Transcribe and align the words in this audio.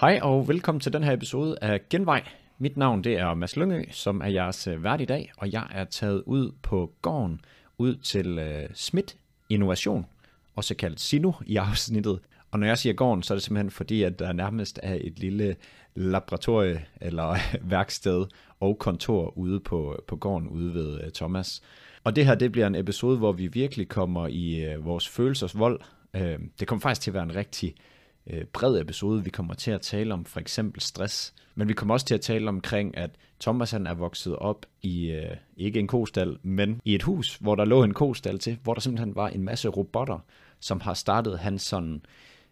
Hej 0.00 0.18
og 0.22 0.48
velkommen 0.48 0.80
til 0.80 0.92
den 0.92 1.04
her 1.04 1.12
episode 1.12 1.58
af 1.62 1.88
Genvej. 1.90 2.28
Mit 2.58 2.76
navn 2.76 3.04
det 3.04 3.18
er 3.18 3.34
Mads 3.34 3.56
Lyngø, 3.56 3.84
som 3.90 4.20
er 4.20 4.26
jeres 4.26 4.66
øh, 4.66 4.84
vært 4.84 5.00
i 5.00 5.04
dag, 5.04 5.32
og 5.36 5.52
jeg 5.52 5.66
er 5.70 5.84
taget 5.84 6.22
ud 6.26 6.52
på 6.62 6.92
gården, 7.02 7.40
ud 7.78 7.96
til 7.96 8.38
øh, 8.38 8.64
uh, 8.64 8.74
Schmidt 8.74 9.16
Innovation, 9.48 10.06
også 10.56 10.74
kaldt 10.74 11.00
Sino 11.00 11.32
i 11.46 11.56
afsnittet. 11.56 12.20
Og 12.50 12.58
når 12.58 12.66
jeg 12.66 12.78
siger 12.78 12.92
gården, 12.92 13.22
så 13.22 13.34
er 13.34 13.36
det 13.36 13.42
simpelthen 13.42 13.70
fordi, 13.70 14.02
at 14.02 14.18
der 14.18 14.32
nærmest 14.32 14.80
er 14.82 14.98
et 15.00 15.18
lille 15.18 15.56
laboratorie 15.94 16.84
eller 17.00 17.36
værksted 17.70 18.26
og 18.60 18.78
kontor 18.78 19.38
ude 19.38 19.60
på, 19.60 20.02
på 20.06 20.16
gården 20.16 20.48
ude 20.48 20.74
ved 20.74 20.94
uh, 21.04 21.10
Thomas. 21.14 21.62
Og 22.04 22.16
det 22.16 22.26
her 22.26 22.34
det 22.34 22.52
bliver 22.52 22.66
en 22.66 22.74
episode, 22.74 23.18
hvor 23.18 23.32
vi 23.32 23.46
virkelig 23.46 23.88
kommer 23.88 24.26
i 24.26 24.76
uh, 24.76 24.84
vores 24.84 25.08
følelsers 25.08 25.58
vold. 25.58 25.80
Uh, 26.14 26.20
det 26.60 26.68
kommer 26.68 26.80
faktisk 26.80 27.00
til 27.00 27.10
at 27.10 27.14
være 27.14 27.22
en 27.22 27.34
rigtig 27.34 27.74
øh, 28.30 28.44
bred 28.44 28.80
episode. 28.80 29.24
Vi 29.24 29.30
kommer 29.30 29.54
til 29.54 29.70
at 29.70 29.80
tale 29.80 30.14
om 30.14 30.24
for 30.24 30.40
eksempel 30.40 30.80
stress, 30.80 31.34
men 31.54 31.68
vi 31.68 31.72
kommer 31.72 31.94
også 31.94 32.06
til 32.06 32.14
at 32.14 32.20
tale 32.20 32.48
omkring, 32.48 32.96
at 32.96 33.10
Thomas 33.40 33.70
han 33.70 33.86
er 33.86 33.94
vokset 33.94 34.36
op 34.36 34.66
i, 34.82 35.10
øh, 35.10 35.36
ikke 35.56 35.78
en 35.78 35.86
kostal, 35.86 36.38
men 36.42 36.80
i 36.84 36.94
et 36.94 37.02
hus, 37.02 37.36
hvor 37.36 37.54
der 37.54 37.64
lå 37.64 37.82
en 37.82 37.94
kostal 37.94 38.38
til, 38.38 38.58
hvor 38.62 38.74
der 38.74 38.80
simpelthen 38.80 39.14
var 39.14 39.28
en 39.28 39.42
masse 39.42 39.68
robotter, 39.68 40.18
som 40.60 40.80
har 40.80 40.94
startet 40.94 41.38
hans 41.38 41.62
sådan 41.62 42.02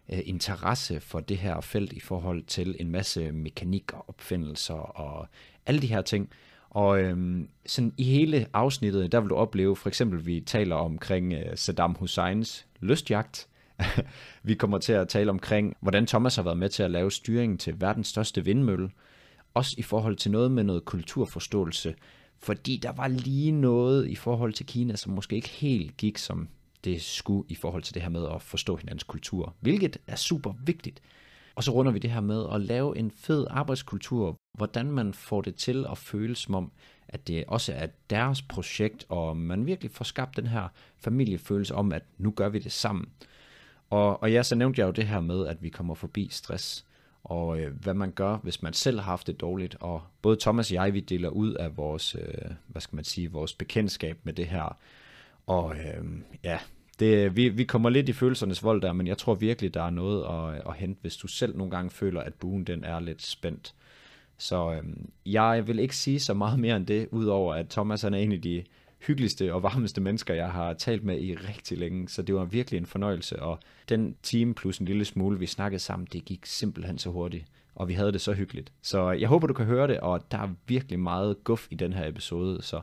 øh, 0.09 0.19
interesse 0.25 0.99
for 0.99 1.19
det 1.19 1.37
her 1.37 1.61
felt 1.61 1.93
i 1.93 1.99
forhold 1.99 2.43
til 2.43 2.75
en 2.79 2.91
masse 2.91 3.31
mekanik 3.31 3.93
og 3.93 4.05
opfindelser 4.07 4.73
og 4.73 5.27
alle 5.65 5.81
de 5.81 5.87
her 5.87 6.01
ting. 6.01 6.29
Og 6.69 7.01
øhm, 7.01 7.49
sådan 7.65 7.93
i 7.97 8.03
hele 8.03 8.47
afsnittet, 8.53 9.11
der 9.11 9.19
vil 9.19 9.29
du 9.29 9.35
opleve, 9.35 9.75
for 9.75 9.89
eksempel 9.89 10.25
vi 10.25 10.41
taler 10.41 10.75
omkring 10.75 11.33
øh, 11.33 11.57
Saddam 11.57 11.95
Husseins 11.99 12.65
lystjagt, 12.79 13.47
vi 14.43 14.55
kommer 14.55 14.77
til 14.77 14.93
at 14.93 15.07
tale 15.07 15.29
omkring, 15.29 15.75
hvordan 15.81 16.07
Thomas 16.07 16.35
har 16.35 16.43
været 16.43 16.57
med 16.57 16.69
til 16.69 16.83
at 16.83 16.91
lave 16.91 17.11
styringen 17.11 17.57
til 17.57 17.81
verdens 17.81 18.07
største 18.07 18.45
vindmølle. 18.45 18.89
Også 19.53 19.75
i 19.77 19.81
forhold 19.81 20.15
til 20.15 20.31
noget 20.31 20.51
med 20.51 20.63
noget 20.63 20.85
kulturforståelse. 20.85 21.95
Fordi 22.39 22.77
der 22.77 22.91
var 22.91 23.07
lige 23.07 23.51
noget 23.51 24.07
i 24.07 24.15
forhold 24.15 24.53
til 24.53 24.65
Kina, 24.65 24.95
som 24.95 25.13
måske 25.13 25.35
ikke 25.35 25.49
helt 25.49 25.97
gik 25.97 26.17
som 26.17 26.47
det 26.83 27.01
skulle 27.01 27.49
i 27.49 27.55
forhold 27.55 27.83
til 27.83 27.93
det 27.93 28.01
her 28.01 28.09
med 28.09 28.27
at 28.35 28.41
forstå 28.41 28.75
hinandens 28.75 29.03
kultur. 29.03 29.55
Hvilket 29.59 29.97
er 30.07 30.15
super 30.15 30.53
vigtigt. 30.65 31.01
Og 31.55 31.63
så 31.63 31.71
runder 31.71 31.91
vi 31.91 31.99
det 31.99 32.11
her 32.11 32.21
med 32.21 32.45
at 32.53 32.61
lave 32.61 32.97
en 32.97 33.11
fed 33.11 33.47
arbejdskultur, 33.49 34.35
hvordan 34.57 34.91
man 34.91 35.13
får 35.13 35.41
det 35.41 35.55
til 35.55 35.85
at 35.91 35.97
føles 35.97 36.37
som 36.37 36.55
om, 36.55 36.71
at 37.07 37.27
det 37.27 37.43
også 37.47 37.73
er 37.73 37.87
deres 38.09 38.41
projekt, 38.41 39.05
og 39.09 39.37
man 39.37 39.65
virkelig 39.65 39.91
får 39.91 40.03
skabt 40.03 40.37
den 40.37 40.47
her 40.47 40.67
familiefølelse 40.97 41.75
om, 41.75 41.91
at 41.91 42.03
nu 42.17 42.31
gør 42.31 42.49
vi 42.49 42.59
det 42.59 42.71
sammen. 42.71 43.05
Og, 43.89 44.21
og 44.21 44.31
ja, 44.31 44.43
så 44.43 44.55
nævnte 44.55 44.81
jeg 44.81 44.87
jo 44.87 44.91
det 44.91 45.07
her 45.07 45.19
med, 45.19 45.47
at 45.47 45.63
vi 45.63 45.69
kommer 45.69 45.93
forbi 45.93 46.27
stress, 46.31 46.85
og 47.23 47.59
øh, 47.59 47.73
hvad 47.83 47.93
man 47.93 48.11
gør, 48.11 48.37
hvis 48.37 48.61
man 48.61 48.73
selv 48.73 48.99
har 48.99 49.11
haft 49.11 49.27
det 49.27 49.41
dårligt. 49.41 49.77
Og 49.79 50.01
både 50.21 50.37
Thomas 50.41 50.71
og 50.71 50.75
jeg, 50.75 50.93
vi 50.93 50.99
deler 50.99 51.29
ud 51.29 51.53
af 51.53 51.77
vores, 51.77 52.15
øh, 52.15 52.51
hvad 52.67 52.81
skal 52.81 52.95
man 52.95 53.05
sige, 53.05 53.31
vores 53.31 53.53
bekendtskab 53.53 54.17
med 54.23 54.33
det 54.33 54.47
her. 54.47 54.77
Og 55.47 55.75
øh, 55.75 56.05
ja, 56.43 56.59
det, 56.99 57.35
vi, 57.35 57.49
vi 57.49 57.63
kommer 57.63 57.89
lidt 57.89 58.09
i 58.09 58.13
følelsernes 58.13 58.63
vold 58.63 58.81
der, 58.81 58.93
men 58.93 59.07
jeg 59.07 59.17
tror 59.17 59.35
virkelig, 59.35 59.73
der 59.73 59.83
er 59.83 59.89
noget 59.89 60.23
at, 60.23 60.61
at 60.69 60.75
hente, 60.75 61.01
hvis 61.01 61.17
du 61.17 61.27
selv 61.27 61.57
nogle 61.57 61.71
gange 61.71 61.89
føler, 61.89 62.21
at 62.21 62.33
buen 62.33 62.63
den 62.63 62.83
er 62.83 62.99
lidt 62.99 63.21
spændt. 63.21 63.73
Så 64.37 64.73
øh, 64.73 64.83
jeg 65.25 65.67
vil 65.67 65.79
ikke 65.79 65.95
sige 65.95 66.19
så 66.19 66.33
meget 66.33 66.59
mere 66.59 66.75
end 66.75 66.87
det, 66.87 67.07
udover 67.11 67.53
at 67.53 67.69
Thomas 67.69 68.01
han 68.01 68.13
er 68.13 68.17
en 68.17 68.31
af 68.31 68.41
de 68.41 68.63
hyggeligste 69.01 69.53
og 69.53 69.63
varmeste 69.63 70.01
mennesker, 70.01 70.33
jeg 70.33 70.51
har 70.51 70.73
talt 70.73 71.03
med 71.03 71.19
i 71.21 71.35
rigtig 71.35 71.77
længe, 71.77 72.09
så 72.09 72.21
det 72.21 72.35
var 72.35 72.45
virkelig 72.45 72.77
en 72.77 72.85
fornøjelse, 72.85 73.41
og 73.41 73.59
den 73.89 74.15
time 74.23 74.53
plus 74.53 74.77
en 74.77 74.85
lille 74.85 75.05
smule, 75.05 75.39
vi 75.39 75.45
snakkede 75.45 75.79
sammen, 75.79 76.07
det 76.13 76.25
gik 76.25 76.45
simpelthen 76.45 76.97
så 76.97 77.09
hurtigt, 77.09 77.45
og 77.75 77.87
vi 77.87 77.93
havde 77.93 78.11
det 78.11 78.21
så 78.21 78.33
hyggeligt. 78.33 78.71
Så 78.81 79.11
jeg 79.11 79.29
håber, 79.29 79.47
du 79.47 79.53
kan 79.53 79.65
høre 79.65 79.87
det, 79.87 79.99
og 79.99 80.31
der 80.31 80.37
er 80.37 80.49
virkelig 80.67 80.99
meget 80.99 81.43
guf 81.43 81.67
i 81.71 81.75
den 81.75 81.93
her 81.93 82.07
episode, 82.07 82.61
så 82.61 82.81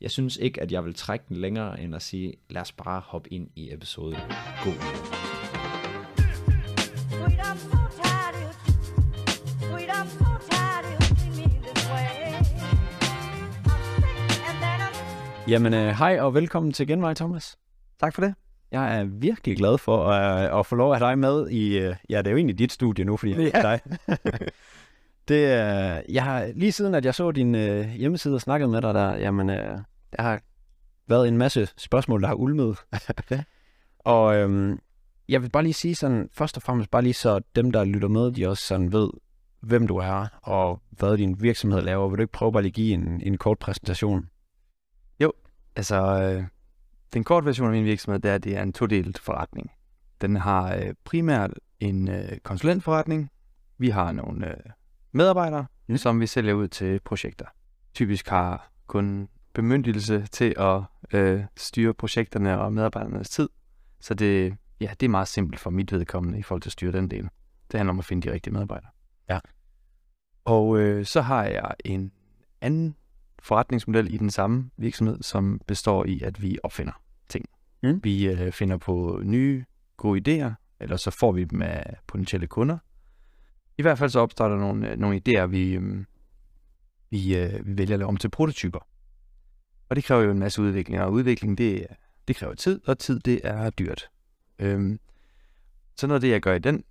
jeg 0.00 0.10
synes 0.10 0.36
ikke, 0.36 0.62
at 0.62 0.72
jeg 0.72 0.84
vil 0.84 0.94
trække 0.94 1.24
den 1.28 1.36
længere 1.36 1.80
end 1.80 1.94
at 1.94 2.02
sige, 2.02 2.34
lad 2.50 2.62
os 2.62 2.72
bare 2.72 3.00
hoppe 3.00 3.32
ind 3.32 3.48
i 3.56 3.72
episoden. 3.72 4.18
God 4.64 5.25
Jamen, 15.48 15.74
øh, 15.74 15.88
hej 15.88 16.20
og 16.20 16.34
velkommen 16.34 16.72
til 16.72 16.86
Genvej, 16.86 17.14
Thomas. 17.14 17.58
Tak 18.00 18.14
for 18.14 18.22
det. 18.22 18.34
Jeg 18.70 19.00
er 19.00 19.04
virkelig 19.04 19.56
glad 19.56 19.78
for 19.78 20.08
at, 20.08 20.58
at 20.58 20.66
få 20.66 20.76
lov 20.76 20.92
at 20.92 20.98
have 20.98 21.10
dig 21.10 21.18
med 21.18 21.50
i, 21.50 21.78
øh, 21.78 21.96
ja, 22.10 22.18
det 22.18 22.26
er 22.26 22.30
jo 22.30 22.36
egentlig 22.36 22.58
dit 22.58 22.72
studie 22.72 23.04
nu, 23.04 23.16
fordi 23.16 23.32
det 23.32 23.50
er 23.54 23.62
dig. 23.62 23.80
det, 25.28 25.34
øh, 25.34 26.14
jeg 26.14 26.24
har, 26.24 26.52
lige 26.54 26.72
siden 26.72 26.94
at 26.94 27.04
jeg 27.04 27.14
så 27.14 27.30
din 27.30 27.54
øh, 27.54 27.88
hjemmeside 27.88 28.34
og 28.34 28.40
snakket 28.40 28.70
med 28.70 28.82
dig 28.82 28.94
der, 28.94 29.16
jamen, 29.16 29.50
øh, 29.50 29.78
der 30.16 30.22
har 30.22 30.40
været 31.08 31.28
en 31.28 31.38
masse 31.38 31.68
spørgsmål, 31.76 32.22
der 32.22 32.28
har 32.28 32.34
ulmet. 32.34 32.78
Og 33.98 34.36
øh, 34.36 34.78
jeg 35.28 35.42
vil 35.42 35.50
bare 35.50 35.62
lige 35.62 35.74
sige 35.74 35.94
sådan, 35.94 36.28
først 36.32 36.56
og 36.56 36.62
fremmest 36.62 36.90
bare 36.90 37.02
lige 37.02 37.14
så 37.14 37.40
dem, 37.56 37.72
der 37.72 37.84
lytter 37.84 38.08
med, 38.08 38.32
de 38.32 38.48
også 38.48 38.66
sådan 38.66 38.92
ved, 38.92 39.10
hvem 39.60 39.86
du 39.86 39.96
er, 39.96 40.26
og 40.42 40.80
hvad 40.90 41.16
din 41.16 41.42
virksomhed 41.42 41.82
laver. 41.82 42.08
Vil 42.08 42.18
du 42.18 42.22
ikke 42.22 42.32
prøve 42.32 42.52
bare 42.52 42.62
lige 42.62 42.72
give 42.72 42.94
en, 42.94 43.20
en 43.24 43.38
kort 43.38 43.58
præsentation? 43.58 44.28
Altså, 45.76 46.22
øh, 46.22 46.44
den 47.14 47.24
korte 47.24 47.46
version 47.46 47.66
af 47.66 47.72
min 47.72 47.84
virksomhed, 47.84 48.20
det 48.20 48.30
er, 48.30 48.34
at 48.34 48.44
det 48.44 48.56
er 48.56 48.62
en 48.62 48.72
todelt 48.72 49.18
forretning. 49.18 49.70
Den 50.20 50.36
har 50.36 50.74
øh, 50.74 50.94
primært 51.04 51.50
en 51.80 52.08
øh, 52.08 52.38
konsulentforretning. 52.42 53.30
Vi 53.78 53.88
har 53.88 54.12
nogle 54.12 54.48
øh, 54.48 54.56
medarbejdere, 55.12 55.66
mm. 55.88 55.96
som 55.96 56.20
vi 56.20 56.26
sælger 56.26 56.54
ud 56.54 56.68
til 56.68 57.00
projekter. 57.04 57.46
Typisk 57.94 58.28
har 58.28 58.70
kun 58.86 59.28
bemyndigelse 59.54 60.26
til 60.26 60.54
at 60.58 60.82
øh, 61.12 61.44
styre 61.56 61.94
projekterne 61.94 62.60
og 62.60 62.72
medarbejdernes 62.72 63.30
tid. 63.30 63.48
Så 64.00 64.14
det, 64.14 64.56
ja, 64.80 64.90
det 65.00 65.06
er 65.06 65.10
meget 65.10 65.28
simpelt 65.28 65.60
for 65.60 65.70
mit 65.70 65.92
vedkommende 65.92 66.38
i 66.38 66.42
forhold 66.42 66.62
til 66.62 66.68
at 66.68 66.72
styre 66.72 66.92
den 66.92 67.10
del. 67.10 67.28
Det 67.72 67.78
handler 67.78 67.92
om 67.92 67.98
at 67.98 68.04
finde 68.04 68.28
de 68.28 68.32
rigtige 68.32 68.52
medarbejdere. 68.52 68.90
Ja. 69.30 69.40
Og 70.44 70.78
øh, 70.78 71.04
så 71.04 71.20
har 71.20 71.44
jeg 71.44 71.74
en 71.84 72.12
anden 72.60 72.96
forretningsmodel 73.46 74.14
i 74.14 74.16
den 74.16 74.30
samme 74.30 74.70
virksomhed, 74.76 75.22
som 75.22 75.60
består 75.66 76.04
i, 76.04 76.20
at 76.20 76.42
vi 76.42 76.58
opfinder 76.62 77.02
ting. 77.28 77.44
Mm. 77.82 78.00
Vi 78.04 78.28
øh, 78.28 78.52
finder 78.52 78.76
på 78.76 79.20
nye, 79.24 79.64
gode 79.96 80.20
idéer, 80.20 80.52
eller 80.80 80.96
så 80.96 81.10
får 81.10 81.32
vi 81.32 81.44
dem 81.44 81.62
af 81.62 81.96
potentielle 82.06 82.46
kunder. 82.46 82.78
I 83.78 83.82
hvert 83.82 83.98
fald 83.98 84.10
så 84.10 84.20
opstår 84.20 84.48
der 84.48 84.56
nogle, 84.56 84.90
øh, 84.90 84.98
nogle 84.98 85.20
idéer, 85.28 85.46
vi, 85.46 85.72
øh, 85.72 86.04
vi, 87.10 87.36
øh, 87.36 87.66
vi 87.66 87.76
vælger 87.76 87.94
at 87.94 87.98
lave 87.98 88.08
om 88.08 88.16
til 88.16 88.30
prototyper. 88.30 88.86
Og 89.88 89.96
det 89.96 90.04
kræver 90.04 90.22
jo 90.22 90.30
en 90.30 90.38
masse 90.38 90.62
udvikling, 90.62 91.02
og 91.02 91.12
udvikling 91.12 91.58
det, 91.58 91.86
det 92.28 92.36
kræver 92.36 92.54
tid, 92.54 92.80
og 92.88 92.98
tid 92.98 93.20
det 93.20 93.40
er 93.44 93.70
dyrt. 93.70 94.08
Øhm, 94.58 95.00
så 95.96 96.06
noget 96.06 96.16
af 96.16 96.20
det, 96.20 96.30
jeg 96.30 96.40
gør 96.40 96.54
i 96.54 96.58
den 96.58 96.84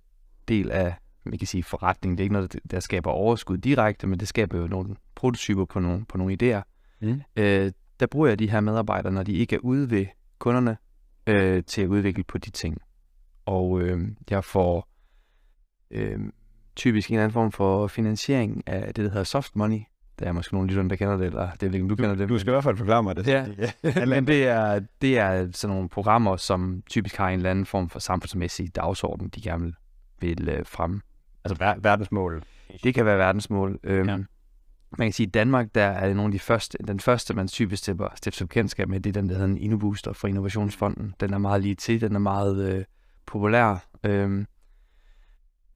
del 0.48 0.70
af 0.70 0.94
man 1.26 1.38
kan 1.38 1.46
sige 1.46 1.62
forretning, 1.62 2.18
det 2.18 2.22
er 2.22 2.24
ikke 2.24 2.32
noget, 2.32 2.56
der 2.70 2.80
skaber 2.80 3.10
overskud 3.10 3.58
direkte, 3.58 4.06
men 4.06 4.20
det 4.20 4.28
skaber 4.28 4.58
jo 4.58 4.66
nogle 4.66 4.96
prototyper 5.14 5.64
på 5.64 5.80
nogle, 5.80 6.04
på 6.04 6.18
nogle 6.18 6.36
idéer. 6.42 6.62
Mm. 7.00 7.20
Øh, 7.36 7.72
der 8.00 8.06
bruger 8.06 8.28
jeg 8.28 8.38
de 8.38 8.50
her 8.50 8.60
medarbejdere, 8.60 9.12
når 9.12 9.22
de 9.22 9.32
ikke 9.32 9.56
er 9.56 9.60
ude 9.60 9.90
ved 9.90 10.06
kunderne, 10.38 10.76
øh, 11.26 11.62
til 11.64 11.82
at 11.82 11.88
udvikle 11.88 12.24
på 12.24 12.38
de 12.38 12.50
ting. 12.50 12.78
Og 13.46 13.80
øh, 13.80 14.08
jeg 14.30 14.44
får 14.44 14.88
øh, 15.90 16.18
typisk 16.76 17.08
en 17.08 17.14
eller 17.14 17.24
anden 17.24 17.32
form 17.32 17.52
for 17.52 17.86
finansiering 17.86 18.62
af 18.66 18.94
det, 18.94 19.04
der 19.04 19.10
hedder 19.10 19.24
soft 19.24 19.56
money. 19.56 19.80
Der 20.18 20.26
er 20.26 20.32
måske 20.32 20.54
nogle 20.54 20.68
lytterne, 20.68 20.90
der 20.90 20.96
kender 20.96 21.16
det, 21.16 21.26
eller 21.26 21.50
det 21.50 21.68
er 21.68 21.74
ikke, 21.74 21.88
du 21.88 21.96
kender 21.96 22.14
det. 22.14 22.28
Du 22.28 22.38
skal 22.38 22.50
i 22.50 22.52
hvert 22.52 22.64
fald 22.64 22.76
forklare 22.76 23.02
mig 23.02 23.16
det. 23.16 23.26
Ja, 23.26 23.46
men 24.14 24.26
det 24.26 24.46
er, 24.46 24.80
det 25.02 25.18
er 25.18 25.48
sådan 25.52 25.74
nogle 25.74 25.88
programmer, 25.88 26.36
som 26.36 26.82
typisk 26.90 27.16
har 27.16 27.28
en 27.28 27.38
eller 27.38 27.50
anden 27.50 27.66
form 27.66 27.88
for 27.88 27.98
samfundsmæssig 27.98 28.76
dagsorden, 28.76 29.28
de 29.28 29.42
gerne 29.42 29.64
vil, 29.64 29.74
vil 30.20 30.48
øh, 30.48 30.66
fremme. 30.66 31.00
Altså 31.50 31.64
ver- 31.64 31.80
verdensmål? 31.82 32.42
Det 32.82 32.94
kan 32.94 33.06
være 33.06 33.18
verdensmål. 33.18 33.78
Øhm, 33.84 34.08
ja. 34.08 34.16
Man 34.98 35.06
kan 35.06 35.12
sige, 35.12 35.24
at 35.24 35.28
i 35.28 35.30
Danmark, 35.30 35.74
der 35.74 35.84
er 35.84 36.14
nogle 36.14 36.28
af 36.28 36.32
de 36.32 36.38
første, 36.38 36.78
den 36.88 37.00
første, 37.00 37.34
man 37.34 37.48
typisk 37.48 37.82
stifter, 37.82 38.08
stifter 38.14 38.46
bekendtskab 38.46 38.88
med, 38.88 39.00
det 39.00 39.16
er 39.16 39.20
den, 39.20 39.28
der 39.28 39.34
hedder 39.34 39.48
en 39.48 39.58
InnoBooster 39.58 40.12
fra 40.12 40.28
Innovationsfonden. 40.28 41.14
Den 41.20 41.34
er 41.34 41.38
meget 41.38 41.62
lige 41.62 41.74
til, 41.74 42.00
den 42.00 42.14
er 42.14 42.18
meget 42.18 42.72
øh, 42.72 42.84
populær. 43.26 43.86
Øhm, 44.04 44.46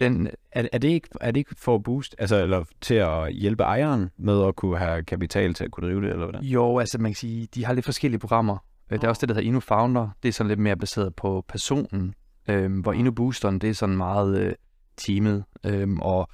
den, 0.01 0.31
er, 0.53 0.69
er, 0.73 0.79
det 0.79 0.89
ikke, 0.89 1.09
er 1.21 1.31
det 1.31 1.41
ikke 1.41 1.55
for 1.59 1.75
at 1.75 1.83
boost, 1.83 2.17
altså 2.19 2.43
eller 2.43 2.65
til 2.81 2.95
at 2.95 3.33
hjælpe 3.33 3.63
ejeren 3.63 4.11
med 4.17 4.45
at 4.47 4.57
kunne 4.57 4.79
have 4.79 5.03
kapital 5.03 5.55
til 5.55 5.65
at 5.65 5.71
kunne 5.71 5.87
drive 5.89 6.03
det, 6.03 6.11
eller 6.11 6.31
hvad? 6.31 6.41
Jo, 6.41 6.79
altså 6.79 6.99
man 6.99 7.11
kan 7.11 7.17
sige, 7.17 7.49
de 7.55 7.65
har 7.65 7.73
lidt 7.73 7.85
forskellige 7.85 8.21
programmer. 8.21 8.59
Oh. 8.91 8.99
Der 8.99 9.05
er 9.05 9.09
også 9.09 9.21
det, 9.21 9.29
der 9.29 9.35
hedder 9.35 9.49
InnoFounder. 9.49 10.09
Det 10.23 10.29
er 10.29 10.33
sådan 10.33 10.49
lidt 10.49 10.61
mere 10.61 10.77
baseret 10.77 11.15
på 11.15 11.45
personen, 11.49 12.15
øhm, 12.49 12.81
hvor 12.81 12.93
InnoBoosteren, 12.93 13.59
det 13.59 13.71
er 13.71 13.75
sådan 13.75 13.97
meget 13.97 14.39
øh, 14.39 14.53
teamet. 14.97 15.45
Øhm, 15.67 16.01
og 16.01 16.29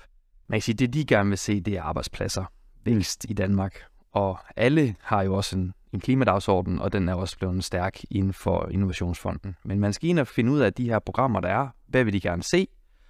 man 0.49 0.56
kan 0.56 0.62
sige, 0.62 0.75
det 0.75 0.94
de 0.94 1.05
gerne 1.06 1.29
vil 1.29 1.38
se, 1.38 1.61
det 1.61 1.75
er 1.75 1.82
arbejdspladser. 1.82 2.44
Vækst 2.85 3.26
i 3.29 3.32
Danmark. 3.32 3.81
Og 4.12 4.38
alle 4.56 4.97
har 5.00 5.23
jo 5.23 5.35
også 5.35 5.58
en, 5.58 5.73
en 5.93 6.00
klimadagsorden, 6.00 6.79
og 6.79 6.93
den 6.93 7.08
er 7.08 7.14
også 7.14 7.38
blevet 7.38 7.64
stærk 7.64 8.00
inden 8.11 8.32
for 8.32 8.69
Innovationsfonden. 8.70 9.56
Men 9.64 9.81
man 9.81 9.93
skal 9.93 10.08
ind 10.08 10.19
og 10.19 10.26
finde 10.26 10.53
ud 10.53 10.58
af 10.58 10.73
de 10.73 10.85
her 10.85 10.99
programmer, 10.99 11.41
der 11.41 11.49
er. 11.49 11.69
Hvad 11.87 12.05
vil 12.05 12.12
de 12.12 12.20
gerne 12.20 12.43
se? 12.43 12.69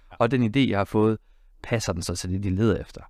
Og 0.09 0.31
den 0.31 0.43
idé, 0.43 0.69
jeg 0.69 0.77
har 0.77 0.85
fået, 0.85 1.17
passer 1.63 1.93
den 1.93 2.01
så 2.01 2.15
til 2.15 2.29
det, 2.29 2.43
de 2.43 2.49
leder 2.49 2.81
efter. 2.81 3.01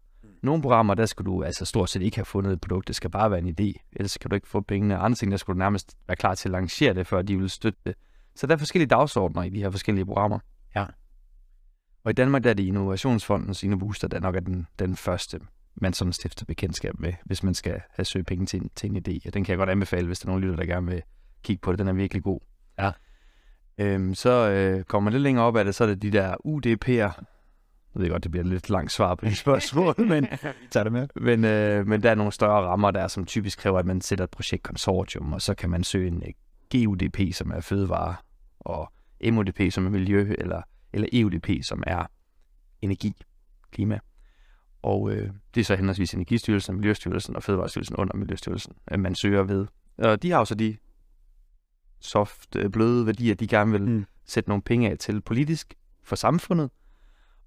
Nogle 0.44 0.62
programmer, 0.62 0.94
der 0.94 1.06
skal 1.06 1.26
du 1.26 1.44
altså 1.44 1.66
stort 1.66 1.90
set 1.90 2.02
ikke 2.02 2.18
have 2.18 2.26
fundet 2.26 2.54
et 2.54 2.62
produkt, 2.62 2.88
det 2.88 2.96
skal 2.96 3.10
bare 3.10 3.32
være 3.32 3.40
en 3.40 3.56
idé, 3.60 3.90
ellers 3.94 4.18
kan 4.18 4.30
du 4.30 4.36
ikke 4.36 4.48
få 4.48 4.62
pengene. 4.62 4.98
Andre 4.98 5.16
ting, 5.16 5.32
der 5.32 5.38
skal 5.38 5.54
du 5.54 5.58
nærmest 5.58 5.98
være 6.08 6.16
klar 6.16 6.36
til 6.36 6.50
at 6.50 6.52
lancere 6.52 6.94
det, 6.94 7.08
før 7.08 7.22
de 7.22 7.38
vil 7.38 7.50
støtte 7.50 7.80
det. 7.86 7.96
Så 8.36 8.48
der 8.48 8.54
er 8.54 8.58
forskellige 8.58 8.88
dagsordner 8.88 9.44
i 9.44 9.50
de 9.50 9.60
her 9.60 9.70
forskellige 9.70 10.06
programmer. 10.06 10.40
Og 12.04 12.10
i 12.12 12.14
Danmark 12.14 12.44
der 12.44 12.50
er 12.50 12.54
det 12.54 12.64
Innovationsfondens 12.64 13.64
Innobooster, 13.64 14.08
der 14.08 14.20
nok 14.20 14.36
er 14.36 14.40
den, 14.40 14.68
den 14.80 14.96
første, 14.96 15.40
man 15.76 15.94
sådan 15.94 16.14
stifter 16.14 16.46
bekendtskab 16.46 17.00
med, 17.00 17.14
hvis 17.26 17.44
man 17.44 17.54
skal 17.54 17.82
have 17.96 18.06
søgt 18.06 18.28
penge 18.28 18.46
til, 18.46 18.62
en- 18.62 18.70
til 18.76 18.90
en 18.92 18.98
idé. 18.98 19.20
Og 19.28 19.34
den 19.34 19.44
kan 19.44 19.52
jeg 19.52 19.58
godt 19.58 19.70
anbefale, 19.70 20.08
hvis 20.08 20.20
der 20.20 20.26
er 20.26 20.30
nogen 20.30 20.42
lytter, 20.44 20.56
der 20.56 20.66
gerne 20.66 20.88
vil 20.88 21.02
kigge 21.44 21.62
på 21.62 21.72
det. 21.72 21.80
Den 21.80 21.88
er 21.88 21.94
virkelig 21.94 22.24
god. 22.24 22.40
Ja. 22.80 22.92
Øhm, 23.78 24.16
så 24.16 24.50
øh, 24.50 24.84
kommer 24.84 25.04
man 25.06 25.14
lidt 25.14 25.24
længere 25.24 25.46
op 25.46 25.56
af 25.58 25.66
det, 25.66 25.76
så 25.76 25.84
er 25.84 25.88
det 25.88 26.02
de 26.02 26.12
der 26.12 26.36
UDP'er. 26.46 27.22
Jeg 27.96 28.04
ved 28.04 28.10
godt, 28.10 28.24
det 28.24 28.32
bliver 28.32 28.44
et 28.44 28.50
lidt 28.50 28.70
langt 28.70 28.92
svar 28.92 29.16
på 29.16 29.26
de 29.26 29.36
spørgsmål, 29.36 29.96
men, 30.08 30.28
Tag 30.72 30.84
det 30.86 30.92
med. 30.92 31.08
men, 31.16 31.46
øh, 31.46 31.88
men 31.88 32.04
der 32.04 32.12
er 32.12 32.16
nogle 32.16 32.32
større 32.32 32.62
rammer 32.68 32.92
der, 32.92 33.08
som 33.08 33.26
typisk 33.26 33.60
kræver, 33.60 33.80
at 33.80 33.86
man 33.86 34.02
sætter 34.02 34.24
et 34.24 34.30
projekt 34.32 34.64
konsortium, 34.64 35.34
og 35.34 35.42
så 35.42 35.54
kan 35.56 35.70
man 35.70 35.84
søge 35.84 36.08
en 36.08 36.24
øh, 36.28 36.34
GUDP, 36.86 37.34
som 37.34 37.52
er 37.52 37.62
fødevare, 37.62 38.16
og 38.60 38.92
MUDP, 39.32 39.62
som 39.72 39.86
er 39.86 39.90
miljø, 39.90 40.36
eller, 40.38 40.62
eller 40.94 41.08
EUDP, 41.14 41.50
som 41.64 41.84
er 41.88 42.06
energi, 42.82 43.14
klima. 43.72 44.00
Og 44.82 45.12
øh, 45.12 45.30
det 45.56 45.62
er 45.62 45.66
så 45.66 45.76
henholdsvis 45.76 46.14
Energistyrelsen, 46.14 46.76
Miljøstyrelsen 46.76 47.36
og 47.36 47.44
Fødevarestyrelsen 47.44 47.96
under 47.96 48.16
Miljøstyrelsen, 48.18 48.74
at 48.88 49.00
man 49.00 49.16
søger 49.16 49.44
ved. 49.44 49.68
Og 49.98 50.24
de 50.24 50.32
har 50.32 50.40
jo 50.40 50.46
så 50.46 50.56
de 50.56 50.78
soft, 52.00 52.56
øh, 52.56 52.70
bløde 52.70 53.06
værdier, 53.06 53.36
de 53.36 53.48
gerne 53.48 53.72
vil 53.72 53.82
Mm. 53.82 54.06
sætte 54.26 54.50
nogle 54.50 54.62
penge 54.62 54.92
af 54.92 54.98
til 54.98 55.22
politisk 55.22 55.74
for 56.04 56.16
samfundet, 56.16 56.70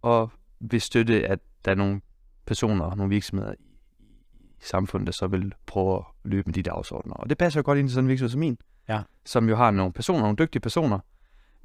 og 0.02 0.30
vil 0.60 0.80
støtte, 0.80 1.26
at 1.26 1.38
der 1.64 1.70
er 1.70 1.74
nogle 1.74 2.00
personer 2.46 2.84
og 2.84 2.96
nogle 2.96 3.10
virksomheder 3.10 3.52
i, 3.52 3.64
i 4.00 4.62
samfundet, 4.62 5.06
der 5.06 5.12
så 5.12 5.26
vil 5.26 5.54
prøve 5.66 5.96
at 5.98 6.04
løbe 6.24 6.46
med 6.46 6.54
de 6.54 6.62
dagsordner. 6.62 7.14
Og 7.14 7.30
det 7.30 7.38
passer 7.38 7.60
jo 7.60 7.64
godt 7.64 7.78
ind 7.78 7.88
til 7.88 7.94
sådan 7.94 8.04
en 8.04 8.08
virksomhed 8.08 8.30
som 8.30 8.40
min, 8.40 8.58
Ja. 8.88 9.02
som 9.26 9.48
jo 9.48 9.56
har 9.56 9.70
nogle 9.70 9.92
personer, 9.92 10.20
nogle 10.20 10.36
dygtige 10.36 10.60
personer, 10.60 10.98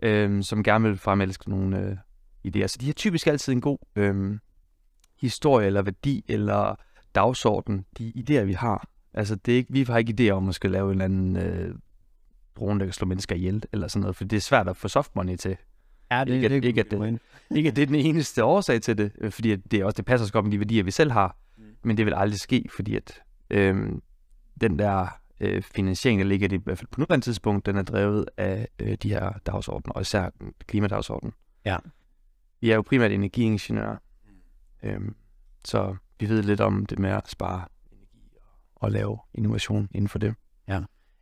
øh, 0.03 0.43
som 0.43 0.63
gerne 0.63 0.87
vil 0.89 0.97
fremelske 0.97 1.49
nogle 1.49 1.79
øh, 1.79 1.97
idéer. 2.47 2.67
Så 2.67 2.77
de 2.81 2.85
har 2.85 2.93
typisk 2.93 3.27
altid 3.27 3.53
en 3.53 3.61
god 3.61 3.77
øh, 3.95 4.37
historie 5.21 5.67
eller 5.67 5.81
værdi 5.81 6.25
eller 6.27 6.75
dagsorden, 7.15 7.85
de 7.97 8.13
idéer, 8.17 8.43
vi 8.43 8.53
har. 8.53 8.87
Altså, 9.13 9.35
det 9.35 9.51
er 9.51 9.55
ikke, 9.57 9.73
vi 9.73 9.83
har 9.83 9.97
ikke 9.97 10.15
idéer 10.29 10.33
om 10.33 10.49
at 10.49 10.55
skal 10.55 10.71
lave 10.71 10.85
en 10.85 10.91
eller 10.91 11.05
anden 11.05 11.35
øh, 11.37 11.75
drone, 12.55 12.79
der 12.79 12.85
kan 12.85 12.93
slå 12.93 13.07
mennesker 13.07 13.35
ihjel, 13.35 13.63
eller 13.73 13.87
sådan 13.87 14.01
noget, 14.01 14.15
for 14.15 14.23
det 14.23 14.37
er 14.37 14.41
svært 14.41 14.67
at 14.67 14.77
få 14.77 14.87
soft 14.87 15.15
money 15.15 15.35
til. 15.35 15.57
Ja, 16.11 16.23
det- 16.23 16.33
Ikke 16.33 16.45
at- 16.45 16.51
det- 16.51 16.63
ikke 16.67 16.79
at 16.81 16.91
det- 16.91 17.19
Ikke 17.55 17.69
at 17.69 17.75
det 17.75 17.81
er 17.81 17.85
den 17.85 17.95
eneste 17.95 18.43
årsag 18.43 18.81
til 18.81 18.97
det, 18.97 19.11
øh, 19.17 19.31
fordi 19.31 19.55
det, 19.55 19.79
er 19.79 19.85
også, 19.85 19.95
det 19.97 20.05
passer 20.05 20.25
så 20.27 20.33
godt 20.33 20.45
med 20.45 20.51
de 20.51 20.59
værdier, 20.59 20.83
vi 20.83 20.91
selv 20.91 21.11
har, 21.11 21.37
Mm. 21.57 21.63
men 21.83 21.97
det 21.97 22.05
vil 22.05 22.13
aldrig 22.13 22.39
ske, 22.39 22.65
fordi 22.75 22.95
at 22.95 23.21
øh, 23.49 23.91
den 24.61 24.79
der 24.79 25.07
øh, 25.39 25.61
finansiering, 25.61 26.19
der 26.19 26.25
ligger 26.25 26.47
i 26.47 26.47
det, 26.47 26.59
i 26.59 26.61
hvert 26.63 26.77
fald 26.77 26.87
på 26.91 26.99
nuværende 26.99 27.25
tidspunkt, 27.25 27.65
den 27.65 27.77
er 27.77 27.83
drevet 27.83 28.25
af 28.37 28.67
øh, 28.79 28.97
de 29.03 29.09
her 29.09 29.31
dagsordner, 29.45 29.93
og 29.93 30.01
især 30.01 30.29
klimadagsordenen. 30.67 31.33
Ja. 31.65 31.77
Vi 32.61 32.71
er 32.71 32.75
jo 32.75 32.81
primært 32.81 33.11
energiingeniører, 33.11 33.97
øh, 34.83 34.99
så 35.65 35.95
vi 36.19 36.29
ved 36.29 36.43
lidt 36.43 36.61
om 36.61 36.85
det 36.85 36.99
med 36.99 37.09
at 37.09 37.29
spare 37.29 37.65
energi 37.91 38.37
og, 38.75 38.91
lave 38.91 39.17
innovation 39.33 39.87
inden 39.91 40.07
for 40.07 40.19
det. 40.19 40.35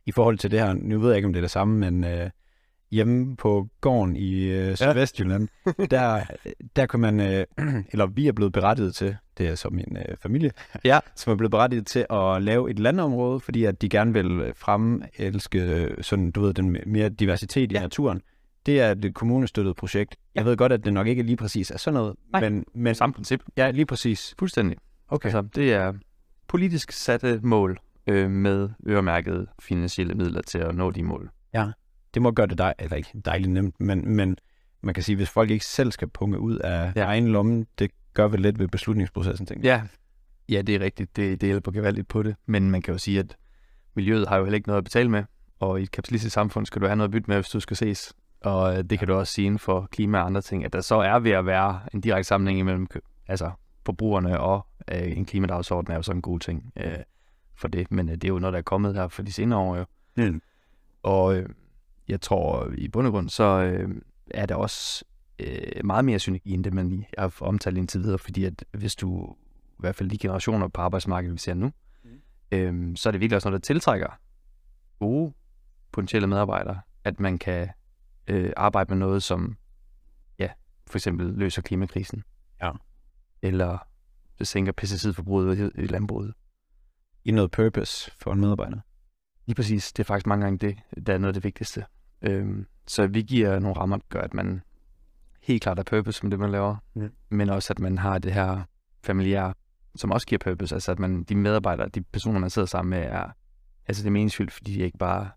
I 0.06 0.12
forhold 0.12 0.38
til 0.38 0.50
det 0.50 0.60
her, 0.60 0.72
nu 0.72 0.98
ved 0.98 1.08
jeg 1.08 1.16
ikke, 1.16 1.26
om 1.26 1.32
det 1.32 1.40
er 1.40 1.44
det 1.44 1.50
samme, 1.50 1.78
men 1.78 2.04
øh, 2.04 2.30
hjemme 2.94 3.36
på 3.36 3.68
gården 3.80 4.16
i 4.16 4.44
øh, 4.44 4.76
Sydvestjylland, 4.76 5.48
der, 5.90 6.20
der 6.76 6.86
kan 6.86 7.00
man, 7.00 7.20
øh, 7.20 7.44
eller 7.92 8.06
vi 8.06 8.28
er 8.28 8.32
blevet 8.32 8.52
berettiget 8.52 8.94
til, 8.94 9.16
det 9.38 9.48
er 9.48 9.54
så 9.54 9.68
min 9.68 9.96
øh, 10.08 10.16
familie, 10.22 10.50
Ja. 10.84 10.98
som 11.16 11.32
er 11.32 11.36
blevet 11.36 11.50
berettiget 11.50 11.86
til 11.86 12.06
at 12.10 12.42
lave 12.42 12.70
et 12.70 12.78
landområde, 12.78 13.40
fordi 13.40 13.64
at 13.64 13.82
de 13.82 13.88
gerne 13.88 14.12
vil 14.12 14.26
øh, 14.30 14.54
fremme, 14.56 15.02
elske 15.18 15.58
øh, 15.62 16.02
sådan, 16.02 16.30
du 16.30 16.40
ved, 16.40 16.54
den 16.54 16.76
mere 16.86 17.08
diversitet 17.08 17.72
i 17.72 17.74
Ja. 17.74 17.80
naturen. 17.80 18.20
Det 18.66 18.80
er 18.80 18.90
et 18.90 19.14
kommunestøttet 19.14 19.76
projekt. 19.76 20.16
Jeg 20.34 20.44
ved 20.44 20.56
godt, 20.56 20.72
at 20.72 20.84
det 20.84 20.92
nok 20.92 21.06
ikke 21.06 21.22
lige 21.22 21.36
præcis 21.36 21.70
er 21.70 21.78
sådan 21.78 21.94
noget, 21.94 22.14
Nej. 22.32 22.40
men, 22.50 22.64
men 22.74 22.94
Samme 22.94 23.12
princip. 23.12 23.42
ja, 23.56 23.70
lige 23.70 23.86
præcis. 23.86 24.34
Fuldstændig. 24.38 24.76
Okay. 25.08 25.26
Altså, 25.28 25.42
det 25.54 25.72
er 25.74 25.92
politisk 26.48 26.92
satte 26.92 27.40
mål 27.42 27.78
øh, 28.06 28.30
med 28.30 28.68
øremærkede 28.88 29.46
finansielle 29.62 30.14
midler 30.14 30.42
til 30.42 30.58
at 30.58 30.74
nå 30.74 30.90
de 30.90 31.02
mål. 31.02 31.30
Det 32.14 32.22
må 32.22 32.30
gøre 32.30 32.46
det 32.46 32.58
dej, 32.58 32.74
eller 32.78 32.96
ikke 32.96 33.20
dejligt 33.24 33.52
nemt, 33.52 33.80
men, 33.80 34.16
men 34.16 34.36
man 34.80 34.94
kan 34.94 35.02
sige, 35.02 35.16
hvis 35.16 35.30
folk 35.30 35.50
ikke 35.50 35.64
selv 35.64 35.92
skal 35.92 36.08
punge 36.08 36.38
ud 36.38 36.58
af 36.58 36.92
ja. 36.96 37.04
Egen 37.04 37.28
lomme, 37.28 37.66
det 37.78 37.90
gør 38.14 38.28
vel 38.28 38.40
lidt 38.40 38.58
ved 38.58 38.68
beslutningsprocessen, 38.68 39.46
tænker 39.46 39.68
jeg. 39.68 39.82
Ja, 40.48 40.56
ja 40.56 40.62
det 40.62 40.74
er 40.74 40.80
rigtigt. 40.80 41.16
Det, 41.16 41.40
det 41.40 41.46
hjælper 41.46 41.72
gevaldigt 41.72 42.08
på 42.08 42.22
det. 42.22 42.36
Men 42.46 42.70
man 42.70 42.82
kan 42.82 42.92
jo 42.92 42.98
sige, 42.98 43.18
at 43.18 43.36
miljøet 43.94 44.28
har 44.28 44.36
jo 44.36 44.44
heller 44.44 44.56
ikke 44.56 44.68
noget 44.68 44.78
at 44.78 44.84
betale 44.84 45.08
med. 45.08 45.24
Og 45.60 45.80
i 45.80 45.82
et 45.82 45.90
kapitalistisk 45.90 46.34
samfund 46.34 46.66
skal 46.66 46.82
du 46.82 46.86
have 46.86 46.96
noget 46.96 47.08
at 47.08 47.12
bytte 47.12 47.30
med, 47.30 47.36
hvis 47.36 47.48
du 47.48 47.60
skal 47.60 47.76
ses. 47.76 48.12
Og 48.40 48.78
øh, 48.78 48.84
det 48.84 48.98
kan 48.98 49.08
du 49.08 49.14
også 49.14 49.32
sige 49.32 49.46
inden 49.46 49.58
for 49.58 49.88
klima 49.92 50.18
og 50.18 50.26
andre 50.26 50.40
ting, 50.40 50.64
at 50.64 50.72
der 50.72 50.80
så 50.80 50.94
er 50.94 51.18
ved 51.18 51.30
at 51.30 51.46
være 51.46 51.80
en 51.94 52.00
direkte 52.00 52.28
sammenhæng 52.28 52.58
imellem 52.58 52.86
altså 53.28 53.50
forbrugerne 53.86 54.40
og 54.40 54.66
øh, 54.92 55.16
en 55.16 55.24
klimadagsorden 55.24 55.92
er 55.92 55.96
jo 55.96 56.02
så 56.02 56.12
en 56.12 56.22
god 56.22 56.40
ting 56.40 56.72
øh, 56.76 56.98
for 57.54 57.68
det. 57.68 57.92
Men 57.92 58.08
øh, 58.08 58.14
det 58.14 58.24
er 58.24 58.28
jo 58.28 58.38
noget, 58.38 58.52
der 58.52 58.58
er 58.58 58.62
kommet 58.62 58.94
her 58.94 59.08
for 59.08 59.22
de 59.22 59.32
senere 59.32 59.58
år 59.58 59.76
jo. 59.76 59.84
Mm. 60.16 60.42
Og 61.02 61.36
øh, 61.36 61.48
jeg 62.08 62.20
tror 62.20 62.72
i 62.78 62.88
bund 62.88 63.06
og 63.06 63.12
grund, 63.12 63.28
så 63.28 63.44
øh, 63.44 64.00
er 64.30 64.46
der 64.46 64.54
også 64.54 65.04
øh, 65.38 65.84
meget 65.84 66.04
mere 66.04 66.18
synergi 66.18 66.52
end 66.52 66.64
det, 66.64 66.74
man 66.74 66.88
lige 66.88 67.08
har 67.18 67.34
omtalt 67.40 67.78
indtil 67.78 68.00
videre, 68.02 68.18
fordi 68.18 68.44
at 68.44 68.64
hvis 68.72 68.96
du, 68.96 69.36
i 69.70 69.76
hvert 69.78 69.96
fald 69.96 70.10
de 70.10 70.18
generationer 70.18 70.68
på 70.68 70.80
arbejdsmarkedet, 70.80 71.32
vi 71.32 71.38
ser 71.38 71.54
nu, 71.54 71.72
Mm. 72.04 72.10
øh, 72.52 72.96
så 72.96 73.08
er 73.08 73.10
det 73.10 73.20
virkelig 73.20 73.36
også 73.36 73.48
noget, 73.48 73.62
der 73.62 73.66
tiltrækker 73.66 74.18
gode 74.98 75.32
potentielle 75.92 76.26
medarbejdere, 76.26 76.80
at 77.04 77.20
man 77.20 77.38
kan 77.38 77.68
øh, 78.26 78.52
arbejde 78.56 78.90
med 78.90 78.98
noget, 78.98 79.22
som 79.22 79.56
ja, 80.38 80.48
for 80.86 80.98
eksempel 80.98 81.26
løser 81.26 81.62
klimakrisen. 81.62 82.24
Ja. 82.62 82.70
Eller 83.42 83.78
det 84.38 84.48
sænker 84.48 84.72
pesticidforbruget 84.72 85.58
i 85.76 85.82
i 85.82 85.86
landbruget. 85.86 86.34
I 87.24 87.30
noget 87.30 87.50
purpose 87.50 88.10
for 88.20 88.32
en 88.32 88.40
medarbejder. 88.40 88.80
Lige 89.46 89.54
præcis. 89.54 89.92
Det 89.92 90.02
er 90.02 90.04
faktisk 90.04 90.26
mange 90.26 90.44
gange 90.44 90.58
det, 90.58 90.76
der 91.06 91.14
er 91.14 91.18
noget 91.18 91.28
af 91.30 91.34
det 91.34 91.44
vigtigste. 91.44 91.84
Øhm, 92.22 92.66
så 92.86 93.06
vi 93.06 93.22
giver 93.22 93.58
nogle 93.58 93.76
rammer, 93.76 93.96
der 93.96 94.04
gør, 94.08 94.20
at 94.20 94.34
man 94.34 94.62
helt 95.42 95.62
klart 95.62 95.78
er 95.78 95.82
purpose 95.82 96.22
med 96.22 96.30
det, 96.30 96.38
man 96.38 96.50
laver. 96.50 96.76
Ja. 96.96 97.08
Men 97.30 97.50
også, 97.50 97.72
at 97.72 97.78
man 97.78 97.98
har 97.98 98.18
det 98.18 98.32
her 98.32 98.62
familiære, 99.04 99.54
som 99.96 100.10
også 100.10 100.26
giver 100.26 100.38
purpose. 100.38 100.74
Altså, 100.74 100.92
at 100.92 100.98
man, 100.98 101.24
de 101.24 101.34
medarbejdere, 101.34 101.88
de 101.88 102.00
personer, 102.02 102.40
man 102.40 102.50
sidder 102.50 102.66
sammen 102.66 102.90
med, 102.90 102.98
er, 102.98 103.26
altså 103.88 104.02
det 104.02 104.06
er 104.06 104.12
meningsfyldt, 104.12 104.52
fordi 104.52 104.74
de 104.74 104.80
er 104.80 104.84
ikke 104.84 104.98
bare 104.98 105.28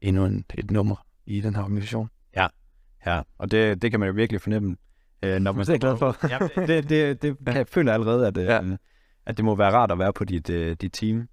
endnu 0.00 0.24
en, 0.24 0.44
et 0.54 0.70
nummer 0.70 1.06
i 1.26 1.40
den 1.40 1.54
her 1.54 1.62
organisation. 1.62 2.10
Ja, 3.06 3.22
og 3.38 3.50
det, 3.50 3.82
det 3.82 3.90
kan 3.90 4.00
man 4.00 4.06
jo 4.06 4.12
virkelig 4.14 4.40
fornemme, 4.40 4.76
øh, 5.22 5.40
når 5.40 5.52
man 5.52 5.60
Det 5.60 5.68
er 5.68 5.72
jeg 5.72 5.80
glad 5.80 5.96
for. 5.98 6.28
ja, 6.28 6.38
det, 6.66 6.88
det, 6.88 7.22
det 7.22 7.36
kan 7.46 7.56
jeg 7.56 7.68
føler 7.68 7.92
allerede, 7.92 8.26
at, 8.26 8.36
ja. 8.36 8.64
Ja. 8.64 8.76
at 9.26 9.36
det 9.36 9.44
må 9.44 9.54
være 9.54 9.72
rart 9.72 9.92
at 9.92 9.98
være 9.98 10.12
på 10.12 10.24
dit, 10.24 10.50
øh, 10.50 10.76
dit 10.80 10.92
team. 10.92 11.28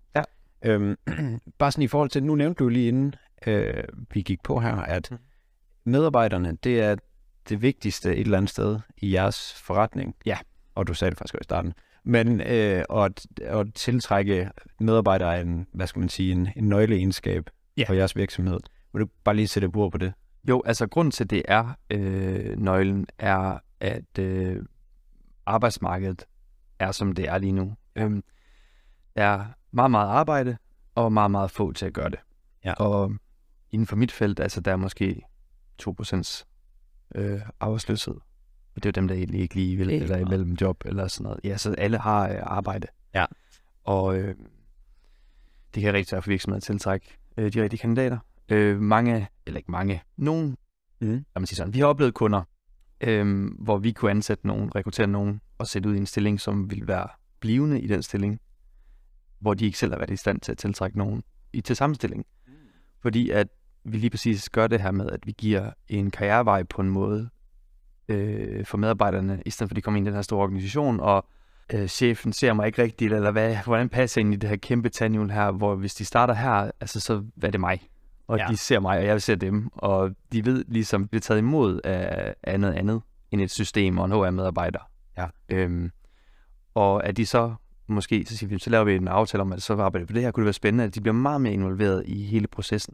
Øhm, 0.65 0.97
bare 1.59 1.71
sådan 1.71 1.83
i 1.83 1.87
forhold 1.87 2.09
til, 2.09 2.23
nu 2.23 2.35
nævnte 2.35 2.63
du 2.63 2.69
lige 2.69 2.87
inden 2.87 3.15
øh, 3.47 3.83
vi 4.13 4.21
gik 4.21 4.43
på 4.43 4.59
her, 4.59 4.75
at 4.75 5.07
Mm. 5.11 5.17
medarbejderne, 5.83 6.57
det 6.63 6.79
er 6.81 6.95
det 7.49 7.61
vigtigste 7.61 8.15
et 8.15 8.19
eller 8.19 8.37
andet 8.37 8.49
sted 8.49 8.79
i 8.97 9.13
jeres 9.13 9.53
forretning. 9.53 10.15
Ja. 10.25 10.37
Og 10.75 10.87
du 10.87 10.93
sagde 10.93 11.09
det 11.11 11.17
faktisk 11.17 11.33
også 11.35 11.41
i 11.41 11.43
starten. 11.43 11.73
Men 12.03 12.41
øh, 12.41 12.83
at, 12.89 13.25
at 13.41 13.67
tiltrække 13.75 14.49
medarbejdere 14.79 15.37
er 15.37 15.41
en, 15.41 15.67
hvad 15.73 15.87
skal 15.87 15.99
man 15.99 16.09
sige, 16.09 16.31
en, 16.31 16.49
en 16.55 16.69
nøgleegenskab 16.69 17.49
Ja. 17.77 17.83
for 17.87 17.93
jeres 17.93 18.15
virksomhed. 18.15 18.59
Vil 18.93 19.01
du 19.01 19.07
bare 19.23 19.35
lige 19.35 19.47
sætte 19.47 19.67
et 19.67 19.75
ord 19.75 19.91
på 19.91 19.97
det? 19.97 20.13
Jo, 20.49 20.63
altså 20.65 20.87
grunden 20.87 21.11
til, 21.11 21.29
det 21.29 21.41
er 21.47 21.77
øh, 21.89 22.57
nøglen, 22.59 23.07
er, 23.19 23.57
at 23.79 24.19
øh, 24.19 24.63
arbejdsmarkedet 25.45 26.25
er, 26.79 26.91
som 26.91 27.11
det 27.11 27.29
er 27.29 27.37
lige 27.37 27.51
nu. 27.51 27.75
Øhm, 27.95 28.23
der 29.15 29.23
er 29.23 29.45
meget, 29.71 29.91
meget 29.91 30.07
arbejde, 30.09 30.57
og 30.95 31.13
meget, 31.13 31.31
meget 31.31 31.51
få 31.51 31.71
til 31.71 31.85
at 31.85 31.93
gøre 31.93 32.09
det. 32.09 32.19
Ja. 32.65 32.73
Og 32.73 33.13
inden 33.71 33.87
for 33.87 33.95
mit 33.95 34.11
felt, 34.11 34.39
altså 34.39 34.61
der 34.61 34.71
er 34.71 34.75
måske 34.75 35.21
2% 35.81 36.43
øh, 37.15 37.41
arbejdsløshed. 37.59 38.13
Og 38.75 38.83
det 38.83 38.85
er 38.85 38.89
jo 38.89 38.91
dem, 38.91 39.07
der 39.07 39.15
egentlig 39.15 39.41
ikke 39.41 39.55
lige 39.55 39.77
vil, 39.77 39.89
er 39.89 39.93
eller 39.93 40.15
er 40.15 40.19
imellem 40.19 40.53
job, 40.53 40.77
eller 40.85 41.07
sådan 41.07 41.23
noget. 41.23 41.39
Ja, 41.43 41.57
så 41.57 41.75
alle 41.77 41.97
har 41.97 42.29
øh, 42.29 42.37
arbejde. 42.41 42.87
Ja. 43.13 43.25
Og 43.83 44.17
øh, 44.17 44.35
det 45.75 45.83
kan 45.83 45.93
rigtig 45.93 46.09
svært 46.09 46.23
for 46.23 46.29
virksomheder 46.31 46.57
at 46.57 46.63
tiltrække 46.63 47.17
øh, 47.37 47.53
de 47.53 47.63
rigtige 47.63 47.79
kandidater. 47.79 48.17
Øh, 48.49 48.79
mange, 48.81 49.27
eller 49.45 49.57
ikke 49.57 49.71
mange, 49.71 50.01
nogen, 50.17 50.57
Mm. 51.01 51.07
lad 51.07 51.39
mig 51.39 51.47
sige 51.47 51.55
sådan, 51.57 51.73
vi 51.73 51.79
har 51.79 51.85
oplevet 51.87 52.13
kunder, 52.13 52.43
øh, 53.01 53.51
hvor 53.59 53.77
vi 53.77 53.91
kunne 53.91 54.11
ansætte 54.11 54.47
nogen, 54.47 54.75
rekruttere 54.75 55.07
nogen, 55.07 55.41
og 55.57 55.67
sætte 55.67 55.89
ud 55.89 55.95
i 55.95 55.97
en 55.97 56.05
stilling, 56.05 56.39
som 56.41 56.69
ville 56.69 56.87
være 56.87 57.07
blivende 57.39 57.81
i 57.81 57.87
den 57.87 58.03
stilling, 58.03 58.39
hvor 59.41 59.53
de 59.53 59.65
ikke 59.65 59.77
selv 59.77 59.91
har 59.91 59.97
været 59.97 60.09
i 60.09 60.15
stand 60.15 60.41
til 60.41 60.51
at 60.51 60.57
tiltrække 60.57 60.97
nogen 60.97 61.23
i 61.53 61.61
til 61.61 61.75
samme 61.75 61.95
stilling. 61.95 62.25
Fordi 63.01 63.29
at 63.29 63.47
vi 63.83 63.97
lige 63.97 64.09
præcis 64.09 64.49
gør 64.49 64.67
det 64.67 64.81
her 64.81 64.91
med, 64.91 65.09
at 65.09 65.27
vi 65.27 65.35
giver 65.37 65.71
en 65.87 66.11
karrierevej 66.11 66.63
på 66.63 66.81
en 66.81 66.89
måde, 66.89 67.29
øh, 68.07 68.65
for 68.65 68.77
medarbejderne, 68.77 69.41
i 69.45 69.49
stedet 69.49 69.69
for 69.69 69.73
at 69.73 69.75
de 69.75 69.81
kommer 69.81 69.97
ind 69.97 70.07
i 70.07 70.09
den 70.09 70.15
her 70.15 70.21
store 70.21 70.43
organisation, 70.43 70.99
og 70.99 71.25
øh, 71.73 71.87
chefen 71.87 72.33
ser 72.33 72.53
mig 72.53 72.67
ikke 72.67 72.81
rigtigt, 72.81 73.13
eller 73.13 73.31
hvad, 73.31 73.57
hvordan 73.65 73.89
passer 73.89 74.21
jeg 74.21 74.25
ind 74.25 74.33
i 74.33 74.37
det 74.37 74.49
her 74.49 74.57
kæmpe 74.57 74.89
tandhjul 74.89 75.31
her, 75.31 75.51
hvor 75.51 75.75
hvis 75.75 75.95
de 75.95 76.05
starter 76.05 76.33
her, 76.33 76.71
altså 76.79 76.99
så 76.99 77.23
er 77.43 77.51
det 77.51 77.59
mig. 77.59 77.81
Og 78.27 78.37
ja. 78.37 78.47
de 78.49 78.57
ser 78.57 78.79
mig, 78.79 78.97
og 78.97 79.05
jeg 79.05 79.21
ser 79.21 79.35
dem, 79.35 79.69
og 79.73 80.11
de 80.31 80.45
ved 80.45 80.65
ligesom, 80.67 81.07
bliver 81.07 81.21
taget 81.21 81.37
imod 81.37 81.81
af, 81.83 82.35
af 82.43 82.59
noget 82.59 82.73
andet 82.73 83.01
end 83.31 83.41
et 83.41 83.51
system 83.51 83.97
og 83.97 84.05
en 84.05 84.11
HR-medarbejder. 84.11 84.79
Ja. 85.17 85.27
Øhm, 85.49 85.91
og 86.73 87.05
at 87.05 87.17
de 87.17 87.25
så 87.25 87.55
måske, 87.91 88.25
så 88.25 88.37
siger 88.37 88.49
vi, 88.49 88.59
så 88.59 88.69
laver 88.69 88.83
vi 88.83 88.95
en 88.95 89.07
aftale 89.07 89.41
om, 89.41 89.53
at 89.53 89.61
så 89.61 89.73
arbejder 89.73 90.05
vi 90.05 90.05
på 90.05 90.13
det 90.13 90.21
her, 90.21 90.31
kunne 90.31 90.41
det 90.41 90.45
være 90.45 90.53
spændende, 90.53 90.83
at 90.83 90.95
de 90.95 91.01
bliver 91.01 91.13
meget 91.13 91.41
mere 91.41 91.53
involveret 91.53 92.03
i 92.05 92.23
hele 92.23 92.47
processen. 92.47 92.93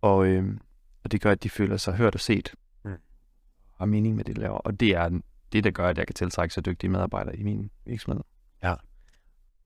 Og, 0.00 0.26
øhm, 0.26 0.58
og 1.04 1.12
det 1.12 1.20
gør, 1.20 1.30
at 1.30 1.42
de 1.42 1.50
føler 1.50 1.76
sig 1.76 1.94
hørt 1.94 2.14
og 2.14 2.20
set, 2.20 2.54
mm. 2.84 2.90
og 2.92 3.78
har 3.78 3.86
mening 3.86 4.16
med 4.16 4.24
det, 4.24 4.36
de 4.36 4.40
laver. 4.40 4.58
Og 4.58 4.80
det 4.80 4.88
er 4.88 5.20
det, 5.52 5.64
der 5.64 5.70
gør, 5.70 5.88
at 5.88 5.98
jeg 5.98 6.06
kan 6.06 6.14
tiltrække 6.14 6.54
så 6.54 6.60
dygtige 6.60 6.90
medarbejdere 6.90 7.36
i 7.36 7.42
min 7.42 7.70
virksomhed. 7.86 8.22
Ja. 8.62 8.74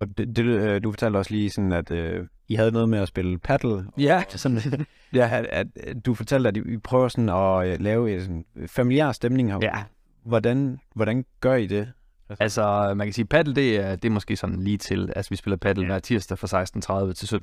Og 0.00 0.18
det, 0.18 0.36
det, 0.36 0.44
øh, 0.44 0.82
du 0.82 0.92
fortalte 0.92 1.16
også 1.16 1.30
lige 1.30 1.50
sådan, 1.50 1.72
at 1.72 1.90
øh, 1.90 2.26
I 2.48 2.54
havde 2.54 2.72
noget 2.72 2.88
med 2.88 2.98
at 2.98 3.08
spille 3.08 3.38
paddle. 3.38 3.86
Ja. 3.98 4.22
Sådan, 4.36 4.86
ja, 5.12 5.44
at, 5.50 5.68
at, 5.76 6.06
du 6.06 6.14
fortalte, 6.14 6.48
at 6.48 6.56
I 6.56 6.78
prøver 6.78 7.08
sådan 7.08 7.28
at 7.28 7.66
øh, 7.66 7.80
lave 7.80 8.14
en 8.14 8.20
sådan 8.20 8.44
familiær 8.66 9.12
stemning 9.12 9.52
her. 9.52 9.58
Ja. 9.62 9.84
Hvordan, 10.24 10.78
hvordan 10.94 11.24
gør 11.40 11.54
I 11.54 11.66
det? 11.66 11.92
Altså, 12.28 12.94
man 12.96 13.06
kan 13.06 13.14
sige, 13.14 13.24
paddle, 13.24 13.54
det 13.54 13.76
er, 13.76 13.96
det 13.96 14.08
er 14.08 14.12
måske 14.12 14.36
sådan 14.36 14.60
lige 14.60 14.78
til, 14.78 15.12
altså 15.16 15.30
vi 15.30 15.36
spiller 15.36 15.56
paddle 15.56 15.82
ja. 15.82 15.86
hver 15.86 15.98
tirsdag 15.98 16.38
fra 16.38 16.62
16.30 17.08 17.12
til 17.12 17.36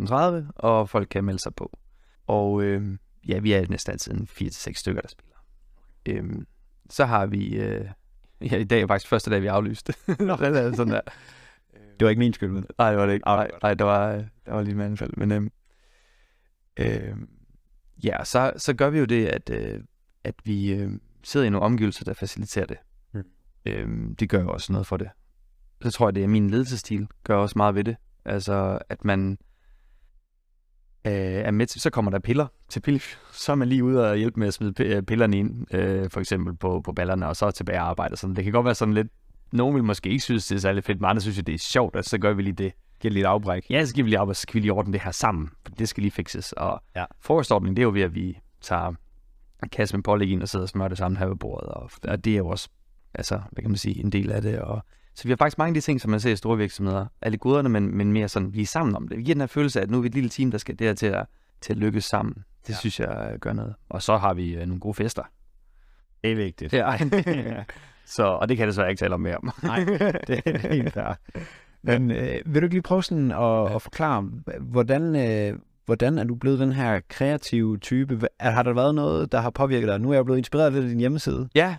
17.30, 0.46 0.52
og 0.56 0.90
folk 0.90 1.08
kan 1.12 1.24
melde 1.24 1.40
sig 1.40 1.56
på. 1.56 1.78
Og 2.28 2.64
øh, 2.64 2.98
ja, 3.28 3.40
vi 3.40 3.54
er 3.54 3.66
næsten 3.70 3.92
altid 3.92 4.14
en 4.14 4.28
4-6 4.32 4.74
stykker, 4.76 5.02
der 5.02 5.10
spiller. 5.10 5.36
Øhm, 6.10 6.46
så 6.90 7.06
har 7.06 7.26
vi, 7.26 7.56
øh, 7.56 7.86
ja, 8.42 8.58
i 8.58 8.64
dag 8.64 8.82
er 8.82 8.88
faktisk 8.88 9.10
første 9.10 9.32
dag, 9.32 9.42
vi 9.42 9.48
aflyste. 9.48 9.94
Nå, 10.20 10.36
det 10.36 10.58
er 10.58 10.76
sådan 10.76 10.94
der. 10.94 11.02
Det 11.74 12.06
var 12.06 12.10
ikke 12.10 12.20
min 12.20 12.34
skyld, 12.34 12.50
men... 12.50 12.66
Nej, 12.78 12.90
det 12.90 13.00
var 13.00 13.06
det 13.06 13.14
ikke. 13.14 13.26
Nej, 13.26 13.52
nej 13.62 13.74
der, 13.74 13.86
var, 13.86 14.12
der 14.46 14.54
var 14.54 14.62
lige 14.62 14.74
en 14.74 14.82
anfald. 14.82 15.12
Men 15.18 15.32
øhm, 15.32 15.52
øh, 16.80 17.16
ja, 18.04 18.24
så, 18.24 18.54
så 18.58 18.74
gør 18.74 18.90
vi 18.90 19.00
jo 19.00 19.06
det, 19.06 19.28
at, 19.28 19.50
øh, 19.50 19.80
at 20.24 20.36
vi 20.44 20.74
øh, 20.74 20.92
sidder 21.24 21.46
i 21.46 21.50
nogle 21.50 21.66
omgivelser, 21.66 22.06
der 22.06 22.14
faciliterer 22.14 22.66
det. 22.66 22.78
Øh, 23.66 23.88
det 24.20 24.30
gør 24.30 24.42
jo 24.42 24.50
også 24.50 24.72
noget 24.72 24.88
for 24.88 24.98
det. 24.98 25.10
Så 25.82 25.92
tror 25.92 26.08
jeg, 26.08 26.16
det 26.16 26.24
er 26.24 26.28
min 26.28 26.50
ledelsesstil, 26.50 27.08
gør 27.24 27.36
også 27.36 27.54
meget 27.58 27.76
ved 27.76 27.84
det. 27.84 27.96
Altså, 28.26 28.80
at 28.90 29.06
man 29.06 29.38
øh, 31.06 31.14
er 31.14 31.52
med 31.52 31.66
til, 31.66 31.82
så 31.82 31.90
kommer 31.90 32.12
der 32.12 32.20
piller 32.20 32.48
til 32.70 32.80
pille, 32.80 33.00
så 33.32 33.52
er 33.52 33.56
man 33.56 33.68
lige 33.68 33.84
ude 33.84 34.12
og 34.12 34.18
hjælpe 34.18 34.40
med 34.40 34.48
at 34.48 34.54
smide 34.54 35.02
pillerne 35.02 35.38
ind, 35.38 35.76
øh, 35.76 36.10
for 36.10 36.20
eksempel 36.20 36.56
på, 36.56 36.82
på 36.82 36.94
ballerne, 36.94 37.28
og 37.28 37.36
så 37.36 37.52
tilbage 37.52 37.82
og 37.82 37.90
arbejde. 37.90 38.16
Sådan. 38.16 38.36
Det 38.36 38.44
kan 38.44 38.54
godt 38.54 38.66
være 38.66 38.76
sådan 38.76 38.94
lidt 38.94 39.08
nogen 39.52 39.76
vil 39.76 39.84
måske 39.84 40.10
ikke 40.10 40.24
synes, 40.24 40.48
det 40.48 40.56
er 40.56 40.60
særlig 40.60 40.84
fedt, 40.84 41.02
men 41.02 41.10
andre 41.10 41.22
synes, 41.22 41.38
det 41.38 41.56
er 41.56 41.58
sjovt, 41.58 41.96
og 41.96 42.04
så 42.04 42.18
gør 42.18 42.34
vi 42.34 42.42
lige 42.42 42.54
det. 42.54 42.74
Giver 43.00 43.14
lidt 43.14 43.26
afbræk. 43.26 43.66
Ja, 43.70 43.86
så 43.86 43.94
giver 43.94 44.04
vi 44.04 44.10
lige 44.10 44.20
afbræk, 44.20 44.36
så 44.36 44.48
kan 44.48 44.54
vi 44.54 44.60
lige 44.60 44.74
ordne 44.74 44.94
det 44.94 45.02
her 45.02 45.12
sammen, 45.12 45.50
for 45.66 45.76
det 45.76 45.90
skal 45.90 46.02
lige 46.02 46.12
fikses. 46.12 46.52
Og 46.52 46.84
ja. 46.96 47.06
forrestordning, 47.20 47.76
det 47.76 47.82
er 47.82 47.86
jo 47.86 47.92
ved, 47.92 48.02
at 48.02 48.16
vi 48.16 48.40
tager 48.62 48.94
en 49.64 49.70
kasse 49.72 49.98
med 49.98 50.04
pålæg 50.04 50.30
ind 50.30 50.42
og 50.42 50.50
sidder 50.50 50.64
og 50.64 50.70
smører 50.70 50.90
det 50.90 50.98
sammen 50.98 51.18
her 51.18 51.26
ved 51.26 51.36
bordet, 51.36 51.70
og, 51.70 51.92
og 52.04 52.26
det 52.26 52.34
er 52.34 52.38
jo 52.38 52.48
også, 52.48 52.70
altså, 53.14 53.42
hvad 53.52 53.62
kan 53.62 53.72
man 53.72 53.78
sige, 53.78 54.04
en 54.04 54.10
del 54.12 54.32
af 54.32 54.42
det. 54.42 54.60
Og, 54.60 54.84
så 55.16 55.24
vi 55.24 55.30
har 55.30 55.38
faktisk 55.38 55.58
mange 55.58 55.70
af 55.70 55.74
de 55.74 55.82
ting, 55.82 56.02
som 56.02 56.12
man 56.12 56.20
ser 56.20 56.32
i 56.32 56.36
store 56.36 56.58
virksomheder, 56.58 57.06
alle 57.22 57.38
goderne, 57.38 57.70
men, 57.70 57.98
men 57.98 58.14
mere 58.14 58.28
sådan, 58.28 58.54
vi 58.54 58.62
er 58.62 58.66
sammen 58.66 58.96
om 58.96 59.08
det. 59.08 59.18
Vi 59.18 59.24
giver 59.24 59.36
den 59.36 59.42
her 59.42 59.48
følelse 59.48 59.80
af, 59.80 59.84
at 59.84 59.90
nu 59.90 59.98
er 59.98 60.02
vi 60.02 60.08
et 60.08 60.14
lille 60.14 60.30
team, 60.30 60.52
der 60.52 60.58
skal 60.58 60.80
der 60.80 60.94
til 60.94 61.08
at, 61.08 61.26
til 61.62 61.74
at 61.74 61.78
lykkes 61.78 62.06
sammen. 62.06 62.34
Det 62.68 62.70
ja. 62.70 62.76
synes 62.76 63.00
jeg 63.00 63.38
gør 63.40 63.54
noget. 63.54 63.76
Og 63.90 64.02
så 64.02 64.18
har 64.18 64.34
vi 64.34 64.58
uh, 64.58 64.64
nogle 64.64 64.80
gode 64.80 64.94
fester. 64.94 65.24
Det 66.24 66.32
er 66.32 66.36
vigtigt. 66.36 66.74
Ja. 66.74 66.96
Så, 68.06 68.24
og 68.24 68.50
det 68.50 68.58
kan 68.58 68.62
jeg 68.62 68.68
desværre 68.68 68.90
ikke 68.90 69.00
tale 69.00 69.14
om 69.14 69.20
mere 69.20 69.38
om. 69.38 69.52
Nej, 69.64 69.84
det 70.28 70.42
er 70.46 70.70
helt 70.70 70.94
fair. 70.94 71.14
Men 71.82 72.12
øh, 72.12 72.40
vil 72.46 72.62
du 72.62 72.66
ikke 72.66 72.76
lige 72.76 72.82
prøve 72.82 73.04
sådan 73.04 73.32
at, 73.32 73.76
at 73.76 73.82
forklare, 73.82 74.22
hvordan, 74.60 75.16
øh, 75.16 75.60
hvordan 75.86 76.18
er 76.18 76.24
du 76.24 76.36
blevet 76.36 76.60
den 76.60 76.72
her 76.72 77.00
kreative 77.10 77.78
type? 77.78 78.28
Har 78.40 78.64
der 78.64 78.74
været 78.74 78.96
noget, 78.96 79.32
der 79.32 79.42
har 79.42 79.50
påvirket 79.50 79.88
dig? 79.88 80.00
Nu 80.00 80.10
er 80.10 80.14
jeg 80.14 80.26
blevet 80.26 80.38
inspireret 80.38 80.76
af 80.76 80.82
din 80.82 81.00
hjemmeside. 81.00 81.50
Ja. 81.56 81.76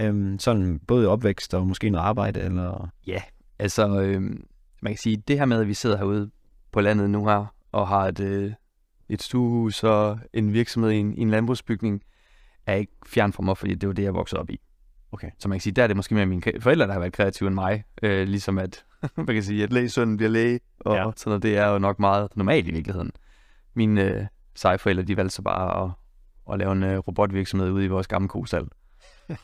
Øhm, 0.00 0.38
sådan 0.38 0.78
både 0.78 1.08
opvækst 1.08 1.54
og 1.54 1.66
måske 1.66 1.90
noget 1.90 2.04
arbejde, 2.04 2.40
eller? 2.40 2.88
Ja, 3.06 3.22
altså 3.58 4.00
øhm, 4.00 4.44
man 4.82 4.92
kan 4.92 4.98
sige, 4.98 5.16
det 5.16 5.38
her 5.38 5.44
med, 5.44 5.60
at 5.60 5.68
vi 5.68 5.74
sidder 5.74 5.96
herude 5.96 6.30
på 6.72 6.80
landet 6.80 7.10
nu 7.10 7.26
her, 7.26 7.54
og 7.72 7.88
har 7.88 8.08
et, 8.08 8.20
øh, 8.20 8.52
et 9.08 9.22
stuehus 9.22 9.84
og 9.84 10.18
en 10.32 10.52
virksomhed 10.52 10.90
i 10.90 10.96
en, 10.96 11.14
i 11.14 11.20
en 11.20 11.30
landbrugsbygning, 11.30 12.02
er 12.66 12.74
ikke 12.74 12.92
fjern 13.06 13.32
for 13.32 13.42
mig, 13.42 13.56
fordi 13.56 13.74
det 13.74 13.86
var 13.86 13.92
det, 13.92 14.02
jeg 14.02 14.14
voksede 14.14 14.40
op 14.40 14.50
i. 14.50 14.60
Okay. 15.12 15.30
Så 15.38 15.48
man 15.48 15.58
kan 15.58 15.62
sige, 15.62 15.72
der 15.72 15.82
er 15.82 15.86
det 15.86 15.96
måske 15.96 16.14
mere 16.14 16.26
mine 16.26 16.42
forældre, 16.60 16.86
der 16.86 16.92
har 16.92 17.00
været 17.00 17.12
kreative 17.12 17.46
end 17.46 17.54
mig. 17.54 17.84
Øh, 18.02 18.28
ligesom 18.28 18.58
at, 18.58 18.84
man 19.16 19.26
kan 19.26 19.42
sige, 19.42 19.62
at 19.62 19.72
lægesønnen 19.72 20.16
bliver 20.16 20.30
læge, 20.30 20.60
og 20.80 20.96
ja. 20.96 21.10
sådan 21.16 21.30
noget, 21.30 21.42
det 21.42 21.56
er 21.56 21.68
jo 21.68 21.78
nok 21.78 21.98
meget 21.98 22.36
normalt 22.36 22.68
i 22.68 22.70
virkeligheden. 22.70 23.10
Mine 23.74 24.02
øh, 24.02 24.26
seje 24.54 24.78
forældre, 24.78 25.02
de 25.02 25.16
valgte 25.16 25.34
så 25.34 25.42
bare 25.42 25.84
at, 25.84 25.90
at 26.52 26.58
lave 26.58 26.72
en 26.72 26.82
øh, 26.82 26.98
robotvirksomhed 26.98 27.70
ude 27.70 27.84
i 27.84 27.88
vores 27.88 28.06
gamle 28.06 28.28
kosal. 28.28 28.68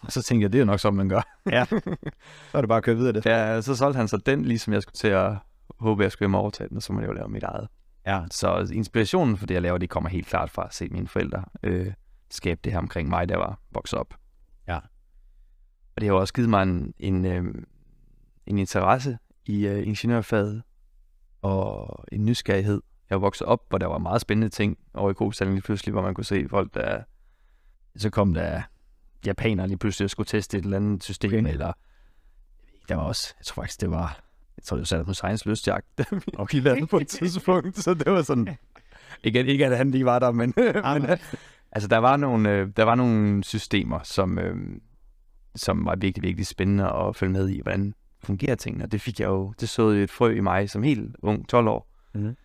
Og 0.01 0.13
så 0.17 0.23
tænkte 0.23 0.43
jeg, 0.43 0.53
det 0.53 0.59
er 0.59 0.63
jo 0.63 0.67
nok 0.67 0.81
sådan, 0.81 0.97
man 0.97 1.09
gør. 1.09 1.41
ja, 1.51 1.65
så 2.51 2.55
er 2.55 2.61
det 2.61 2.69
bare 2.69 2.79
at 2.79 2.85
køre 2.85 2.97
videre 2.97 3.13
det. 3.13 3.27
Ja, 3.27 3.61
så 3.61 3.77
solgte 3.77 3.97
han 3.97 4.09
så 4.09 4.17
den, 4.17 4.45
ligesom 4.45 4.73
jeg 4.73 4.83
skulle 4.83 4.97
til 4.97 5.09
at 5.09 5.33
håbe, 5.79 6.03
jeg 6.03 6.13
skulle 6.13 6.27
hjem 6.27 6.35
overtage 6.35 6.69
den, 6.69 6.77
og 6.77 6.83
så 6.83 6.93
må 6.93 7.01
jeg 7.01 7.09
jo 7.09 7.13
lave 7.13 7.29
mit 7.29 7.43
eget. 7.43 7.69
Ja. 8.07 8.23
Så 8.31 8.69
inspirationen 8.73 9.37
for 9.37 9.47
det, 9.47 9.55
jeg 9.55 9.63
laver, 9.63 9.79
det 9.79 9.91
kommer 9.91 10.11
helt 10.11 10.27
klart 10.27 10.51
fra 10.51 10.67
at 10.67 10.75
se 10.75 10.89
mine 10.89 11.09
forældre 11.09 11.45
øh, 11.63 11.93
skabe 12.31 12.61
det 12.65 12.73
her 12.73 12.79
omkring 12.79 13.09
mig, 13.09 13.29
der 13.29 13.37
var 13.37 13.61
vokset 13.71 13.99
op. 13.99 14.15
Ja. 14.69 14.77
Og 15.97 16.01
det 16.01 16.09
har 16.09 16.15
også 16.15 16.35
givet 16.35 16.51
mig 16.51 16.63
en, 16.63 16.95
en, 16.99 17.25
øh, 17.25 17.55
en 18.47 18.59
interesse 18.59 19.19
i 19.47 19.67
øh, 19.67 19.87
ingeniørfaget 19.87 20.63
og 21.43 22.05
en 22.13 22.25
nysgerrighed. 22.25 22.83
Jeg 23.11 23.21
vokset 23.21 23.47
op, 23.47 23.61
hvor 23.69 23.79
der 23.79 23.87
var 23.87 23.99
meget 23.99 24.21
spændende 24.21 24.49
ting 24.49 24.79
over 24.95 25.11
i 25.11 25.15
Kostallen 25.15 25.55
lige 25.55 25.63
pludselig, 25.63 25.93
hvor 25.93 26.03
man 26.03 26.15
kunne 26.15 26.25
se 26.25 26.49
folk, 26.49 26.75
der... 26.75 27.03
Så 27.97 28.11
kom 28.11 28.35
der 28.35 28.63
japanere 29.27 29.69
lige 29.69 29.79
pludselig 29.79 30.05
og 30.05 30.11
skulle 30.11 30.27
teste 30.27 30.59
et 30.59 30.65
eller 30.65 30.77
andet 30.77 31.05
system, 31.05 31.45
okay. 31.45 31.53
eller... 31.53 31.73
Der 32.89 32.95
var 32.95 33.03
også, 33.03 33.35
jeg 33.39 33.45
tror 33.45 33.63
faktisk, 33.63 33.81
det 33.81 33.91
var... 33.91 34.21
Jeg 34.57 34.65
tror, 34.65 34.77
det 34.77 34.99
var 34.99 35.05
på 35.05 35.15
Science 35.15 35.49
Lystjagt, 35.49 35.87
vi 36.11 36.21
okay, 36.39 36.63
lavede 36.63 36.87
på 36.87 36.99
et 36.99 37.09
tidspunkt, 37.09 37.79
så 37.79 37.95
det 37.95 38.13
var 38.13 38.23
sådan... 38.23 38.57
Ikke, 39.25 39.45
ikke 39.45 39.67
at 39.67 39.77
han 39.77 39.91
lige 39.91 40.05
var 40.05 40.19
der, 40.19 40.31
men... 40.31 40.55
men 40.57 41.19
altså, 41.73 41.89
der 41.89 41.99
var, 41.99 42.17
nogle, 42.17 42.51
øh, 42.51 42.69
der 42.77 42.83
var 42.83 42.95
nogle 42.95 43.45
systemer, 43.45 44.01
som, 44.03 44.39
øh, 44.39 44.57
som 45.55 45.87
var 45.87 45.97
virkelig, 45.97 46.23
virkelig 46.23 46.47
spændende 46.47 46.93
at 46.93 47.17
følge 47.17 47.33
med 47.33 47.49
i, 47.49 47.61
hvordan 47.63 47.95
fungerer 48.23 48.55
tingene. 48.55 48.85
Og 48.85 48.93
det 48.93 49.01
fik 49.01 49.21
jeg 49.21 49.27
jo, 49.27 49.55
det 49.61 49.69
såede 49.69 50.03
et 50.03 50.11
frø 50.11 50.31
i 50.35 50.41
mig 50.41 50.71
som 50.71 50.83
helt 50.83 51.17
ung, 51.23 51.49
12 51.49 51.69
år, 51.69 51.91
mm. 52.15 52.37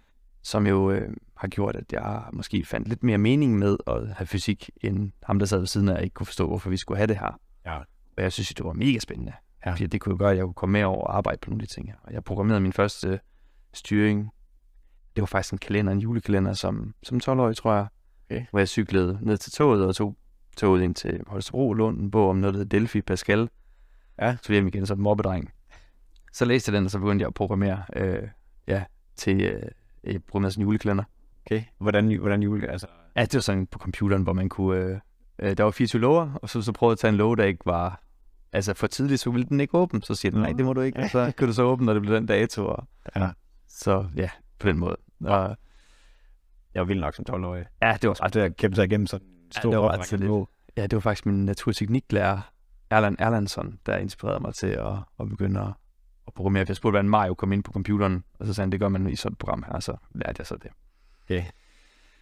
som 0.44 0.68
jo 0.68 0.92
øh, 0.92 1.10
har 1.38 1.48
gjort, 1.48 1.75
at 1.75 1.94
jeg 1.94 2.24
måske 2.34 2.66
fandt 2.66 2.88
lidt 2.88 3.04
mere 3.04 3.18
mening 3.18 3.58
med 3.58 3.78
at 3.88 4.08
have 4.08 4.28
fysik, 4.28 4.70
end 4.82 5.12
ham, 5.24 5.40
der 5.40 5.46
sad 5.46 5.60
ved 5.60 5.68
siden 5.68 5.90
af, 5.90 5.94
og 5.94 6.04
ikke 6.04 6.13
kunne 6.13 6.25
forstå, 6.25 6.48
hvorfor 6.48 6.70
vi 6.70 6.78
skulle 6.78 6.98
have 6.98 7.08
det 7.08 7.18
her. 7.20 7.40
Ja. 7.66 7.78
Og 8.18 8.24
jeg 8.24 8.32
synes, 8.32 8.48
det 8.48 8.66
var 8.66 8.74
mega 8.74 9.00
spændende. 9.00 9.34
Ja. 9.66 9.72
Fordi 9.72 9.86
det 9.86 10.02
kunne 10.02 10.13
jo 10.13 10.18
gøre, 10.18 10.32
at 10.32 10.38
jeg 10.38 10.46
kunne 10.46 10.54
komme 10.54 10.74
med 10.74 10.84
over 10.84 11.02
og 11.08 11.18
arbejde 11.18 11.38
på 11.42 11.50
nogle 11.50 11.63
af 11.63 11.68
de 11.68 11.74
ting 11.74 11.88
her. 11.88 11.96
Og 12.04 12.13
jeg 12.13 12.24
programmerede 12.24 12.62
min 12.62 12.74
første 12.74 13.20
styring. 13.74 14.30
Det 15.16 15.22
var 15.22 15.25
faktisk 15.25 15.54
en 15.54 15.58
kalender, 15.58 15.92
en 15.92 16.00
julekalender, 16.00 16.54
som, 16.54 16.94
som 17.04 17.22
12-årig, 17.24 17.56
tror 17.56 17.74
jeg. 17.74 17.88
Okay. 18.30 18.46
Hvor 18.52 18.60
jeg 18.60 18.68
cyklede 18.68 19.20
ned 19.22 19.38
til 19.38 19.52
toget 19.52 19.86
og 19.86 19.96
tog 19.96 20.18
toget 20.58 20.82
ind 20.84 20.96
til 20.96 21.22
Holstebro, 21.28 21.74
Lund, 21.74 22.00
en 22.00 22.12
bog 22.12 22.30
om 22.30 22.36
noget, 22.36 22.54
der 22.54 22.60
hedder 22.60 22.80
Delphi 22.80 23.02
Pascal. 23.02 23.50
Ja. 24.22 24.38
Så 24.42 24.54
hjem 24.54 24.68
igen 24.68 24.86
som 24.86 25.00
mobbedreng. 25.00 25.54
Så 26.34 26.46
læste 26.46 26.70
jeg 26.70 26.78
den, 26.78 26.86
og 26.86 26.92
så 26.92 27.00
begyndte 27.00 27.24
jeg 27.24 27.28
at 27.28 27.34
programmere 27.34 27.84
øh, 27.96 28.28
ja, 28.68 28.84
til 29.16 29.42
øh, 30.04 30.20
programmeret 30.20 30.54
sådan 30.54 30.63
juleklænder. 30.63 31.04
Okay. 31.46 31.64
Hvordan, 31.80 32.18
hvordan 32.18 32.44
jule? 32.44 32.68
Altså... 32.68 32.88
Ja, 33.16 33.22
det 33.22 33.34
var 33.34 33.40
sådan 33.40 33.68
på 33.68 33.80
computeren, 33.80 34.24
hvor 34.24 34.34
man 34.34 34.50
kunne... 34.50 34.78
Øh, 34.78 35.00
øh, 35.40 35.58
der 35.58 35.64
var 35.64 35.72
24 35.72 36.02
lover, 36.02 36.34
og 36.34 36.50
så, 36.50 36.62
så 36.62 36.72
prøvede 36.72 36.92
jeg 36.92 36.96
at 36.96 37.00
tage 37.00 37.10
en 37.10 37.18
lov, 37.18 37.38
der 37.38 37.44
ikke 37.44 37.66
var... 37.66 38.04
Altså 38.54 38.74
for 38.74 38.88
tidligt, 38.88 39.22
så 39.22 39.32
ville 39.32 39.48
den 39.48 39.60
ikke 39.60 39.78
åbne. 39.78 40.02
Så 40.02 40.16
siger 40.16 40.32
den, 40.32 40.42
nej, 40.42 40.52
det 40.52 40.66
må 40.66 40.74
du 40.74 40.82
ikke. 40.82 41.00
Og 41.00 41.10
så 41.10 41.32
kunne 41.38 41.48
du 41.48 41.54
så 41.54 41.64
åbne, 41.64 41.86
når 41.86 41.94
det 41.94 42.02
blev 42.02 42.16
den 42.16 42.26
dato. 42.26 42.66
Og... 42.66 42.88
Ja. 43.16 43.30
Så 43.68 44.08
ja, 44.16 44.30
på 44.60 44.68
den 44.68 44.78
måde. 44.78 44.98
Og, 45.26 45.58
jeg 46.74 46.80
var 46.80 46.86
vild 46.86 47.00
nok 47.00 47.16
som 47.16 47.26
12-årig. 47.30 47.66
Ja, 47.82 47.98
det 48.02 48.08
var 48.08 48.14
så. 48.14 48.30
det 48.34 48.58
kæmpe 48.58 48.76
sig 48.76 48.86
igennem 48.86 49.08
sådan 49.08 49.28
stor 49.52 49.70
ja, 49.70 49.76
det 49.76 49.84
var 49.84 50.38
ret. 50.38 50.48
Ja, 50.78 50.82
det 50.82 50.94
var 50.94 51.00
faktisk 51.00 51.26
min 51.26 51.46
naturtekniklærer, 51.46 52.54
Erland 52.90 53.16
Erlandsson, 53.20 53.80
der 53.86 53.98
inspirerede 53.98 54.40
mig 54.40 54.54
til 54.54 54.68
at, 54.68 54.94
at 55.20 55.30
begynde 55.30 55.60
at, 55.60 55.74
at 56.28 56.34
programmere. 56.34 56.66
Jeg 56.68 56.76
spurgte, 56.76 56.92
hvordan 56.92 57.10
Mario 57.10 57.34
kom 57.34 57.52
ind 57.52 57.64
på 57.64 57.72
computeren, 57.72 58.24
og 58.40 58.46
så 58.46 58.54
sagde 58.54 58.66
han, 58.66 58.72
det 58.72 58.80
gør 58.80 58.88
man 58.88 59.10
i 59.10 59.16
sådan 59.16 59.32
et 59.32 59.38
program 59.38 59.64
her, 59.68 59.80
så 59.80 59.96
lærte 60.16 60.36
jeg 60.40 60.48
så 60.48 60.56
det. 60.56 60.72
Okay. 61.38 61.50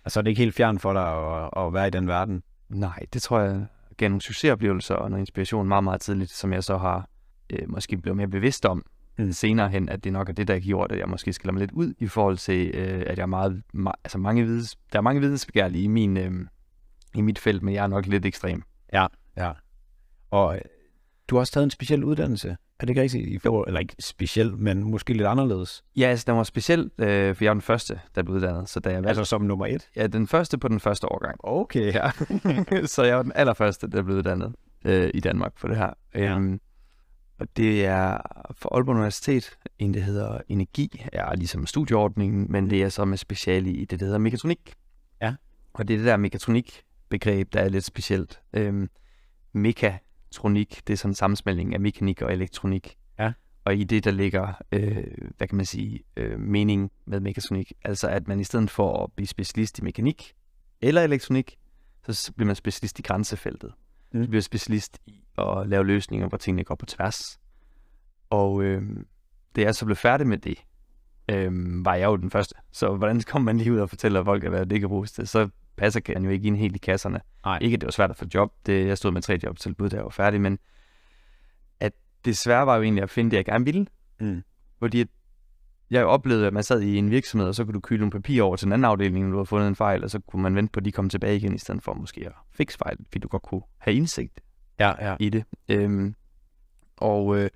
Og 0.03 0.11
så 0.11 0.19
er 0.19 0.21
det 0.21 0.29
ikke 0.29 0.41
helt 0.41 0.55
fjern 0.55 0.79
for 0.79 0.93
dig 0.93 1.03
at, 1.03 1.65
at 1.65 1.73
være 1.73 1.87
i 1.87 1.91
den 1.91 2.07
verden? 2.07 2.43
Nej, 2.69 3.05
det 3.13 3.21
tror 3.21 3.39
jeg 3.39 3.67
nogle 4.01 4.21
succesoplevelser 4.21 4.95
og 4.95 5.09
noget 5.09 5.21
inspiration 5.21 5.67
meget, 5.67 5.83
meget 5.83 6.01
tidligt, 6.01 6.31
som 6.31 6.53
jeg 6.53 6.63
så 6.63 6.77
har 6.77 7.09
øh, 7.49 7.69
måske 7.69 7.97
blevet 7.97 8.17
mere 8.17 8.27
bevidst 8.27 8.65
om 8.65 8.85
mm. 9.17 9.31
senere 9.31 9.69
hen, 9.69 9.89
at 9.89 10.03
det 10.03 10.13
nok 10.13 10.29
er 10.29 10.33
det, 10.33 10.47
der 10.47 10.53
har 10.53 10.61
gjort, 10.61 10.91
at 10.91 10.99
jeg 10.99 11.09
måske 11.09 11.33
skiller 11.33 11.53
mig 11.53 11.59
lidt 11.59 11.71
ud 11.71 11.93
i 11.99 12.07
forhold 12.07 12.37
til, 12.37 12.71
øh, 12.73 13.03
at 13.07 13.17
jeg 13.17 13.23
er 13.23 13.27
meget, 13.27 13.63
meget 13.73 13.95
altså 14.03 14.17
mange 14.17 14.43
vides, 14.43 14.75
der 14.93 14.99
er 14.99 15.03
mange 15.03 15.21
vidensbegærlige 15.21 15.83
i 15.83 15.87
min, 15.87 16.17
øh, 16.17 16.31
i 17.15 17.21
mit 17.21 17.39
felt, 17.39 17.63
men 17.63 17.73
jeg 17.73 17.83
er 17.83 17.87
nok 17.87 18.05
lidt 18.05 18.25
ekstrem. 18.25 18.63
Ja, 18.93 19.07
ja. 19.37 19.51
Og 20.31 20.55
øh, 20.55 20.61
du 21.27 21.35
har 21.35 21.39
også 21.39 21.53
taget 21.53 21.63
en 21.63 21.71
speciel 21.71 22.03
uddannelse. 22.03 22.57
Er 22.81 22.85
det 22.85 22.89
ikke 22.89 23.01
rigtigt? 23.01 23.27
I 23.27 23.37
forhold, 23.37 23.67
eller 23.67 23.79
ikke 23.79 23.95
speciel, 23.99 24.57
men 24.57 24.83
måske 24.83 25.13
lidt 25.13 25.27
anderledes. 25.27 25.83
Ja, 25.97 26.07
altså 26.07 26.25
den 26.27 26.35
var 26.35 26.43
speciel, 26.43 26.91
øh, 26.97 27.35
for 27.35 27.43
jeg 27.43 27.49
var 27.49 27.53
den 27.53 27.61
første, 27.61 27.99
der 28.15 28.23
blev 28.23 28.35
uddannet. 28.35 28.69
Så 28.69 28.79
da 28.79 28.89
jeg 28.89 28.95
valgte, 28.95 29.09
Altså 29.09 29.23
som 29.23 29.41
nummer 29.41 29.65
et? 29.65 29.89
ja, 29.95 30.07
den 30.07 30.27
første 30.27 30.57
på 30.57 30.67
den 30.67 30.79
første 30.79 31.11
årgang. 31.11 31.35
Okay, 31.43 31.93
ja. 31.93 32.11
så 32.95 33.03
jeg 33.03 33.17
var 33.17 33.23
den 33.23 33.31
allerførste, 33.35 33.87
der 33.87 34.01
blev 34.01 34.17
uddannet 34.17 34.55
øh, 34.85 35.11
i 35.13 35.19
Danmark 35.19 35.59
på 35.59 35.67
det 35.67 35.77
her. 35.77 35.93
Ja. 36.15 36.35
Øhm, 36.35 36.59
og 37.39 37.47
det 37.57 37.85
er 37.85 38.17
for 38.55 38.75
Aalborg 38.75 38.95
Universitet, 38.95 39.57
en 39.79 39.93
der 39.93 39.99
hedder 39.99 40.41
Energi, 40.49 41.05
er 41.13 41.35
ligesom 41.35 41.65
studieordningen, 41.65 42.51
men 42.51 42.69
det 42.69 42.83
er 42.83 42.89
så 42.89 43.05
med 43.05 43.17
speciale 43.17 43.71
i 43.71 43.85
det, 43.85 43.99
der 43.99 44.05
hedder 44.05 44.19
mekatronik. 44.19 44.73
Ja. 45.21 45.35
Og 45.73 45.87
det 45.87 45.93
er 45.93 45.97
det 45.97 46.07
der 46.07 46.17
mekatronik-begreb, 46.17 47.53
der 47.53 47.59
er 47.59 47.69
lidt 47.69 47.85
specielt. 47.85 48.39
Øhm, 48.53 48.89
mekatronik, 50.31 50.81
det 50.87 50.93
er 50.93 50.97
sådan 50.97 51.11
en 51.11 51.15
sammensmeltning 51.15 51.73
af 51.73 51.79
mekanik 51.79 52.21
og 52.21 52.33
elektronik. 52.33 52.97
Ja. 53.19 53.33
Og 53.65 53.75
i 53.75 53.83
det, 53.83 54.03
der 54.03 54.11
ligger, 54.11 54.53
øh, 54.71 55.03
hvad 55.37 55.47
kan 55.47 55.55
man 55.55 55.65
sige, 55.65 56.03
øh, 56.17 56.39
mening 56.39 56.91
med 57.05 57.19
mekatronik. 57.19 57.73
Altså 57.83 58.07
at 58.07 58.27
man 58.27 58.39
i 58.39 58.43
stedet 58.43 58.69
for 58.69 59.03
at 59.03 59.11
blive 59.15 59.27
specialist 59.27 59.79
i 59.79 59.81
mekanik 59.81 60.33
eller 60.81 61.01
elektronik, 61.01 61.57
så 62.09 62.31
bliver 62.35 62.47
man 62.47 62.55
specialist 62.55 62.99
i 62.99 63.01
grænsefeltet. 63.01 63.73
Mm. 64.13 64.21
Du 64.21 64.27
bliver 64.27 64.41
specialist 64.41 64.99
i 65.05 65.23
at 65.37 65.67
lave 65.67 65.85
løsninger, 65.85 66.27
hvor 66.27 66.37
tingene 66.37 66.63
går 66.63 66.75
på 66.75 66.85
tværs. 66.85 67.39
Og 68.29 68.63
øh, 68.63 68.81
da 69.55 69.61
jeg 69.61 69.75
så 69.75 69.85
blev 69.85 69.95
færdig 69.95 70.27
med 70.27 70.37
det, 70.37 70.57
øh, 71.29 71.85
var 71.85 71.95
jeg 71.95 72.05
jo 72.05 72.15
den 72.15 72.31
første. 72.31 72.55
Så 72.71 72.95
hvordan 72.95 73.21
kommer 73.21 73.45
man 73.45 73.57
lige 73.57 73.73
ud 73.73 73.79
og 73.79 73.89
fortæller 73.89 74.23
folk, 74.23 74.47
hvad 74.47 74.65
det 74.65 74.79
kan 74.79 74.89
bruges 74.89 75.11
til? 75.11 75.27
Så 75.27 75.49
passer 75.75 75.99
kan 75.99 76.23
jo 76.23 76.29
ikke 76.29 76.47
ind 76.47 76.57
helt 76.57 76.75
i 76.75 76.79
kasserne. 76.79 77.21
Nej. 77.45 77.59
Ikke, 77.61 77.75
at 77.75 77.81
det 77.81 77.87
var 77.87 77.91
svært 77.91 78.09
at 78.09 78.17
få 78.17 78.25
job. 78.33 78.53
Det, 78.65 78.87
jeg 78.87 78.97
stod 78.97 79.11
med 79.11 79.21
tre 79.21 79.39
jobtilbud, 79.43 79.89
da 79.89 79.95
jeg 79.95 80.03
var 80.03 80.09
færdig, 80.09 80.41
men 80.41 80.59
at 81.79 81.93
det 82.25 82.37
svære 82.37 82.65
var 82.65 82.75
jo 82.75 82.81
egentlig 82.81 83.03
at 83.03 83.09
finde 83.09 83.31
det, 83.31 83.37
jeg 83.37 83.45
gerne 83.45 83.65
ville. 83.65 83.87
Mm. 84.19 84.43
Fordi 84.79 85.05
jeg 85.91 86.05
oplevede, 86.05 86.47
at 86.47 86.53
man 86.53 86.63
sad 86.63 86.81
i 86.81 86.97
en 86.97 87.11
virksomhed, 87.11 87.47
og 87.47 87.55
så 87.55 87.65
kunne 87.65 87.73
du 87.73 87.79
kylde 87.79 87.99
nogle 87.99 88.11
papir 88.11 88.43
over 88.43 88.55
til 88.55 88.65
en 88.65 88.73
anden 88.73 88.85
afdeling, 88.85 89.25
når 89.25 89.31
du 89.31 89.37
havde 89.37 89.45
fundet 89.45 89.67
en 89.67 89.75
fejl, 89.75 90.03
og 90.03 90.09
så 90.09 90.19
kunne 90.19 90.41
man 90.41 90.55
vente 90.55 90.71
på, 90.71 90.79
at 90.79 90.85
de 90.85 90.91
kom 90.91 91.09
tilbage 91.09 91.35
igen, 91.35 91.55
i 91.55 91.57
stedet 91.57 91.83
for 91.83 91.93
måske 91.93 92.25
at 92.25 92.33
fikse 92.51 92.77
fejl, 92.77 92.97
fordi 92.97 93.19
du 93.19 93.27
godt 93.27 93.43
kunne 93.43 93.61
have 93.77 93.95
indsigt 93.95 94.41
Ja, 94.79 95.09
ja. 95.09 95.15
i 95.19 95.29
det. 95.29 95.43
Øhm, 95.69 96.15
og 96.97 97.37
øh, 97.37 97.49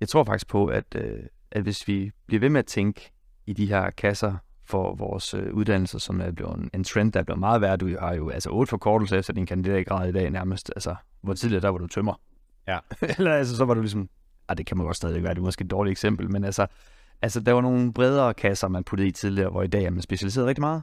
jeg 0.00 0.08
tror 0.08 0.24
faktisk 0.24 0.48
på, 0.48 0.66
at, 0.66 0.94
øh, 0.94 1.22
at 1.52 1.62
hvis 1.62 1.88
vi 1.88 2.10
bliver 2.26 2.40
ved 2.40 2.48
med 2.48 2.58
at 2.58 2.66
tænke 2.66 3.12
i 3.46 3.52
de 3.52 3.66
her 3.66 3.90
kasser 3.90 4.36
for 4.64 4.94
vores 4.94 5.34
øh, 5.34 5.54
uddannelser, 5.54 5.98
som 5.98 6.20
er 6.20 6.30
blevet 6.30 6.56
en, 6.56 6.70
en 6.74 6.84
trend, 6.84 7.12
der 7.12 7.20
er 7.20 7.24
blevet 7.24 7.40
meget 7.40 7.60
værd. 7.60 7.78
Du 7.78 7.98
har 8.00 8.14
jo 8.14 8.28
altså 8.28 8.50
otte 8.50 8.70
forkortelser 8.70 9.18
efter 9.18 9.32
din 9.32 9.46
kandidatgrad 9.46 10.08
i 10.08 10.12
dag 10.12 10.30
nærmest. 10.30 10.72
Altså, 10.76 10.94
hvor 11.22 11.34
tidligere 11.34 11.62
der 11.62 11.68
var 11.68 11.78
du 11.78 11.86
tømmer. 11.86 12.20
Ja. 12.68 12.78
Eller 13.18 13.32
altså, 13.32 13.56
så 13.56 13.64
var 13.64 13.74
du 13.74 13.80
ligesom... 13.80 14.08
Ah, 14.48 14.58
det 14.58 14.66
kan 14.66 14.76
man 14.76 14.86
godt 14.86 14.96
stadig 14.96 15.22
være, 15.22 15.34
det 15.34 15.38
er 15.38 15.44
måske 15.44 15.64
et 15.64 15.70
dårligt 15.70 15.92
eksempel, 15.92 16.30
men 16.30 16.44
altså, 16.44 16.66
altså, 17.22 17.40
der 17.40 17.52
var 17.52 17.60
nogle 17.60 17.92
bredere 17.92 18.34
kasser, 18.34 18.68
man 18.68 18.84
puttede 18.84 19.08
i 19.08 19.12
tidligere, 19.12 19.50
hvor 19.50 19.62
i 19.62 19.66
dag 19.66 19.84
er 19.84 19.90
man 19.90 20.02
specialiseret 20.02 20.46
rigtig 20.46 20.62
meget. 20.62 20.82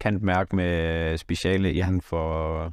Kan 0.00 0.18
mærke 0.22 0.56
med 0.56 1.18
speciale 1.18 1.72
i 1.72 1.78
han 1.78 2.00
for 2.00 2.72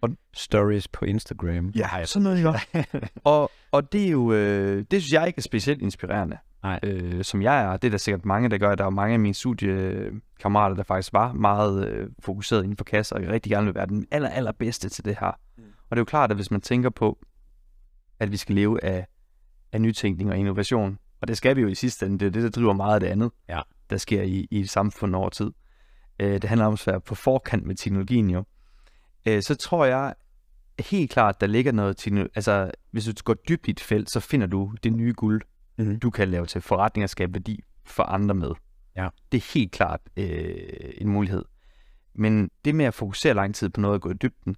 Og- 0.00 0.16
stories 0.34 0.88
på 0.88 1.04
Instagram. 1.04 1.68
Ja, 1.68 2.04
sådan 2.04 2.22
noget, 2.22 2.38
ikke? 2.74 3.08
og, 3.24 3.50
og 3.72 3.92
det 3.92 4.04
er 4.06 4.10
jo, 4.10 4.32
øh, 4.32 4.84
det 4.90 5.02
synes 5.02 5.12
jeg 5.12 5.26
ikke 5.26 5.38
er 5.38 5.42
specielt 5.42 5.82
inspirerende. 5.82 6.38
Nej. 6.62 6.80
Øh, 6.82 7.24
som 7.24 7.42
jeg 7.42 7.62
er. 7.62 7.76
Det 7.76 7.88
er 7.88 7.90
der 7.90 7.98
sikkert 7.98 8.24
mange, 8.24 8.48
der 8.48 8.58
gør. 8.58 8.74
Der 8.74 8.84
er 8.84 8.90
mange 8.90 9.14
af 9.14 9.20
mine 9.20 9.34
studiekammerater, 9.34 10.76
der 10.76 10.82
faktisk 10.82 11.12
var 11.12 11.32
meget 11.32 11.88
øh, 11.88 12.08
fokuseret 12.18 12.62
inden 12.62 12.76
for 12.76 12.84
kasser, 12.84 13.16
og 13.16 13.22
rigtig 13.28 13.50
gerne 13.52 13.66
vil 13.66 13.74
være 13.74 13.86
den 13.86 14.06
aller, 14.10 14.28
allerbedste 14.28 14.88
til 14.88 15.04
det 15.04 15.16
her. 15.20 15.30
Mm. 15.58 15.64
Og 15.64 15.90
det 15.90 15.96
er 15.96 16.00
jo 16.00 16.04
klart, 16.04 16.30
at 16.30 16.36
hvis 16.36 16.50
man 16.50 16.60
tænker 16.60 16.90
på, 16.90 17.18
at 18.20 18.32
vi 18.32 18.36
skal 18.36 18.54
leve 18.54 18.84
af, 18.84 19.06
af 19.72 19.80
nytænkning 19.80 20.30
og 20.30 20.36
innovation, 20.38 20.98
og 21.20 21.28
det 21.28 21.36
skal 21.36 21.56
vi 21.56 21.60
jo 21.60 21.68
i 21.68 21.74
sidste 21.74 22.06
ende, 22.06 22.18
det 22.18 22.26
er 22.26 22.30
det, 22.30 22.42
der 22.42 22.50
driver 22.50 22.72
meget 22.72 22.94
af 22.94 23.00
det 23.00 23.06
andet, 23.06 23.30
Ja. 23.48 23.60
der 23.90 23.96
sker 23.96 24.22
i, 24.22 24.46
i 24.50 24.60
et 24.60 24.70
samfund 24.70 25.14
over 25.16 25.28
tid. 25.28 25.50
Øh, 26.20 26.32
det 26.32 26.44
handler 26.44 26.66
om 26.66 26.72
at 26.72 26.82
være 26.86 27.00
på 27.00 27.14
forkant 27.14 27.66
med 27.66 27.74
teknologien 27.74 28.30
jo. 28.30 28.44
Øh, 29.26 29.42
så 29.42 29.54
tror 29.54 29.84
jeg 29.84 30.14
helt 30.80 31.10
klart, 31.10 31.40
der 31.40 31.46
ligger 31.46 31.72
noget 31.72 31.96
til, 31.96 32.28
altså 32.34 32.70
hvis 32.90 33.04
du 33.04 33.12
går 33.24 33.34
dybt 33.34 33.68
i 33.68 33.70
et 33.70 33.80
felt, 33.80 34.10
så 34.10 34.20
finder 34.20 34.46
du 34.46 34.74
det 34.82 34.92
nye 34.92 35.12
guld, 35.16 35.42
Mhm. 35.78 36.00
du 36.00 36.10
kan 36.10 36.28
lave 36.28 36.46
til 36.46 36.60
forretning 36.60 37.04
og 37.04 37.10
skabe 37.10 37.34
værdi 37.34 37.60
for 37.84 38.02
andre 38.02 38.34
med. 38.34 38.50
Ja. 38.96 39.08
Det 39.32 39.38
er 39.38 39.52
helt 39.54 39.72
klart 39.72 40.00
øh, 40.16 40.92
en 40.98 41.08
mulighed. 41.08 41.44
Men 42.14 42.50
det 42.64 42.74
med 42.74 42.84
at 42.84 42.94
fokusere 42.94 43.34
lang 43.34 43.54
tid 43.54 43.68
på 43.68 43.80
noget 43.80 43.94
og 43.94 44.00
gå 44.00 44.10
i 44.10 44.14
dybden, 44.14 44.56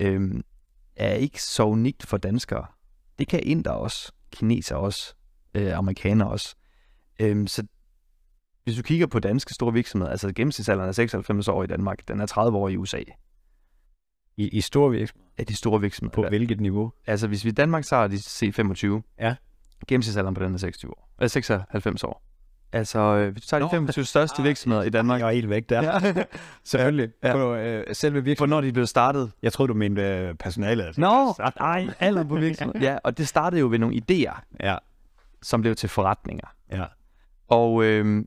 øh, 0.00 0.42
er 0.96 1.12
ikke 1.14 1.42
så 1.42 1.64
unikt 1.64 2.06
for 2.06 2.16
danskere. 2.16 2.66
Det 3.18 3.28
kan 3.28 3.40
inder 3.42 3.70
også, 3.70 4.12
kineser 4.32 4.76
også, 4.76 5.14
øh, 5.54 5.78
amerikanere 5.78 6.28
også. 6.28 6.54
Øh, 7.20 7.48
så 7.48 7.66
hvis 8.64 8.76
du 8.76 8.82
kigger 8.82 9.06
på 9.06 9.18
danske 9.18 9.54
store 9.54 9.72
virksomheder, 9.72 10.10
altså 10.10 10.32
gennemsnitsalderen 10.32 10.88
er 10.88 10.92
96 10.92 11.48
år 11.48 11.64
i 11.64 11.66
Danmark, 11.66 12.08
den 12.08 12.20
er 12.20 12.26
30 12.26 12.58
år 12.58 12.68
i 12.68 12.76
USA. 12.76 13.00
I, 14.38 14.48
I 14.48 14.60
store 14.60 14.90
virksomheder. 14.90 15.28
Af 15.38 15.46
de 15.46 15.56
store 15.56 15.80
virksomheder. 15.80 16.14
På 16.22 16.28
hvilket 16.28 16.60
niveau? 16.60 16.92
Altså, 17.06 17.26
hvis 17.28 17.44
vi 17.44 17.48
i 17.48 17.52
Danmark 17.52 17.84
har 17.90 18.06
de 18.08 18.16
C25, 18.16 19.14
Ja. 19.20 19.34
gennemsnitsalderen 19.88 20.34
på 20.34 20.44
den 20.44 20.54
er 20.54 20.58
26 20.58 20.90
år. 20.90 21.08
Eller 21.18 21.28
96 21.28 22.04
år. 22.04 22.22
Altså, 22.72 22.98
øh, 22.98 23.32
hvis 23.32 23.42
du 23.42 23.48
tager 23.48 23.58
de 23.60 23.64
Nå. 23.64 23.70
25 23.70 24.04
største 24.04 24.42
virksomheder 24.42 24.82
i 24.84 24.90
Danmark. 24.90 25.20
Jeg 25.20 25.28
er 25.28 25.32
helt 25.32 25.48
væk 25.50 25.68
der. 25.68 25.82
Ja. 25.82 26.24
Selvfølgelig. 26.64 27.08
Ja. 27.22 27.32
På 27.32 27.54
øh, 27.54 27.94
selve 27.94 28.24
virksomheden. 28.24 28.50
Hvornår 28.50 28.60
de 28.66 28.72
blevet 28.72 28.88
startet? 28.88 29.32
Jeg 29.42 29.52
troede, 29.52 29.68
du 29.68 29.74
mente 29.74 30.02
øh, 30.02 30.34
personalet. 30.34 30.98
Nå, 30.98 31.34
nej, 31.60 31.88
alder 32.00 32.24
på 32.24 32.36
virksomheden. 32.36 32.82
Ja, 32.88 32.98
og 33.04 33.18
det 33.18 33.28
startede 33.28 33.60
jo 33.60 33.68
ved 33.68 33.78
nogle 33.78 34.02
idéer, 34.10 34.40
Ja, 34.60 34.76
som 35.42 35.60
blev 35.60 35.74
til 35.74 35.88
forretninger. 35.88 36.46
ja. 36.72 36.84
Og 37.48 37.84
øh, 37.84 38.24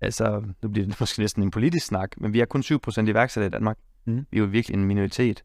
altså, 0.00 0.42
nu 0.62 0.68
bliver 0.68 0.86
det 0.86 1.00
måske 1.00 1.20
næsten 1.20 1.42
en 1.42 1.50
politisk 1.50 1.86
snak, 1.86 2.10
men 2.20 2.32
vi 2.32 2.40
er 2.40 2.44
kun 2.44 2.60
7% 2.60 3.00
iværksættere 3.00 3.46
i 3.46 3.50
Danmark. 3.50 3.78
Mhm. 4.08 4.26
Vi 4.30 4.38
er 4.38 4.40
jo 4.40 4.46
virkelig 4.46 4.74
en 4.74 4.84
minoritet. 4.84 5.44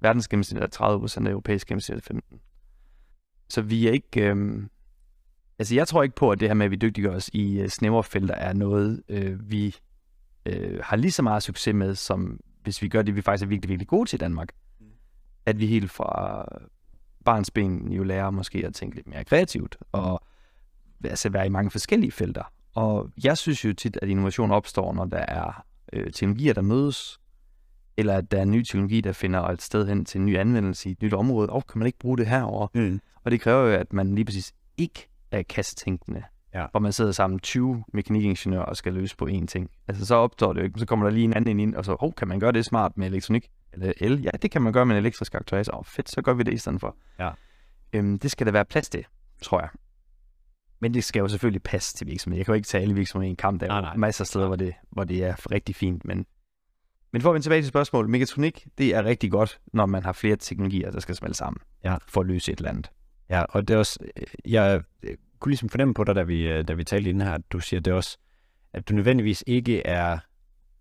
Verdens 0.00 0.28
gennemsnit 0.28 0.62
er 0.62 0.66
30%, 0.66 1.26
og 1.26 1.30
europæisk 1.30 1.66
gennemsnit 1.66 2.10
er 2.10 2.14
15%. 2.14 2.38
Så 3.48 3.62
vi 3.62 3.88
er 3.88 3.92
ikke... 3.92 4.20
Øh, 4.20 4.62
altså, 5.58 5.74
jeg 5.74 5.88
tror 5.88 6.02
ikke 6.02 6.14
på, 6.14 6.30
at 6.30 6.40
det 6.40 6.48
her 6.48 6.54
med, 6.54 6.64
at 6.64 6.70
vi 6.70 6.76
dygtiggør 6.76 7.16
os 7.16 7.30
i 7.32 7.60
øh, 7.60 7.68
snævre 7.68 8.04
felter, 8.04 8.34
er 8.34 8.52
noget, 8.52 9.02
øh, 9.08 9.50
vi 9.50 9.76
øh, 10.46 10.80
har 10.82 10.96
lige 10.96 11.12
så 11.12 11.22
meget 11.22 11.42
succes 11.42 11.74
med, 11.74 11.94
som 11.94 12.40
hvis 12.62 12.82
vi 12.82 12.88
gør 12.88 13.02
det, 13.02 13.16
vi 13.16 13.22
faktisk 13.22 13.44
er 13.44 13.48
virkelig, 13.48 13.68
virkelig 13.68 13.88
gode 13.88 14.08
til 14.08 14.16
i 14.16 14.18
Danmark. 14.18 14.52
At 15.46 15.58
vi 15.58 15.66
helt 15.66 15.90
fra 15.90 16.44
barnsben 17.24 17.92
jo 17.92 18.02
lærer 18.02 18.30
måske 18.30 18.66
at 18.66 18.74
tænke 18.74 18.96
lidt 18.96 19.06
mere 19.06 19.24
kreativt, 19.24 19.76
og 19.92 20.26
altså 21.04 21.28
være 21.28 21.46
i 21.46 21.48
mange 21.48 21.70
forskellige 21.70 22.12
felter. 22.12 22.52
Og 22.74 23.10
jeg 23.24 23.38
synes 23.38 23.64
jo 23.64 23.72
tit, 23.72 23.98
at 24.02 24.08
innovation 24.08 24.50
opstår, 24.50 24.92
når 24.94 25.04
der 25.04 25.18
er 25.18 25.64
øh, 25.92 26.12
teknologier, 26.12 26.54
der 26.54 26.62
mødes, 26.62 27.20
eller 27.96 28.16
at 28.16 28.30
der 28.30 28.38
er 28.38 28.42
en 28.42 28.50
ny 28.50 28.62
teknologi, 28.62 29.00
der 29.00 29.12
finder 29.12 29.40
et 29.40 29.62
sted 29.62 29.86
hen 29.88 30.04
til 30.04 30.18
en 30.18 30.26
ny 30.26 30.38
anvendelse 30.38 30.88
i 30.88 30.92
et 30.92 31.02
nyt 31.02 31.12
område. 31.12 31.50
Og 31.50 31.66
kan 31.66 31.78
man 31.78 31.86
ikke 31.86 31.98
bruge 31.98 32.18
det 32.18 32.26
herover? 32.26 32.66
Mm. 32.74 33.00
Og 33.24 33.30
det 33.30 33.40
kræver 33.40 33.62
jo, 33.62 33.76
at 33.76 33.92
man 33.92 34.14
lige 34.14 34.24
præcis 34.24 34.52
ikke 34.76 35.08
er 35.30 35.42
kassetænkende. 35.42 36.22
Ja. 36.54 36.66
Hvor 36.70 36.80
man 36.80 36.92
sidder 36.92 37.12
sammen 37.12 37.38
20 37.38 37.84
mekanikingeniører 37.92 38.64
og 38.64 38.76
skal 38.76 38.92
løse 38.92 39.16
på 39.16 39.28
én 39.30 39.46
ting. 39.46 39.70
Altså 39.88 40.06
så 40.06 40.14
opstår 40.14 40.52
det 40.52 40.60
jo 40.60 40.64
ikke, 40.64 40.80
så 40.80 40.86
kommer 40.86 41.06
der 41.06 41.12
lige 41.12 41.24
en 41.24 41.34
anden 41.34 41.60
ind, 41.60 41.74
og 41.74 41.84
så, 41.84 41.96
oh, 42.00 42.12
kan 42.16 42.28
man 42.28 42.40
gøre 42.40 42.52
det 42.52 42.64
smart 42.64 42.92
med 42.96 43.06
elektronik? 43.06 43.48
Eller 43.72 43.92
el? 44.00 44.22
Ja, 44.22 44.30
det 44.42 44.50
kan 44.50 44.62
man 44.62 44.72
gøre 44.72 44.86
med 44.86 44.96
en 44.96 45.02
elektrisk 45.02 45.34
aktuator. 45.34 45.78
Åh, 45.78 45.84
fedt, 45.84 46.10
så 46.10 46.22
gør 46.22 46.34
vi 46.34 46.42
det 46.42 46.52
i 46.52 46.56
stedet 46.56 46.80
for. 46.80 46.96
Ja. 47.18 47.30
Øhm, 47.92 48.18
det 48.18 48.30
skal 48.30 48.46
der 48.46 48.52
være 48.52 48.64
plads 48.64 48.88
til, 48.88 49.04
tror 49.42 49.60
jeg. 49.60 49.68
Men 50.80 50.94
det 50.94 51.04
skal 51.04 51.20
jo 51.20 51.28
selvfølgelig 51.28 51.62
passe 51.62 51.96
til 51.96 52.06
virksomheden. 52.06 52.38
Jeg 52.38 52.46
kan 52.46 52.52
jo 52.52 52.56
ikke 52.56 52.66
tage 52.66 52.82
alle 52.82 52.94
virksomheder 52.94 53.28
i 53.28 53.30
en 53.30 53.36
kamp. 53.36 53.60
Der 53.60 53.66
er 53.66 53.70
Nej, 53.70 53.80
nej. 53.80 53.96
masser 53.96 54.22
af 54.22 54.26
steder, 54.26 54.46
hvor 54.46 54.56
det, 54.56 54.74
hvor 54.90 55.04
det 55.04 55.24
er 55.24 55.50
rigtig 55.52 55.76
fint. 55.76 56.04
Men, 56.04 56.26
men 57.12 57.22
for 57.22 57.28
at 57.28 57.34
vende 57.34 57.44
tilbage 57.44 57.62
til 57.62 57.68
spørgsmålet. 57.68 58.10
Mekatronik, 58.10 58.66
det 58.78 58.94
er 58.94 59.04
rigtig 59.04 59.30
godt, 59.30 59.60
når 59.72 59.86
man 59.86 60.04
har 60.04 60.12
flere 60.12 60.36
teknologier, 60.36 60.90
der 60.90 61.00
skal 61.00 61.14
smelte 61.14 61.36
sammen. 61.36 61.60
Ja. 61.84 61.96
For 62.08 62.20
at 62.20 62.26
løse 62.26 62.52
et 62.52 62.58
eller 62.58 62.70
andet. 62.70 62.90
Ja, 63.30 63.42
og 63.42 63.68
det 63.68 63.74
er 63.74 63.78
også, 63.78 63.98
jeg 64.44 64.82
øh, 65.02 65.16
kunne 65.38 65.50
ligesom 65.50 65.68
fornemme 65.68 65.94
på 65.94 66.04
dig, 66.04 66.14
da 66.14 66.22
vi, 66.22 66.48
øh, 66.48 66.68
da 66.68 66.72
vi 66.72 66.84
talte 66.84 67.10
inden 67.10 67.26
her, 67.26 67.34
at 67.34 67.52
du 67.52 67.60
siger 67.60 67.80
det 67.80 67.92
også, 67.92 68.18
at 68.72 68.88
du 68.88 68.94
nødvendigvis 68.94 69.44
ikke 69.46 69.86
er 69.86 70.18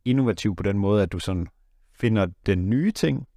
innovativ 0.06 0.56
på 0.56 0.64
den 0.64 0.78
måde, 0.78 1.04
at 1.04 1.12
du 1.12 1.20
sådan 1.20 1.48
finder 2.00 2.28
den 2.46 2.70
nye 2.70 2.92
ting, 2.92 3.28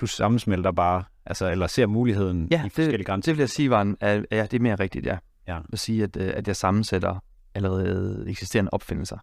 du 0.00 0.06
sammensmelter 0.06 0.72
bare, 0.72 1.04
altså, 1.26 1.50
eller 1.50 1.66
ser 1.66 1.86
muligheden 1.86 2.48
Ja, 2.50 2.66
i 2.66 2.68
forskellige 2.68 3.04
grænser. 3.04 3.32
Det 3.32 3.36
vil 3.36 3.42
jeg 3.42 3.48
sige 3.48 3.70
var 3.70 3.82
en, 3.82 3.96
er, 4.00 4.22
ja, 4.30 4.42
det 4.42 4.54
er 4.54 4.60
mere 4.60 4.74
rigtigt, 4.74 5.06
ja. 5.06 5.18
Ja. 5.48 5.60
At 5.72 5.78
sige, 5.78 6.02
at, 6.02 6.16
øh, 6.16 6.32
at 6.36 6.48
jeg 6.48 6.56
sammensætter 6.56 7.24
allerede 7.54 8.24
eksisterende 8.28 8.70
opfindelser. 8.72 9.18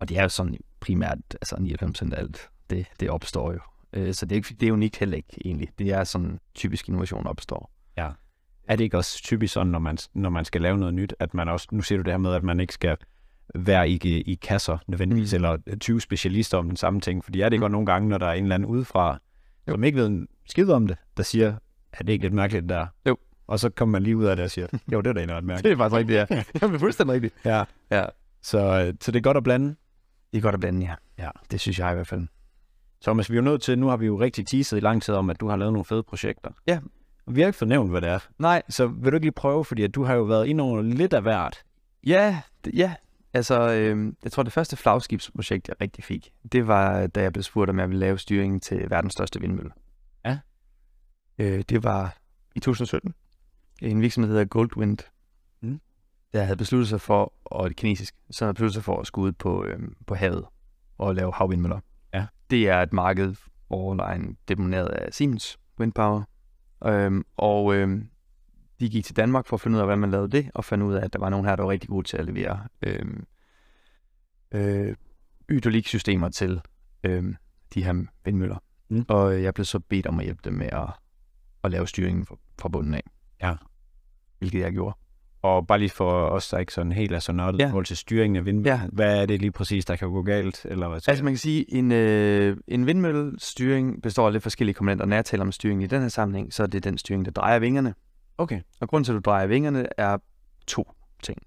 Og 0.00 0.08
det 0.08 0.18
er 0.18 0.22
jo 0.22 0.28
sådan 0.28 0.56
primært, 0.86 1.18
altså 1.32 1.56
99% 1.56 2.14
af 2.14 2.18
alt, 2.20 2.48
det, 2.70 2.86
det 3.00 3.10
opstår 3.10 3.52
jo. 3.52 3.58
Øh, 3.92 4.14
Så 4.14 4.26
det 4.26 4.32
er, 4.32 4.36
ikke, 4.36 4.54
det 4.60 4.68
er 4.68 4.72
unikt 4.72 4.96
heller 4.96 5.16
ikke 5.16 5.40
egentlig. 5.44 5.68
Det 5.78 5.90
er 5.92 6.04
sådan 6.04 6.38
typisk 6.54 6.88
innovation 6.88 7.26
opstår. 7.26 7.70
Er 8.68 8.76
det 8.76 8.84
ikke 8.84 8.96
også 8.96 9.22
typisk 9.22 9.52
sådan, 9.54 9.66
når 9.72 9.78
man, 9.78 9.98
når 10.14 10.30
man 10.30 10.44
skal 10.44 10.60
lave 10.60 10.78
noget 10.78 10.94
nyt, 10.94 11.14
at 11.18 11.34
man 11.34 11.48
også, 11.48 11.68
nu 11.72 11.82
siger 11.82 11.96
du 11.96 12.02
det 12.02 12.12
her 12.12 12.18
med, 12.18 12.34
at 12.34 12.42
man 12.42 12.60
ikke 12.60 12.72
skal 12.74 12.96
være 13.54 13.88
i, 13.90 13.96
i 14.26 14.34
kasser 14.34 14.78
nødvendigvis, 14.86 15.32
Mm. 15.32 15.36
eller 15.36 15.58
20 15.80 16.00
specialister 16.00 16.58
om 16.58 16.66
den 16.68 16.76
samme 16.76 17.00
ting, 17.00 17.24
fordi 17.24 17.40
er 17.40 17.48
det 17.48 17.54
ikke 17.56 17.66
Mm. 17.66 17.72
nogle 17.72 17.86
gange, 17.86 18.08
når 18.08 18.18
der 18.18 18.26
er 18.26 18.32
en 18.32 18.42
eller 18.44 18.54
anden 18.54 18.68
udefra, 18.68 19.18
jo. 19.68 19.72
som 19.72 19.84
ikke 19.84 19.98
ved 19.98 20.06
en 20.06 20.28
skid 20.46 20.70
om 20.70 20.86
det, 20.86 20.96
der 21.16 21.22
siger, 21.22 21.54
at 21.92 22.06
det 22.06 22.12
ikke 22.12 22.24
lidt 22.24 22.34
mærkeligt 22.34 22.68
der. 22.68 22.86
Jo. 23.08 23.16
Og 23.46 23.60
så 23.60 23.70
kommer 23.70 23.92
man 23.92 24.02
lige 24.02 24.16
ud 24.16 24.24
af 24.24 24.36
det 24.36 24.44
og 24.44 24.50
siger, 24.50 24.66
jo, 24.92 25.00
det 25.00 25.06
er 25.06 25.12
da 25.12 25.20
egentlig 25.20 25.36
ret 25.36 25.44
mærkeligt. 25.50 25.64
Det 25.64 25.72
er 25.72 25.88
faktisk 25.88 25.98
rigtigt, 25.98 26.18
ja. 26.36 26.68
det 26.68 26.74
er 26.74 26.78
fuldstændig 26.78 27.14
rigtigt. 27.14 27.34
Ja. 27.44 27.64
Ja. 27.90 28.04
Så, 28.42 28.58
øh, 28.58 28.94
så 29.00 29.12
det 29.12 29.18
er 29.18 29.22
godt 29.22 29.36
at 29.36 29.42
blande. 29.44 29.76
Det 30.34 30.38
er 30.40 30.42
godt 30.42 30.54
at 30.54 30.60
blande, 30.60 30.86
ja. 30.86 30.94
Ja. 31.18 31.30
Det 31.50 31.60
synes 31.60 31.78
jeg 31.78 31.90
i 31.90 31.94
hvert 31.94 32.06
fald. 32.06 32.26
Thomas, 33.02 33.30
vi 33.30 33.34
er 33.34 33.36
jo 33.36 33.42
nødt 33.42 33.62
til, 33.62 33.78
nu 33.78 33.86
har 33.86 33.96
vi 33.96 34.06
jo 34.06 34.20
rigtig 34.20 34.46
teaset 34.46 34.76
i 34.76 34.80
lang 34.80 35.02
tid 35.02 35.14
om, 35.14 35.30
at 35.30 35.40
du 35.40 35.48
har 35.48 35.56
lavet 35.56 35.72
nogle 35.72 35.84
fede 35.84 36.02
projekter. 36.02 36.50
Ja. 36.66 36.80
Og 37.26 37.36
vi 37.36 37.40
har 37.40 37.46
ikke 37.46 37.58
fornævnt, 37.58 37.90
hvad 37.90 38.00
det 38.00 38.08
er. 38.08 38.18
Nej, 38.38 38.62
Så 38.68 38.86
vil 38.86 39.12
du 39.12 39.16
ikke 39.16 39.24
lige 39.24 39.32
prøve, 39.32 39.64
fordi 39.64 39.82
at 39.82 39.94
du 39.94 40.04
har 40.04 40.14
jo 40.14 40.22
været 40.22 40.46
inde 40.46 40.64
over 40.64 40.82
lidt 40.82 41.12
af 41.12 41.22
hvert. 41.22 41.64
Ja, 42.06 42.40
det, 42.64 42.74
ja. 42.74 42.94
Altså, 43.34 43.72
øh, 43.72 44.12
jeg 44.24 44.32
tror, 44.32 44.42
det 44.42 44.52
første 44.52 44.76
flagskibsprojekt, 44.76 45.68
jeg 45.68 45.80
rigtig 45.80 46.04
fik, 46.04 46.32
det 46.52 46.66
var, 46.66 47.06
da 47.06 47.22
jeg 47.22 47.32
blev 47.32 47.42
spurgt, 47.42 47.70
om 47.70 47.78
jeg 47.78 47.88
ville 47.88 48.00
lave 48.00 48.18
styringen 48.18 48.60
til 48.60 48.90
verdens 48.90 49.12
største 49.12 49.40
vindmølle. 49.40 49.70
Ja. 50.24 50.38
Øh, 51.38 51.64
det 51.68 51.84
var 51.84 52.16
i 52.54 52.60
2017. 52.60 53.14
En 53.82 54.00
virksomhed, 54.00 54.30
der 54.30 54.38
hedder 54.38 54.48
Goldwind. 54.48 54.98
Der 56.34 56.42
havde 56.42 56.56
besluttet 56.56 56.88
sig 56.88 57.00
for, 57.00 57.32
og 57.44 57.68
det 57.68 57.76
kinesisk, 57.76 58.14
så 58.30 58.44
havde 58.44 58.54
besluttet 58.54 58.74
sig 58.74 58.84
for 58.84 59.00
at 59.00 59.06
skulle 59.06 59.26
ud 59.26 59.32
på, 59.32 59.64
øh, 59.64 59.78
på 60.06 60.14
havet 60.14 60.44
og 60.98 61.14
lave 61.14 61.32
havvindmøller. 61.32 61.80
Ja. 62.14 62.26
Det 62.50 62.68
er 62.68 62.82
et 62.82 62.92
marked, 62.92 63.34
hvor 63.68 63.94
der 63.94 64.04
er 64.04 64.14
en 64.14 64.36
deponeret 64.48 64.88
af 64.88 65.14
Siemens 65.14 65.58
Windpower. 65.80 66.22
Øhm, 66.84 67.24
og 67.36 67.74
øhm, 67.74 68.08
de 68.80 68.88
gik 68.88 69.04
til 69.04 69.16
Danmark 69.16 69.46
for 69.46 69.56
at 69.56 69.60
finde 69.60 69.76
ud 69.76 69.80
af, 69.80 69.86
hvordan 69.86 69.98
man 69.98 70.10
lavede 70.10 70.28
det, 70.28 70.50
og 70.54 70.64
fandt 70.64 70.84
ud 70.84 70.94
af, 70.94 71.04
at 71.04 71.12
der 71.12 71.18
var 71.18 71.30
nogen 71.30 71.46
her, 71.46 71.56
der 71.56 71.62
var 71.62 71.70
rigtig 71.70 71.88
gode 71.88 72.08
til 72.08 72.16
at 72.16 72.24
levere 72.24 72.66
øhm, 72.82 73.26
øh, 74.52 74.96
hydrauliksystemer 75.50 76.28
til 76.28 76.60
øhm, 77.04 77.36
de 77.74 77.84
her 77.84 78.04
vindmøller. 78.24 78.58
Mm. 78.88 79.04
Og 79.08 79.42
jeg 79.42 79.54
blev 79.54 79.64
så 79.64 79.78
bedt 79.78 80.06
om 80.06 80.18
at 80.18 80.24
hjælpe 80.24 80.42
dem 80.44 80.52
med 80.52 80.68
at, 80.72 80.88
at 81.64 81.70
lave 81.70 81.86
styringen 81.86 82.26
fra, 82.26 82.36
fra 82.60 82.68
bunden 82.68 82.94
af. 82.94 83.02
Ja. 83.42 83.54
Hvilket 84.38 84.60
jeg 84.60 84.72
gjorde. 84.72 84.96
Og 85.44 85.66
bare 85.66 85.78
lige 85.78 85.90
for 85.90 86.26
os, 86.26 86.48
der 86.48 86.58
ikke 86.58 86.72
sådan 86.72 86.92
helt 86.92 87.12
er 87.12 87.18
så 87.18 87.32
nørdet 87.32 87.58
Ja. 87.60 87.66
forhold 87.66 87.84
til 87.84 87.96
styringen 87.96 88.36
af 88.36 88.44
vindmøllen. 88.44 88.80
Ja. 88.80 88.88
Hvad 88.92 89.22
er 89.22 89.26
det 89.26 89.40
lige 89.40 89.50
præcis, 89.52 89.84
der 89.84 89.96
kan 89.96 90.08
gå 90.08 90.22
galt? 90.22 90.64
Eller 90.64 90.88
hvad 90.88 91.00
Altså 91.08 91.24
man 91.24 91.32
kan 91.32 91.38
sige, 91.38 91.74
en, 91.74 91.92
øh, 91.92 92.56
en 92.68 92.86
vindmøllestyring 92.86 94.02
består 94.02 94.26
af 94.26 94.32
lidt 94.32 94.42
forskellige 94.42 94.74
komponenter. 94.74 95.06
Når 95.06 95.16
jeg 95.16 95.24
taler 95.24 95.44
om 95.44 95.52
styring 95.52 95.82
i 95.82 95.86
den 95.86 96.02
her 96.02 96.08
sammenhæng, 96.08 96.52
så 96.52 96.62
er 96.62 96.66
det 96.66 96.84
den 96.84 96.98
styring, 96.98 97.24
der 97.24 97.30
drejer 97.30 97.58
vingerne. 97.58 97.94
Okay. 98.38 98.60
Og 98.80 98.88
grunden 98.88 99.04
til, 99.04 99.12
at 99.12 99.14
du 99.14 99.20
drejer 99.30 99.46
vingerne, 99.46 99.86
er 99.98 100.18
to 100.66 100.92
ting. 101.22 101.38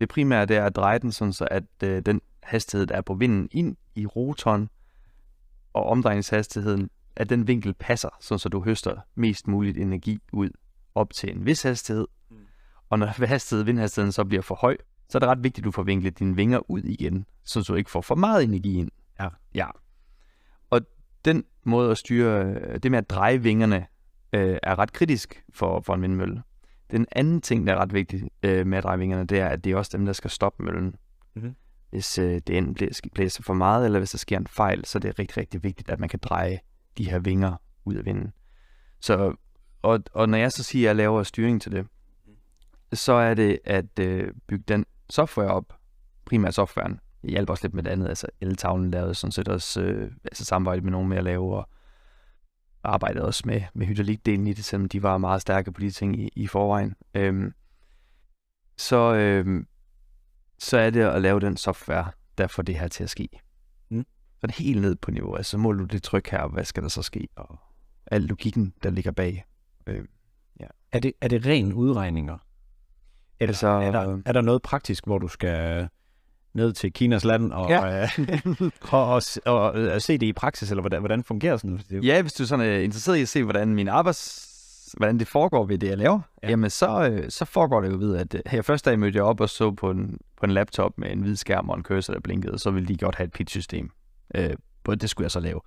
Det 0.00 0.08
primære 0.08 0.46
det 0.46 0.56
er 0.56 0.64
at 0.64 0.76
dreje 0.76 0.98
den, 0.98 1.12
sådan 1.12 1.32
så 1.32 1.48
at 1.50 1.64
øh, 1.84 2.02
den 2.06 2.20
hastighed, 2.42 2.86
der 2.86 2.94
er 2.94 3.00
på 3.02 3.14
vinden 3.14 3.48
ind 3.52 3.76
i 3.96 4.06
rotoren, 4.06 4.68
og 5.72 5.86
omdrejningshastigheden, 5.86 6.90
at 7.16 7.28
den 7.28 7.48
vinkel 7.48 7.74
passer, 7.74 8.08
sådan 8.20 8.38
så 8.38 8.48
du 8.48 8.64
høster 8.64 8.96
mest 9.14 9.48
muligt 9.48 9.78
energi 9.78 10.18
ud 10.32 10.50
op 10.94 11.12
til 11.12 11.36
en 11.36 11.46
vis 11.46 11.62
hastighed. 11.62 12.06
Og 12.90 12.98
når 12.98 13.26
hastighed, 13.26 13.64
vindhastigheden 13.64 14.12
så 14.12 14.24
bliver 14.24 14.42
for 14.42 14.54
høj, 14.54 14.76
så 15.08 15.18
er 15.18 15.20
det 15.20 15.28
ret 15.28 15.44
vigtigt, 15.44 15.58
at 15.58 15.64
du 15.64 15.70
får 15.70 15.82
vinklet 15.82 16.18
dine 16.18 16.36
vinger 16.36 16.70
ud 16.70 16.82
igen, 16.82 17.26
så 17.44 17.62
du 17.62 17.74
ikke 17.74 17.90
får 17.90 18.00
for 18.00 18.14
meget 18.14 18.44
energi 18.44 18.78
ind. 18.78 18.90
Ja. 19.20 19.28
ja. 19.54 19.66
Og 20.70 20.80
den 21.24 21.44
måde 21.64 21.90
at 21.90 21.98
styre, 21.98 22.44
øh, 22.44 22.78
det 22.82 22.90
med 22.90 22.98
at 22.98 23.10
dreje 23.10 23.42
vingerne, 23.42 23.86
øh, 24.32 24.58
er 24.62 24.78
ret 24.78 24.92
kritisk 24.92 25.44
for, 25.54 25.80
for 25.80 25.94
en 25.94 26.02
vindmølle. 26.02 26.42
Den 26.90 27.06
anden 27.12 27.40
ting, 27.40 27.66
der 27.66 27.72
er 27.72 27.76
ret 27.76 27.94
vigtig 27.94 28.30
øh, 28.42 28.66
med 28.66 28.78
at 28.78 28.84
dreje 28.84 28.98
vingerne, 28.98 29.24
det 29.24 29.40
er, 29.40 29.48
at 29.48 29.64
det 29.64 29.72
er 29.72 29.76
også 29.76 29.96
dem, 29.98 30.06
der 30.06 30.12
skal 30.12 30.30
stoppe 30.30 30.62
møllen. 30.62 30.94
Mhm. 31.34 31.54
Hvis 31.90 32.18
øh, 32.18 32.40
det 32.46 32.58
enten 32.58 32.88
blæser 33.14 33.42
for 33.42 33.54
meget, 33.54 33.84
eller 33.84 33.98
hvis 33.98 34.10
der 34.10 34.18
sker 34.18 34.36
en 34.38 34.46
fejl, 34.46 34.84
så 34.84 34.98
er 34.98 35.00
det 35.00 35.18
rigtig, 35.18 35.36
rigtig 35.36 35.62
vigtigt, 35.62 35.90
at 35.90 36.00
man 36.00 36.08
kan 36.08 36.18
dreje 36.22 36.58
de 36.98 37.10
her 37.10 37.18
vinger 37.18 37.56
ud 37.84 37.94
af 37.94 38.04
vinden. 38.04 38.32
Så, 39.00 39.34
og, 39.82 40.00
og 40.12 40.28
når 40.28 40.38
jeg 40.38 40.52
så 40.52 40.62
siger, 40.62 40.86
at 40.86 40.88
jeg 40.88 40.96
laver 40.96 41.22
styring 41.22 41.62
til 41.62 41.72
det, 41.72 41.86
så 42.98 43.12
er 43.12 43.34
det 43.34 43.58
at 43.64 43.98
øh, 44.00 44.32
bygge 44.46 44.64
den 44.68 44.86
software 45.10 45.50
op, 45.50 45.78
primært 46.24 46.54
softwaren. 46.54 47.00
Jeg 47.22 47.30
hjælper 47.30 47.52
også 47.52 47.64
lidt 47.64 47.74
med 47.74 47.82
det 47.82 47.90
andet, 47.90 48.08
altså 48.08 48.26
el-tavlen 48.40 48.90
lavede 48.90 49.14
sådan 49.14 49.32
set 49.32 49.48
også 49.48 49.82
øh, 49.82 50.12
altså 50.24 50.44
samarbejde 50.44 50.82
med 50.82 50.90
nogen 50.90 51.08
med 51.08 51.16
at 51.16 51.24
lave, 51.24 51.56
og 51.56 51.68
arbejdede 52.82 53.24
også 53.24 53.42
med, 53.46 53.62
med 53.74 53.86
hydraulikdelen 53.86 54.46
i 54.46 54.52
det, 54.52 54.64
selvom 54.64 54.88
de 54.88 55.02
var 55.02 55.18
meget 55.18 55.42
stærke 55.42 55.72
på 55.72 55.80
de 55.80 55.90
ting 55.90 56.20
i, 56.20 56.28
i 56.36 56.46
forvejen. 56.46 56.94
Øhm, 57.14 57.52
så, 58.76 59.14
øhm, 59.14 59.66
så 60.58 60.78
er 60.78 60.90
det 60.90 61.00
at 61.00 61.22
lave 61.22 61.40
den 61.40 61.56
software, 61.56 62.10
der 62.38 62.46
får 62.46 62.62
det 62.62 62.78
her 62.78 62.88
til 62.88 63.04
at 63.04 63.10
ske. 63.10 63.28
Mm. 63.90 64.06
Så 64.32 64.40
er 64.42 64.46
det 64.46 64.56
helt 64.56 64.80
ned 64.80 64.96
på 64.96 65.10
niveau. 65.10 65.34
Altså, 65.34 65.50
så 65.50 65.58
måler 65.58 65.78
du 65.78 65.84
det 65.84 66.02
tryk 66.02 66.28
her, 66.28 66.48
hvad 66.48 66.64
skal 66.64 66.82
der 66.82 66.88
så 66.88 67.02
ske? 67.02 67.28
Og 67.36 67.58
al 68.06 68.22
logikken, 68.22 68.74
der 68.82 68.90
ligger 68.90 69.10
bag. 69.10 69.44
Øhm, 69.86 70.08
Er 70.92 71.00
det, 71.00 71.12
er 71.20 71.28
det 71.28 71.46
ren 71.46 71.72
udregninger? 71.72 72.38
Eller 73.40 73.50
Altså, 73.50 73.66
er, 73.68 73.90
der, 73.90 74.18
er 74.26 74.32
der 74.32 74.40
noget 74.40 74.62
praktisk, 74.62 75.06
hvor 75.06 75.18
du 75.18 75.28
skal 75.28 75.88
ned 76.54 76.72
til 76.72 76.92
Kinas 76.92 77.24
land 77.24 77.52
og, 77.52 77.68
Ja. 77.70 78.02
øh, 78.02 78.08
og, 78.92 79.06
og, 79.14 79.22
og, 79.46 79.62
og 79.72 80.02
se 80.02 80.18
det 80.18 80.26
i 80.26 80.32
praksis, 80.32 80.70
eller 80.70 80.82
hvordan, 80.82 81.00
hvordan 81.00 81.24
fungerer 81.24 81.56
sådan 81.56 81.80
noget? 81.90 82.04
Ja, 82.06 82.22
hvis 82.22 82.32
du 82.32 82.46
sådan, 82.46 82.66
er 82.66 82.78
interesseret 82.78 83.16
i 83.16 83.22
at 83.22 83.28
se, 83.28 83.42
hvordan 83.44 83.74
min 83.74 83.88
arbejds 83.88 84.52
hvordan 84.96 85.18
det 85.18 85.28
foregår 85.28 85.64
ved 85.66 85.78
det, 85.78 85.88
jeg 85.88 85.98
laver, 85.98 86.20
Ja. 86.42 86.46
ja. 86.46 86.50
jamen 86.50 86.70
så, 86.70 87.08
øh, 87.10 87.30
så 87.30 87.44
foregår 87.44 87.80
det 87.80 87.90
jo 87.92 87.96
ved, 87.96 88.16
at 88.16 88.34
øh, 88.34 88.40
her 88.46 88.62
første 88.62 88.90
dag 88.90 88.98
mødte 88.98 89.16
jeg 89.16 89.24
op 89.24 89.40
og 89.40 89.48
så 89.48 89.70
på 89.70 89.90
en, 89.90 90.18
på 90.36 90.46
en 90.46 90.50
laptop 90.50 90.98
med 90.98 91.10
en 91.12 91.20
hvid 91.20 91.36
skærm 91.36 91.68
og 91.70 91.76
en 91.76 91.82
cursor, 91.82 92.12
der 92.12 92.20
blinkede, 92.20 92.58
så 92.58 92.70
ville 92.70 92.88
de 92.88 92.96
godt 92.96 93.14
have 93.14 93.24
et 93.24 93.32
pitch-system. 93.32 93.90
Øh, 94.34 94.50
og 94.84 95.00
det 95.00 95.10
skulle 95.10 95.24
jeg 95.24 95.30
så 95.30 95.40
lave. 95.40 95.60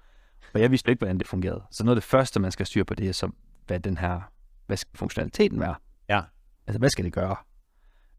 Og 0.54 0.62
jeg 0.62 0.72
vidste 0.72 0.92
ikke, 0.92 1.00
hvordan 1.00 1.18
det 1.18 1.28
fungerede. 1.28 1.64
Så 1.72 1.84
noget 1.84 1.96
af 1.98 2.02
det 2.02 2.10
første, 2.10 2.40
man 2.40 2.52
skal 2.52 2.66
styre 2.66 2.86
på, 2.86 2.94
det 2.96 3.08
er 3.10 3.12
så, 3.14 3.30
hvad 3.68 3.80
den 3.80 3.98
her, 3.98 4.20
hvad 4.68 4.78
skal 4.78 4.98
funktionaliteten 4.98 5.60
være? 5.60 5.76
Ja. 6.10 6.22
Altså, 6.68 6.80
hvad 6.80 6.90
skal 6.90 7.06
det 7.06 7.14
gøre? 7.14 7.36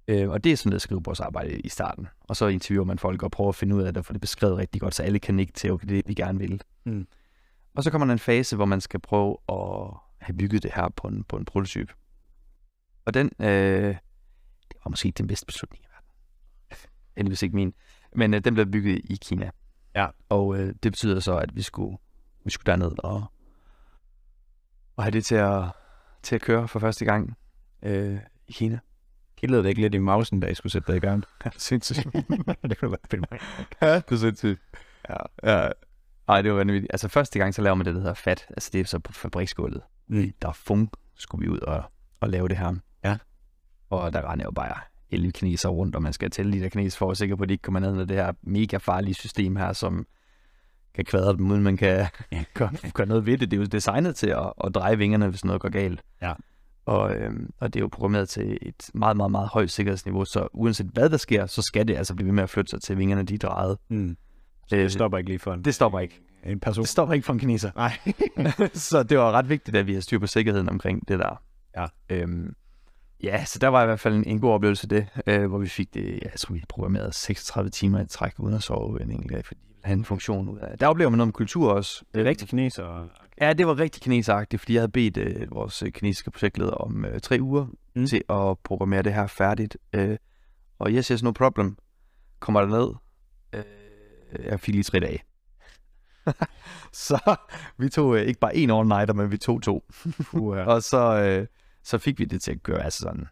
Øh, 0.09 0.31
og 0.31 0.45
det 0.45 0.53
er 0.53 0.57
sådan 0.57 0.71
noget 0.71 0.83
skrivebordsarbejde 0.83 1.61
i 1.61 1.69
starten. 1.69 2.09
Og 2.21 2.37
så 2.37 2.47
interviewer 2.47 2.85
man 2.85 2.99
folk 2.99 3.23
og 3.23 3.31
prøver 3.31 3.49
at 3.49 3.55
finde 3.55 3.77
ud 3.77 3.83
af 3.83 3.93
det, 3.93 3.99
og 3.99 4.05
få 4.05 4.13
det 4.13 4.21
beskrevet 4.21 4.57
rigtig 4.57 4.81
godt, 4.81 4.95
så 4.95 5.03
alle 5.03 5.19
kan 5.19 5.35
nikke 5.35 5.53
til, 5.53 5.73
okay, 5.73 5.87
det 5.89 5.99
er 5.99 6.03
det, 6.03 6.09
vi 6.09 6.15
gerne 6.15 6.39
vil. 6.39 6.63
Mm. 6.85 7.07
Og 7.75 7.85
så 7.85 7.91
kommer 7.91 8.07
der 8.07 8.13
en 8.13 8.19
fase, 8.19 8.57
hvor 8.57 8.65
man 8.65 8.81
skal 8.81 9.01
prøve 9.01 9.37
at 9.49 9.95
have 10.19 10.37
bygget 10.37 10.63
det 10.63 10.71
her 10.75 10.89
på 10.89 11.09
en, 11.09 11.25
på 11.25 11.37
en 11.37 11.45
prototype. 11.45 11.93
Og 13.05 13.15
den, 13.15 13.31
øh, 13.39 13.97
det 14.69 14.77
var 14.85 14.89
måske 14.89 15.07
ikke 15.07 15.19
den 15.19 15.27
bedste 15.27 15.47
beslutning 15.47 15.85
i 15.85 15.89
verden. 15.93 16.09
Heldigvis 17.17 17.43
ikke 17.43 17.57
min. 17.57 17.75
Men 18.17 18.35
øh, 18.35 18.45
den 18.45 18.55
blev 18.55 18.67
bygget 18.67 19.01
i 19.05 19.19
Kina. 19.23 19.51
Ja. 19.95 20.07
Og 20.29 20.59
øh, 20.59 20.75
det 20.83 20.93
betyder 20.93 21.21
så, 21.21 21.37
at 21.37 21.57
vi 21.57 21.63
skulle, 21.63 21.97
vi 22.45 22.51
skulle 22.51 22.67
derned 22.67 22.93
og, 23.05 23.25
og 24.97 25.05
have 25.05 25.11
det 25.11 25.25
til 25.25 25.35
at, 25.35 25.65
til 26.23 26.35
at 26.35 26.41
køre 26.41 26.69
for 26.69 26.79
første 26.79 27.05
gang 27.05 27.37
øh, 27.83 28.19
i 28.49 28.53
Kina. 28.53 28.79
Kildede 29.41 29.63
det 29.63 29.69
ikke 29.69 29.81
lidt 29.81 29.95
i 29.95 29.99
mausen, 29.99 30.41
da 30.41 30.47
I 30.47 30.55
skulle 30.55 30.73
sætte 30.73 30.93
det 30.93 30.97
i 30.97 31.01
gang? 31.01 31.25
Ja, 31.45 31.51
sindssygt. 31.69 32.07
det 32.71 32.79
kunne 32.79 32.91
være 32.91 32.99
fedt. 33.11 33.27
ja, 33.83 33.95
det 33.95 34.13
er 34.13 34.17
sindssygt. 34.17 34.61
Ja. 35.09 35.17
ja. 35.43 35.69
Ej, 36.29 36.43
det 36.43 36.51
var 36.51 36.57
vanvittigt. 36.57 36.93
Altså 36.93 37.09
første 37.09 37.39
gang, 37.39 37.55
så 37.55 37.63
laver 37.63 37.75
man 37.75 37.87
det, 37.87 37.95
der 37.95 38.01
hedder 38.01 38.15
fat. 38.15 38.47
Altså 38.51 38.71
det 38.73 38.81
er 38.81 38.85
så 38.85 38.99
på 38.99 39.13
fabriksgulvet. 39.13 39.83
Mm. 40.09 40.33
Der 40.43 40.49
er 40.49 40.53
fung, 40.53 40.91
skulle 41.15 41.47
vi 41.47 41.53
ud 41.53 41.59
og, 41.59 41.83
og 42.21 42.29
lave 42.29 42.49
det 42.49 42.57
her. 42.57 42.75
Ja. 43.05 43.17
Og 43.91 44.13
der 44.13 44.33
render 44.33 44.45
jo 44.45 44.51
bare 44.51 44.75
11 45.11 45.33
kineser 45.33 45.69
rundt, 45.69 45.97
og 45.97 46.03
man 46.03 46.13
skal 46.13 46.31
tælle 46.31 46.53
de 46.53 46.61
der 46.61 46.69
kineser 46.69 46.99
for 46.99 47.11
at 47.11 47.17
sikker 47.17 47.37
på, 47.37 47.43
at 47.43 47.49
de 47.49 47.55
ikke 47.55 47.63
kommer 47.63 47.81
ned 47.81 47.93
med 47.93 48.07
det 48.07 48.17
her 48.17 48.33
mega 48.43 48.77
farlige 48.77 49.15
system 49.15 49.57
her, 49.57 49.73
som 49.73 50.07
kan 50.95 51.05
kvadre 51.05 51.33
dem, 51.33 51.51
uden 51.51 51.63
man 51.63 51.77
kan 51.77 52.07
gøre, 52.55 52.71
gøre 52.95 53.07
noget 53.07 53.27
ved 53.27 53.39
det. 53.39 53.51
Det 53.51 53.57
er 53.57 53.61
jo 53.61 53.67
designet 53.67 54.17
til 54.17 54.29
at, 54.31 54.53
at 54.65 54.75
dreje 54.75 54.99
vingerne, 54.99 55.29
hvis 55.29 55.45
noget 55.45 55.61
går 55.61 55.69
galt. 55.69 56.03
Ja. 56.23 56.33
Og, 56.91 57.15
øhm, 57.17 57.51
og 57.59 57.75
det 57.75 57.81
er 57.81 57.85
jo 57.85 57.89
programmeret 57.93 58.29
til 58.29 58.59
et 58.63 58.91
meget, 58.95 59.17
meget, 59.17 59.31
meget 59.31 59.49
højt 59.49 59.71
sikkerhedsniveau, 59.71 60.25
så 60.25 60.49
uanset 60.53 60.87
hvad 60.87 61.11
der 61.11 61.17
sker, 61.17 61.47
så 61.47 61.63
skal 61.63 61.89
det 61.89 61.97
altså 61.97 62.15
blive 62.15 62.27
ved 62.27 62.33
med 62.35 62.43
at 62.43 62.51
flytte 62.51 62.71
sig 62.71 62.83
til 62.83 62.99
vingerne, 62.99 63.23
de 63.23 63.35
er 63.35 63.39
drejet. 63.39 63.79
Mm. 63.91 64.17
Øh, 64.73 64.79
Det 64.79 64.93
stopper 64.93 65.19
ikke 65.19 65.31
lige 65.31 65.39
for 65.39 65.53
en, 65.53 65.65
det 65.65 65.75
stopper 65.75 66.01
ikke. 66.01 66.21
en 66.45 66.61
person. 66.61 66.83
Det 66.83 66.89
stopper 66.89 67.15
ikke 67.15 67.27
for 67.27 67.33
en 67.33 67.39
kineser. 67.39 67.71
Nej. 67.77 67.93
så 68.91 69.03
det 69.03 69.19
var 69.19 69.33
ret 69.33 69.49
vigtigt, 69.49 69.77
at 69.77 69.87
vi 69.87 69.95
har 69.95 70.01
styr 70.01 70.19
på 70.19 70.27
sikkerheden 70.27 70.69
omkring 70.69 71.09
det 71.09 71.19
der. 71.19 71.43
Ja. 71.77 71.87
Øhm, 72.09 72.55
ja, 73.23 73.45
så 73.45 73.59
der 73.59 73.69
var 73.69 73.83
i 73.83 73.87
hvert 73.87 74.01
fald 74.01 74.15
en, 74.15 74.25
en 74.25 74.41
god 74.41 74.51
oplevelse 74.53 74.87
det, 74.89 75.07
øh, 75.27 75.49
hvor 75.49 75.59
vi 75.59 75.69
fik 75.69 75.95
det, 75.95 76.05
ja, 76.07 76.19
jeg 76.23 76.33
tror 76.39 76.53
vi 76.55 76.63
programmerede 76.69 77.13
36 77.13 77.71
timer 77.71 78.01
i 78.01 78.07
træk 78.07 78.33
uden 78.39 78.55
at 78.55 78.63
sove 78.63 79.03
en 79.03 79.11
enkelt 79.11 79.33
dag, 79.33 79.45
fordi 79.45 79.61
have 79.83 79.97
en 79.97 80.05
funktion 80.05 80.49
ud 80.49 80.59
af. 80.59 80.79
Der 80.79 80.87
oplever 80.87 81.11
man 81.11 81.19
noget 81.19 81.29
om 81.29 81.33
kultur 81.33 81.73
også. 81.73 82.05
Det 82.15 82.21
er 82.21 82.25
rigtig 82.25 82.49
kineser. 82.49 83.09
Ja, 83.41 83.53
det 83.53 83.67
var 83.67 83.79
rigtig 83.79 84.03
kineseragtigt, 84.03 84.61
fordi 84.61 84.75
jeg 84.75 84.81
havde 84.81 84.93
bedt 84.93 85.17
øh, 85.17 85.51
vores 85.51 85.83
øh, 85.83 85.93
kinesiske 85.93 86.31
projektleder 86.31 86.73
om 86.73 87.05
øh, 87.05 87.21
tre 87.21 87.39
uger 87.41 87.67
Mm. 87.95 88.01
mm. 88.01 88.07
til 88.07 88.23
at 88.29 88.59
programmere 88.65 89.03
det 89.03 89.15
her 89.15 89.27
færdigt. 89.27 89.77
Øh, 89.93 90.17
og 90.79 90.91
yes, 90.91 91.09
yes, 91.09 91.23
no 91.23 91.31
problem. 91.31 91.77
Kommer 92.41 92.61
der 92.61 92.69
ned. 92.69 92.95
Øh, 93.53 94.45
jeg 94.47 94.61
fik 94.61 94.75
lige 94.75 94.85
tre 94.85 95.01
dage. 95.01 95.23
så 97.09 97.37
vi 97.79 97.89
tog 97.89 98.17
øh, 98.17 98.23
ikke 98.23 98.41
bare 98.41 98.57
en 98.57 98.71
all-nighter, 98.71 99.13
men 99.13 99.31
vi 99.31 99.39
tog 99.39 99.63
to. 99.63 99.85
Uh, 100.33 100.57
Og 100.73 100.83
så, 100.83 101.23
øh, 101.23 101.47
så 101.85 101.99
fik 101.99 102.19
vi 102.19 102.25
det 102.25 102.43
til 102.43 102.51
at 102.53 102.63
gøre 102.63 102.83
altså 102.85 102.99
sådan, 102.99 103.27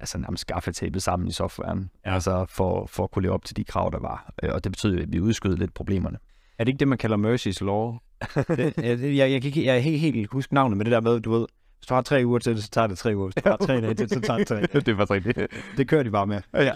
altså 0.00 0.18
nærmest 0.18 0.40
skaffetæppet 0.40 1.02
sammen 1.02 1.28
i 1.28 1.32
softwaren. 1.32 1.90
Ja. 2.06 2.14
Altså 2.14 2.46
for, 2.48 2.86
for 2.86 3.04
at 3.04 3.10
kunne 3.10 3.22
leve 3.22 3.34
op 3.34 3.44
til 3.44 3.56
de 3.56 3.64
krav, 3.64 3.90
der 3.92 3.98
var. 4.00 4.32
Øh, 4.42 4.50
og 4.52 4.64
det 4.64 4.72
betød, 4.72 5.00
at 5.00 5.12
vi 5.12 5.20
udskød 5.20 5.56
lidt 5.56 5.74
problemerne. 5.74 6.18
er 6.58 6.64
det 6.64 6.68
ikke 6.68 6.78
det, 6.78 6.88
man 6.88 6.98
kalder 6.98 7.16
Mercy's 7.16 7.64
Law? 7.64 7.98
det, 8.56 8.76
jeg, 8.76 9.16
jeg, 9.16 9.44
jeg, 9.44 9.56
jeg 9.56 9.82
kan 9.82 9.92
ikke 9.92 9.98
helt 9.98 10.30
huske 10.30 10.54
navnet 10.54 10.76
med 10.76 10.84
det 10.84 10.92
der 10.92 11.00
med, 11.00 11.20
du 11.20 11.30
ved, 11.30 11.46
hvis 11.80 11.86
du 11.86 11.94
har 11.94 12.02
tre 12.02 12.22
uger 12.26 12.38
til 12.38 12.54
det, 12.54 12.64
så 12.64 12.70
tager 12.70 12.86
det 12.86 12.98
tre 12.98 13.16
uger. 13.16 13.26
Hvis 13.26 13.42
du 13.44 13.50
har 13.50 13.56
tre 13.56 13.80
dage 13.80 13.94
til 13.94 14.08
det, 14.08 14.10
så 14.10 14.20
tager 14.20 14.38
det 14.38 14.46
tre. 14.46 14.60
det 14.80 14.88
er 14.88 14.96
faktisk 14.96 15.10
rigtigt. 15.10 15.38
Det 15.76 15.88
kører 15.88 16.02
de 16.02 16.10
bare 16.10 16.26
med. 16.26 16.40
Ja, 16.54 16.62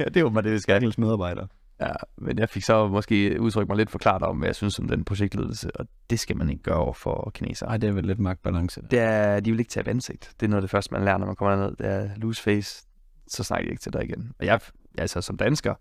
ja 0.00 0.04
det 0.04 0.24
var 0.24 0.30
mig 0.30 0.44
det, 0.44 0.52
vi 0.52 0.58
skal. 0.58 0.76
Engels 0.76 0.98
medarbejdere. 0.98 1.48
Ja, 1.80 1.92
men 2.18 2.38
jeg 2.38 2.48
fik 2.48 2.62
så 2.62 2.88
måske 2.88 3.40
udtrykt 3.40 3.68
mig 3.68 3.76
lidt 3.76 3.90
forklart 3.90 4.22
om, 4.22 4.38
hvad 4.38 4.48
jeg 4.48 4.56
synes 4.56 4.78
om 4.78 4.88
den 4.88 5.04
projektledelse, 5.04 5.76
og 5.76 5.86
det 6.10 6.20
skal 6.20 6.36
man 6.36 6.50
ikke 6.50 6.62
gøre 6.62 6.76
over 6.76 6.92
for 6.92 7.30
kinesere. 7.34 7.68
Nej, 7.68 7.76
det 7.76 7.88
er 7.88 7.92
vel 7.92 8.04
lidt 8.04 8.18
magtbalance. 8.18 8.80
Der. 8.80 8.88
Det 8.88 8.98
er, 8.98 9.40
de 9.40 9.50
vil 9.50 9.60
ikke 9.60 9.70
tage 9.70 9.88
ansigt. 9.88 10.32
Det 10.40 10.46
er 10.46 10.50
noget 10.50 10.58
af 10.58 10.62
det 10.62 10.70
første, 10.70 10.94
man 10.94 11.04
lærer, 11.04 11.18
når 11.18 11.26
man 11.26 11.36
kommer 11.36 11.56
derned. 11.56 11.76
Det 11.76 11.86
er 11.86 12.10
loose 12.16 12.42
face, 12.42 12.86
så 13.28 13.44
snakker 13.44 13.66
de 13.66 13.70
ikke 13.70 13.82
til 13.82 13.92
dig 13.92 14.04
igen. 14.04 14.32
Og 14.38 14.46
jeg, 14.46 14.60
altså 14.98 15.20
som 15.20 15.36
dansker, 15.36 15.74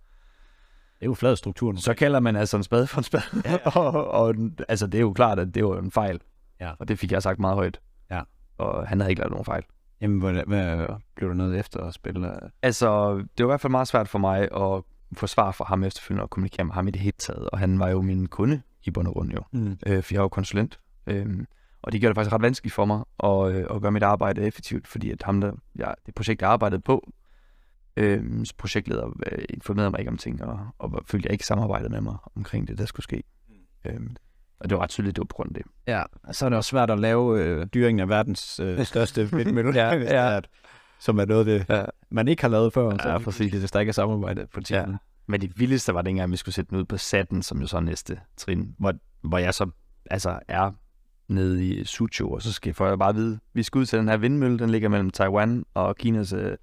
det 0.99 1.05
er 1.05 1.09
jo 1.09 1.13
flad 1.13 1.35
struktur. 1.35 1.75
Så 1.75 1.93
kalder 1.93 2.19
man 2.19 2.35
altså 2.35 2.57
en 2.57 2.63
spade 2.63 2.87
for 2.87 2.97
en 2.97 3.03
spade. 3.03 3.23
Ja, 3.45 3.51
ja. 3.51 3.57
og, 3.79 4.07
og, 4.07 4.35
altså, 4.69 4.87
det 4.87 4.97
er 4.97 5.01
jo 5.01 5.13
klart, 5.13 5.39
at 5.39 5.55
det 5.55 5.65
var 5.65 5.79
en 5.79 5.91
fejl. 5.91 6.21
Ja. 6.59 6.71
Og 6.79 6.87
det 6.87 6.99
fik 6.99 7.11
jeg 7.11 7.23
sagt 7.23 7.39
meget 7.39 7.55
højt. 7.55 7.79
Ja. 8.11 8.21
Og 8.57 8.87
han 8.87 8.99
havde 8.99 9.11
ikke 9.11 9.19
lavet 9.19 9.31
nogen 9.31 9.45
fejl. 9.45 9.63
Jamen, 10.01 10.19
hvad, 10.19 10.43
hvad 10.47 10.87
blev 11.15 11.29
der 11.29 11.35
noget 11.35 11.59
efter 11.59 11.79
at 11.79 11.93
spille? 11.93 12.31
Altså, 12.61 13.15
det 13.15 13.23
var 13.37 13.43
i 13.43 13.51
hvert 13.51 13.61
fald 13.61 13.71
meget 13.71 13.87
svært 13.87 14.07
for 14.07 14.19
mig 14.19 14.41
at 14.41 14.83
få 15.13 15.27
svar 15.27 15.51
fra 15.51 15.65
ham 15.65 15.83
efterfølgende 15.83 16.23
og 16.23 16.29
kommunikere 16.29 16.65
med 16.65 16.73
ham 16.73 16.87
i 16.87 16.91
det 16.91 17.01
hele 17.01 17.17
taget. 17.17 17.49
Og 17.49 17.59
han 17.59 17.79
var 17.79 17.89
jo 17.89 18.01
min 18.01 18.27
kunde 18.27 18.61
i 18.83 18.91
bund 18.91 19.07
og 19.07 19.13
grund 19.13 19.31
jo. 19.31 19.43
Mm. 19.51 19.77
Øh, 19.85 20.03
for 20.03 20.13
jeg 20.13 20.21
var 20.21 20.27
konsulent. 20.27 20.79
Øhm, 21.07 21.47
og 21.81 21.91
det 21.91 22.01
gjorde 22.01 22.11
det 22.11 22.17
faktisk 22.17 22.33
ret 22.33 22.41
vanskeligt 22.41 22.73
for 22.73 22.85
mig 22.85 23.03
at, 23.23 23.55
øh, 23.55 23.75
at 23.75 23.81
gøre 23.81 23.91
mit 23.91 24.03
arbejde 24.03 24.41
effektivt, 24.41 24.87
fordi 24.87 25.11
at 25.11 25.23
ham 25.23 25.41
der, 25.41 25.51
ja, 25.79 25.91
det 26.05 26.15
projekt, 26.15 26.41
jeg 26.41 26.49
arbejdede 26.49 26.81
på, 26.81 27.11
øh, 27.97 28.45
projektleder 28.57 29.07
øh, 29.31 29.45
informerede 29.49 29.91
mig 29.91 29.99
ikke 29.99 30.11
om 30.11 30.17
ting, 30.17 30.43
og, 30.43 30.59
og 30.79 31.03
følte 31.07 31.27
jeg 31.27 31.33
ikke 31.33 31.45
samarbejdet 31.45 31.91
med 31.91 32.01
mig 32.01 32.15
omkring 32.35 32.67
det, 32.67 32.77
der 32.77 32.85
skulle 32.85 33.03
ske. 33.03 33.23
Øh, 33.85 33.99
og 34.59 34.69
det 34.69 34.77
var 34.77 34.83
ret 34.83 34.89
tydeligt, 34.89 35.15
det 35.15 35.21
var 35.21 35.25
på 35.25 35.35
grund 35.35 35.49
af 35.49 35.63
det. 35.63 35.71
Ja, 35.87 36.03
så 36.31 36.45
er 36.45 36.49
det 36.49 36.57
også 36.57 36.69
svært 36.69 36.91
at 36.91 36.99
lave 36.99 37.43
øh, 37.43 37.65
dyringen 37.65 37.99
af 37.99 38.09
verdens 38.09 38.59
øh, 38.59 38.85
største 38.85 39.29
vindmølle, 39.37 39.71
ja, 39.73 39.95
ja. 39.95 40.39
Som 41.01 41.19
er 41.19 41.25
noget, 41.25 41.45
det, 41.45 41.65
ja. 41.69 41.85
man 42.09 42.27
ikke 42.27 42.41
har 42.41 42.49
lavet 42.49 42.73
før. 42.73 42.91
Ja, 42.91 42.97
så 42.97 43.19
præcis. 43.23 43.51
Det, 43.51 43.61
det 43.61 43.69
stærke 43.69 43.93
samarbejde 43.93 44.47
på 44.53 44.61
tiden. 44.61 44.91
Ja. 44.91 44.97
Men 45.27 45.41
det 45.41 45.59
vildeste 45.59 45.93
var 45.93 46.01
det 46.01 46.09
engang, 46.09 46.31
vi 46.31 46.37
skulle 46.37 46.55
sætte 46.55 46.69
den 46.69 46.77
ud 46.77 46.85
på 46.85 46.97
satten, 46.97 47.41
som 47.43 47.61
jo 47.61 47.67
så 47.67 47.77
er 47.77 47.81
næste 47.81 48.19
trin, 48.37 48.75
hvor, 48.77 48.93
hvor 49.21 49.37
jeg 49.37 49.53
så 49.53 49.69
altså 50.09 50.39
er 50.47 50.71
nede 51.27 51.67
i 51.67 51.85
Suzhou, 51.85 52.33
og 52.35 52.41
så 52.41 52.53
skal 52.53 52.75
jeg 52.79 52.99
bare 52.99 53.15
vide, 53.15 53.39
vi 53.53 53.63
skal 53.63 53.79
ud 53.79 53.85
til 53.85 53.99
den 53.99 54.07
her 54.07 54.17
vindmølle, 54.17 54.59
den 54.59 54.69
ligger 54.69 54.89
mellem 54.89 55.09
Taiwan 55.09 55.65
og 55.73 55.95
Kinas 55.95 56.33
øh, 56.33 56.57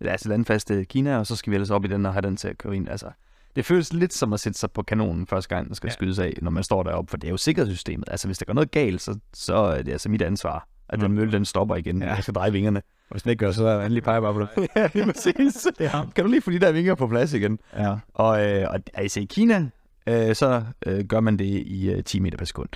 altså 0.00 0.28
landfaste 0.28 0.84
Kina, 0.84 1.18
og 1.18 1.26
så 1.26 1.36
skal 1.36 1.50
vi 1.50 1.54
ellers 1.54 1.70
op 1.70 1.84
i 1.84 1.88
den 1.88 2.06
og 2.06 2.12
have 2.12 2.22
den 2.22 2.36
til 2.36 2.48
at 2.48 2.58
køre 2.58 2.76
ind. 2.76 2.88
Altså, 2.88 3.10
det 3.56 3.64
føles 3.64 3.92
lidt 3.92 4.12
som 4.12 4.32
at 4.32 4.40
sætte 4.40 4.58
sig 4.58 4.70
på 4.70 4.82
kanonen 4.82 5.26
første 5.26 5.54
gang, 5.54 5.68
der 5.68 5.74
skal 5.74 5.88
ja. 5.88 5.92
skydes 5.92 6.18
af, 6.18 6.38
når 6.42 6.50
man 6.50 6.62
står 6.62 6.82
deroppe, 6.82 7.10
for 7.10 7.16
det 7.16 7.28
er 7.28 7.30
jo 7.30 7.36
sikkerhedssystemet. 7.36 8.08
Altså, 8.10 8.28
hvis 8.28 8.38
der 8.38 8.44
går 8.44 8.54
noget 8.54 8.70
galt, 8.70 9.00
så, 9.00 9.18
så 9.34 9.54
er 9.54 9.82
det 9.82 9.92
altså 9.92 10.08
mit 10.08 10.22
ansvar, 10.22 10.68
at 10.88 11.00
den 11.00 11.12
mølle, 11.12 11.32
den 11.32 11.44
stopper 11.44 11.76
igen, 11.76 12.02
ja. 12.02 12.14
jeg 12.14 12.22
skal 12.22 12.34
dreje 12.34 12.52
vingerne. 12.52 12.82
Og 13.12 13.14
hvis 13.14 13.22
den 13.22 13.30
ikke 13.30 13.44
gør, 13.44 13.52
så 13.52 13.66
er 13.66 13.74
jeg 13.74 13.82
endelig 13.84 14.02
peger 14.02 14.20
bare 14.20 14.34
på 14.34 14.40
det. 14.40 14.68
ja, 14.76 14.88
lige 14.94 15.06
præcis. 15.06 15.66
ja. 15.80 16.04
Kan 16.14 16.24
du 16.24 16.30
lige 16.30 16.42
få 16.42 16.50
de 16.50 16.58
der 16.58 16.72
vinger 16.72 16.94
på 16.94 17.06
plads 17.06 17.32
igen? 17.32 17.58
Ja. 17.76 17.96
Og, 18.14 18.46
øh, 18.46 18.70
og 18.70 18.80
altså 18.94 19.20
i 19.20 19.24
Kina, 19.24 19.68
øh, 20.06 20.34
så 20.34 20.64
øh, 20.86 21.04
gør 21.04 21.20
man 21.20 21.36
det 21.36 21.44
i 21.44 21.90
øh, 21.90 22.04
10 22.04 22.20
meter 22.20 22.38
per 22.38 22.44
sekund. 22.44 22.68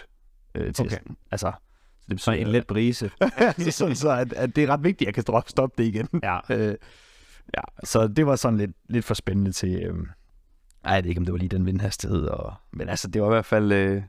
Øh, 0.55 0.67
testen. 0.67 0.87
Okay. 0.87 0.99
Altså, 1.31 1.53
så 2.17 2.31
det 2.31 2.43
er 2.43 2.47
en 2.47 2.53
let 2.53 2.67
brise. 2.67 3.11
så, 3.59 3.71
sådan, 3.71 3.97
så 3.97 4.11
at, 4.11 4.33
at 4.33 4.57
det 4.57 4.65
er 4.65 4.69
ret 4.69 4.85
vigtigt, 4.85 5.09
at 5.09 5.17
jeg 5.17 5.25
kan 5.25 5.43
stoppe 5.47 5.83
det 5.83 5.89
igen. 5.89 6.09
Ja. 6.23 6.39
øh, 6.51 6.75
ja, 7.57 7.63
så 7.85 8.09
det 8.09 8.27
var 8.27 8.37
sådan 8.37 8.59
lidt, 8.59 8.71
lidt 8.89 9.05
for 9.05 9.15
spændende 9.15 9.53
til... 9.53 9.83
Øh, 9.83 9.95
ej, 10.85 10.95
jeg 10.95 11.05
ved 11.05 11.09
ikke, 11.09 11.19
om 11.19 11.25
det 11.25 11.33
var 11.33 11.39
lige 11.39 11.49
den 11.49 11.67
vindhastighed. 11.67 12.25
Og, 12.25 12.55
men 12.73 12.89
altså, 12.89 13.09
det 13.09 13.23
var 13.23 13.29
i 13.29 13.35
hvert 13.35 13.47
fald... 13.47 13.73
Øh, 13.73 14.03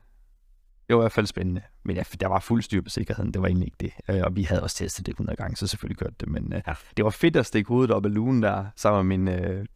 det 0.88 0.96
var 0.96 1.02
i 1.02 1.04
hvert 1.04 1.12
fald 1.12 1.26
spændende. 1.26 1.62
Men 1.82 1.96
ja, 1.96 2.02
der 2.20 2.26
var 2.26 2.40
fuld 2.40 2.62
styr 2.62 2.82
på 2.82 2.88
sikkerheden. 2.88 3.32
Det 3.32 3.42
var 3.42 3.48
egentlig 3.48 3.66
ikke 3.66 3.76
det. 3.80 4.16
Øh, 4.16 4.22
og 4.24 4.36
vi 4.36 4.42
havde 4.42 4.62
også 4.62 4.76
testet 4.76 5.06
det 5.06 5.12
100 5.12 5.36
gange, 5.36 5.56
så 5.56 5.66
selvfølgelig 5.66 5.98
gjort 5.98 6.20
det. 6.20 6.28
Men 6.28 6.52
øh, 6.52 6.62
ja. 6.66 6.72
det 6.96 7.04
var 7.04 7.10
fedt 7.10 7.36
at 7.36 7.46
stikke 7.46 7.68
hovedet 7.68 7.90
op 7.90 8.04
af 8.04 8.14
lugen 8.14 8.42
der, 8.42 8.64
sammen 8.76 9.06
med 9.06 9.18
min, 9.18 9.44
øh, 9.44 9.66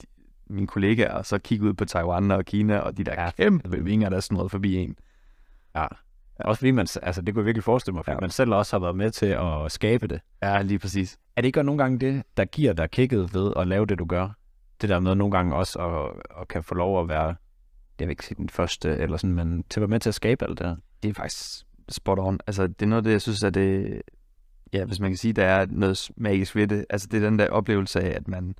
min 0.46 0.66
kollega, 0.66 1.08
og 1.08 1.26
så 1.26 1.38
kigge 1.38 1.64
ud 1.64 1.74
på 1.74 1.84
Taiwan 1.84 2.30
og 2.30 2.44
Kina, 2.44 2.78
og 2.78 2.96
de 2.96 3.04
der 3.04 3.22
ja. 3.22 3.30
kæmpe 3.30 3.84
vinger, 3.84 4.08
der 4.08 4.20
sådan 4.20 4.36
noget 4.36 4.50
forbi 4.50 4.76
en. 4.76 4.96
Ja. 5.76 5.86
Også 6.40 6.58
fordi 6.58 6.70
man, 6.70 6.86
altså 7.02 7.22
det 7.22 7.34
kunne 7.34 7.40
jeg 7.42 7.46
virkelig 7.46 7.64
forestille 7.64 7.94
mig, 7.94 8.04
fordi 8.04 8.14
ja. 8.14 8.20
man 8.20 8.30
selv 8.30 8.54
også 8.54 8.76
har 8.76 8.80
været 8.80 8.96
med 8.96 9.10
til 9.10 9.26
at 9.26 9.72
skabe 9.72 10.06
det. 10.06 10.20
Ja, 10.42 10.62
lige 10.62 10.78
præcis. 10.78 11.18
Er 11.36 11.40
det 11.40 11.46
ikke 11.46 11.62
nogle 11.62 11.82
gange 11.82 11.98
det, 11.98 12.22
der 12.36 12.44
giver 12.44 12.72
dig 12.72 12.90
kigget 12.90 13.34
ved 13.34 13.52
at 13.56 13.68
lave 13.68 13.86
det, 13.86 13.98
du 13.98 14.04
gør? 14.04 14.28
Det 14.80 14.88
der 14.88 15.00
med 15.00 15.14
nogle 15.14 15.30
gange 15.30 15.54
også 15.54 15.78
at, 15.78 16.22
at 16.40 16.48
kan 16.48 16.62
få 16.62 16.74
lov 16.74 17.00
at 17.00 17.08
være, 17.08 17.34
jeg 18.00 18.08
vil 18.08 18.10
ikke 18.10 18.26
sige 18.26 18.36
den 18.36 18.48
første, 18.48 18.96
eller 18.96 19.16
sådan, 19.16 19.34
men 19.34 19.64
til 19.70 19.80
at 19.80 19.82
være 19.82 19.88
med 19.88 20.00
til 20.00 20.10
at 20.10 20.14
skabe 20.14 20.44
alt 20.44 20.58
det 20.58 20.66
her. 20.66 20.76
Det 21.02 21.08
er 21.08 21.14
faktisk 21.14 21.66
spot 21.88 22.18
on. 22.18 22.38
Altså 22.46 22.66
det 22.66 22.82
er 22.82 22.86
noget 22.86 23.00
af 23.00 23.04
det, 23.04 23.12
jeg 23.12 23.22
synes, 23.22 23.44
at 23.44 23.54
det, 23.54 24.02
ja, 24.72 24.84
hvis 24.84 25.00
man 25.00 25.10
kan 25.10 25.16
sige, 25.16 25.32
der 25.32 25.44
er 25.44 25.66
noget 25.66 26.10
magisk 26.16 26.56
ved 26.56 26.66
det. 26.66 26.86
Altså 26.90 27.08
det 27.10 27.22
er 27.22 27.28
den 27.28 27.38
der 27.38 27.48
oplevelse 27.48 28.00
af, 28.00 28.16
at 28.16 28.28
man 28.28 28.54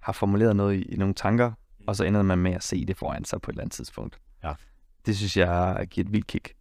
har 0.00 0.12
formuleret 0.12 0.56
noget 0.56 0.76
i, 0.76 0.82
i 0.82 0.96
nogle 0.96 1.14
tanker, 1.14 1.52
og 1.86 1.96
så 1.96 2.04
ender 2.04 2.22
man 2.22 2.38
med 2.38 2.52
at 2.52 2.62
se 2.62 2.84
det 2.84 2.96
foran 2.96 3.24
sig 3.24 3.40
på 3.40 3.50
et 3.50 3.52
eller 3.52 3.62
andet 3.62 3.72
tidspunkt. 3.72 4.18
Ja. 4.44 4.52
Det 5.06 5.16
synes 5.16 5.36
jeg 5.36 5.86
giver 5.90 6.06
et 6.06 6.12
vildt 6.12 6.26
kick. 6.26 6.54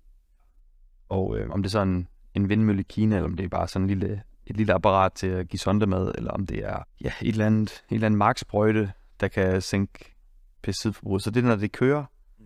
Og 1.10 1.38
øh, 1.38 1.50
om 1.50 1.64
det 1.64 1.70
er 1.70 1.72
sådan 1.72 2.08
en 2.34 2.50
vindmølle 2.50 2.82
i 2.82 2.86
Kina, 2.90 3.16
eller 3.16 3.30
om 3.30 3.36
det 3.36 3.44
er 3.44 3.50
bare 3.50 3.68
sådan 3.68 3.84
en 3.84 4.00
lille, 4.00 4.24
et 4.46 4.58
lille 4.58 4.74
apparat 4.74 5.14
til 5.14 5.28
at 5.28 5.48
give 5.48 5.60
sonde 5.60 5.86
med, 5.86 6.12
eller 6.16 6.32
om 6.32 6.46
det 6.46 6.66
er 6.66 6.84
ja, 7.02 7.12
et 7.22 7.28
eller 7.28 7.46
andet, 7.46 7.72
et 7.72 7.96
eller 7.96 8.06
andet 8.06 8.18
marksprøjte, 8.18 8.92
der 9.20 9.28
kan 9.28 9.62
sænke 9.62 10.16
pesticidforbruget. 10.62 11.24
Så 11.24 11.32
det 11.32 11.44
er, 11.44 11.48
når 11.48 11.56
det 11.56 11.72
kører. 11.72 12.06
Mm. 12.40 12.46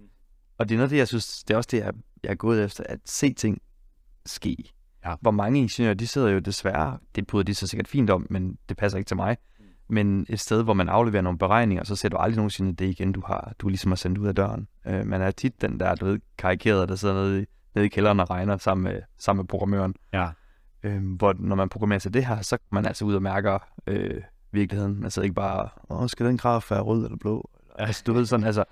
Og 0.57 0.69
det 0.69 0.75
er 0.75 0.77
noget 0.77 0.91
det, 0.91 0.97
jeg 0.97 1.07
synes, 1.07 1.43
det 1.43 1.53
er 1.53 1.57
også 1.57 1.69
det, 1.71 1.77
jeg, 1.77 1.93
jeg 2.23 2.29
er 2.31 2.35
gået 2.35 2.63
efter, 2.63 2.83
at 2.89 2.99
se 3.05 3.33
ting 3.33 3.61
ske. 4.25 4.57
Ja. 5.05 5.15
Hvor 5.21 5.31
mange 5.31 5.59
ingeniører, 5.59 5.93
de 5.93 6.07
sidder 6.07 6.29
jo 6.29 6.39
desværre, 6.39 6.97
det 7.15 7.27
bryder 7.27 7.43
de 7.43 7.53
så 7.53 7.67
sikkert 7.67 7.87
fint 7.87 8.09
om, 8.09 8.27
men 8.29 8.57
det 8.69 8.77
passer 8.77 8.97
ikke 8.97 9.07
til 9.07 9.17
mig. 9.17 9.37
Men 9.89 10.25
et 10.29 10.39
sted, 10.39 10.63
hvor 10.63 10.73
man 10.73 10.89
afleverer 10.89 11.21
nogle 11.21 11.39
beregninger, 11.39 11.83
så 11.83 11.95
ser 11.95 12.09
du 12.09 12.17
aldrig 12.17 12.35
nogensinde 12.35 12.73
det 12.73 12.85
igen, 12.85 13.11
du 13.11 13.21
har, 13.25 13.53
du 13.59 13.67
ligesom 13.67 13.91
har 13.91 13.95
sendt 13.95 14.17
ud 14.17 14.27
af 14.27 14.35
døren. 14.35 14.67
Øh, 14.87 15.05
man 15.05 15.21
er 15.21 15.31
tit 15.31 15.61
den 15.61 15.79
der, 15.79 15.95
du 15.95 16.05
ved, 16.05 16.19
karikeret, 16.37 16.89
der 16.89 16.95
sidder 16.95 17.15
nede 17.15 17.41
i, 17.41 17.45
nede 17.75 17.85
i 17.85 17.89
kælderen 17.89 18.19
og 18.19 18.29
regner 18.29 18.57
sammen 18.57 18.83
med, 18.83 19.01
sammen 19.19 19.41
med 19.41 19.47
programmøren. 19.47 19.95
Ja. 20.13 20.29
Øh, 20.83 21.15
hvor 21.17 21.33
når 21.39 21.55
man 21.55 21.69
programmerer 21.69 21.99
til 21.99 22.13
det 22.13 22.25
her, 22.25 22.41
så 22.41 22.57
kan 22.57 22.67
man 22.71 22.85
altså 22.85 23.05
ud 23.05 23.15
og 23.15 23.21
mærker 23.21 23.59
øh, 23.87 24.21
virkeligheden. 24.51 25.01
Man 25.01 25.11
sidder 25.11 25.23
ikke 25.23 25.35
bare, 25.35 25.69
åh, 25.89 26.07
skal 26.07 26.25
den 26.25 26.37
graf 26.37 26.71
være 26.71 26.81
rød 26.81 27.05
eller 27.05 27.17
blå? 27.17 27.49
Ja. 27.79 27.85
Altså, 27.85 28.03
du 28.07 28.13
ved 28.13 28.25
sådan, 28.25 28.45
altså, 28.45 28.63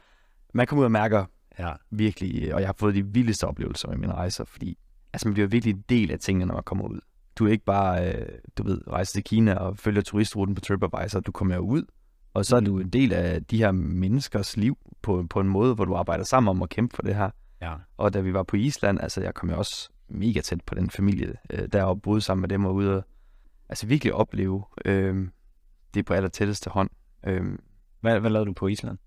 man 0.54 0.68
kommer 0.68 0.82
ud 0.82 0.86
og 0.86 0.92
mærker 0.92 1.26
ja. 1.60 1.74
virkelig, 1.92 2.54
og 2.54 2.60
jeg 2.60 2.68
har 2.68 2.76
fået 2.78 2.96
de 2.96 3.06
vildeste 3.06 3.48
oplevelser 3.48 3.88
med 3.88 3.98
mine 3.98 4.14
rejser, 4.14 4.44
fordi 4.44 4.78
altså, 5.14 5.28
man 5.28 5.34
bliver 5.34 5.48
virkelig 5.48 5.74
en 5.74 5.84
del 5.90 6.12
af 6.12 6.20
tingene, 6.20 6.46
når 6.46 6.54
man 6.54 6.64
kommer 6.64 6.86
ud. 6.86 7.00
Du 7.36 7.48
er 7.48 7.52
ikke 7.52 7.66
bare, 7.66 8.14
øh, 8.14 8.28
du 8.58 8.64
ved, 8.64 8.82
rejse 8.88 9.14
til 9.14 9.24
Kina 9.24 9.54
og 9.56 9.78
følger 9.78 10.02
turistruten 10.02 10.56
på 10.56 10.62
TripAdvisor, 10.62 11.20
du 11.20 11.32
kommer 11.32 11.56
jo 11.56 11.62
ud, 11.62 11.84
og 12.34 12.46
så 12.46 12.56
er 12.56 12.60
du 12.60 12.80
en 12.80 12.90
del 12.90 13.14
af 13.14 13.46
de 13.46 13.58
her 13.58 13.72
menneskers 13.72 14.58
liv 14.58 14.78
på, 15.02 15.26
på 15.30 15.40
en 15.40 15.50
måde, 15.50 15.76
hvor 15.76 15.86
du 15.86 15.96
arbejder 15.96 16.24
sammen 16.24 16.50
om 16.50 16.62
at 16.62 16.70
kæmpe 16.70 16.96
for 16.96 17.04
det 17.04 17.16
her. 17.16 17.30
Ja. 17.62 17.76
Og 17.98 18.14
da 18.14 18.20
vi 18.20 18.34
var 18.34 18.44
på 18.44 18.56
Island, 18.56 19.00
altså 19.02 19.22
jeg 19.22 19.34
kom 19.34 19.50
jo 19.50 19.58
også 19.58 19.90
mega 20.08 20.42
tæt 20.42 20.62
på 20.66 20.76
den 20.76 20.90
familie 20.90 21.34
øh, 21.50 21.68
deroppe, 21.68 22.02
boede 22.02 22.22
sammen 22.22 22.42
med 22.42 22.50
dem 22.50 22.66
og 22.66 22.76
ude 22.76 22.96
og 22.98 23.04
altså 23.70 23.88
virkelig 23.88 24.14
opleve 24.14 24.64
øh, 24.86 25.28
det 25.94 26.06
på 26.06 26.14
aller 26.14 26.30
tætteste 26.30 26.70
hånd. 26.70 26.90
Øh, 27.28 27.58
hvad, 28.02 28.20
hvad 28.20 28.32
lavede 28.32 28.48
du 28.48 28.54
på 28.54 28.68
Island? 28.68 28.98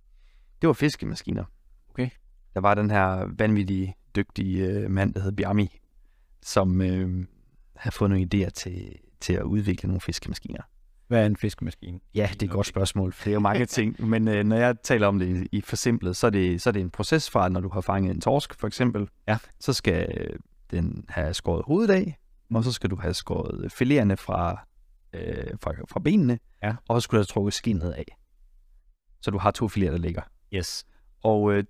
Det 0.61 0.67
var 0.67 0.73
fiskemaskiner. 0.73 1.45
Okay. 1.91 2.11
Der 2.55 2.61
var 2.61 2.75
den 2.75 2.91
her 2.91 3.29
vanvittige, 3.39 3.97
dygtige 4.17 4.67
øh, 4.67 4.91
mand, 4.91 5.15
der 5.15 5.21
hed 5.21 5.33
Bjarmi, 5.33 5.79
som 6.43 6.81
øh, 6.81 7.27
havde 7.77 7.95
fået 7.95 8.11
nogle 8.11 8.29
idéer 8.35 8.51
til, 8.51 8.99
til 9.21 9.33
at 9.33 9.43
udvikle 9.43 9.87
nogle 9.87 10.01
fiskemaskiner. 10.01 10.63
Hvad 11.09 11.23
er 11.23 11.27
en 11.27 11.37
fiskemaskine? 11.37 12.01
Ja, 12.15 12.31
det 12.33 12.43
er 12.43 12.47
et 12.47 12.53
godt 12.53 12.67
spørgsmål. 12.67 13.15
Det 13.25 13.27
er 13.27 13.33
jo 13.33 13.41
mange 13.41 13.67
ting, 13.67 14.09
men 14.09 14.29
øh, 14.29 14.45
når 14.45 14.57
jeg 14.57 14.77
taler 14.83 15.07
om 15.07 15.19
det 15.19 15.49
i, 15.53 15.61
forsimplet, 15.61 16.17
så 16.17 16.27
er, 16.27 16.31
det, 16.31 16.63
så 16.63 16.71
er 16.71 16.73
det 16.73 16.81
en 16.81 16.91
proces 16.91 17.31
fra, 17.31 17.49
når 17.49 17.61
du 17.61 17.69
har 17.69 17.81
fanget 17.81 18.15
en 18.15 18.21
torsk, 18.21 18.55
for 18.55 18.67
eksempel. 18.67 19.09
Ja. 19.29 19.39
Så 19.61 19.73
skal 19.73 20.29
den 20.71 21.05
have 21.09 21.35
skåret 21.35 21.63
hovedet 21.67 21.95
af, 21.95 22.19
og 22.55 22.65
så 22.65 22.73
skal 22.73 22.91
du 22.91 22.97
have 22.97 23.15
skåret 23.15 23.73
filererne 23.73 24.17
fra, 24.17 24.67
øh, 25.13 25.47
fra, 25.63 25.73
fra 25.91 26.01
benene, 26.01 26.39
ja. 26.63 26.75
og 26.89 27.03
så 27.03 27.05
skal 27.05 27.17
du 27.17 27.19
have 27.19 27.25
trukket 27.25 27.55
skinnet 27.55 27.91
af. 27.91 28.17
Så 29.21 29.31
du 29.31 29.39
har 29.39 29.51
to 29.51 29.69
filer, 29.69 29.91
der 29.91 29.99
ligger. 29.99 30.23
Yes. 30.55 30.85
Og 31.23 31.53
øh, 31.53 31.65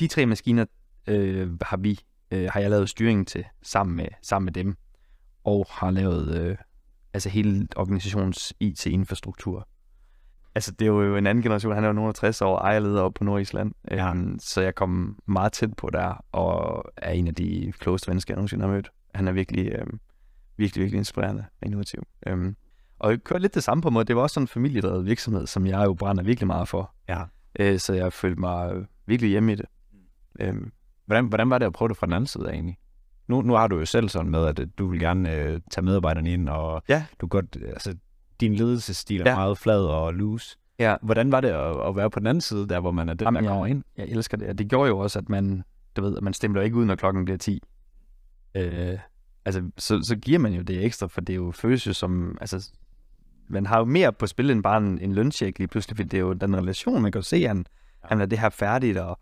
de 0.00 0.06
tre 0.06 0.26
maskiner 0.26 0.64
øh, 1.06 1.50
har 1.62 1.76
vi 1.76 2.00
øh, 2.30 2.48
har 2.52 2.60
jeg 2.60 2.70
lavet 2.70 2.88
styringen 2.88 3.26
til 3.26 3.44
sammen 3.62 3.96
med, 3.96 4.06
sammen 4.22 4.44
med 4.44 4.52
dem, 4.52 4.76
og 5.44 5.66
har 5.70 5.90
lavet 5.90 6.38
øh, 6.40 6.56
altså 7.14 7.28
hele 7.28 7.68
organisationens 7.76 8.54
IT-infrastruktur. 8.60 9.68
Altså, 10.54 10.72
det 10.72 10.84
er 10.84 10.86
jo 10.86 11.16
en 11.16 11.26
anden 11.26 11.42
generation. 11.42 11.74
Han 11.74 11.84
er 11.84 11.88
jo 11.88 11.92
nogen 11.92 12.08
af 12.08 12.14
60 12.14 12.42
år, 12.42 12.58
ejerleder 12.58 13.02
op 13.02 13.14
på 13.14 13.24
Nordisland. 13.24 13.72
Ja. 13.90 14.10
Um, 14.10 14.38
så 14.40 14.60
jeg 14.60 14.74
kom 14.74 15.18
meget 15.26 15.52
tæt 15.52 15.74
på 15.76 15.90
der, 15.92 16.24
og 16.32 16.84
er 16.96 17.10
en 17.10 17.28
af 17.28 17.34
de 17.34 17.72
klogeste 17.78 18.10
mennesker, 18.10 18.34
jeg 18.34 18.36
nogensinde 18.36 18.64
har 18.64 18.72
mødt. 18.72 18.90
Han 19.14 19.28
er 19.28 19.32
virkelig, 19.32 19.82
um, 19.82 20.00
virkelig, 20.56 20.82
virkelig 20.82 20.98
inspirerende 20.98 21.44
og 21.60 21.66
innovativ. 21.66 22.02
Um, 22.32 22.56
og 22.98 23.10
jeg 23.10 23.20
kørte 23.24 23.42
lidt 23.42 23.54
det 23.54 23.62
samme 23.62 23.82
på 23.82 23.90
måde. 23.90 24.04
Det 24.04 24.16
var 24.16 24.22
også 24.22 24.34
sådan 24.34 24.44
en 24.44 24.48
familiedrevet 24.48 25.06
virksomhed, 25.06 25.46
som 25.46 25.66
jeg 25.66 25.84
jo 25.84 25.94
brænder 25.94 26.22
virkelig 26.22 26.46
meget 26.46 26.68
for. 26.68 26.94
Ja. 27.08 27.22
Uh, 27.60 27.78
så 27.78 27.92
jeg 27.92 28.12
følte 28.12 28.40
mig 28.40 28.86
virkelig 29.06 29.30
hjemme 29.30 29.52
i 29.52 29.54
det. 29.54 29.66
Um, 30.48 30.72
hvordan, 31.06 31.26
hvordan 31.26 31.50
var 31.50 31.58
det 31.58 31.66
at 31.66 31.72
prøve 31.72 31.88
det 31.88 31.96
fra 31.96 32.06
den 32.06 32.12
anden 32.14 32.26
side 32.26 32.48
egentlig? 32.50 32.78
nu, 33.28 33.42
nu 33.42 33.52
har 33.54 33.66
du 33.66 33.78
jo 33.78 33.84
selv 33.86 34.08
sådan 34.08 34.30
med, 34.30 34.46
at 34.46 34.58
øh, 34.58 34.66
du 34.78 34.86
vil 34.86 35.00
gerne 35.00 35.34
øh, 35.34 35.60
tage 35.70 35.84
medarbejderne 35.84 36.32
ind, 36.32 36.48
og 36.48 36.82
Ja. 36.88 37.04
du 37.20 37.26
godt, 37.26 37.56
øh, 37.60 37.68
altså, 37.68 37.94
din 38.40 38.54
ledelsesstil 38.54 39.20
er 39.20 39.30
Ja. 39.30 39.36
meget 39.36 39.58
flad 39.58 39.80
og 39.84 40.14
loose. 40.14 40.56
Ja. 40.78 40.96
Hvordan 41.02 41.32
var 41.32 41.40
det 41.40 41.48
at, 41.48 41.88
at 41.88 41.96
være 41.96 42.10
på 42.10 42.18
den 42.20 42.26
anden 42.26 42.40
side, 42.40 42.68
der 42.68 42.80
hvor 42.80 42.90
man 42.90 43.08
er 43.08 43.14
den, 43.14 43.24
Jamen, 43.26 43.44
der 43.44 43.50
kommer 43.50 43.66
ind? 43.66 43.84
jeg 43.96 44.08
elsker 44.08 44.36
det. 44.36 44.48
Og 44.48 44.58
det 44.58 44.68
gjorde 44.68 44.88
jo 44.88 44.98
også, 44.98 45.18
at 45.18 45.28
man, 45.28 45.62
du 45.96 46.02
ved, 46.02 46.16
at 46.16 46.22
man 46.22 46.32
stemmer 46.32 46.60
ikke 46.60 46.76
ud, 46.76 46.84
når 46.84 46.94
klokken 46.94 47.24
bliver 47.24 47.38
10. 47.38 47.60
Øh, 48.54 48.98
altså, 49.44 49.70
så, 49.78 50.02
så 50.02 50.16
giver 50.16 50.38
man 50.38 50.52
jo 50.52 50.62
det 50.62 50.84
ekstra, 50.84 51.06
for 51.06 51.20
det 51.20 51.32
er 51.32 51.36
jo, 51.36 51.50
føles 51.50 51.86
jo 51.86 51.92
som, 51.92 52.38
altså, 52.40 52.70
man 53.48 53.66
har 53.66 53.78
jo 53.78 53.84
mere 53.84 54.12
på 54.12 54.26
spil 54.26 54.50
end 54.50 54.62
bare 54.62 54.78
en, 54.78 54.98
en 54.98 55.14
løncheck 55.14 55.58
lige 55.58 55.68
pludselig, 55.68 55.96
for 55.96 56.04
det 56.04 56.14
er 56.14 56.20
jo 56.20 56.32
den 56.32 56.56
relation, 56.56 57.02
man 57.02 57.12
kan 57.12 57.22
se, 57.22 57.42
han, 57.46 57.66
han 58.04 58.20
er 58.20 58.26
det 58.26 58.38
her 58.38 58.48
færdigt, 58.48 58.98
og, 58.98 59.18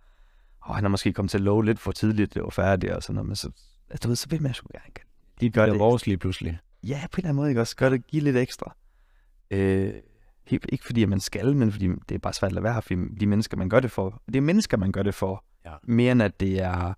og 0.64 0.74
han 0.74 0.85
har 0.85 0.88
måske 0.88 1.12
kommet 1.12 1.31
til 1.31 1.38
at 1.38 1.42
love 1.42 1.64
lidt 1.64 1.79
for 1.79 1.92
tidligt, 1.92 2.35
det 2.35 2.42
var 2.42 2.50
færdigt, 2.50 2.92
og 2.92 3.03
sådan 3.03 3.14
noget, 3.14 3.27
men 3.27 3.37
så, 3.37 3.50
altså, 3.90 4.03
du 4.03 4.09
ved, 4.09 4.16
så 4.16 4.29
vil 4.29 4.42
man 4.42 4.55
sgu 4.55 4.66
gerne 4.72 4.94
De 5.40 5.50
gør 5.50 5.66
det. 5.66 5.79
vores 5.79 6.07
lige 6.07 6.18
pludselig. 6.18 6.59
Ja, 6.83 7.07
på 7.12 7.16
en 7.16 7.20
eller 7.20 7.29
anden 7.29 7.37
måde, 7.37 7.48
ikke 7.48 7.61
også? 7.61 7.77
Gør 7.77 7.88
det, 7.88 8.07
give 8.07 8.22
lidt 8.22 8.37
ekstra. 8.37 8.77
Øh, 9.50 9.94
ikke 10.50 10.85
fordi, 10.87 11.03
at 11.03 11.09
man 11.09 11.20
skal, 11.20 11.57
men 11.57 11.72
fordi 11.72 11.88
det 12.09 12.14
er 12.14 12.18
bare 12.18 12.33
svært 12.33 12.48
at 12.48 12.53
lade 12.55 12.64
være, 12.64 12.83
fordi 12.83 12.96
de 13.20 13.27
mennesker, 13.27 13.57
man 13.57 13.68
gør 13.68 13.81
det 13.81 13.90
for, 13.90 14.22
det 14.27 14.37
er 14.37 14.40
mennesker, 14.40 14.77
man 14.77 14.92
gør 14.92 15.03
det 15.03 15.14
for, 15.14 15.44
Ja. 15.66 15.74
mere 15.83 16.12
end 16.12 16.22
at 16.22 16.40
det 16.40 16.61
er, 16.62 16.94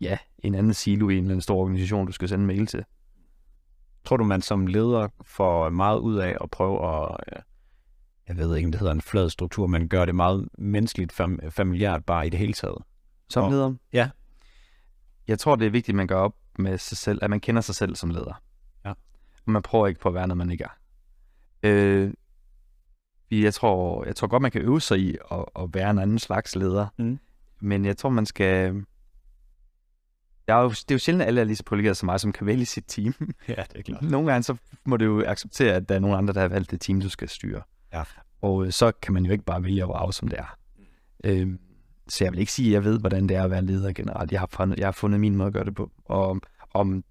ja, 0.00 0.18
en 0.38 0.54
anden 0.54 0.74
silo 0.74 1.08
i 1.08 1.12
en 1.12 1.18
eller 1.24 1.30
anden 1.30 1.40
stor 1.40 1.56
organisation, 1.56 2.06
du 2.06 2.12
skal 2.12 2.28
sende 2.28 2.42
en 2.42 2.46
mail 2.46 2.66
til. 2.66 2.84
Tror 4.04 4.16
du, 4.16 4.24
man 4.24 4.42
som 4.42 4.66
leder 4.66 5.08
får 5.24 5.68
meget 5.68 5.98
ud 5.98 6.16
af 6.16 6.36
at 6.40 6.50
prøve 6.50 6.86
at, 6.86 7.16
øh, 7.32 7.42
jeg 8.28 8.36
ved 8.36 8.56
ikke, 8.56 8.66
om 8.66 8.72
det 8.72 8.78
hedder 8.80 8.92
en 8.94 9.00
flad 9.00 9.30
struktur, 9.30 9.66
men 9.66 9.88
gør 9.88 10.04
det 10.04 10.14
meget 10.14 10.48
menneskeligt, 10.58 11.20
fam- 11.20 11.48
familiært 11.48 12.04
bare 12.04 12.26
i 12.26 12.30
det 12.30 12.38
hele 12.38 12.52
taget? 12.52 12.78
Som 13.28 13.44
Og- 13.44 13.50
leder? 13.50 13.74
Ja. 13.92 14.10
Jeg 15.28 15.38
tror, 15.38 15.56
det 15.56 15.66
er 15.66 15.70
vigtigt, 15.70 15.94
at 15.94 15.96
man 15.96 16.06
gør 16.06 16.16
op 16.16 16.34
med 16.58 16.78
sig 16.78 16.98
selv, 16.98 17.18
at 17.22 17.30
man 17.30 17.40
kender 17.40 17.62
sig 17.62 17.74
selv 17.74 17.94
som 17.96 18.10
leder. 18.10 18.42
Ja. 18.84 18.90
Og 19.46 19.52
man 19.52 19.62
prøver 19.62 19.86
ikke 19.86 20.00
på 20.00 20.08
at 20.08 20.14
være, 20.14 20.26
når 20.28 20.34
man 20.34 20.50
ikke 20.50 20.64
er. 20.64 20.78
Øh, 21.62 22.12
jeg 23.30 23.54
tror, 23.54 24.04
jeg 24.04 24.16
tror 24.16 24.26
godt, 24.28 24.42
man 24.42 24.50
kan 24.50 24.62
øve 24.62 24.80
sig 24.80 24.98
i 24.98 25.16
at, 25.32 25.44
at 25.58 25.68
være 25.74 25.90
en 25.90 25.98
anden 25.98 26.18
slags 26.18 26.56
leder. 26.56 26.86
Mm. 26.98 27.18
Men 27.60 27.84
jeg 27.84 27.96
tror, 27.96 28.10
man 28.10 28.26
skal... 28.26 28.84
Der 30.48 30.54
er 30.54 30.60
jo, 30.62 30.68
det 30.68 30.90
er 30.90 30.94
jo 30.94 30.98
sjældent, 30.98 31.22
at 31.22 31.28
alle 31.28 31.40
er 31.40 31.44
lige 31.44 31.56
så 31.56 31.64
privilegeret 31.64 31.96
som 31.96 32.06
mig, 32.06 32.20
som 32.20 32.32
kan 32.32 32.46
vælge 32.46 32.66
sit 32.66 32.84
team. 32.88 33.14
Ja, 33.48 33.54
det 33.72 33.78
er 33.78 33.82
klart. 33.82 34.02
Nogle 34.02 34.30
gange 34.32 34.42
så 34.42 34.56
må 34.84 34.96
du 34.96 35.04
jo 35.04 35.24
acceptere, 35.26 35.74
at 35.74 35.88
der 35.88 35.94
er 35.94 35.98
nogle 35.98 36.16
andre, 36.16 36.34
der 36.34 36.40
har 36.40 36.48
valgt 36.48 36.70
det 36.70 36.80
team, 36.80 37.00
du 37.00 37.08
skal 37.08 37.28
styre. 37.28 37.62
Ja. 37.92 38.02
Og 38.42 38.66
øh, 38.66 38.72
så 38.72 38.92
kan 39.02 39.14
man 39.14 39.24
jo 39.26 39.32
ikke 39.32 39.44
bare 39.44 39.62
vælge 39.64 39.82
at 39.82 39.88
vrage, 39.88 40.12
som 40.12 40.28
det 40.28 40.38
er. 40.38 40.58
Øh, 41.24 41.48
så 42.08 42.24
jeg 42.24 42.32
vil 42.32 42.40
ikke 42.40 42.52
sige, 42.52 42.68
at 42.68 42.72
jeg 42.72 42.84
ved, 42.84 43.00
hvordan 43.00 43.28
det 43.28 43.36
er 43.36 43.44
at 43.44 43.50
være 43.50 43.62
leder 43.62 43.92
generelt. 43.92 44.32
Jeg 44.32 44.40
har 44.40 44.48
fundet, 44.52 44.78
jeg 44.78 44.86
har 44.86 44.92
fundet 44.92 45.20
min 45.20 45.36
måde 45.36 45.46
at 45.46 45.52
gøre 45.52 45.64
det 45.64 45.74
på. 45.74 45.90
Og 46.04 46.40
om, 46.74 47.04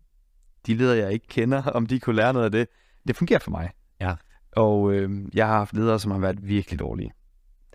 de 0.67 0.73
ledere, 0.75 0.97
jeg 0.97 1.13
ikke 1.13 1.27
kender, 1.27 1.63
om 1.77 1.85
de 1.85 1.99
kunne 1.99 2.15
lære 2.15 2.33
noget 2.33 2.45
af 2.45 2.51
det, 2.51 2.67
det 3.07 3.15
fungerer 3.15 3.39
for 3.39 3.51
mig. 3.51 3.71
Ja. 4.01 4.15
Og 4.55 4.93
øh, 4.93 5.25
jeg 5.33 5.47
har 5.47 5.57
haft 5.57 5.73
ledere, 5.73 5.99
som 5.99 6.11
har 6.11 6.19
været 6.19 6.47
virkelig 6.47 6.79
dårlige. 6.79 7.11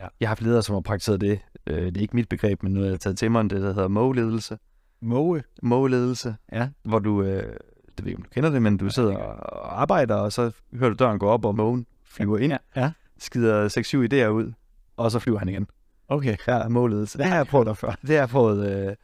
Ja. 0.00 0.06
Jeg 0.20 0.28
har 0.28 0.30
haft 0.30 0.42
ledere, 0.42 0.62
som 0.62 0.74
har 0.74 0.80
praktiseret 0.80 1.20
det. 1.20 1.40
Øh, 1.66 1.86
det 1.86 1.96
er 1.96 2.00
ikke 2.00 2.16
mit 2.16 2.28
begreb, 2.28 2.62
men 2.62 2.72
noget, 2.72 2.86
jeg 2.86 2.92
har 2.92 2.98
taget 2.98 3.18
til 3.18 3.30
mig, 3.30 3.42
det 3.50 3.50
der 3.62 3.72
hedder 3.72 3.88
Mo-ledelse. 3.88 4.58
Måge. 5.00 5.42
Mo-ledelse, 5.62 6.34
Ja. 6.52 6.68
hvor 6.82 6.98
du, 6.98 7.22
øh, 7.22 7.56
det 7.96 8.04
ved 8.04 8.10
jeg, 8.10 8.16
om 8.16 8.22
du 8.22 8.28
kender 8.28 8.50
det, 8.50 8.62
men 8.62 8.76
du 8.76 8.90
sidder 8.90 9.16
og 9.16 9.80
arbejder, 9.80 10.14
og 10.14 10.32
så 10.32 10.50
hører 10.74 10.90
du 10.90 10.96
døren 10.98 11.18
gå 11.18 11.26
op, 11.26 11.44
og 11.44 11.54
mågen 11.54 11.86
flyver 12.12 12.38
ind, 12.38 12.53
Ja. 12.77 12.92
skider 13.18 13.68
6-7 13.68 14.12
idéer 14.12 14.27
ud, 14.29 14.53
og 14.96 15.11
så 15.11 15.18
flyver 15.18 15.38
han 15.38 15.48
igen. 15.48 15.66
Okay. 16.09 16.37
Ja, 16.46 16.68
målledelse. 16.68 17.18
Det 17.18 17.27
har 17.27 17.37
jeg 17.37 17.46
prøvet 17.46 17.79
før. 17.79 17.90
Det 18.03 18.09
har 18.11 18.16
jeg 18.16 18.29
prøvet, 18.29 18.70
øh, 18.70 18.96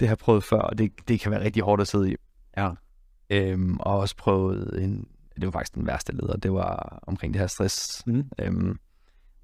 det 0.00 0.08
har 0.08 0.12
jeg 0.12 0.18
prøvet 0.18 0.44
før, 0.44 0.58
og 0.58 0.78
det, 0.78 0.92
det 1.08 1.20
kan 1.20 1.30
være 1.32 1.40
rigtig 1.44 1.62
hårdt 1.62 1.80
at 1.82 1.88
sidde 1.88 2.12
i. 2.12 2.16
Ja. 2.56 2.70
Øhm, 3.30 3.76
og 3.80 3.98
også 3.98 4.16
prøvet 4.16 4.84
en, 4.84 5.06
det 5.36 5.44
var 5.46 5.50
faktisk 5.50 5.74
den 5.74 5.86
værste 5.86 6.12
leder, 6.12 6.36
det 6.36 6.52
var 6.52 6.98
omkring 7.06 7.34
det 7.34 7.40
her 7.40 7.46
stress. 7.46 8.06
Mm. 8.06 8.30
Øhm, 8.38 8.78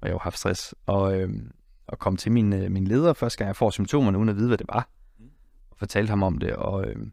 og 0.01 0.07
jeg 0.07 0.13
har 0.13 0.19
haft 0.19 0.37
stress. 0.39 0.75
Og, 0.85 1.19
øhm, 1.21 1.51
og 1.87 1.99
kom 1.99 2.17
til 2.17 2.31
min, 2.31 2.53
øh, 2.53 2.71
min 2.71 2.87
leder 2.87 3.13
første 3.13 3.37
gang, 3.37 3.47
jeg 3.47 3.55
får 3.55 3.69
symptomerne, 3.69 4.17
uden 4.17 4.29
at 4.29 4.35
vide, 4.35 4.47
hvad 4.47 4.57
det 4.57 4.67
var. 4.69 4.89
Og 5.71 5.77
fortalte 5.77 6.09
ham 6.09 6.23
om 6.23 6.37
det, 6.37 6.53
og, 6.55 6.85
øhm, 6.87 7.11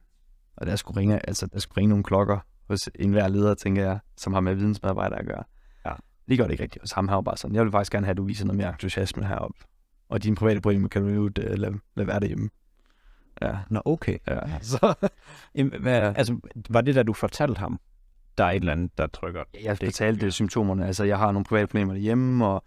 og 0.57 0.67
der 0.67 0.77
skulle 0.77 1.01
ringe, 1.01 1.27
altså 1.29 1.47
der 1.47 1.59
skulle 1.59 1.77
ringe 1.79 1.89
nogle 1.89 2.05
klokker 2.05 2.39
hos 2.69 2.89
enhver 2.95 3.29
leder, 3.29 3.55
tænker 3.55 3.83
jeg, 3.85 3.99
som 4.17 4.33
har 4.33 4.41
med 4.41 4.55
vidensmedarbejdere 4.55 5.19
at 5.19 5.27
gøre. 5.27 5.45
Det 6.29 6.39
gør 6.39 6.45
det 6.45 6.53
ikke 6.53 6.63
rigtigt 6.63 6.83
hos 6.83 6.93
ham. 6.93 7.09
Han 7.09 7.15
var 7.15 7.21
bare 7.21 7.37
sådan, 7.37 7.55
jeg 7.55 7.65
vil 7.65 7.71
faktisk 7.71 7.93
gerne 7.93 8.07
have, 8.07 8.11
at 8.11 8.17
du 8.17 8.25
viser 8.25 8.45
noget 8.45 8.57
mere 8.57 8.69
entusiasme 8.69 9.27
heroppe. 9.27 9.59
Og 10.09 10.23
dine 10.23 10.37
private 10.37 10.61
problemer 10.61 10.89
kan 10.89 11.03
du 11.03 11.09
jo 11.09 11.23
uh, 11.23 11.31
lade, 11.37 11.79
lade 11.97 12.09
være 12.09 12.21
derhjemme. 12.21 12.51
Ja. 13.43 13.57
Nå, 13.71 13.83
okay. 13.85 14.19
ja. 14.29 14.39
Så, 14.63 14.95
hvad, 15.81 16.01
altså, 16.17 16.39
var 16.71 16.81
det 16.81 16.95
da 16.95 17.03
du 17.03 17.13
fortalte 17.13 17.59
ham, 17.59 17.81
der 18.39 18.45
er 18.45 18.51
et 18.51 18.57
eller 18.57 18.73
andet, 18.73 18.99
der 18.99 19.07
trykker? 19.07 19.45
jeg 19.65 19.79
fortalte 19.79 20.27
det 20.27 20.35
symptomerne. 20.35 20.87
Altså, 20.87 21.05
jeg 21.05 21.19
har 21.19 21.33
nogle 21.33 21.45
private 21.45 21.67
problemer 21.67 21.93
derhjemme, 21.93 22.47
og 22.47 22.65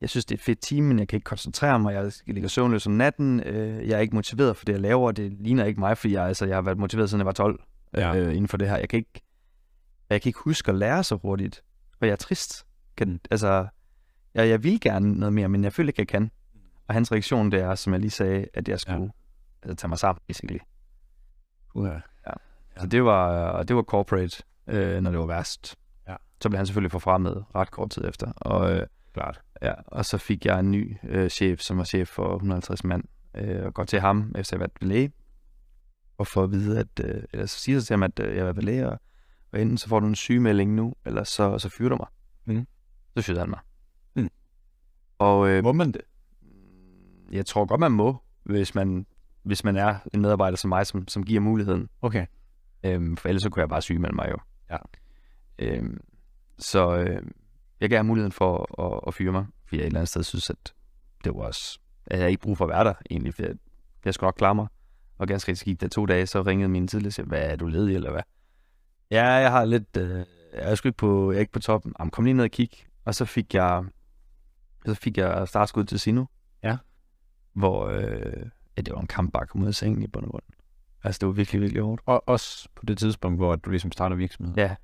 jeg 0.00 0.10
synes, 0.10 0.24
det 0.24 0.34
er 0.34 0.38
et 0.38 0.42
fedt 0.44 0.62
team, 0.62 0.84
men 0.84 0.98
jeg 0.98 1.08
kan 1.08 1.16
ikke 1.16 1.24
koncentrere 1.24 1.78
mig. 1.78 1.94
Jeg 1.94 2.12
ligger 2.26 2.48
søvnløs 2.48 2.86
om 2.86 2.92
natten. 2.92 3.40
Øh, 3.40 3.88
jeg 3.88 3.96
er 3.96 4.00
ikke 4.00 4.14
motiveret 4.14 4.56
for 4.56 4.64
det, 4.64 4.72
jeg 4.72 4.80
laver. 4.80 5.12
Det 5.12 5.32
ligner 5.32 5.64
ikke 5.64 5.80
mig, 5.80 5.98
fordi 5.98 6.14
jeg, 6.14 6.24
altså, 6.24 6.46
jeg 6.46 6.56
har 6.56 6.62
været 6.62 6.78
motiveret, 6.78 7.10
siden 7.10 7.20
jeg 7.20 7.26
var 7.26 7.32
12 7.32 7.60
Ja. 7.96 8.16
øh, 8.16 8.28
inden 8.28 8.48
for 8.48 8.56
det 8.56 8.68
her. 8.68 8.76
Jeg 8.76 8.88
kan, 8.88 8.96
ikke, 8.96 9.20
jeg 10.10 10.22
kan 10.22 10.28
ikke 10.28 10.38
huske 10.38 10.68
at 10.70 10.74
lære 10.78 11.04
så 11.04 11.16
hurtigt, 11.16 11.62
og 12.00 12.06
jeg 12.06 12.12
er 12.12 12.16
trist. 12.16 12.66
Kan, 12.96 13.20
altså, 13.30 13.66
jeg, 14.34 14.48
jeg 14.48 14.62
vil 14.64 14.80
gerne 14.80 15.12
noget 15.12 15.32
mere, 15.32 15.48
men 15.48 15.64
jeg 15.64 15.72
føler 15.72 15.88
ikke, 15.88 16.00
jeg 16.00 16.08
kan. 16.08 16.30
Og 16.88 16.94
hans 16.94 17.12
reaktion, 17.12 17.52
det 17.52 17.60
er, 17.60 17.74
som 17.74 17.92
jeg 17.92 18.00
lige 18.00 18.10
sagde, 18.10 18.46
at 18.54 18.68
jeg 18.68 18.80
skulle 18.80 19.02
ja. 19.02 19.08
altså, 19.62 19.76
tage 19.76 19.88
mig 19.88 19.98
sammen, 19.98 20.20
basically. 20.26 20.58
Uh, 21.74 21.88
Så 22.80 22.86
det 22.86 23.04
var, 23.04 23.62
det 23.62 23.76
var 23.76 23.82
corporate, 23.82 24.42
øh, 24.66 25.00
når 25.00 25.10
det 25.10 25.20
var 25.20 25.26
værst. 25.26 25.76
Ja. 26.08 26.16
Så 26.40 26.48
blev 26.48 26.56
han 26.56 26.66
selvfølgelig 26.66 26.90
forfremmet 26.92 27.44
ret 27.54 27.70
kort 27.70 27.90
tid 27.90 28.04
efter. 28.08 28.32
Og, 28.36 28.72
øh, 28.72 28.86
klart. 29.14 29.40
ja, 29.62 29.72
og 29.86 30.04
så 30.04 30.18
fik 30.18 30.46
jeg 30.46 30.60
en 30.60 30.70
ny 30.70 30.96
øh, 31.04 31.30
chef, 31.30 31.60
som 31.60 31.78
var 31.78 31.84
chef 31.84 32.08
for 32.08 32.34
150 32.34 32.84
mand, 32.84 33.04
øh, 33.34 33.66
og 33.66 33.74
går 33.74 33.84
til 33.84 34.00
ham, 34.00 34.32
efter 34.36 34.56
jeg 34.56 34.60
har 34.60 34.68
været 34.80 34.90
læge, 34.90 35.12
og 36.18 36.26
får 36.26 36.44
at 36.44 36.50
vide, 36.50 36.78
at, 36.78 37.04
øh, 37.04 37.22
eller 37.32 37.46
så 37.46 37.58
siger 37.58 37.80
til 37.80 37.94
ham, 37.94 38.02
at 38.02 38.20
øh, 38.20 38.36
jeg 38.36 38.44
har 38.44 38.52
været 38.52 38.64
læge, 38.64 38.88
og, 38.88 39.00
og 39.52 39.60
enten 39.60 39.78
så 39.78 39.88
får 39.88 40.00
du 40.00 40.06
en 40.06 40.14
sygemelding 40.14 40.74
nu, 40.74 40.94
eller 41.04 41.24
så, 41.24 41.58
så 41.58 41.68
fyrer 41.68 41.88
du 41.88 41.96
mig. 41.96 42.08
Mhm. 42.44 42.66
Han 43.16 43.50
mig. 43.50 43.58
Mhm. 44.16 44.28
Og 45.18 45.48
øh, 45.48 45.64
Må 45.64 45.72
man 45.72 45.92
det? 45.92 46.00
jeg 47.32 47.46
tror 47.46 47.64
godt, 47.64 47.80
man 47.80 47.92
må, 47.92 48.22
hvis 48.42 48.74
man, 48.74 49.06
hvis 49.42 49.64
man 49.64 49.76
er 49.76 49.96
en 50.14 50.20
medarbejder 50.20 50.56
som 50.56 50.68
mig, 50.68 50.86
som, 50.86 51.08
som 51.08 51.24
giver 51.24 51.40
muligheden. 51.40 51.88
Okay. 52.02 52.26
Øhm, 52.84 53.16
for 53.16 53.28
ellers 53.28 53.42
så 53.42 53.50
kunne 53.50 53.60
jeg 53.60 53.68
bare 53.68 53.82
syge 53.82 53.98
med 53.98 54.10
mig 54.12 54.28
jo. 54.30 54.36
Ja. 54.70 54.76
Øhm, 55.58 56.00
så 56.58 56.96
øh, 56.96 57.22
jeg 57.80 57.88
gav 57.88 57.96
ham 57.96 58.06
muligheden 58.06 58.32
for 58.32 58.80
at, 58.82 59.00
at 59.06 59.14
fyre 59.14 59.32
mig, 59.32 59.46
fordi 59.66 59.76
jeg 59.76 59.82
et 59.82 59.86
eller 59.86 60.00
andet 60.00 60.08
sted 60.08 60.22
synes, 60.22 60.50
at 60.50 60.74
det 61.24 61.34
var 61.34 61.40
også... 61.40 61.78
At 62.06 62.18
jeg 62.20 62.30
ikke 62.30 62.42
brug 62.42 62.58
for 62.58 62.64
at 62.64 62.68
være 62.68 62.84
der, 62.84 62.94
egentlig, 63.10 63.34
for 63.34 63.42
jeg, 63.42 63.54
jeg 64.04 64.14
skulle 64.14 64.26
nok 64.28 64.34
klare 64.34 64.54
mig. 64.54 64.66
Og 65.18 65.28
ganske 65.28 65.48
rigtig 65.48 65.60
skidt, 65.60 65.80
der 65.80 65.88
to 65.88 66.06
dage, 66.06 66.26
så 66.26 66.42
ringede 66.42 66.68
min 66.68 66.88
tidligere 66.88 67.08
og 67.08 67.12
sagde, 67.12 67.28
hvad 67.28 67.42
er 67.42 67.56
du 67.56 67.66
ledig, 67.66 67.94
eller 67.94 68.10
hvad? 68.10 68.22
Ja, 69.10 69.24
jeg 69.24 69.50
har 69.50 69.64
lidt... 69.64 69.96
Øh, 69.96 70.10
jeg 70.52 70.70
er 70.70 70.74
sgu 70.74 70.88
ikke 70.88 70.96
på, 70.96 71.30
jeg 71.30 71.36
er 71.36 71.40
ikke 71.40 71.52
på 71.52 71.60
toppen. 71.60 71.92
Jamen, 71.98 72.10
kom 72.10 72.24
lige 72.24 72.34
ned 72.34 72.44
og 72.44 72.50
kig. 72.50 72.70
Og 73.04 73.14
så 73.14 73.24
fik 73.24 73.54
jeg, 73.54 73.84
så 74.86 74.94
fik 74.94 75.18
jeg 75.18 75.48
startskud 75.48 75.84
til 75.84 76.00
Sino. 76.00 76.24
Ja. 76.62 76.76
Hvor, 77.52 77.86
øh, 77.86 78.46
ja, 78.76 78.82
det 78.82 78.94
var 78.94 79.00
en 79.00 79.06
kamp 79.06 79.32
bare 79.32 79.42
at 79.42 79.48
komme 79.48 79.64
ud 79.64 79.68
af 79.68 79.74
sengen 79.74 80.02
i 80.02 80.06
bund 80.06 80.24
og 80.24 80.30
grund. 80.30 80.44
Altså, 81.04 81.18
det 81.18 81.26
var 81.26 81.32
virkelig, 81.32 81.60
virkelig 81.60 81.82
hårdt. 81.82 82.02
Og 82.06 82.28
også 82.28 82.68
på 82.74 82.86
det 82.86 82.98
tidspunkt, 82.98 83.38
hvor 83.38 83.56
du 83.56 83.70
ligesom 83.70 83.92
starter 83.92 84.16
virksomheden? 84.16 84.58
Ja, 84.58 84.76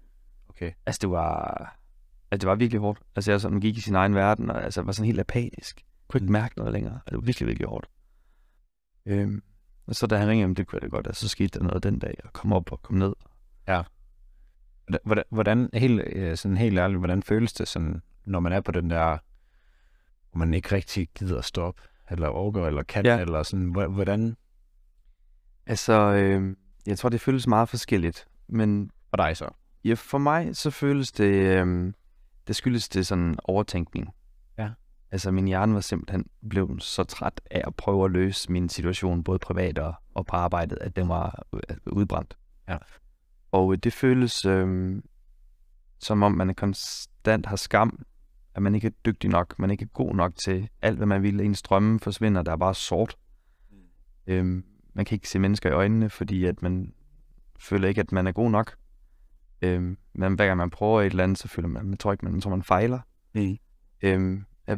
Okay. 0.58 0.72
Altså, 0.86 0.98
det 1.02 1.10
var, 1.10 1.78
altså, 2.30 2.44
det 2.44 2.48
var 2.48 2.54
virkelig 2.54 2.80
hårdt. 2.80 3.00
Altså, 3.16 3.30
jeg 3.30 3.40
sådan, 3.40 3.60
gik 3.60 3.76
i 3.76 3.80
sin 3.80 3.94
egen 3.94 4.14
verden, 4.14 4.50
og 4.50 4.64
altså, 4.64 4.82
var 4.82 4.92
sådan 4.92 5.06
helt 5.06 5.20
apatisk. 5.20 5.84
Kunne 6.08 6.20
ikke 6.20 6.32
mærke 6.32 6.58
noget 6.58 6.72
længere. 6.72 6.94
Altså, 6.94 7.10
det 7.10 7.16
var 7.16 7.24
virkelig, 7.24 7.46
virkelig 7.46 7.68
hårdt. 7.68 7.88
Øhm, 9.06 9.42
og 9.86 9.94
så 9.94 10.06
da 10.06 10.16
han 10.16 10.28
ringede, 10.28 10.54
det 10.54 10.66
kunne 10.66 10.76
jeg 10.76 10.82
da 10.82 10.96
godt, 10.96 11.06
altså, 11.06 11.20
så 11.20 11.28
skete 11.28 11.58
der 11.58 11.64
noget 11.64 11.82
den 11.82 11.98
dag, 11.98 12.14
og 12.24 12.32
kom 12.32 12.52
op 12.52 12.72
og 12.72 12.82
kom 12.82 12.96
ned. 12.96 13.12
Hvordan, 15.04 15.24
hvordan 15.30 15.70
helt, 15.74 16.02
øh, 16.16 16.36
sådan 16.36 16.56
helt 16.56 16.78
ærligt, 16.78 16.98
hvordan 16.98 17.22
føles 17.22 17.52
det, 17.52 17.68
sådan, 17.68 18.02
når 18.24 18.40
man 18.40 18.52
er 18.52 18.60
på 18.60 18.72
den 18.72 18.90
der, 18.90 19.18
hvor 20.30 20.38
man 20.38 20.54
ikke 20.54 20.74
rigtig 20.74 21.08
gider 21.18 21.38
at 21.38 21.44
stoppe, 21.44 21.82
eller 22.10 22.28
overgår, 22.28 22.66
eller 22.66 22.82
kan, 22.82 23.06
Ja. 23.06 23.20
eller 23.20 23.42
sådan, 23.42 23.66
hvor- 23.66 23.86
hvordan 23.88 24.36
Altså, 25.66 25.92
øh, 25.92 26.56
jeg 26.86 26.98
tror, 26.98 27.08
det 27.08 27.20
føles 27.20 27.46
meget 27.46 27.68
forskelligt. 27.68 28.26
Men 28.48 28.90
for 29.10 29.16
dig 29.16 29.36
så? 29.36 29.48
ja, 29.84 29.94
for 29.94 30.18
mig, 30.18 30.56
så 30.56 30.70
føles 30.70 31.12
det, 31.12 31.32
øh, 31.64 31.92
det 32.46 32.56
skyldes 32.56 32.88
det 32.88 33.06
sådan 33.06 33.36
overtænkning. 33.44 34.08
Ja. 34.58 34.70
Altså, 35.10 35.30
min 35.30 35.46
hjerne 35.46 35.74
var 35.74 35.80
simpelthen 35.80 36.24
blevet 36.50 36.82
så 36.82 37.04
træt 37.04 37.40
af 37.50 37.62
at 37.66 37.74
prøve 37.74 38.04
at 38.04 38.10
løse 38.10 38.52
min 38.52 38.68
situation, 38.68 39.24
både 39.24 39.38
privat 39.38 39.78
og, 39.78 39.94
og 40.14 40.26
på 40.26 40.36
arbejdet, 40.36 40.78
at 40.80 40.96
den 40.96 41.08
var 41.08 41.42
øh, 41.54 41.76
udbrændt. 41.86 42.36
Ja. 42.68 42.76
Og 43.52 43.72
øh, 43.72 43.78
det 43.78 43.92
føles 43.92 44.44
øh, 44.44 45.02
som 45.98 46.22
om, 46.22 46.32
man 46.32 46.54
konstant 46.54 47.46
har 47.46 47.56
skam, 47.56 48.06
at 48.54 48.62
man 48.62 48.74
ikke 48.74 48.86
er 48.86 48.92
dygtig 49.06 49.30
nok, 49.30 49.58
man 49.58 49.70
ikke 49.70 49.82
er 49.82 49.88
god 49.88 50.14
nok 50.14 50.36
til 50.36 50.68
alt, 50.82 50.96
hvad 50.96 51.06
man 51.06 51.22
vil. 51.22 51.40
Ens 51.40 51.62
drømme 51.62 52.00
forsvinder, 52.00 52.42
der 52.42 52.52
er 52.52 52.56
bare 52.56 52.74
sort. 52.74 53.16
Øhm, 54.26 54.64
man 54.94 55.04
kan 55.04 55.16
ikke 55.16 55.28
se 55.28 55.38
mennesker 55.38 55.70
i 55.70 55.72
øjnene, 55.72 56.10
fordi 56.10 56.44
at 56.44 56.62
man, 56.62 56.92
føler 57.58 57.88
ikke, 57.88 58.00
at 58.00 58.12
man 58.12 58.26
er 58.26 58.32
god 58.32 58.50
nok. 58.50 58.76
Øhm, 59.62 59.98
men 60.12 60.34
hver 60.34 60.46
gang 60.46 60.56
man 60.56 60.70
prøver 60.70 61.00
et 61.00 61.06
eller 61.06 61.24
andet, 61.24 61.38
så 61.38 61.48
føler 61.48 61.68
man, 61.68 61.86
man 61.86 61.98
tror 61.98 62.12
ikke, 62.12 62.24
man, 62.24 62.32
man 62.32 62.40
tror, 62.40 62.50
man 62.50 62.62
fejler. 62.62 63.00
Mm. 63.34 63.58
Øhm, 64.02 64.44
er 64.66 64.76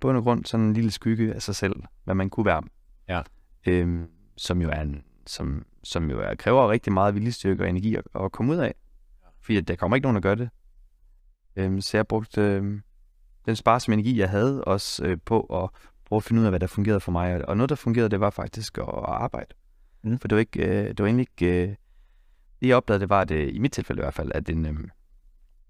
bund 0.00 0.16
og 0.16 0.22
grund 0.22 0.44
sådan 0.44 0.66
en 0.66 0.72
lille 0.72 0.90
skygge 0.90 1.34
af 1.34 1.42
sig 1.42 1.56
selv, 1.56 1.82
hvad 2.04 2.14
man 2.14 2.30
kunne 2.30 2.46
være. 2.46 2.62
Ja. 3.08 3.22
Øhm, 3.66 4.10
som 4.36 4.62
jo 4.62 4.68
er 4.68 4.80
en, 4.80 5.02
som, 5.26 5.64
som 5.88 6.10
jo 6.10 6.20
er, 6.20 6.34
kræver 6.34 6.70
rigtig 6.70 6.92
meget 6.92 7.14
viljestyrke 7.14 7.62
og 7.62 7.68
energi 7.68 7.94
at, 7.94 8.04
at 8.20 8.32
komme 8.32 8.52
ud 8.52 8.58
af. 8.58 8.74
Fordi 9.40 9.60
der 9.60 9.76
kommer 9.76 9.96
ikke 9.96 10.04
nogen, 10.04 10.14
der 10.14 10.20
gør 10.20 10.34
det. 10.34 10.50
Øhm, 11.56 11.80
så 11.80 11.96
jeg 11.96 12.06
brugte 12.06 12.40
øhm, 12.40 12.82
den 13.46 13.56
sparsomme 13.56 13.94
energi, 13.94 14.18
jeg 14.18 14.30
havde, 14.30 14.64
også 14.64 15.04
øh, 15.04 15.18
på 15.24 15.40
at 15.40 15.70
prøve 16.04 16.16
at 16.16 16.24
finde 16.24 16.40
ud 16.40 16.46
af, 16.46 16.52
hvad 16.52 16.60
der 16.60 16.66
fungerede 16.66 17.00
for 17.00 17.12
mig. 17.12 17.48
Og 17.48 17.56
noget, 17.56 17.70
der 17.70 17.76
fungerede, 17.76 18.08
det 18.08 18.20
var 18.20 18.30
faktisk 18.30 18.78
at 18.78 18.88
arbejde. 19.04 19.54
Mm. 20.02 20.18
For 20.18 20.28
det 20.28 20.36
var, 20.36 20.40
ikke, 20.40 20.66
øh, 20.66 20.88
det 20.88 20.98
var 20.98 21.06
egentlig 21.06 21.26
ikke... 21.32 21.62
Øh, 21.62 21.68
det 22.60 22.68
jeg 22.68 22.76
opdagede, 22.76 23.00
det 23.00 23.08
var, 23.08 23.20
at 23.20 23.28
det, 23.28 23.54
i 23.54 23.58
mit 23.58 23.72
tilfælde 23.72 24.00
i 24.00 24.02
hvert 24.04 24.14
fald, 24.14 24.32
at 24.34 24.48
en, 24.48 24.66
øh, 24.66 24.74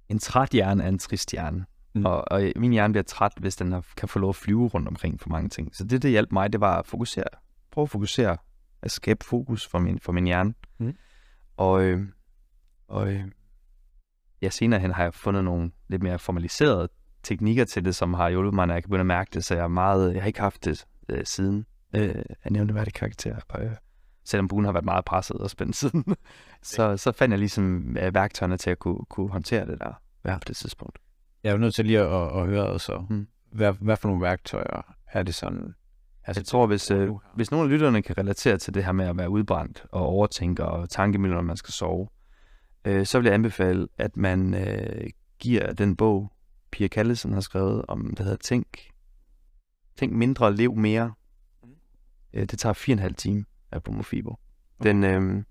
en 0.09 0.19
træt 0.19 0.51
hjerne 0.51 0.85
er 0.85 0.89
en 0.89 0.99
trist 0.99 1.31
hjerne. 1.33 1.59
Mm. 1.59 2.01
Mm. 2.01 2.07
Og, 2.07 2.25
og 2.31 2.53
min 2.57 2.73
hjerne 2.73 2.93
bliver 2.93 3.05
træt, 3.05 3.33
hvis 3.37 3.57
den 3.57 3.73
har, 3.73 3.87
kan 3.97 4.09
få 4.09 4.19
lov 4.19 4.29
at 4.29 4.37
flyve 4.37 4.67
rundt 4.69 4.89
omkring 4.89 5.21
for 5.21 5.29
mange 5.29 5.49
ting. 5.49 5.77
Så 5.77 5.85
det, 5.85 6.03
der 6.03 6.09
hjalp 6.09 6.33
mig, 6.33 6.53
det 6.53 6.61
var 6.61 6.79
at 6.79 6.87
fokusere. 6.87 7.25
Prøve 7.71 7.83
at 7.83 7.91
fokusere. 7.91 8.37
At 8.83 8.91
skabe 8.91 9.25
fokus 9.25 9.67
for 9.67 9.79
min, 9.79 9.99
for 9.99 10.13
min 10.13 10.25
hjerne. 10.25 10.55
Mm. 10.79 10.95
Og, 11.57 11.83
øh, 11.83 12.07
og 12.89 13.13
øh, 13.13 13.25
ja, 14.43 14.51
senere 14.51 14.81
hen 14.81 14.91
har 14.91 15.03
jeg 15.03 15.15
fundet 15.15 15.45
nogle 15.45 15.71
lidt 15.89 16.03
mere 16.03 16.19
formaliserede 16.19 16.89
teknikker 17.23 17.65
til 17.65 17.85
det, 17.85 17.95
som 17.95 18.15
har 18.15 18.29
hjulpet 18.29 18.55
mig, 18.55 18.67
når 18.67 18.75
jeg 18.75 18.83
kan 18.83 18.89
begynde 18.89 19.01
at 19.01 19.07
mærke 19.07 19.31
det. 19.35 19.45
Så 19.45 19.55
jeg, 19.55 19.65
er 19.65 19.69
meget, 19.69 20.15
jeg 20.15 20.23
har 20.23 20.27
ikke 20.27 20.41
haft 20.41 20.65
det 20.65 20.87
øh, 21.09 21.25
siden. 21.25 21.67
Øh, 21.97 22.15
hvad 22.73 22.85
det 22.85 22.95
karakter. 22.95 23.37
Øh, 23.59 23.71
selvom 24.25 24.49
buen 24.49 24.65
har 24.65 24.73
været 24.73 24.85
meget 24.85 25.05
presset 25.05 25.37
og 25.37 25.51
spændt 25.51 25.77
siden, 25.77 26.05
så, 26.63 26.97
så 26.97 27.13
fandt 27.13 27.33
jeg 27.33 27.39
ligesom 27.39 27.97
øh, 27.97 28.15
værktøjerne 28.15 28.57
til 28.57 28.71
at 28.71 28.79
kunne, 28.79 29.05
kunne 29.11 29.31
håndtere 29.31 29.67
det 29.67 29.79
der 29.81 29.93
ja. 30.25 30.35
på 30.39 30.45
det 30.47 30.57
tidspunkt. 30.57 30.99
Jeg 31.43 31.49
er 31.49 31.53
jo 31.53 31.59
nødt 31.59 31.75
til 31.75 31.85
lige 31.87 32.01
at, 32.01 32.41
at 32.41 32.47
høre 32.47 32.67
også, 32.67 33.05
Mm. 33.11 33.27
hvad, 33.53 33.73
hvad 33.73 33.97
for 33.97 34.09
nogle 34.09 34.23
værktøjer 34.23 34.95
er 35.13 35.23
det 35.23 35.35
sådan? 35.35 35.75
Altså, 36.25 36.41
jeg 36.41 36.47
tror, 36.47 36.67
hvis, 36.67 36.91
øh, 36.91 37.11
hvis 37.35 37.51
nogle 37.51 37.65
af 37.65 37.71
lytterne 37.71 38.03
kan 38.03 38.19
relatere 38.19 38.59
til 38.59 38.75
det 38.75 38.85
her 38.85 38.93
med 38.93 39.05
at 39.05 39.17
være 39.17 39.31
udbrændt 39.31 39.87
og 39.93 40.07
overtænke 40.07 40.65
og 40.65 40.91
tankemøller, 40.91 41.37
når 41.37 41.43
man 41.43 41.57
skal 41.57 41.73
sove, 41.73 42.09
øh, 42.85 43.07
så 43.07 43.19
vil 43.19 43.25
jeg 43.25 43.35
anbefale, 43.35 43.89
at 43.99 44.17
man 44.17 44.55
øh, 44.55 45.11
giver 45.39 45.73
den 45.73 45.97
bog, 45.97 46.33
Pia 46.71 46.89
Kallesen 46.89 47.33
har 47.33 47.41
skrevet 47.41 47.85
om, 47.89 48.15
der 48.17 48.23
hedder 48.23 48.37
Tænk, 48.37 48.67
Tænk 49.97 50.13
mindre, 50.13 50.57
lev 50.57 50.77
mere. 50.77 51.13
Øh, 52.33 52.47
det 52.47 52.59
tager 52.59 52.73
fire 52.73 52.95
og 52.95 52.97
en 52.97 53.03
halv 53.03 53.15
time 53.15 53.45
af 53.73 53.81
Mofibo. 53.91 54.37
Den, 54.83 55.05
øh, 55.05 55.43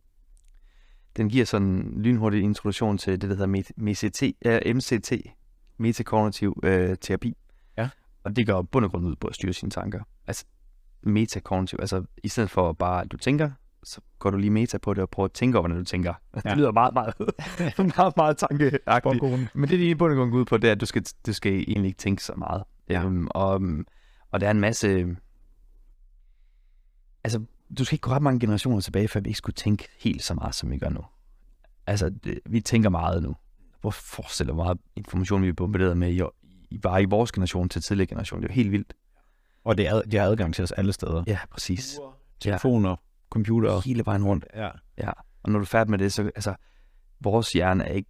den 1.17 1.29
giver 1.29 1.45
sådan 1.45 1.67
en 1.67 2.01
lynhurtig 2.01 2.41
introduktion 2.41 2.97
til 2.97 3.21
det, 3.21 3.29
der 3.29 3.35
hedder 3.35 3.71
MCT, 3.77 4.23
øh, 4.45 4.75
MCT 4.75 5.11
metakognitiv 5.77 6.59
øh, 6.63 6.97
terapi. 7.01 7.33
Ja. 7.77 7.89
Og 8.23 8.35
det 8.35 8.47
går 8.47 8.61
bund 8.61 8.85
og 8.85 8.91
grund 8.91 9.05
ud 9.05 9.15
på 9.15 9.27
at 9.27 9.35
styre 9.35 9.53
sine 9.53 9.71
tanker. 9.71 10.03
Altså 10.27 10.45
metakognitiv, 11.07 11.79
altså 11.81 12.03
i 12.23 12.27
stedet 12.27 12.49
for 12.49 12.73
bare, 12.73 13.01
at 13.01 13.11
du 13.11 13.17
tænker, 13.17 13.51
så 13.83 14.01
går 14.19 14.29
du 14.29 14.37
lige 14.37 14.49
meta 14.49 14.77
på 14.77 14.93
det 14.93 15.03
og 15.03 15.09
prøver 15.09 15.25
at 15.25 15.31
tænke 15.31 15.57
over, 15.57 15.67
hvordan 15.67 15.77
du 15.77 15.85
tænker. 15.85 16.13
Ja. 16.35 16.49
Det 16.49 16.57
lyder 16.57 16.71
meget, 16.71 16.93
meget, 16.93 17.13
meget, 17.97 18.17
meget 18.17 18.37
tankeagtigt. 18.37 19.21
Men 19.55 19.69
det, 19.69 19.79
det 19.79 19.85
i 19.85 19.95
bund 19.95 20.11
og 20.11 20.17
grund 20.17 20.31
går 20.31 20.37
ud 20.37 20.45
på, 20.45 20.57
det 20.57 20.67
er, 20.67 20.71
at 20.71 20.81
du 20.81 20.85
skal, 20.85 21.05
du 21.25 21.33
skal 21.33 21.53
egentlig 21.53 21.85
ikke 21.85 21.97
tænke 21.97 22.23
så 22.23 22.33
meget. 22.37 22.63
Ja. 22.89 23.03
Øhm, 23.03 23.27
og, 23.31 23.61
og 24.31 24.41
der 24.41 24.47
er 24.47 24.51
en 24.51 24.59
masse... 24.59 25.15
Altså, 27.23 27.43
du 27.77 27.85
skal 27.85 27.95
ikke 27.95 28.01
gå 28.01 28.11
ret 28.11 28.21
mange 28.21 28.39
generationer 28.39 28.81
tilbage, 28.81 29.07
før 29.07 29.19
vi 29.19 29.29
ikke 29.29 29.37
skulle 29.37 29.53
tænke 29.53 29.87
helt 29.99 30.23
så 30.23 30.33
meget, 30.33 30.55
som 30.55 30.71
vi 30.71 30.77
gør 30.77 30.89
nu. 30.89 31.01
Altså, 31.87 32.09
det, 32.09 32.39
vi 32.45 32.61
tænker 32.61 32.89
meget 32.89 33.23
nu. 33.23 33.35
Hvor 33.81 33.89
forestiller 33.89 34.53
meget 34.53 34.77
information, 34.95 35.41
vi 35.43 35.47
er 35.47 35.53
bombarderet 35.53 35.97
med 35.97 36.11
i, 36.13 36.21
i, 36.69 36.77
bare 36.77 37.01
i 37.01 37.05
vores 37.05 37.31
generation 37.31 37.69
til 37.69 37.81
tidligere 37.81 38.07
generation. 38.07 38.41
Det 38.41 38.49
er 38.49 38.53
jo 38.53 38.55
helt 38.55 38.71
vildt. 38.71 38.93
Og 39.67 39.77
det 39.77 39.87
er, 39.87 40.01
de 40.01 40.17
har 40.17 40.25
adgang 40.25 40.55
til 40.55 40.63
os 40.63 40.71
alle 40.71 40.93
steder. 40.93 41.23
Ja, 41.27 41.39
præcis. 41.51 41.99
Telefoner, 42.39 42.95
computer. 43.29 43.81
Hele 43.85 44.05
vejen 44.05 44.23
rundt. 44.23 44.45
Ja. 44.55 44.69
Ja, 44.97 45.09
og 45.43 45.51
når 45.51 45.59
du 45.59 45.63
er 45.63 45.67
færdig 45.67 45.91
med 45.91 45.99
det, 45.99 46.13
så 46.13 46.23
altså, 46.23 46.55
vores 47.19 47.53
hjerne 47.53 47.83
er 47.83 47.93
ikke 47.93 48.09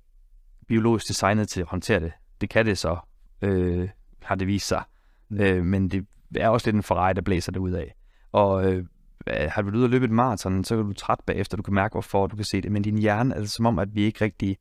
biologisk 0.68 1.08
designet 1.08 1.50
til 1.50 1.62
at 1.62 1.68
håndtere 1.68 2.00
det. 2.00 2.12
Det 2.42 2.50
kan 2.50 2.66
det 2.66 2.78
så, 2.78 2.98
øh, 3.42 3.90
har 4.22 4.36
det 4.36 4.48
vist 4.48 4.68
sig. 4.68 4.84
Mm. 5.30 5.40
Øh, 5.40 5.66
men 5.66 5.90
det 5.90 6.06
er 6.36 6.50
også 6.50 6.68
lidt 6.68 6.76
en 6.76 6.84
Ferrari, 6.84 7.14
der 7.14 7.22
blæser 7.22 7.52
det 7.52 7.60
ud 7.60 7.72
af. 7.72 7.96
Og 8.32 8.66
øh, 8.66 8.86
har 9.28 9.62
du 9.62 9.68
været 9.68 9.78
ude 9.78 9.86
og 9.86 9.90
løbe 9.90 10.06
et 10.06 10.12
maraton, 10.12 10.64
så 10.64 10.76
er 10.78 10.84
du 10.84 10.94
træt 10.94 11.20
bagefter, 11.26 11.58
du 11.58 11.64
kan 11.64 11.74
mærke 11.74 11.94
hvorfor, 11.94 12.28
du 12.28 12.36
kan 12.36 12.46
se 12.46 12.62
det. 12.62 12.72
Men 12.72 12.82
din 12.82 12.98
hjerne 12.98 13.36
er 13.36 13.40
det 13.40 13.52
som 13.52 13.66
om, 13.66 13.80
at 13.80 13.96
vi 13.96 14.04
ikke 14.04 14.26
rigtig, 14.26 14.58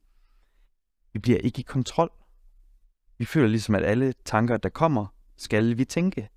vi 1.13 1.19
bliver 1.19 1.39
ikke 1.39 1.61
i 1.61 1.63
kontrol. 1.63 2.11
Vi 3.19 3.25
føler 3.25 3.49
ligesom, 3.49 3.75
at 3.75 3.85
alle 3.85 4.15
tanker, 4.25 4.57
der 4.57 4.69
kommer, 4.69 5.07
skal 5.37 5.79
vi 5.79 5.85
tænke. 5.85 6.29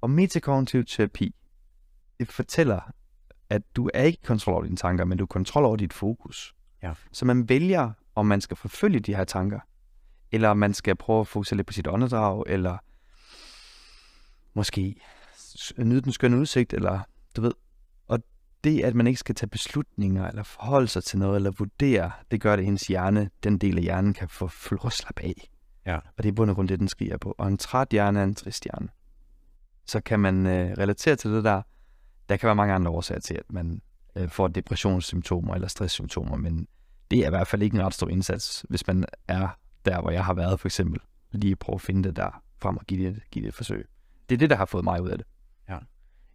Og 0.00 0.10
metakognitiv 0.10 0.84
terapi, 0.84 1.34
det 2.20 2.28
fortæller, 2.32 2.80
at 3.50 3.62
du 3.76 3.90
er 3.94 4.02
ikke 4.02 4.22
kontrol 4.22 4.54
over 4.54 4.64
dine 4.64 4.76
tanker, 4.76 5.04
men 5.04 5.18
du 5.18 5.24
er 5.24 5.28
kontrol 5.28 5.64
over 5.64 5.76
dit 5.76 5.92
fokus. 5.92 6.54
Ja. 6.82 6.94
Så 7.12 7.24
man 7.24 7.48
vælger, 7.48 7.92
om 8.14 8.26
man 8.26 8.40
skal 8.40 8.56
forfølge 8.56 9.00
de 9.00 9.16
her 9.16 9.24
tanker, 9.24 9.60
eller 10.32 10.48
om 10.48 10.56
man 10.56 10.74
skal 10.74 10.96
prøve 10.96 11.20
at 11.20 11.28
fokusere 11.28 11.56
lidt 11.56 11.66
på 11.66 11.72
sit 11.72 11.86
åndedrag, 11.86 12.44
eller 12.46 12.78
måske 14.54 15.00
nyde 15.78 16.00
den 16.00 16.12
skønne 16.12 16.38
udsigt, 16.38 16.72
eller 16.72 17.00
du 17.36 17.40
ved. 17.40 17.52
Og 18.06 18.18
det, 18.64 18.82
at 18.82 18.94
man 18.94 19.06
ikke 19.06 19.20
skal 19.20 19.34
tage 19.34 19.48
beslutninger, 19.48 20.28
eller 20.28 20.42
forholde 20.42 20.88
sig 20.88 21.04
til 21.04 21.18
noget, 21.18 21.36
eller 21.36 21.50
vurdere, 21.50 22.10
det 22.30 22.40
gør 22.40 22.56
det, 22.56 22.62
at 22.62 22.64
hendes 22.64 22.86
hjerne, 22.86 23.30
den 23.44 23.58
del 23.58 23.76
af 23.76 23.82
hjernen, 23.82 24.14
kan 24.14 24.28
få 24.28 24.48
slappe 24.90 25.22
af. 25.22 25.48
Ja. 25.86 25.96
Og 25.96 26.22
det 26.22 26.26
er 26.26 26.32
bund 26.32 26.50
og 26.50 26.56
grund 26.56 26.68
det, 26.68 26.80
den 26.80 26.88
skriger 26.88 27.18
på. 27.18 27.34
Og 27.38 27.48
en 27.48 27.58
træt 27.58 27.88
hjerne 27.90 28.20
er 28.20 28.24
en 28.24 28.34
trist 28.34 28.64
hjerne. 28.64 28.88
Så 29.86 30.00
kan 30.00 30.20
man 30.20 30.46
øh, 30.46 30.70
relatere 30.78 31.16
til 31.16 31.30
det 31.30 31.44
der. 31.44 31.62
Der 32.28 32.36
kan 32.36 32.46
være 32.46 32.56
mange 32.56 32.74
andre 32.74 32.90
årsager 32.90 33.20
til, 33.20 33.34
at 33.34 33.52
man 33.52 33.80
øh, 34.16 34.28
får 34.28 34.48
depressionssymptomer 34.48 35.54
eller 35.54 35.68
stresssymptomer, 35.68 36.36
men 36.36 36.68
det 37.10 37.18
er 37.18 37.26
i 37.26 37.30
hvert 37.30 37.46
fald 37.46 37.62
ikke 37.62 37.74
en 37.74 37.82
ret 37.82 37.94
stor 37.94 38.08
indsats, 38.08 38.64
hvis 38.68 38.86
man 38.86 39.04
er 39.28 39.48
der, 39.84 40.00
hvor 40.00 40.10
jeg 40.10 40.24
har 40.24 40.34
været 40.34 40.60
for 40.60 40.68
eksempel. 40.68 41.00
Lige 41.32 41.56
prøve 41.56 41.74
at 41.74 41.80
finde 41.80 42.04
det 42.04 42.16
der 42.16 42.42
frem 42.62 42.76
og 42.76 42.84
give 42.86 43.06
det, 43.06 43.22
give 43.30 43.42
det 43.42 43.48
et 43.48 43.54
forsøg. 43.54 43.88
Det 44.28 44.34
er 44.34 44.38
det, 44.38 44.50
der 44.50 44.56
har 44.56 44.64
fået 44.64 44.84
mig 44.84 45.02
ud 45.02 45.08
af 45.08 45.18
det. 45.18 45.26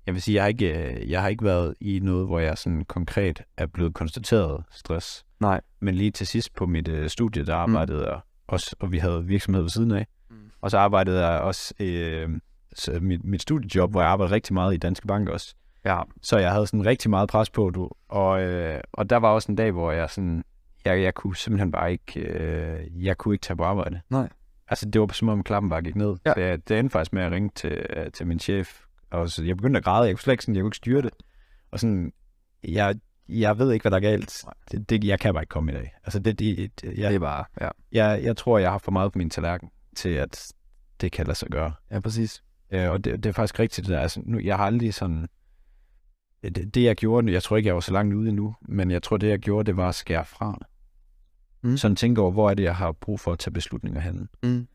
Jeg 0.05 0.13
vil 0.13 0.21
sige, 0.21 0.35
jeg 0.35 0.43
har 0.43 0.47
ikke, 0.47 0.93
øh, 0.93 1.09
jeg 1.09 1.21
har 1.21 1.29
ikke 1.29 1.43
været 1.45 1.75
i 1.79 1.99
noget, 1.99 2.27
hvor 2.27 2.39
jeg 2.39 2.57
sådan 2.57 2.85
konkret 2.85 3.43
er 3.57 3.65
blevet 3.65 3.93
konstateret 3.93 4.63
stress. 4.71 5.25
Nej. 5.39 5.61
Men 5.79 5.95
lige 5.95 6.11
til 6.11 6.27
sidst 6.27 6.53
på 6.53 6.65
mit 6.65 6.87
øh, 6.87 7.09
studie, 7.09 7.45
der 7.45 7.55
arbejdede 7.55 7.97
mm. 7.97 8.05
jeg 8.05 8.19
også, 8.47 8.75
og 8.79 8.91
vi 8.91 8.97
havde 8.97 9.25
virksomhed 9.25 9.61
ved 9.61 9.69
siden 9.69 9.91
af. 9.91 10.07
Mm. 10.29 10.35
Og 10.61 10.71
så 10.71 10.77
arbejdede 10.77 11.27
jeg 11.27 11.41
også 11.41 11.73
øh, 11.79 12.29
så 12.73 12.99
mit, 13.01 13.23
mit 13.23 13.41
studiejob, 13.41 13.91
hvor 13.91 14.01
jeg 14.01 14.09
arbejdede 14.09 14.35
rigtig 14.35 14.53
meget 14.53 14.73
i 14.73 14.77
Danske 14.77 15.07
Bank 15.07 15.29
også. 15.29 15.55
Ja. 15.85 16.01
Så 16.21 16.37
jeg 16.37 16.51
havde 16.51 16.67
sådan 16.67 16.85
rigtig 16.85 17.09
meget 17.09 17.29
pres 17.29 17.49
på, 17.49 17.69
du. 17.69 17.89
Og, 18.09 18.41
øh, 18.41 18.81
og 18.91 19.09
der 19.09 19.17
var 19.17 19.29
også 19.29 19.51
en 19.51 19.55
dag, 19.55 19.71
hvor 19.71 19.91
jeg 19.91 20.09
sådan, 20.09 20.43
jeg, 20.85 21.01
jeg 21.01 21.13
kunne 21.13 21.35
simpelthen 21.35 21.71
bare 21.71 21.91
ikke, 21.91 22.19
øh, 22.19 23.05
jeg 23.05 23.17
kunne 23.17 23.35
ikke 23.35 23.43
tage 23.43 23.57
på 23.57 23.63
arbejde. 23.63 24.01
Nej. 24.09 24.29
Altså, 24.67 24.89
det 24.89 25.01
var 25.01 25.07
som 25.13 25.29
om 25.29 25.43
klappen 25.43 25.69
bare 25.69 25.81
gik 25.81 25.95
ned. 25.95 26.15
Ja. 26.25 26.33
Det, 26.33 26.69
det 26.69 26.79
endte 26.79 26.93
faktisk 26.93 27.13
med 27.13 27.23
at 27.23 27.31
ringe 27.31 27.49
til, 27.55 27.85
øh, 27.89 28.11
til 28.11 28.27
min 28.27 28.39
chef, 28.39 28.81
og 29.11 29.29
så, 29.29 29.43
jeg 29.43 29.57
begyndte 29.57 29.77
at 29.77 29.83
græde. 29.83 30.05
Jeg 30.05 30.15
kunne 30.15 30.21
slet 30.21 30.33
ikke, 30.33 30.43
sådan, 30.43 30.55
jeg 30.55 30.61
kunne 30.61 30.67
ikke 30.67 30.77
styre 30.77 31.01
det. 31.01 31.11
Og 31.71 31.79
sådan, 31.79 32.13
jeg, 32.63 32.95
jeg 33.29 33.57
ved 33.57 33.71
ikke, 33.71 33.83
hvad 33.83 33.91
der 33.91 33.97
er 33.97 34.11
galt. 34.11 34.45
Det, 34.71 34.89
det, 34.89 35.03
jeg 35.03 35.19
kan 35.19 35.33
bare 35.33 35.43
ikke 35.43 35.49
komme 35.49 35.71
i 35.71 35.75
dag. 35.75 35.93
Altså, 36.03 36.19
det, 36.19 36.39
det, 36.39 36.81
det, 36.81 36.97
jeg, 36.97 37.09
Det 37.09 37.15
er 37.15 37.19
bare, 37.19 37.45
ja. 37.61 37.69
jeg, 37.91 38.23
jeg 38.23 38.37
tror, 38.37 38.57
jeg 38.57 38.71
har 38.71 38.77
for 38.77 38.91
meget 38.91 39.11
på 39.11 39.17
min 39.17 39.29
tallerken 39.29 39.69
til, 39.95 40.09
at 40.09 40.53
det 41.01 41.11
kan 41.11 41.25
lade 41.25 41.37
sig 41.37 41.49
gøre. 41.49 41.73
Ja, 41.91 41.99
præcis. 41.99 42.43
Øh, 42.71 42.91
og 42.91 43.03
det, 43.03 43.23
det 43.23 43.29
er 43.29 43.33
faktisk 43.33 43.59
rigtigt 43.59 43.87
det 43.87 43.93
der. 43.93 43.99
Altså, 43.99 44.21
nu, 44.25 44.39
jeg 44.39 44.57
har 44.57 44.65
aldrig 44.65 44.93
sådan... 44.93 45.27
Det, 46.43 46.75
det, 46.75 46.83
jeg 46.83 46.95
gjorde, 46.95 47.31
jeg 47.31 47.43
tror 47.43 47.57
ikke, 47.57 47.67
jeg 47.67 47.75
var 47.75 47.81
så 47.81 47.93
langt 47.93 48.15
ude 48.15 48.29
endnu, 48.29 48.55
men 48.61 48.91
jeg 48.91 49.03
tror, 49.03 49.17
det, 49.17 49.29
jeg 49.29 49.39
gjorde, 49.39 49.65
det 49.67 49.77
var 49.77 49.89
at 49.89 49.95
skære 49.95 50.25
fra. 50.25 50.57
Mm. 51.61 51.77
Sådan 51.77 51.95
tænke 51.95 52.21
over, 52.21 52.31
hvor 52.31 52.49
er 52.49 52.53
det, 52.53 52.63
jeg 52.63 52.75
har 52.75 52.91
brug 52.91 53.19
for 53.19 53.31
at 53.31 53.39
tage 53.39 53.53
beslutninger 53.53 54.01
hen. 54.01 54.29
Mm. 54.43 54.67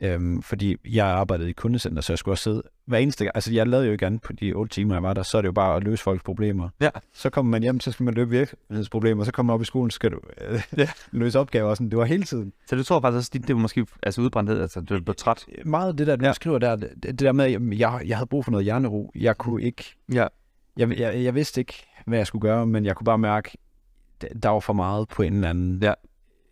Øhm, 0.00 0.42
fordi 0.42 0.76
jeg 0.92 1.06
arbejdede 1.06 1.50
i 1.50 1.52
kundecenter, 1.52 2.02
så 2.02 2.12
jeg 2.12 2.18
skulle 2.18 2.32
også 2.32 2.42
sidde 2.42 2.62
hver 2.86 2.98
eneste 2.98 3.24
gang. 3.24 3.32
Altså, 3.36 3.52
jeg 3.52 3.66
lavede 3.66 3.86
jo 3.86 3.92
ikke 3.92 4.06
andet 4.06 4.22
på 4.22 4.32
de 4.32 4.52
otte 4.52 4.74
timer, 4.74 4.94
jeg 4.94 5.02
var 5.02 5.14
der. 5.14 5.22
Så 5.22 5.38
er 5.38 5.42
det 5.42 5.46
jo 5.46 5.52
bare 5.52 5.76
at 5.76 5.84
løse 5.84 6.02
folks 6.02 6.22
problemer. 6.22 6.68
Ja. 6.80 6.90
Så 7.12 7.30
kommer 7.30 7.50
man 7.50 7.62
hjem, 7.62 7.80
så 7.80 7.92
skal 7.92 8.04
man 8.04 8.14
løbe 8.14 8.30
virksomhedsproblemer. 8.30 9.24
Så 9.24 9.32
kommer 9.32 9.52
man 9.52 9.54
op 9.54 9.62
i 9.62 9.64
skolen, 9.64 9.90
så 9.90 9.94
skal 9.94 10.10
du 10.10 10.20
øh, 10.40 10.60
Ja. 10.76 10.88
løse 11.12 11.38
opgaver. 11.38 11.70
og 11.70 11.76
Sådan. 11.76 11.90
Det 11.90 11.98
var 11.98 12.04
hele 12.04 12.22
tiden. 12.22 12.52
Så 12.66 12.76
du 12.76 12.82
tror 12.82 13.00
faktisk 13.00 13.16
også, 13.16 13.30
det, 13.46 13.54
var 13.54 13.60
måske 13.60 13.86
altså 14.02 14.20
udbrændthed, 14.20 14.60
altså 14.60 14.80
du 14.80 15.00
blev 15.02 15.14
træt? 15.14 15.46
Meget 15.64 15.88
af 15.88 15.96
det 15.96 16.06
der, 16.06 16.16
du 16.16 16.24
Ja. 16.24 16.32
skriver 16.32 16.58
der, 16.58 16.76
det, 16.76 16.90
det 17.02 17.18
der 17.18 17.32
med, 17.32 17.44
at 17.44 17.78
jeg, 17.78 18.00
jeg 18.06 18.16
havde 18.16 18.26
brug 18.28 18.44
for 18.44 18.50
noget 18.50 18.64
hjernero. 18.64 19.10
Jeg 19.14 19.38
kunne 19.38 19.62
ikke 19.62 19.84
Ja. 20.12 20.26
jeg, 20.76 20.98
jeg, 20.98 21.22
jeg 21.24 21.34
vidste 21.34 21.60
ikke, 21.60 21.86
hvad 22.06 22.18
jeg 22.18 22.26
skulle 22.26 22.42
gøre, 22.42 22.66
men 22.66 22.84
jeg 22.84 22.96
kunne 22.96 23.04
bare 23.04 23.18
mærke, 23.18 23.50
der, 24.20 24.28
der 24.42 24.48
var 24.48 24.60
for 24.60 24.72
meget 24.72 25.08
på 25.08 25.22
en 25.22 25.34
eller 25.34 25.50
anden... 25.50 25.82
Ja. 25.82 25.92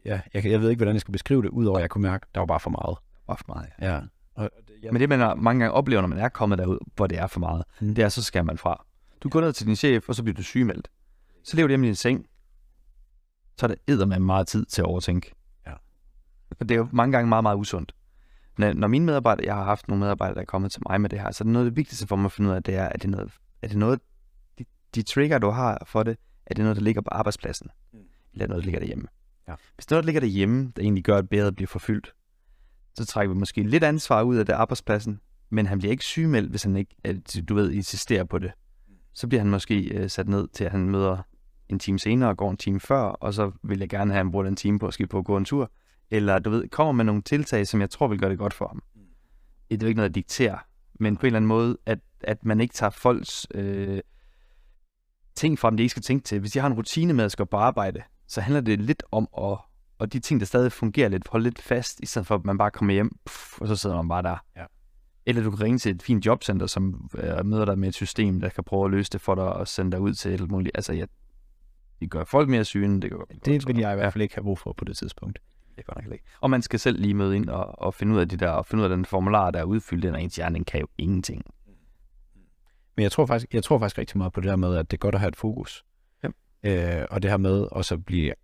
ja 0.04 0.20
jeg, 0.34 0.46
jeg 0.46 0.60
ved 0.60 0.70
ikke, 0.70 0.78
hvordan 0.78 0.94
jeg 0.94 1.00
skal 1.00 1.12
beskrive 1.12 1.42
det, 1.42 1.48
udover 1.48 1.78
at 1.78 1.82
jeg 1.82 1.90
kunne 1.90 2.02
mærke, 2.02 2.26
der 2.34 2.40
var 2.40 2.46
bare 2.46 2.60
for 2.60 2.70
meget. 2.70 2.98
For 3.36 3.44
meget, 3.54 3.68
ja. 3.80 3.94
Ja. 3.94 4.00
Og, 4.34 4.50
Men 4.92 5.00
det, 5.00 5.08
man 5.08 5.18
mange 5.38 5.60
gange 5.60 5.72
oplever, 5.72 6.00
når 6.00 6.08
man 6.08 6.18
er 6.18 6.28
kommet 6.28 6.58
derud, 6.58 6.78
hvor 6.96 7.06
det 7.06 7.18
er 7.18 7.26
for 7.26 7.40
meget, 7.40 7.64
Mm. 7.80 7.94
det 7.94 8.04
er, 8.04 8.08
så 8.08 8.22
skal 8.22 8.44
man 8.44 8.58
fra. 8.58 8.86
Du 9.22 9.28
går 9.28 9.40
ned 9.40 9.52
til 9.52 9.66
din 9.66 9.76
chef, 9.76 10.08
og 10.08 10.14
så 10.14 10.22
bliver 10.22 10.34
du 10.36 10.42
sygemeldt. 10.42 10.90
Så 11.44 11.56
lever 11.56 11.66
du 11.66 11.70
hjemme 11.70 11.86
i 11.86 11.88
din 11.88 11.94
seng. 11.96 12.26
så 13.58 13.66
er 13.66 13.68
der 13.68 13.74
eddermame 13.86 14.26
meget 14.26 14.46
tid 14.46 14.64
til 14.64 14.82
at 14.82 14.86
overtænke. 14.86 15.32
Ja. 15.66 15.72
Og 16.60 16.68
det 16.68 16.70
er 16.70 16.78
jo 16.78 16.88
mange 16.92 17.12
gange 17.12 17.28
meget, 17.28 17.42
meget 17.44 17.56
usundt. 17.56 17.94
Når, 18.58 18.72
når 18.72 18.88
mine 18.88 19.04
medarbejdere, 19.06 19.46
jeg 19.46 19.54
har 19.54 19.64
haft 19.64 19.88
nogle 19.88 20.00
medarbejdere, 20.00 20.34
der 20.34 20.40
er 20.40 20.44
kommet 20.44 20.72
til 20.72 20.82
mig 20.88 21.00
med 21.00 21.10
det 21.10 21.20
her, 21.20 21.30
så 21.30 21.44
er 21.44 21.46
det 21.46 21.52
noget 21.52 21.66
af 21.66 21.70
det 21.70 21.76
vigtigste 21.76 22.06
for 22.06 22.16
mig 22.16 22.24
at 22.24 22.32
finde 22.32 22.50
ud 22.50 22.54
af, 22.54 22.62
det 22.62 22.74
er, 22.76 22.82
er 22.84 22.96
det 22.96 23.10
noget, 23.10 23.32
er 23.62 23.68
det 23.68 23.76
noget 23.76 24.00
de, 24.58 24.64
de 24.94 25.02
trigger, 25.02 25.38
du 25.38 25.50
har 25.50 25.82
for 25.86 26.02
det, 26.02 26.16
er 26.46 26.54
det 26.54 26.62
noget, 26.64 26.76
der 26.76 26.82
ligger 26.82 27.02
på 27.02 27.08
arbejdspladsen? 27.12 27.68
Mm. 27.92 27.98
Eller 28.32 28.44
er 28.44 28.46
det 28.46 28.48
noget, 28.48 28.62
der 28.62 28.64
ligger 28.66 28.80
derhjemme? 28.80 29.06
Ja. 29.48 29.54
Hvis 29.74 29.86
det 29.86 29.92
er 29.92 29.96
noget, 29.96 30.02
der 30.04 30.06
ligger 30.06 30.20
derhjemme, 30.20 30.72
der 30.76 30.82
egentlig 30.82 31.04
gør, 31.04 31.18
at 31.18 31.28
bæret 31.28 31.54
bliver 31.56 31.68
forfyldt, 31.68 32.12
så 32.94 33.06
trækker 33.06 33.34
vi 33.34 33.38
måske 33.38 33.62
lidt 33.62 33.84
ansvar 33.84 34.22
ud 34.22 34.36
af 34.36 34.46
det 34.46 34.52
arbejdspladsen, 34.52 35.20
men 35.50 35.66
han 35.66 35.78
bliver 35.78 35.90
ikke 35.90 36.04
sygemeldt, 36.04 36.50
hvis 36.50 36.62
han 36.62 36.76
ikke, 36.76 36.94
du 37.48 37.54
ved, 37.54 37.70
insisterer 37.70 38.24
på 38.24 38.38
det. 38.38 38.52
Så 39.14 39.28
bliver 39.28 39.40
han 39.40 39.50
måske 39.50 39.80
øh, 39.84 40.10
sat 40.10 40.28
ned 40.28 40.48
til, 40.48 40.64
at 40.64 40.70
han 40.70 40.90
møder 40.90 41.22
en 41.68 41.78
time 41.78 41.98
senere 41.98 42.30
og 42.30 42.36
går 42.36 42.50
en 42.50 42.56
time 42.56 42.80
før, 42.80 43.00
og 43.00 43.34
så 43.34 43.50
vil 43.62 43.78
jeg 43.78 43.88
gerne 43.88 44.12
have, 44.12 44.20
at 44.20 44.24
han 44.24 44.30
bruger 44.30 44.44
den 44.44 44.56
time 44.56 44.78
på 44.78 44.86
at 44.86 44.94
skifte 44.94 45.10
på 45.10 45.18
at 45.18 45.24
gå 45.24 45.36
en 45.36 45.44
tur. 45.44 45.70
Eller 46.10 46.38
du 46.38 46.50
ved, 46.50 46.68
kommer 46.68 46.92
med 46.92 47.04
nogle 47.04 47.22
tiltag, 47.22 47.66
som 47.66 47.80
jeg 47.80 47.90
tror 47.90 48.08
vil 48.08 48.18
gøre 48.18 48.30
det 48.30 48.38
godt 48.38 48.54
for 48.54 48.68
ham. 48.68 48.82
Det 49.70 49.82
er 49.82 49.86
jo 49.86 49.88
ikke 49.88 49.96
noget, 49.96 50.08
at 50.08 50.14
diktere, 50.14 50.58
men 51.00 51.16
på 51.16 51.20
en 51.20 51.26
eller 51.26 51.36
anden 51.36 51.48
måde, 51.48 51.76
at, 51.86 51.98
at 52.20 52.44
man 52.44 52.60
ikke 52.60 52.74
tager 52.74 52.90
folks 52.90 53.46
øh, 53.54 54.00
ting 55.34 55.58
fra 55.58 55.70
dem, 55.70 55.76
de 55.76 55.82
ikke 55.82 55.90
skal 55.90 56.02
tænke 56.02 56.24
til. 56.24 56.40
Hvis 56.40 56.52
de 56.52 56.58
har 56.58 56.66
en 56.66 56.72
rutine 56.72 57.12
med 57.12 57.24
at 57.24 57.32
skal 57.32 57.46
på 57.46 57.56
arbejde, 57.56 58.02
så 58.26 58.40
handler 58.40 58.60
det 58.60 58.80
lidt 58.80 59.02
om 59.10 59.28
at, 59.38 59.58
og 60.02 60.12
de 60.12 60.20
ting, 60.20 60.40
der 60.40 60.46
stadig 60.46 60.72
fungerer 60.72 61.08
lidt, 61.08 61.28
holde 61.28 61.44
lidt 61.44 61.62
fast, 61.62 62.00
i 62.00 62.06
stedet 62.06 62.26
for 62.26 62.34
at 62.34 62.44
man 62.44 62.58
bare 62.58 62.70
kommer 62.70 62.94
hjem, 62.94 63.16
puff, 63.24 63.60
og 63.60 63.68
så 63.68 63.76
sidder 63.76 63.96
man 63.96 64.08
bare 64.08 64.22
der. 64.22 64.36
Ja. 64.56 64.64
Eller 65.26 65.42
du 65.42 65.50
kan 65.50 65.60
ringe 65.60 65.78
til 65.78 65.94
et 65.94 66.02
fint 66.02 66.26
jobcenter, 66.26 66.66
som 66.66 67.10
øh, 67.18 67.46
møder 67.46 67.64
dig 67.64 67.78
med 67.78 67.88
et 67.88 67.94
system, 67.94 68.40
der 68.40 68.48
kan 68.48 68.64
prøve 68.64 68.84
at 68.84 68.90
løse 68.90 69.10
det 69.10 69.20
for 69.20 69.34
dig 69.34 69.44
og 69.44 69.68
sende 69.68 69.92
dig 69.92 70.00
ud 70.00 70.14
til 70.14 70.34
et 70.34 70.50
muligt. 70.50 70.76
Altså, 70.76 70.92
ja, 70.92 71.04
det 72.00 72.10
gør 72.10 72.24
folk 72.24 72.48
mere 72.48 72.64
syge, 72.64 73.00
det 73.00 73.10
gør 73.10 73.18
Det 73.44 73.68
vil 73.68 73.78
jeg 73.78 73.92
i 73.92 73.94
hvert 73.94 74.12
fald 74.12 74.22
ikke 74.22 74.34
have 74.34 74.42
brug 74.42 74.58
for 74.58 74.72
på 74.72 74.84
det 74.84 74.96
tidspunkt. 74.96 75.38
Det 75.76 75.86
godt 75.86 76.04
nok 76.04 76.12
ikke. 76.12 76.24
Og 76.40 76.50
man 76.50 76.62
skal 76.62 76.78
selv 76.80 77.00
lige 77.00 77.14
møde 77.14 77.36
ind 77.36 77.48
og, 77.48 77.82
og 77.82 77.94
finde 77.94 78.14
ud 78.14 78.20
af 78.20 78.28
de 78.28 78.36
der, 78.36 78.50
og 78.50 78.66
finde 78.66 78.82
ud 78.82 78.90
af 78.90 78.96
den 78.96 79.04
formular, 79.04 79.50
der 79.50 79.60
er 79.60 79.64
udfyldt, 79.64 80.02
den 80.02 80.14
og 80.14 80.22
ens 80.22 80.36
hjerne, 80.36 80.54
den 80.54 80.64
kan 80.64 80.80
jo 80.80 80.86
ingenting. 80.98 81.42
Men 82.96 83.02
jeg 83.02 83.12
tror 83.12 83.26
faktisk, 83.26 83.54
jeg 83.54 83.64
tror 83.64 83.78
faktisk 83.78 83.98
rigtig 83.98 84.18
meget 84.18 84.32
på 84.32 84.40
det 84.40 84.50
her 84.50 84.56
med, 84.56 84.76
at 84.76 84.90
det 84.90 84.96
er 84.96 84.98
godt 84.98 85.14
at 85.14 85.20
have 85.20 85.28
et 85.28 85.36
fokus. 85.36 85.84
Ja. 86.22 87.00
Øh, 87.00 87.06
og 87.10 87.22
det 87.22 87.30
her 87.30 87.38
med 87.38 87.68
også 87.70 87.94
at 87.94 88.04
blive 88.04 88.34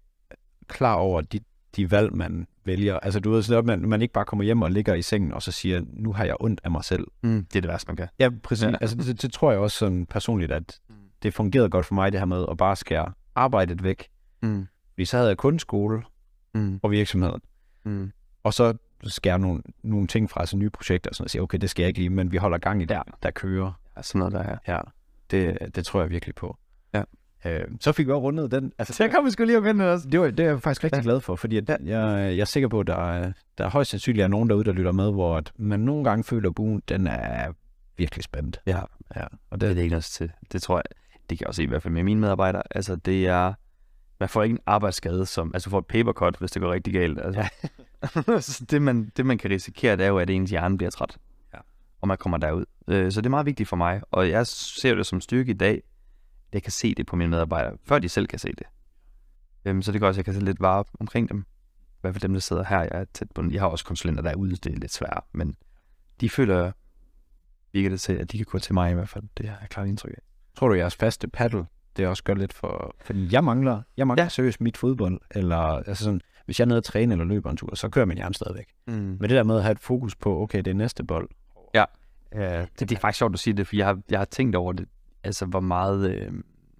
klar 0.68 0.94
over 0.94 1.20
de, 1.20 1.40
de 1.78 1.90
valg, 1.90 2.14
man 2.16 2.46
vælger. 2.64 2.98
Altså 2.98 3.20
du 3.20 3.30
ved, 3.30 3.42
så 3.42 3.58
at 3.58 3.64
man, 3.64 3.80
man 3.80 4.02
ikke 4.02 4.12
bare 4.14 4.24
kommer 4.24 4.44
hjem 4.44 4.62
og 4.62 4.70
ligger 4.70 4.94
i 4.94 5.02
sengen, 5.02 5.32
og 5.32 5.42
så 5.42 5.52
siger, 5.52 5.82
nu 5.92 6.12
har 6.12 6.24
jeg 6.24 6.36
ondt 6.40 6.60
af 6.64 6.70
mig 6.70 6.84
selv. 6.84 7.06
Mm, 7.22 7.44
det 7.52 7.56
er 7.56 7.60
det 7.60 7.68
værste, 7.68 7.88
man 7.88 7.96
kan. 7.96 8.08
Ja, 8.18 8.30
præcis. 8.42 8.64
Ja. 8.64 8.72
Altså 8.80 8.96
det, 8.96 9.22
det 9.22 9.32
tror 9.32 9.50
jeg 9.50 9.60
også 9.60 9.78
sådan 9.78 10.06
personligt, 10.06 10.52
at 10.52 10.80
det 11.22 11.34
fungerede 11.34 11.68
godt 11.70 11.86
for 11.86 11.94
mig, 11.94 12.12
det 12.12 12.20
her 12.20 12.26
med 12.26 12.46
at 12.50 12.56
bare 12.56 12.76
skære 12.76 13.12
arbejdet 13.34 13.84
væk. 13.84 14.08
Mm. 14.42 14.66
Fordi 14.92 15.04
så 15.04 15.16
havde 15.16 15.28
jeg 15.28 15.36
kun 15.36 15.58
skole 15.58 16.02
Mm. 16.54 16.80
og 16.82 16.90
virksomheden. 16.90 17.40
Mm. 17.84 18.12
Og 18.42 18.54
så 18.54 18.74
skære 19.02 19.38
nogle, 19.38 19.62
nogle 19.82 20.06
ting 20.06 20.30
fra, 20.30 20.40
altså 20.40 20.56
nye 20.56 20.70
projekter, 20.70 21.10
og 21.10 21.14
sådan 21.14 21.24
og 21.24 21.30
sige, 21.30 21.42
okay, 21.42 21.58
det 21.58 21.70
skal 21.70 21.82
jeg 21.82 21.88
ikke 21.88 22.00
lige, 22.00 22.10
men 22.10 22.32
vi 22.32 22.36
holder 22.36 22.58
gang 22.58 22.82
i 22.82 22.84
det, 22.84 22.98
der 23.22 23.30
kører. 23.30 23.72
Ja, 23.96 24.02
sådan 24.02 24.18
noget 24.18 24.32
der 24.32 24.42
her. 24.42 24.58
Ja, 24.68 24.80
det, 25.30 25.58
det 25.76 25.86
tror 25.86 26.00
jeg 26.00 26.10
virkelig 26.10 26.34
på. 26.34 26.58
Ja. 26.94 27.02
Øh, 27.44 27.60
så 27.80 27.92
fik 27.92 28.06
vi 28.06 28.12
også 28.12 28.22
rundet 28.22 28.50
den. 28.50 28.72
Altså, 28.78 28.94
Så 28.94 29.08
kommer 29.08 29.24
vi 29.28 29.30
sgu 29.30 29.44
lige 29.44 29.56
at 29.56 29.64
vende 29.64 29.92
også. 29.92 30.08
det, 30.08 30.20
var, 30.20 30.30
det 30.30 30.40
er 30.40 30.48
jeg 30.50 30.62
faktisk 30.62 30.84
rigtig 30.84 30.98
Ja. 30.98 31.02
glad 31.02 31.20
for, 31.20 31.36
fordi 31.36 31.56
at 31.56 31.68
jeg, 31.68 31.78
jeg 31.86 32.38
er 32.38 32.44
sikker 32.44 32.68
på, 32.68 32.80
at 32.80 32.86
der 32.86 33.12
er, 33.12 33.32
der 33.58 33.64
er 33.64 33.70
højst 33.70 33.90
sandsynligt 33.90 34.24
er 34.24 34.28
nogen 34.28 34.48
derude, 34.50 34.64
der 34.64 34.72
lytter 34.72 34.92
med, 34.92 35.12
hvor 35.12 35.36
at 35.36 35.52
man 35.56 35.80
nogle 35.80 36.04
gange 36.04 36.24
føler, 36.24 36.48
at 36.48 36.54
buen, 36.54 36.82
den 36.88 37.06
er 37.06 37.52
virkelig 37.96 38.24
spændt. 38.24 38.60
Ja, 38.66 38.80
Ja, 39.16 39.24
og 39.50 39.60
det 39.60 39.66
er 39.66 39.70
det, 39.70 39.76
det 39.76 39.82
ikke 39.82 39.92
noget 39.92 40.04
til. 40.04 40.32
Det 40.52 40.62
tror 40.62 40.76
jeg, 40.76 40.82
det 41.30 41.38
kan 41.38 41.40
jeg 41.40 41.48
også 41.48 41.56
se 41.56 41.62
i 41.62 41.66
hvert 41.66 41.82
fald 41.82 41.94
med 41.94 42.02
mine 42.02 42.20
medarbejdere. 42.20 42.62
Altså, 42.70 42.96
det 42.96 43.26
er, 43.26 43.52
man 44.20 44.28
får 44.28 44.42
ikke 44.42 44.52
en 44.52 44.58
arbejdsskade, 44.66 45.26
som, 45.26 45.50
altså 45.54 45.70
får 45.70 45.78
et 45.78 45.86
papercut, 45.86 46.36
hvis 46.38 46.50
det 46.50 46.62
går 46.62 46.72
rigtig 46.72 46.92
galt. 46.92 47.20
Altså. 47.20 47.40
Ja. 47.40 48.40
så 48.40 48.64
det 48.70 48.82
man, 48.82 49.12
det, 49.16 49.26
man 49.26 49.38
kan 49.38 49.50
risikere, 49.50 49.96
det 49.96 50.04
er 50.04 50.08
jo, 50.08 50.18
at 50.18 50.30
ens 50.30 50.50
hjerne 50.50 50.76
bliver 50.76 50.90
træt. 50.90 51.16
Ja. 51.54 51.58
Og 52.00 52.08
man 52.08 52.16
kommer 52.16 52.38
derud. 52.38 52.64
Øh, 52.88 53.12
så 53.12 53.20
det 53.20 53.26
er 53.26 53.30
meget 53.30 53.46
vigtigt 53.46 53.68
for 53.68 53.76
mig. 53.76 54.00
Og 54.10 54.28
jeg 54.30 54.46
ser 54.46 54.94
det 54.94 55.06
som 55.06 55.20
styrke 55.20 55.50
i 55.50 55.54
dag, 55.54 55.82
jeg 56.52 56.62
kan 56.62 56.72
se 56.72 56.94
det 56.94 57.06
på 57.06 57.16
mine 57.16 57.30
medarbejdere, 57.30 57.76
før 57.84 57.98
de 57.98 58.08
selv 58.08 58.26
kan 58.26 58.38
se 58.38 58.48
det. 58.48 58.66
Øhm, 59.64 59.82
så 59.82 59.92
det 59.92 60.00
gør 60.00 60.08
også, 60.08 60.16
at 60.16 60.18
jeg 60.18 60.24
kan 60.24 60.34
sætte 60.34 60.44
lidt 60.46 60.60
vare 60.60 60.84
omkring 61.00 61.28
dem. 61.28 61.38
I 61.88 62.00
hvert 62.00 62.14
fald 62.14 62.22
dem, 62.22 62.32
der 62.32 62.40
sidder 62.40 62.64
her, 62.64 62.78
jeg 62.78 62.88
er 62.92 63.04
tæt 63.14 63.28
på. 63.34 63.42
Jeg 63.50 63.60
har 63.60 63.68
også 63.68 63.84
konsulenter 63.84 64.22
derude, 64.22 64.50
det 64.56 64.66
er 64.66 64.76
lidt 64.78 64.92
svært, 64.92 65.24
men 65.32 65.56
de 66.20 66.30
føler, 66.30 66.72
virker 67.72 67.90
det 67.90 68.00
til, 68.00 68.12
at 68.12 68.32
de 68.32 68.36
kan 68.36 68.46
gå 68.46 68.58
til 68.58 68.74
mig 68.74 68.90
i 68.90 68.94
hvert 68.94 69.08
fald. 69.08 69.24
Det 69.38 69.48
har 69.48 69.56
jeg 69.60 69.68
klart 69.68 69.88
indtryk 69.88 70.12
af. 70.16 70.22
tror 70.56 70.68
du, 70.68 70.74
jeres 70.74 70.96
faste 70.96 71.28
paddle, 71.28 71.66
det 71.96 72.06
også 72.06 72.24
gør 72.24 72.34
lidt 72.34 72.52
for... 72.52 72.94
Fordi 73.00 73.28
jeg 73.32 73.44
mangler, 73.44 73.82
jeg 73.96 74.06
mangler 74.06 74.24
Ja. 74.24 74.28
seriøst 74.28 74.60
mit 74.60 74.76
fodbold, 74.76 75.20
eller 75.30 75.56
altså 75.56 76.04
sådan, 76.04 76.20
hvis 76.44 76.60
jeg 76.60 76.64
er 76.64 76.68
nede 76.68 76.78
og 76.78 76.84
træne 76.84 77.14
eller 77.14 77.24
løber 77.24 77.50
en 77.50 77.56
tur, 77.56 77.74
så 77.74 77.88
kører 77.88 78.06
min 78.06 78.16
hjerne 78.16 78.34
stadigvæk. 78.34 78.66
Mm. 78.86 78.92
Men 78.94 79.20
det 79.20 79.30
der 79.30 79.42
med 79.42 79.56
at 79.56 79.62
have 79.62 79.72
et 79.72 79.78
fokus 79.80 80.16
på, 80.16 80.42
okay, 80.42 80.58
det 80.58 80.66
er 80.68 80.74
næste 80.74 81.04
bold. 81.04 81.28
Ja. 81.74 81.84
Ja, 82.34 82.60
Det, 82.60 82.80
det 82.80 82.92
er 82.92 83.00
faktisk 83.00 83.18
sjovt 83.18 83.34
at 83.34 83.38
sige 83.40 83.54
det, 83.54 83.66
for 83.66 83.76
jeg 83.76 83.86
har, 83.86 84.00
jeg 84.10 84.20
har 84.20 84.24
tænkt 84.24 84.56
over 84.56 84.72
det, 84.72 84.88
altså 85.24 85.46
hvor 85.46 85.60
meget 85.60 86.10
øh, 86.10 86.20
jeg 86.22 86.32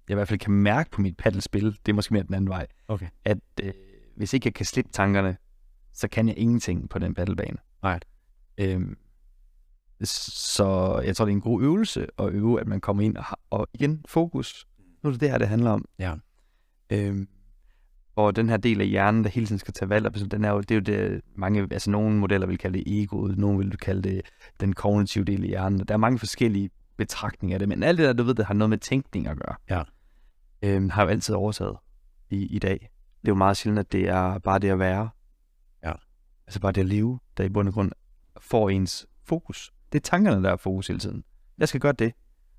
i 0.09 0.13
hvert 0.13 0.27
fald 0.27 0.39
kan 0.39 0.53
mærke 0.53 0.91
på 0.91 1.01
mit 1.01 1.17
paddelspil, 1.17 1.65
det 1.85 1.91
er 1.91 1.93
måske 1.93 2.13
mere 2.13 2.23
den 2.23 2.33
anden 2.33 2.49
vej, 2.49 2.67
Okay. 2.87 3.07
at 3.25 3.37
øh, 3.63 3.73
hvis 4.15 4.33
ikke 4.33 4.47
jeg 4.47 4.53
kan 4.53 4.65
slippe 4.65 4.91
tankerne, 4.91 5.37
så 5.93 6.07
kan 6.07 6.27
jeg 6.27 6.37
ingenting 6.37 6.89
på 6.89 6.99
den 6.99 7.13
paddelbane. 7.13 7.57
Nej. 7.83 7.99
Øhm, 8.57 8.97
så 10.03 11.01
jeg 11.05 11.15
tror, 11.15 11.25
det 11.25 11.31
er 11.31 11.35
en 11.35 11.41
god 11.41 11.61
øvelse 11.61 12.07
at 12.19 12.29
øve, 12.29 12.61
at 12.61 12.67
man 12.67 12.81
kommer 12.81 13.03
ind 13.03 13.17
og, 13.17 13.23
har, 13.23 13.39
og 13.49 13.67
igen, 13.73 14.01
fokus. 14.07 14.67
Nu 15.03 15.07
er 15.07 15.11
det 15.11 15.21
det 15.21 15.29
her, 15.29 15.37
det 15.37 15.47
handler 15.47 15.71
om. 15.71 15.85
Ja. 15.99 16.13
Øhm, 16.89 17.27
og 18.15 18.35
den 18.35 18.49
her 18.49 18.57
del 18.57 18.81
af 18.81 18.87
hjernen, 18.87 19.23
der 19.23 19.29
hele 19.29 19.47
tiden 19.47 19.59
skal 19.59 19.73
tage 19.73 19.89
valg, 19.89 20.05
og 20.05 20.31
den 20.31 20.45
er 20.45 20.51
jo, 20.51 20.61
det 20.61 20.71
er 20.71 20.75
jo 20.75 20.81
det, 20.81 21.21
mange, 21.35 21.67
altså 21.71 21.91
nogle 21.91 22.17
modeller 22.17 22.47
vil 22.47 22.57
kalde 22.57 22.79
det 22.79 23.01
egoet, 23.01 23.37
nogle 23.37 23.57
vil 23.57 23.77
kalde 23.77 24.09
det 24.09 24.21
den 24.59 24.73
kognitive 24.73 25.23
del 25.23 25.43
af 25.43 25.47
hjernen. 25.47 25.79
Der 25.79 25.93
er 25.93 25.97
mange 25.97 26.19
forskellige 26.19 26.69
betragtninger 26.99 27.55
af 27.55 27.59
det, 27.59 27.69
men 27.69 27.83
alt 27.83 27.97
det 27.97 28.07
der, 28.07 28.13
du 28.13 28.23
ved, 28.23 28.35
det 28.35 28.45
har 28.45 28.53
noget 28.53 28.69
med 28.69 28.77
tænkning 28.77 29.27
at 29.27 29.37
gøre. 29.37 29.55
Ja. 29.69 29.83
Øhm, 30.61 30.89
har 30.89 31.03
jo 31.03 31.09
altid 31.09 31.35
overtaget 31.35 31.77
i, 32.29 32.45
i 32.45 32.59
dag. 32.59 32.89
Det 33.21 33.27
er 33.27 33.31
jo 33.31 33.35
meget 33.35 33.57
sjældent, 33.57 33.79
at 33.79 33.91
det 33.91 34.09
er 34.09 34.39
bare 34.39 34.59
det 34.59 34.69
at 34.69 34.79
være. 34.79 35.09
Ja. 35.83 35.93
Altså 36.47 36.59
bare 36.59 36.71
det 36.71 36.81
at 36.81 36.87
leve, 36.87 37.19
der 37.37 37.43
i 37.43 37.49
bund 37.49 37.67
og 37.67 37.73
grund 37.73 37.91
får 38.41 38.69
ens 38.69 39.07
fokus. 39.23 39.71
Det 39.91 39.99
er 39.99 40.03
tankerne, 40.03 40.43
der 40.43 40.51
er 40.51 40.55
fokus 40.55 40.87
hele 40.87 40.99
tiden. 40.99 41.23
Jeg 41.57 41.67
skal 41.67 41.81
gøre 41.81 41.91
det. 41.91 42.13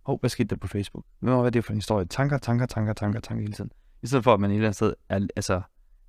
Hov, 0.06 0.20
hvad 0.20 0.30
skete 0.30 0.48
der 0.48 0.56
på 0.56 0.68
Facebook? 0.68 1.04
Hvad 1.18 1.34
var 1.34 1.50
det 1.50 1.64
for 1.64 1.72
en 1.72 1.76
historie? 1.76 2.04
Tanker, 2.04 2.38
tanker, 2.38 2.66
tanker, 2.66 2.92
tanker, 2.92 3.20
tanker 3.20 3.42
hele 3.42 3.52
tiden. 3.52 3.70
I 4.02 4.06
stedet 4.06 4.24
for, 4.24 4.34
at 4.34 4.40
man 4.40 4.50
et 4.50 4.54
eller 4.54 4.68
andet 4.68 4.76
sted 4.76 4.94
er, 5.08 5.26
altså, 5.36 5.62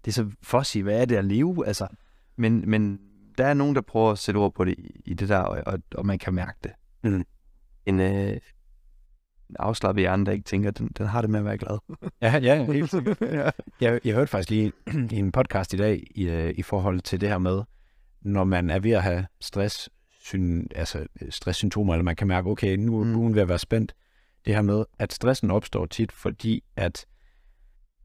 det 0.06 0.12
er 0.12 0.14
så 0.14 0.32
fuzzy, 0.44 0.78
hvad 0.78 1.02
er 1.02 1.06
det 1.06 1.16
at 1.16 1.26
leve? 1.26 1.68
Altså, 1.68 1.88
men, 2.36 2.70
men 2.70 3.00
der 3.38 3.46
er 3.46 3.54
nogen, 3.54 3.76
der 3.76 3.82
prøver 3.82 4.12
at 4.12 4.20
sætte 4.20 4.38
ord 4.38 4.54
på 4.54 4.66
det 4.66 4.76
i, 4.78 5.02
i 5.06 5.14
det 5.14 5.30
der, 5.30 5.40
og, 5.40 5.64
og, 5.66 5.80
og 5.96 6.06
man 6.06 6.20
kan 6.20 6.34
mærke 6.34 6.58
det. 6.64 6.72
Mhm. 7.04 7.26
En, 7.86 8.00
øh, 8.00 8.30
en 9.50 9.56
afslappet 9.60 10.02
hjerne, 10.02 10.26
der 10.26 10.32
ikke 10.32 10.44
tænker, 10.44 10.72
den, 10.72 10.88
den 10.98 11.06
har 11.06 11.22
det 11.22 11.30
med 11.30 11.40
at 11.40 11.46
være 11.46 11.58
glad. 11.58 11.78
Ja, 12.22 12.38
ja, 12.38 12.64
helt 12.72 12.92
sikkert. 12.92 13.22
ja. 13.40 13.50
Jeg, 13.82 14.00
jeg 14.06 14.14
hørte 14.16 14.28
faktisk 14.32 14.50
lige 14.50 14.72
i 15.12 15.16
en 15.16 15.32
podcast 15.32 15.74
i 15.74 15.78
dag 15.78 16.04
i, 16.16 16.24
øh, 16.30 16.54
i 16.58 16.62
forhold 16.62 17.00
til 17.02 17.22
det 17.22 17.30
her 17.30 17.38
med, 17.38 17.62
når 18.22 18.44
man 18.44 18.70
er 18.70 18.80
ved 18.80 18.92
at 18.92 19.04
have 19.04 19.26
stress, 19.42 19.90
syn, 20.24 20.68
altså 20.76 21.06
øh, 21.22 21.32
stresssymptomer, 21.32 21.94
eller 21.94 22.04
man 22.04 22.16
kan 22.16 22.28
mærke, 22.28 22.50
okay, 22.50 22.76
nu 22.76 23.00
er 23.00 23.04
Mm. 23.04 23.14
buen 23.14 23.36
ved 23.36 23.42
at 23.42 23.48
være 23.50 23.60
spændt. 23.60 23.94
Det 24.46 24.54
her 24.56 24.62
med, 24.62 24.86
at 25.00 25.14
stressen 25.14 25.52
opstår 25.52 25.86
tit, 25.86 26.12
fordi 26.12 26.64
at 26.76 27.06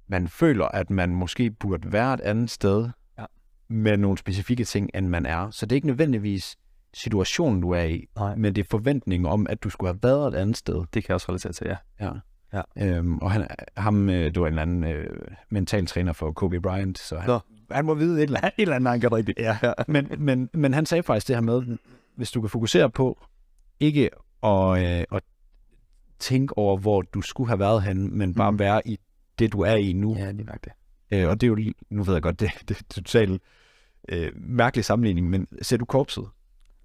man 0.08 0.28
føler, 0.28 0.64
at 0.64 0.90
man 0.90 1.14
måske 1.14 1.50
burde 1.50 1.92
være 1.92 2.14
et 2.14 2.20
andet 2.20 2.50
sted 2.50 2.88
Ja. 3.18 3.24
med 3.68 3.96
nogle 3.96 4.18
specifikke 4.18 4.64
ting, 4.64 4.90
end 4.94 5.08
man 5.08 5.26
er. 5.26 5.50
Så 5.50 5.66
det 5.66 5.72
er 5.72 5.76
ikke 5.76 5.86
nødvendigvis 5.86 6.56
situationen, 6.96 7.60
du 7.62 7.70
er 7.70 7.82
i, 7.82 8.06
Nej. 8.16 8.36
men 8.36 8.54
det 8.54 8.60
er 8.64 8.68
forventningen 8.70 9.26
om, 9.26 9.46
at 9.50 9.62
du 9.64 9.70
skulle 9.70 9.88
have 9.92 9.98
været 10.02 10.34
et 10.34 10.38
andet 10.38 10.56
sted. 10.56 10.74
Det 10.74 10.92
kan 10.92 11.04
jeg 11.08 11.14
også 11.14 11.26
relatere 11.28 11.52
til, 11.52 11.66
ja. 11.66 11.76
Ja. 12.06 12.12
Ja. 12.52 12.96
Øhm, 12.96 13.18
og 13.18 13.30
han, 13.32 13.46
ham, 13.76 14.08
øh, 14.08 14.24
det 14.24 14.40
var 14.40 14.46
en 14.46 14.52
eller 14.52 14.62
anden 14.62 14.84
øh, 14.84 15.06
mental 15.50 15.86
træner 15.86 16.12
for 16.12 16.32
Kobe 16.32 16.60
Bryant, 16.60 16.98
så 16.98 17.16
han, 17.18 17.28
Nå. 17.30 17.38
han 17.70 17.84
må 17.84 17.94
vide 17.94 18.18
et 18.18 18.22
eller 18.22 18.38
andet, 18.40 18.52
et 18.58 18.62
eller 18.62 18.76
andet 18.76 18.90
han 18.90 19.00
gør 19.00 19.12
rigtigt. 19.12 19.38
Ja. 19.38 19.58
ja. 19.62 19.72
Men, 19.88 20.08
men, 20.18 20.50
men 20.54 20.74
han 20.74 20.86
sagde 20.86 21.02
faktisk 21.02 21.28
det 21.28 21.36
her 21.36 21.40
med, 21.40 21.78
hvis 22.16 22.30
du 22.30 22.40
kan 22.40 22.50
fokusere 22.50 22.90
på 22.90 23.24
ikke 23.80 24.10
at, 24.42 24.78
øh, 25.00 25.04
at 25.12 25.22
tænke 26.18 26.58
over, 26.58 26.76
hvor 26.76 27.02
du 27.02 27.20
skulle 27.22 27.48
have 27.48 27.58
været 27.58 27.82
henne, 27.82 28.08
men 28.08 28.34
bare 28.34 28.50
Mhm. 28.52 28.58
være 28.58 28.88
i 28.88 28.98
det, 29.38 29.52
du 29.52 29.60
er 29.60 29.74
i 29.74 29.92
nu. 29.92 30.14
Ja, 30.18 30.30
lige 30.30 30.46
nok 30.46 30.64
det. 30.64 30.72
Øh, 31.10 31.28
og 31.28 31.40
det 31.40 31.46
er 31.46 31.48
jo, 31.48 31.54
lige- 31.54 31.74
nu 31.90 32.02
ved 32.02 32.12
jeg 32.14 32.22
godt, 32.22 32.40
det, 32.40 32.50
det 32.68 32.78
er 32.78 32.82
totalt 32.94 33.42
øh, 34.08 34.32
mærkelig 34.36 34.84
sammenligning, 34.84 35.30
men 35.30 35.46
ser 35.62 35.76
du 35.76 35.84
korpset? 35.84 36.24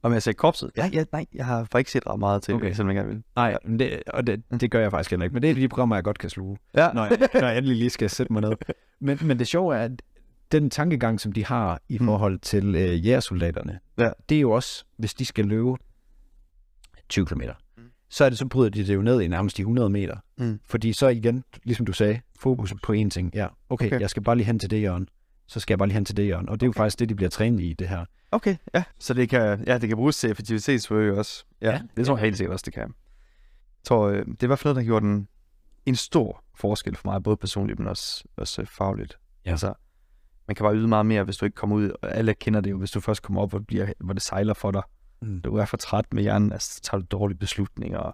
Om 0.04 0.14
jeg 0.14 0.24
sagde 0.24 0.38
korpset? 0.38 0.72
Ja, 0.78 0.90
ja, 0.94 1.04
nej, 1.12 1.26
jeg 1.34 1.46
har 1.46 1.64
faktisk 1.72 1.78
ikke 1.80 1.92
set 1.92 2.08
ret 2.08 2.20
meget 2.20 2.42
til 2.42 2.54
Okay. 2.54 2.74
selvom 2.74 2.88
jeg 2.88 2.96
gerne 2.96 3.10
vil. 3.10 3.24
Nej, 3.36 3.58
men 3.66 3.80
det, 3.80 4.04
og 4.08 4.28
det, 4.28 4.44
det 4.62 4.72
gør 4.72 4.80
jeg 4.82 4.92
faktisk 4.92 5.10
heller 5.10 5.24
ikke, 5.24 5.34
men 5.34 5.42
det 5.44 5.50
er 5.50 5.54
de 5.56 5.68
programmer, 5.70 5.96
jeg 5.96 6.04
godt 6.04 6.20
kan 6.20 6.30
sluge. 6.30 6.58
Ja. 6.76 6.92
når 6.94 7.06
jeg, 7.06 7.18
når 7.34 7.48
jeg 7.48 7.58
endelig 7.58 7.78
lige 7.78 7.90
skal 7.90 8.10
sætte 8.10 8.34
mig 8.34 8.42
ned. 8.42 8.52
Men, 9.00 9.20
men 9.22 9.40
det 9.40 9.48
sjove 9.48 9.76
er, 9.76 9.80
at 9.84 10.02
den 10.52 10.70
tankegang, 10.70 11.20
som 11.20 11.32
de 11.32 11.46
har 11.46 11.82
i 11.90 11.98
Mm. 12.00 12.06
forhold 12.06 12.40
til 12.40 12.76
øh, 12.76 13.06
jægersoldaterne, 13.06 13.80
Ja. 13.98 14.10
det 14.30 14.38
er 14.38 14.42
jo 14.42 14.52
også, 14.52 14.86
hvis 14.98 15.14
de 15.14 15.26
skal 15.26 15.46
løbe 15.46 15.76
20 17.10 17.26
km, 17.26 17.42
Mm. 17.78 17.84
så 18.10 18.26
er 18.26 18.30
det, 18.30 18.38
så 18.38 18.48
bryder 18.48 18.70
de 18.70 18.88
det 18.88 18.96
jo 18.96 19.02
ned 19.02 19.22
i 19.22 19.28
nærmest 19.28 19.58
de 19.58 19.62
100 19.62 19.90
meter. 19.90 20.16
Mm. 20.38 20.60
Fordi 20.66 20.94
så 20.94 21.08
igen, 21.08 21.44
ligesom 21.64 21.86
du 21.86 21.94
sagde, 21.94 22.20
fokus 22.40 22.74
på 22.84 22.94
én 22.94 23.10
ting. 23.10 23.32
Ja, 23.36 23.46
okay, 23.46 23.54
Okay. 23.70 23.86
okay, 23.88 24.00
jeg 24.00 24.10
skal 24.10 24.24
bare 24.24 24.36
lige 24.36 24.46
hen 24.46 24.60
til 24.60 24.70
det 24.72 24.80
hjørne. 24.80 25.06
Så 25.52 25.60
skal 25.60 25.74
jeg 25.74 25.78
bare 25.80 25.88
lige 25.88 25.94
hen 25.94 26.06
til 26.06 26.18
det 26.18 26.26
hjørne. 26.26 26.50
Og 26.50 26.60
det 26.60 26.66
er 26.66 26.68
jo 26.68 26.72
faktisk 26.72 27.00
det, 27.00 27.10
de 27.10 27.16
bliver 27.16 27.30
trænet 27.30 27.62
i, 27.62 27.74
det 27.80 27.88
her. 27.90 28.06
Okay, 28.32 28.56
ja. 28.74 28.84
Så 29.00 29.14
det 29.14 29.30
kan, 29.30 29.64
ja, 29.68 29.78
det 29.78 29.88
kan 29.90 29.98
bruges 29.98 30.18
til 30.18 30.30
effektivitetsforøg 30.32 31.18
også. 31.18 31.46
Ja, 31.62 31.68
Ja. 31.68 31.74
ja, 31.74 31.82
det 31.98 32.06
tror 32.06 32.18
jeg 32.18 32.24
helt 32.24 32.38
sikkert 32.38 32.54
også, 32.54 32.64
det 32.66 32.74
kan. 32.74 32.82
Jeg 32.82 33.84
tror, 33.84 34.08
øh, 34.08 34.26
det 34.26 34.40
er 34.40 34.44
i 34.44 34.48
hvert 34.48 34.60
fald 34.60 34.74
noget, 34.74 34.76
der 34.76 34.82
har 34.82 34.86
gjort 35.00 35.04
en, 35.04 35.28
en 35.86 35.96
stor 35.96 36.44
forskel 36.56 36.96
for 36.96 37.08
mig, 37.12 37.24
både 37.24 37.38
personligt, 37.38 37.80
men 37.80 37.88
også, 37.88 38.24
også 38.38 38.62
øh, 38.62 38.68
fagligt. 38.68 39.20
Ja. 39.46 39.52
Altså, 39.52 39.74
man 40.48 40.56
kan 40.56 40.64
bare 40.64 40.76
yde 40.76 40.88
meget 40.88 41.06
mere, 41.06 41.24
hvis 41.24 41.38
du 41.38 41.46
ikke 41.46 41.56
kommer 41.56 41.76
ud. 41.76 41.90
Og 42.02 42.16
alle 42.16 42.34
kender 42.34 42.62
det 42.62 42.72
jo, 42.72 42.78
hvis 42.78 42.92
du 42.92 43.00
først 43.00 43.22
kommer 43.24 43.42
op, 43.42 43.50
hvor 43.50 43.58
det, 43.60 43.68
bliver, 43.68 43.94
hvor 44.00 44.14
det 44.14 44.22
sejler 44.22 44.54
for 44.54 44.72
dig. 44.72 44.82
Mm. 45.22 45.42
Du 45.42 45.56
er 45.56 45.66
for 45.66 45.78
træt 45.78 46.06
med 46.14 46.24
hjernen, 46.24 46.52
altså, 46.54 46.74
så 46.76 46.82
tager 46.82 47.00
du 47.02 47.06
dårlige 47.12 47.38
beslutninger. 47.38 48.12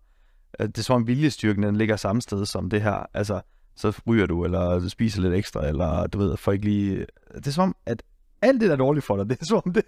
Øh, 0.59 0.67
Det 0.67 0.77
er 0.77 0.81
som 0.81 0.95
om 0.95 1.07
viljestyrken, 1.07 1.63
den 1.63 1.75
ligger 1.75 1.95
samme 1.95 2.21
sted 2.21 2.45
som 2.45 2.69
det 2.69 2.81
her. 2.81 3.05
Altså, 3.13 3.41
så 3.77 4.01
ryger 4.07 4.25
du, 4.25 4.45
eller 4.45 4.79
du 4.79 4.89
spiser 4.89 5.21
lidt 5.21 5.33
ekstra, 5.33 5.67
eller 5.67 6.07
du 6.07 6.17
ved, 6.17 6.37
får 6.37 6.51
ikke 6.51 6.65
lige... 6.65 7.05
Det 7.35 7.47
er 7.47 7.51
som 7.51 7.63
om, 7.63 7.75
at 7.85 8.03
alt 8.41 8.61
det, 8.61 8.67
der 8.69 8.73
er 8.75 8.77
dårligt 8.79 9.05
for 9.05 9.17
dig, 9.17 9.25
det 9.29 9.41
er 9.41 9.45
som 9.45 9.61
om, 9.65 9.73
det, 9.73 9.83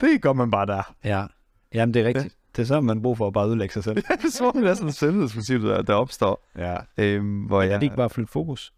det 0.00 0.22
gør 0.22 0.32
man 0.32 0.50
bare 0.50 0.66
der. 0.66 0.94
Ja, 1.04 1.26
Jamen, 1.74 1.94
det 1.94 2.02
er 2.02 2.06
rigtigt. 2.06 2.24
Ja. 2.24 2.30
Det 2.56 2.62
er 2.62 2.66
så, 2.66 2.80
man 2.80 3.02
brug 3.02 3.16
for 3.16 3.26
at 3.26 3.32
bare 3.32 3.46
ødelægge 3.48 3.72
sig 3.72 3.84
selv. 3.84 3.96
det 4.22 4.24
er 4.24 4.30
som 4.30 4.46
om, 4.46 4.62
det 4.62 4.70
er 4.70 4.74
sådan 4.74 4.88
et 4.88 4.94
selvhedsprincip, 4.94 5.60
der, 5.62 5.82
der 5.82 5.94
opstår. 5.94 6.46
ja. 6.58 6.76
Øhm, 6.98 7.42
hvor 7.44 7.62
Ja. 7.62 7.66
jeg, 7.68 7.74
Er 7.74 7.78
det 7.78 7.84
ikke 7.86 7.96
bare 7.96 8.10
flytte 8.10 8.32
fokus? 8.32 8.72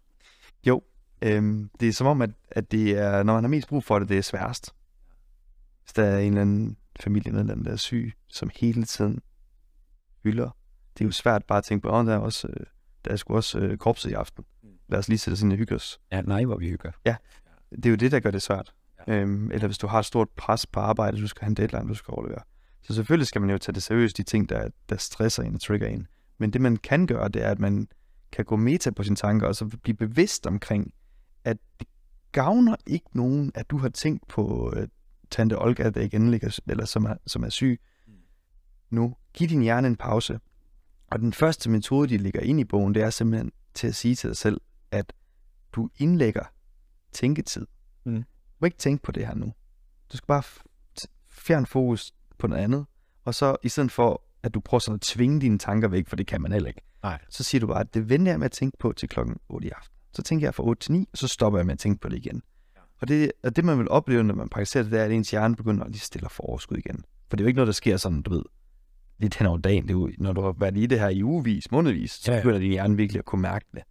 øhm, 1.21 1.69
det 1.79 1.87
er 1.87 1.93
som 1.93 2.07
om, 2.07 2.21
at, 2.21 2.29
at 2.51 2.71
det 2.71 2.97
er, 2.97 3.23
når 3.23 3.33
man 3.33 3.43
har 3.43 3.49
mest 3.49 3.67
brug 3.67 3.83
for 3.83 3.99
det, 3.99 4.09
det 4.09 4.17
er 4.17 4.21
sværest. 4.21 4.73
Hvis 5.83 5.93
der 5.93 6.03
er 6.03 6.19
en 6.19 6.27
eller 6.27 6.41
anden 6.41 6.77
familiemedlem, 6.99 7.63
der 7.63 7.71
er 7.71 7.75
syg, 7.75 8.13
som 8.29 8.49
hele 8.55 8.83
tiden 8.83 9.19
hylder. 10.23 10.49
Det 10.93 11.01
er 11.01 11.05
jo 11.05 11.11
svært 11.11 11.43
bare 11.45 11.57
at 11.57 11.63
tænke 11.63 11.83
på, 11.87 11.99
at 11.99 12.05
der 12.05 12.13
er, 12.13 12.17
også, 12.17 12.47
øh, 12.47 12.65
der 13.05 13.11
er 13.11 13.15
sgu 13.15 13.35
også 13.35 13.59
øh, 13.59 13.77
korpset 13.77 14.09
i 14.09 14.13
aften. 14.13 14.45
Lad 14.89 14.99
os 14.99 15.07
lige 15.07 15.17
sætte 15.17 15.33
os 15.33 15.41
ind 15.41 15.51
og 15.51 15.57
hygge 15.57 15.75
os. 15.75 15.99
Ja, 16.11 16.21
nej, 16.21 16.45
hvor 16.45 16.57
vi 16.57 16.69
hygger. 16.69 16.91
Det 17.71 17.85
er 17.85 17.89
jo 17.89 17.95
det, 17.95 18.11
der 18.11 18.19
gør 18.19 18.31
det 18.31 18.41
svært. 18.41 18.73
Ja. 19.07 19.13
Ja. 19.13 19.19
Øhm, 19.19 19.51
eller 19.51 19.67
hvis 19.67 19.77
du 19.77 19.87
har 19.87 19.99
et 19.99 20.05
stort 20.05 20.29
pres 20.29 20.65
på 20.65 20.79
arbejde, 20.79 21.21
du 21.21 21.27
skal 21.27 21.41
have 21.41 21.49
en 21.49 21.55
deadline, 21.55 21.87
du 21.89 21.93
skal 21.93 22.11
overlevere. 22.11 22.41
Så 22.81 22.93
selvfølgelig 22.93 23.27
skal 23.27 23.41
man 23.41 23.49
jo 23.49 23.57
tage 23.57 23.73
det 23.73 23.83
seriøst, 23.83 24.17
de 24.17 24.23
ting, 24.23 24.49
der, 24.49 24.69
der 24.89 24.97
stresser 24.97 25.43
en 25.43 25.55
og 25.55 25.61
trigger 25.61 25.87
en. 25.87 26.07
Men 26.37 26.53
det, 26.53 26.61
man 26.61 26.77
kan 26.77 27.07
gøre, 27.07 27.29
det 27.29 27.45
er, 27.45 27.51
at 27.51 27.59
man 27.59 27.87
kan 28.31 28.45
gå 28.45 28.55
meta 28.55 28.91
på 28.91 29.03
sine 29.03 29.15
tanker, 29.15 29.47
og 29.47 29.55
så 29.55 29.65
blive 29.83 29.95
bevidst 29.97 30.47
omkring, 30.47 30.93
at 31.43 31.57
det 31.79 31.87
gavner 32.31 32.75
ikke 32.87 33.05
nogen, 33.13 33.51
at 33.55 33.69
du 33.69 33.77
har 33.77 33.89
tænkt 33.89 34.27
på 34.27 34.71
uh, 34.75 34.83
tante 35.31 35.61
Olga, 35.61 35.89
der 35.89 36.01
igen 36.01 36.31
ligger, 36.31 36.59
eller 36.67 36.85
som 36.85 37.05
er, 37.05 37.15
som 37.27 37.43
er 37.43 37.49
syg. 37.49 37.81
Nu, 38.89 39.15
giv 39.33 39.49
din 39.49 39.61
hjerne 39.61 39.87
en 39.87 39.95
pause. 39.95 40.39
Og 41.11 41.19
den 41.19 41.33
første 41.33 41.69
metode, 41.69 42.09
de 42.09 42.17
lægger 42.17 42.41
ind 42.41 42.59
i 42.59 42.63
bogen, 42.63 42.95
det 42.95 43.03
er 43.03 43.09
simpelthen 43.09 43.51
til 43.73 43.87
at 43.87 43.95
sige 43.95 44.15
til 44.15 44.29
dig 44.29 44.37
selv, 44.37 44.61
at 44.91 45.13
du 45.73 45.89
indlægger 45.97 46.43
tænketid. 47.13 47.67
Mm. 48.05 48.15
Du 48.15 48.23
må 48.59 48.65
ikke 48.65 48.77
tænke 48.77 49.03
på 49.03 49.11
det 49.11 49.27
her 49.27 49.35
nu. 49.35 49.53
Du 50.11 50.17
skal 50.17 50.27
bare 50.27 50.43
fjerne 51.29 51.65
fokus 51.65 52.13
på 52.37 52.47
noget 52.47 52.63
andet. 52.63 52.85
Og 53.25 53.35
så 53.35 53.55
i 53.63 53.69
stedet 53.69 53.91
for, 53.91 54.23
at 54.43 54.53
du 54.53 54.59
prøver 54.59 54.79
sådan 54.79 54.95
at 54.95 55.01
tvinge 55.01 55.41
dine 55.41 55.57
tanker 55.57 55.87
væk, 55.87 56.07
for 56.07 56.15
det 56.15 56.27
kan 56.27 56.41
man 56.41 56.51
heller 56.51 56.67
ikke, 56.67 56.81
Nej. 57.03 57.19
så 57.29 57.43
siger 57.43 57.59
du 57.59 57.67
bare, 57.67 57.79
at 57.79 57.93
det 57.93 58.09
venter 58.09 58.31
jeg 58.31 58.39
med 58.39 58.45
at 58.45 58.51
tænke 58.51 58.77
på 58.77 58.93
til 58.93 59.09
klokken 59.09 59.37
8 59.49 59.67
i 59.67 59.71
aften. 59.71 59.95
Så 60.13 60.21
tænker 60.21 60.47
jeg 60.47 60.55
fra 60.55 60.63
8 60.63 60.81
til 60.81 60.91
9, 60.91 61.07
og 61.11 61.17
så 61.17 61.27
stopper 61.27 61.59
jeg 61.59 61.65
med 61.65 61.73
at 61.73 61.79
tænke 61.79 62.01
på 62.01 62.09
det 62.09 62.17
igen. 62.17 62.41
Ja. 62.75 62.81
Og, 63.01 63.07
det, 63.07 63.31
og 63.43 63.55
det, 63.55 63.65
man 63.65 63.79
vil 63.79 63.89
opleve, 63.89 64.23
når 64.23 64.35
man 64.35 64.49
praktiserer 64.49 64.83
det, 64.83 64.91
det 64.91 64.99
er, 64.99 65.05
at 65.05 65.11
ens 65.11 65.31
hjerne 65.31 65.55
begynder 65.55 65.83
at 65.83 65.91
lige 65.91 65.99
stille 65.99 66.29
for 66.29 66.43
overskud 66.43 66.77
igen. 66.77 67.03
For 67.29 67.37
det 67.37 67.43
er 67.43 67.45
jo 67.45 67.47
ikke 67.47 67.57
noget, 67.57 67.67
der 67.67 67.73
sker 67.73 67.97
sådan, 67.97 68.21
du 68.21 68.31
ved, 68.33 68.43
lidt 69.19 69.35
hen 69.37 69.47
over 69.47 69.57
dagen. 69.57 69.83
Det 69.83 69.89
er 69.89 69.93
jo, 69.93 70.11
når 70.17 70.33
du 70.33 70.41
har 70.41 70.51
været 70.59 70.77
i 70.77 70.85
det 70.85 70.99
her 70.99 71.09
i 71.09 71.23
ugevis, 71.23 71.71
månedvis, 71.71 72.11
så 72.11 72.31
Ja, 72.31 72.37
ja. 72.37 72.41
begynder 72.43 72.59
din 72.59 72.71
hjerne 72.71 72.97
virkelig 72.97 73.19
at 73.19 73.25
kunne 73.25 73.41
mærke 73.41 73.65
det. 73.73 73.81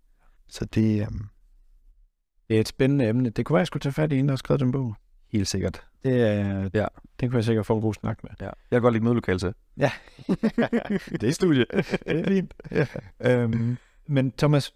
Så 0.48 0.64
det 0.64 1.00
er 1.02 1.06
um, 1.06 1.28
Det 2.48 2.56
er 2.56 2.60
et 2.60 2.68
spændende 2.68 3.08
emne. 3.08 3.30
Det 3.30 3.46
kunne 3.46 3.54
være, 3.54 3.60
jeg 3.60 3.66
skulle 3.66 3.80
tage 3.80 3.92
fat 3.92 4.12
i 4.12 4.18
en, 4.18 4.24
der 4.28 4.32
har 4.32 4.36
skrevet 4.36 4.60
den 4.60 4.72
bog. 4.72 4.94
helt 5.32 5.48
sikkert. 5.48 5.82
Det, 6.04 6.22
er, 6.22 6.70
Ja. 6.74 6.86
det 7.20 7.28
kunne 7.30 7.36
jeg 7.36 7.44
sikkert 7.44 7.66
få 7.66 7.74
en 7.76 7.80
god 7.82 7.94
snak 7.94 8.18
med. 8.22 8.30
Ja. 8.40 8.44
Jeg 8.46 8.52
kan 8.72 8.82
godt 8.82 8.94
lide 8.94 9.04
mødelokale 9.04 9.38
til. 9.38 9.54
det 11.20 11.22
er 11.28 11.30
studie. 11.32 11.64
det 12.06 12.06
er 12.06 12.24
fint. 12.28 12.54
Ja. 12.70 12.86
Øhm, 13.20 13.76
men 14.06 14.32
Thomas, 14.32 14.74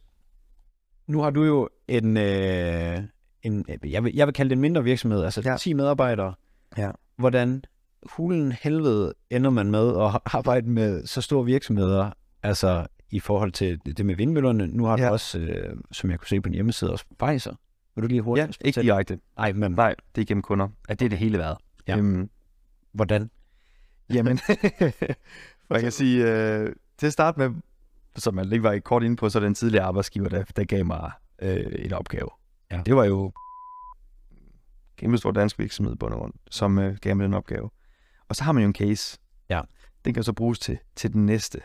nu 1.06 1.20
har 1.20 1.30
du 1.30 1.44
jo 1.44 1.68
en, 1.88 2.16
øh, 2.16 2.98
en 3.42 3.64
jeg, 3.84 4.04
vil, 4.04 4.14
jeg 4.14 4.26
vil 4.26 4.34
kalde 4.34 4.48
det 4.50 4.56
en 4.56 4.60
mindre 4.60 4.84
virksomhed, 4.84 5.24
altså 5.24 5.42
Ja. 5.44 5.50
ja. 5.50 5.56
10 5.56 5.72
medarbejdere. 5.72 6.34
Ja. 6.78 6.90
Hvordan 7.18 7.64
hulen 8.10 8.52
helvede 8.52 9.14
ender 9.30 9.50
man 9.50 9.70
med 9.70 9.88
at 9.88 10.20
arbejde 10.38 10.70
med 10.70 11.06
så 11.06 11.20
store 11.20 11.44
virksomheder, 11.44 12.10
altså 12.42 12.86
i 13.10 13.20
forhold 13.20 13.52
til 13.52 13.80
det 13.96 14.06
med 14.06 14.14
vindmøllerne. 14.16 14.66
Nu 14.66 14.84
har 14.84 14.96
du 14.96 15.02
Ja. 15.02 15.10
også, 15.10 15.38
øh, 15.38 15.76
som 15.92 16.10
jeg 16.10 16.18
kunne 16.18 16.28
se 16.28 16.40
på 16.40 16.48
din 16.48 16.54
hjemmeside, 16.54 16.92
også 16.92 17.04
Pfizer. 17.18 17.54
Vil 17.94 18.02
du 18.02 18.08
lige 18.08 18.20
hurtigt 18.22 18.58
Ja, 18.60 18.66
ikke 18.66 18.80
direkte. 18.82 19.18
Nej, 19.36 19.52
men 19.52 19.72
Nej, 19.72 19.94
det 20.14 20.20
er 20.20 20.26
gennem 20.26 20.42
kunder. 20.42 20.68
At 20.88 20.98
det 21.00 21.04
er 21.04 21.08
det 21.08 21.18
hele 21.18 21.38
været. 21.38 21.56
Ja. 21.88 21.96
Øhm, 21.98 22.30
hvordan? 22.92 23.30
Jamen, 24.14 24.38
man 25.70 25.80
kan 25.80 25.92
sige, 25.92 26.32
øh, 26.32 26.72
til 26.98 27.06
at 27.06 27.12
starte 27.12 27.38
med, 27.38 27.50
som 28.16 28.34
man 28.34 28.46
lige 28.46 28.62
var 28.62 28.78
kort 28.78 29.02
inde 29.02 29.16
på, 29.16 29.28
så 29.28 29.40
den 29.40 29.54
tidligere 29.54 29.84
arbejdsgiver, 29.84 30.28
der, 30.28 30.44
der 30.56 30.64
gav 30.64 30.84
mig 30.86 31.10
øh, 31.42 31.66
en 31.78 31.92
opgave. 31.92 32.28
Ja. 32.70 32.82
Det 32.86 32.96
var 32.96 33.04
jo 33.04 33.32
kæmpe 34.96 35.18
stor 35.18 35.30
dansk 35.30 35.58
virksomhed 35.58 35.96
på 35.96 36.06
grund, 36.06 36.32
som 36.50 36.78
øh, 36.78 36.96
gav 37.00 37.16
mig 37.16 37.24
den 37.24 37.34
opgave. 37.34 37.70
Og 38.32 38.36
så 38.36 38.44
har 38.44 38.52
man 38.52 38.62
jo 38.62 38.66
en 38.66 38.74
case. 38.74 39.18
Ja. 39.48 39.60
Den 40.04 40.14
kan 40.14 40.22
så 40.22 40.32
bruges 40.32 40.58
til, 40.58 40.78
til 40.96 41.12
den 41.12 41.26
næste. 41.26 41.60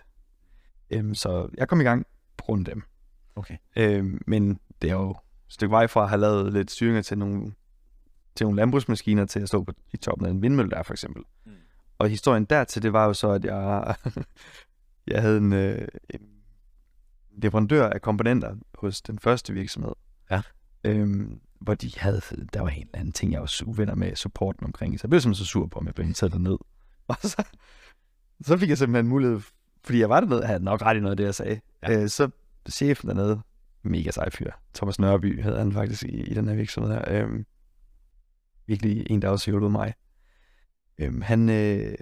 Øhm, 0.89 1.15
så 1.15 1.49
jeg 1.57 1.67
kom 1.67 1.81
i 1.81 1.83
gang 1.83 2.05
på 2.37 2.43
grund 2.43 2.67
af 2.67 2.75
dem. 2.75 2.83
Okay. 3.35 3.57
Øhm, 3.75 4.21
men 4.27 4.59
det 4.81 4.89
er 4.89 4.93
jo 4.93 5.09
et 5.11 5.17
stykke 5.47 5.71
vej 5.71 5.87
fra 5.87 6.03
at 6.03 6.09
have 6.09 6.21
lavet 6.21 6.53
lidt 6.53 6.71
styringer 6.71 7.01
til 7.01 7.17
nogle, 7.17 7.53
til 8.35 8.45
nogle 8.45 8.57
landbrugsmaskiner 8.57 9.25
til 9.25 9.39
at 9.39 9.47
stå 9.47 9.63
på, 9.63 9.71
i 9.93 9.97
toppen 9.97 10.27
af 10.27 10.31
en 10.31 10.41
vindmølle 10.41 10.71
der, 10.71 10.83
for 10.83 10.93
eksempel. 10.93 11.23
Mm. 11.45 11.51
Og 11.97 12.09
historien 12.09 12.45
dertil, 12.45 12.83
det 12.83 12.93
var 12.93 13.05
jo 13.05 13.13
så, 13.13 13.29
at 13.29 13.45
jeg, 13.45 13.95
jeg 15.13 15.21
havde 15.21 15.37
en, 15.37 15.53
øh, 15.53 15.87
en 16.09 16.21
leverandør 17.31 17.89
af 17.89 18.01
komponenter 18.01 18.55
hos 18.75 19.01
den 19.01 19.19
første 19.19 19.53
virksomhed. 19.53 19.93
Ja. 20.31 20.41
Øhm, 20.83 21.41
hvor 21.59 21.73
de 21.73 21.91
havde, 21.97 22.21
der 22.53 22.61
var 22.61 22.69
en 22.69 22.81
eller 22.81 22.99
anden 22.99 23.13
ting, 23.13 23.31
jeg 23.31 23.41
var 23.41 23.61
uvenner 23.65 23.95
med 23.95 24.15
supporten 24.15 24.65
omkring. 24.65 24.99
Så 24.99 25.03
jeg 25.03 25.09
blev 25.09 25.21
simpelthen 25.21 25.45
så 25.45 25.51
sur 25.51 25.67
på, 25.67 25.79
om 25.79 25.85
jeg 25.85 25.95
blev 25.95 26.03
inviteret 26.03 26.31
derned. 26.31 26.57
Og 27.07 27.15
så, 27.21 27.43
så 28.41 28.57
fik 28.57 28.69
jeg 28.69 28.77
simpelthen 28.77 29.07
mulighed, 29.07 29.39
fordi 29.83 29.99
jeg 29.99 30.09
var 30.09 30.19
dernede, 30.19 30.45
havde 30.45 30.63
nok 30.63 30.81
ret 30.81 30.97
i 30.97 30.99
noget 30.99 31.11
af 31.11 31.17
det, 31.17 31.23
jeg 31.23 31.35
sagde. 31.35 31.59
Ja. 31.83 32.01
Øh, 32.01 32.09
så 32.09 32.29
chefen 32.69 33.07
dernede, 33.07 33.41
mega 33.83 34.11
sej 34.11 34.29
fyr, 34.29 34.51
Thomas 34.75 34.99
Nørby 34.99 35.43
hed 35.43 35.57
han 35.57 35.73
faktisk 35.73 36.03
i, 36.03 36.21
i 36.21 36.33
den 36.33 36.47
her 36.47 36.55
virksomhed 36.55 36.93
her. 36.93 37.03
Øhm, 37.07 37.45
virkelig 38.67 39.07
en, 39.09 39.21
der 39.21 39.29
også 39.29 39.51
hjulpet 39.51 39.71
mig. 39.71 39.93
Øhm, 40.97 41.21
han, 41.21 41.49
øh, 41.49 41.95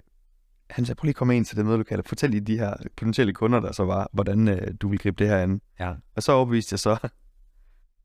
han 0.70 0.86
sagde, 0.86 0.98
prøv 0.98 1.06
lige 1.06 1.12
at 1.12 1.16
komme 1.16 1.38
ind 1.38 1.46
til 1.46 1.58
det 1.58 1.66
mødelokale, 1.66 2.04
fortæl 2.04 2.30
lige 2.30 2.42
de 2.42 2.58
her 2.58 2.74
potentielle 2.98 3.34
kunder, 3.34 3.60
der 3.60 3.72
så 3.72 3.86
var, 3.86 4.10
hvordan 4.14 4.48
øh, 4.48 4.74
du 4.82 4.88
vil 4.88 5.00
gribe 5.00 5.24
det 5.24 5.28
her 5.28 5.38
an. 5.38 5.62
Ja. 5.80 5.94
Og 6.16 6.24
så 6.24 6.32
overbeviste 6.32 6.74
jeg 6.74 6.80
så 6.80 7.10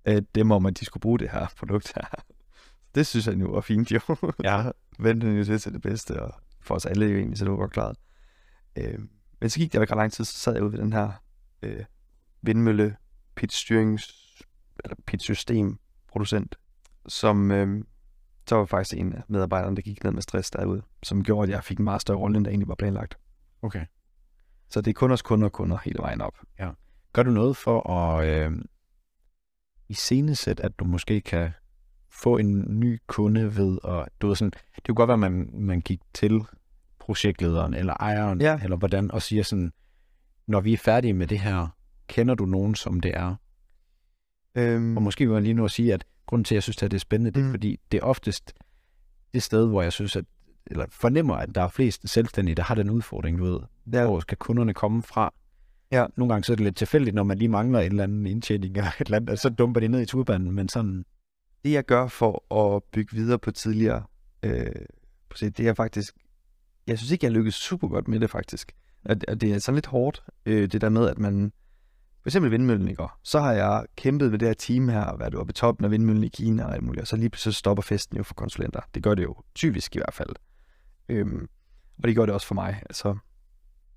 øh, 0.05 0.23
dem 0.35 0.51
om, 0.51 0.67
at 0.67 0.81
de 0.81 0.85
skulle 0.85 1.01
bruge 1.01 1.19
det 1.19 1.31
her 1.31 1.47
produkt 1.59 1.93
her. 1.95 2.25
Det 2.95 3.07
synes 3.07 3.27
jeg 3.27 3.37
nu 3.37 3.53
var 3.53 3.61
fint 3.61 3.93
jo. 3.93 4.01
Ja. 4.45 4.71
Vendte 4.99 5.27
den 5.27 5.37
jo 5.37 5.45
til 5.45 5.59
til 5.59 5.73
det 5.73 5.83
bedste, 5.83 6.23
og 6.23 6.35
for 6.61 6.75
os 6.75 6.87
alle 6.87 7.07
jo 7.07 7.17
egentlig, 7.17 7.39
så 7.39 7.45
det 7.45 7.51
var 7.51 7.59
godt 7.59 7.73
klaret. 7.73 7.97
Øh, 8.77 8.99
men 9.41 9.51
så 9.51 9.59
gik 9.59 9.73
der 9.73 9.81
ikke 9.81 9.93
ret 9.93 9.99
lang 9.99 10.13
tid, 10.13 10.25
så 10.25 10.39
sad 10.39 10.55
jeg 10.55 10.63
ude 10.63 10.73
ved 10.73 10.79
den 10.79 10.93
her 10.93 11.13
øh, 11.63 11.85
vindmølle 12.43 12.97
pitstyrings 13.35 14.15
eller 14.85 14.97
pitsystem 15.07 15.79
producent, 16.09 16.57
som 17.09 17.51
øh, 17.51 17.85
så 18.47 18.57
var 18.57 18.65
faktisk 18.65 19.01
en 19.01 19.13
af 19.13 19.23
medarbejderne, 19.29 19.77
der 19.77 19.83
gik 19.83 20.05
ned 20.05 20.13
med 20.13 20.23
stress 20.23 20.51
derude, 20.51 20.83
som 21.03 21.25
gjorde, 21.25 21.49
at 21.49 21.55
jeg 21.55 21.65
fik 21.65 21.79
en 21.79 21.85
meget 21.85 22.01
større 22.01 22.19
rolle, 22.19 22.37
end 22.37 22.45
der 22.45 22.51
egentlig 22.51 22.69
var 22.69 22.75
planlagt. 22.75 23.19
Okay. 23.63 23.87
Så 24.69 24.81
det 24.81 24.91
er 24.91 24.95
kunders 24.95 25.23
kunder 25.23 25.47
og 25.47 25.53
kunder 25.53 25.79
hele 25.85 25.99
vejen 25.99 26.21
op. 26.21 26.39
Gør 27.13 27.23
du 27.23 27.31
noget 27.31 27.57
for 27.57 27.91
at 27.91 28.29
øh, 28.29 28.53
iscenesætte, 29.91 30.63
at 30.65 30.79
du 30.79 30.85
måske 30.85 31.21
kan 31.21 31.51
få 32.13 32.37
en 32.37 32.81
ny 32.81 32.99
kunde 33.07 33.57
ved 33.57 33.79
at, 33.85 34.09
du 34.21 34.27
ved 34.29 34.37
sådan, 34.37 34.53
det 34.77 34.85
kunne 34.87 34.95
godt 34.95 35.09
være, 35.09 35.15
at 35.15 35.33
man, 35.33 35.51
man 35.55 35.81
gik 35.81 36.01
til 36.15 36.41
projektlederen 36.99 37.75
eller 37.75 37.95
ejeren, 37.95 38.41
Ja. 38.41 38.61
eller 38.63 38.77
hvordan, 38.77 39.11
og 39.11 39.23
siger 39.23 39.43
sådan, 39.43 39.73
når 40.47 40.61
vi 40.61 40.73
er 40.73 40.77
færdige 40.79 41.13
med 41.13 41.27
det 41.27 41.39
her, 41.41 41.77
kender 42.07 42.35
du 42.35 42.45
nogen, 42.47 42.75
som 42.75 43.01
det 43.01 43.17
er? 43.17 43.35
Øhm, 44.55 44.97
Og 44.97 45.03
måske 45.03 45.27
vil 45.27 45.33
jeg 45.35 45.43
lige 45.43 45.55
nu 45.55 45.65
at 45.65 45.71
sige, 45.71 45.95
at 45.95 46.05
grunden 46.27 46.45
til, 46.45 46.55
at 46.55 46.57
jeg 46.57 46.63
synes, 46.63 46.83
at 46.83 46.91
det 46.91 46.97
er 46.97 47.01
spændende, 47.01 47.31
det 47.31 47.41
er, 47.41 47.45
Mm. 47.45 47.51
fordi 47.51 47.81
det 47.93 47.99
er 47.99 48.03
oftest 48.05 48.53
det 49.35 49.43
sted, 49.43 49.67
hvor 49.69 49.83
jeg 49.83 49.93
synes, 49.93 50.17
at 50.17 50.25
eller 50.67 50.87
fornemmer, 50.91 51.35
at 51.35 51.55
der 51.55 51.63
er 51.63 51.69
flest 51.69 52.09
selvstændige, 52.09 52.55
der 52.55 52.63
har 52.63 52.75
den 52.75 52.91
udfordring, 52.91 53.39
du 53.39 53.45
ved. 53.45 53.61
Ja. 53.93 54.05
Hvor 54.05 54.21
skal 54.21 54.39
kunderne 54.39 54.75
komme 54.75 55.03
fra? 55.03 55.35
Ja. 55.93 56.07
Nogle 56.17 56.33
gange 56.33 56.45
så 56.45 56.53
er 56.53 56.57
det 56.57 56.65
lidt 56.65 56.77
tilfældigt, 56.77 57.15
når 57.15 57.23
man 57.23 57.39
lige 57.39 57.49
mangler 57.49 57.81
en 57.81 57.91
eller 57.91 58.05
anden 58.05 58.27
indtjening 58.27 58.77
eller 58.77 58.91
et 59.01 59.07
eller 59.07 59.17
andet, 59.17 59.39
så 59.39 59.49
dumper 59.49 59.81
de 59.81 59.89
ned 59.89 60.01
i 60.01 60.07
turbanen, 60.07 60.53
men 60.53 60.69
sådan, 60.69 61.05
det 61.65 61.73
jeg 61.73 61.85
gør 61.85 62.09
for 62.09 62.55
at 62.55 62.83
bygge 62.93 63.17
videre 63.17 63.39
på 63.39 63.51
tidligere 63.51 64.03
øh, 64.43 64.67
det 65.41 65.61
er 65.61 65.75
faktisk, 65.75 66.15
jeg 66.87 66.99
synes 66.99 67.11
ikke, 67.11 67.27
jeg 67.27 67.33
lykkedes 67.33 67.55
super 67.55 67.89
godt 67.89 68.09
med 68.09 68.21
det 68.21 68.31
faktisk. 68.31 68.73
Og, 69.05 69.17
og 69.29 69.41
det 69.41 69.53
er 69.53 69.59
sådan 69.59 69.75
lidt 69.75 69.87
hårdt, 69.87 70.25
øh, 70.47 70.73
det 70.73 70.81
der 70.81 70.89
med, 70.89 71.09
at 71.09 71.19
man... 71.19 71.53
For 72.23 72.29
eksempel 72.29 72.51
vindmøllen, 72.51 72.89
ikke? 72.89 73.05
Så 73.23 73.41
har 73.41 73.53
jeg 73.53 73.87
kæmpet 73.97 74.31
med 74.31 74.39
det 74.39 74.49
her 74.49 74.55
team 74.55 74.89
her, 74.89 75.17
været 75.17 75.35
oppe 75.35 75.51
i 75.51 75.53
toppen 75.53 75.85
af 75.85 75.91
vindmøllen 75.91 76.25
i 76.25 76.29
Kina 76.29 76.65
og 76.65 76.75
alt 76.75 76.83
muligt, 76.83 77.01
og 77.01 77.07
så 77.07 77.17
lige 77.17 77.31
pludselig 77.31 77.55
stopper 77.55 77.83
festen 77.83 78.17
jo 78.17 78.23
for 78.23 78.35
konsulenter. 78.35 78.81
Det 78.95 79.03
gør 79.03 79.15
det 79.15 79.23
jo 79.23 79.37
typisk 79.55 79.97
i 79.97 79.99
hvert 79.99 80.15
fald. 80.15 80.31
Øhm, 81.09 81.49
og 81.99 82.09
det 82.09 82.17
gør 82.17 82.27
det 82.27 82.35
også 82.35 82.47
for 82.47 82.55
mig. 82.55 82.83
Altså, 82.89 83.17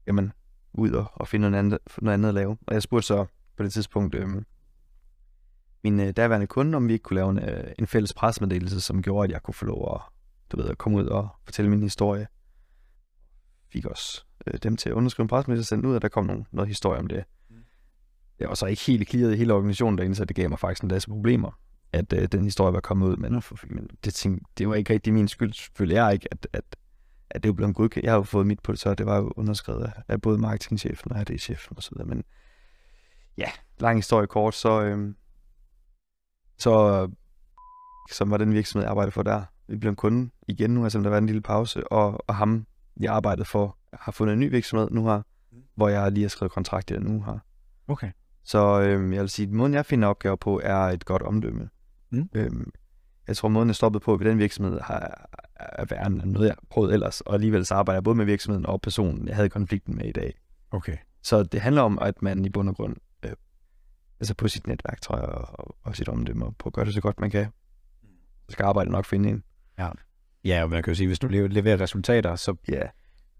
jamen, 0.07 0.31
ud 0.73 0.91
og, 0.91 1.05
og 1.13 1.27
finde 1.27 1.49
noget 1.49 1.59
andet, 1.59 1.79
noget 2.01 2.13
andet 2.13 2.29
at 2.29 2.35
lave. 2.35 2.57
Og 2.67 2.73
jeg 2.73 2.81
spurgte 2.81 3.07
så 3.07 3.25
på 3.57 3.63
det 3.63 3.73
tidspunkt 3.73 4.15
øhm, 4.15 4.45
min 5.83 5.99
øh, 5.99 6.11
daværende 6.11 6.47
kunde, 6.47 6.75
om 6.75 6.87
vi 6.87 6.93
ikke 6.93 7.03
kunne 7.03 7.15
lave 7.15 7.29
en, 7.29 7.39
øh, 7.39 7.71
en 7.79 7.87
fælles 7.87 8.13
presmeddelelse, 8.13 8.81
som 8.81 9.01
gjorde, 9.01 9.25
at 9.25 9.31
jeg 9.31 9.43
kunne 9.43 9.53
få 9.53 9.65
lov 9.65 9.95
at, 9.95 10.01
du 10.51 10.57
ved, 10.57 10.69
at 10.69 10.77
komme 10.77 10.97
ud 10.97 11.05
og 11.05 11.29
fortælle 11.43 11.71
min 11.71 11.83
historie. 11.83 12.27
Fik 13.73 13.85
også 13.85 14.23
øh, 14.47 14.59
dem 14.63 14.77
til 14.77 14.89
at 14.89 14.93
underskrive 14.93 15.23
en 15.23 15.27
presmeddelelse, 15.27 15.69
sendte 15.69 15.89
ud, 15.89 15.95
og 15.95 16.01
der 16.01 16.07
kom 16.07 16.25
nogle, 16.25 16.45
noget 16.51 16.67
historie 16.67 16.99
om 16.99 17.07
det. 17.07 17.23
Jeg 18.39 18.49
var 18.49 18.55
så 18.55 18.65
ikke 18.65 18.81
helt 18.81 19.09
clearet 19.09 19.33
i 19.33 19.37
hele 19.37 19.53
organisationen 19.53 19.97
derinde, 19.97 20.15
så 20.15 20.25
det 20.25 20.35
gav 20.35 20.49
mig 20.49 20.59
faktisk 20.59 20.83
en 20.83 20.87
masse 20.87 21.09
problemer, 21.09 21.59
at 21.93 22.13
øh, 22.13 22.27
den 22.27 22.43
historie 22.43 22.73
var 22.73 22.79
kommet 22.79 23.07
ud. 23.07 23.17
Men, 23.17 23.41
men 23.69 23.89
det, 24.03 24.13
tænkte, 24.13 24.45
det 24.57 24.69
var 24.69 24.75
ikke 24.75 24.93
rigtig 24.93 25.13
min 25.13 25.27
skyld, 25.27 25.53
selvfølgelig 25.53 25.95
jeg 25.95 26.13
ikke, 26.13 26.27
at, 26.31 26.47
at, 26.53 26.63
at 27.33 27.43
det 27.43 27.49
var 27.49 27.53
blevet 27.53 27.75
godkendt. 27.75 28.03
Jeg 28.03 28.11
har 28.11 28.17
jo 28.17 28.23
fået 28.23 28.47
mit 28.47 28.59
på 28.59 28.71
det, 28.71 28.79
så 28.79 28.93
det 28.95 29.05
var 29.05 29.17
jo 29.17 29.33
underskrevet 29.35 29.91
af, 30.07 30.21
både 30.21 30.37
marketingchefen 30.37 31.11
og 31.11 31.83
så 31.83 31.89
videre. 31.93 32.07
Men 32.07 32.23
ja, 33.37 33.51
lang 33.79 33.97
historie 33.97 34.27
kort, 34.27 34.55
så, 34.55 34.81
øh, 34.81 35.13
så 36.57 37.09
som 38.11 38.31
var 38.31 38.37
den 38.37 38.53
virksomhed, 38.53 38.83
jeg 38.83 38.91
arbejdede 38.91 39.11
for 39.11 39.23
der. 39.23 39.43
Vi 39.67 39.77
blev 39.77 39.89
en 39.89 39.95
kunde 39.95 40.29
igen 40.47 40.69
nu, 40.69 40.83
altså 40.83 40.99
der 40.99 41.09
var 41.09 41.17
en 41.17 41.25
lille 41.25 41.41
pause, 41.41 41.87
og, 41.87 42.29
og 42.29 42.35
ham, 42.35 42.65
jeg 42.99 43.13
arbejdede 43.13 43.45
for, 43.45 43.77
har 43.93 44.11
fundet 44.11 44.33
en 44.33 44.39
ny 44.39 44.49
virksomhed 44.49 44.89
nu 44.91 45.05
her, 45.05 45.21
hvor 45.75 45.89
jeg 45.89 46.11
lige 46.11 46.23
har 46.23 46.29
skrevet 46.29 46.51
kontrakt 46.51 46.91
i 46.91 46.93
den 46.93 47.03
nu 47.03 47.23
her. 47.23 47.39
Okay. 47.87 48.11
Så 48.43 48.81
øhm, 48.81 49.13
jeg 49.13 49.21
vil 49.21 49.29
sige, 49.29 49.47
at 49.47 49.53
måden 49.53 49.73
jeg 49.73 49.85
finder 49.85 50.07
opgaver 50.07 50.35
på, 50.35 50.61
er 50.63 50.77
et 50.77 51.05
godt 51.05 51.21
omdømme. 51.21 51.69
Mm. 52.09 52.29
Øhm, 52.33 52.71
jeg 53.27 53.37
tror, 53.37 53.49
måden 53.49 53.67
jeg 53.69 53.75
stoppede 53.75 54.03
på 54.03 54.17
ved 54.17 54.25
den 54.29 54.39
virksomhed, 54.39 54.79
har, 54.79 55.29
er 55.55 55.85
værre 55.89 56.07
end 56.07 56.21
noget, 56.23 56.47
jeg 56.47 56.55
prøvede 56.69 56.93
ellers. 56.93 57.21
Og 57.21 57.33
alligevel 57.33 57.65
så 57.65 57.75
arbejder 57.75 57.95
jeg 57.97 58.03
både 58.03 58.15
med 58.15 58.25
virksomheden 58.25 58.65
og 58.65 58.81
personen, 58.81 59.27
jeg 59.27 59.35
havde 59.35 59.49
konflikten 59.49 59.95
med 59.95 60.05
i 60.05 60.11
dag. 60.11 60.33
Okay. 60.71 60.97
Så 61.21 61.43
det 61.43 61.61
handler 61.61 61.81
om, 61.81 61.99
at 62.01 62.21
man 62.21 62.45
i 62.45 62.49
bund 62.49 62.69
og 62.69 62.75
grund, 62.75 62.95
øh, 63.25 63.31
altså 64.19 64.35
på 64.35 64.47
sit 64.47 64.67
netværk, 64.67 65.01
tror 65.01 65.17
jeg, 65.17 65.25
og, 65.25 65.75
og 65.81 65.95
sit 65.95 66.09
omdømme, 66.09 66.45
og 66.45 66.55
på 66.59 66.69
at 66.69 66.73
gøre 66.73 66.85
det 66.85 66.93
så 66.93 67.01
godt 67.01 67.19
man 67.19 67.29
kan. 67.31 67.45
Så 68.47 68.51
skal 68.51 68.63
arbejdet 68.65 68.91
nok 68.91 69.05
finde 69.05 69.29
en. 69.29 69.43
Ja. 69.79 69.89
Ja, 70.45 70.63
og 70.63 70.69
man 70.69 70.83
kan 70.83 70.91
jo 70.91 70.95
sige, 70.95 71.07
hvis 71.07 71.19
du 71.19 71.27
leverer 71.27 71.81
resultater, 71.81 72.35
så 72.35 72.55
Ja. 72.69 72.81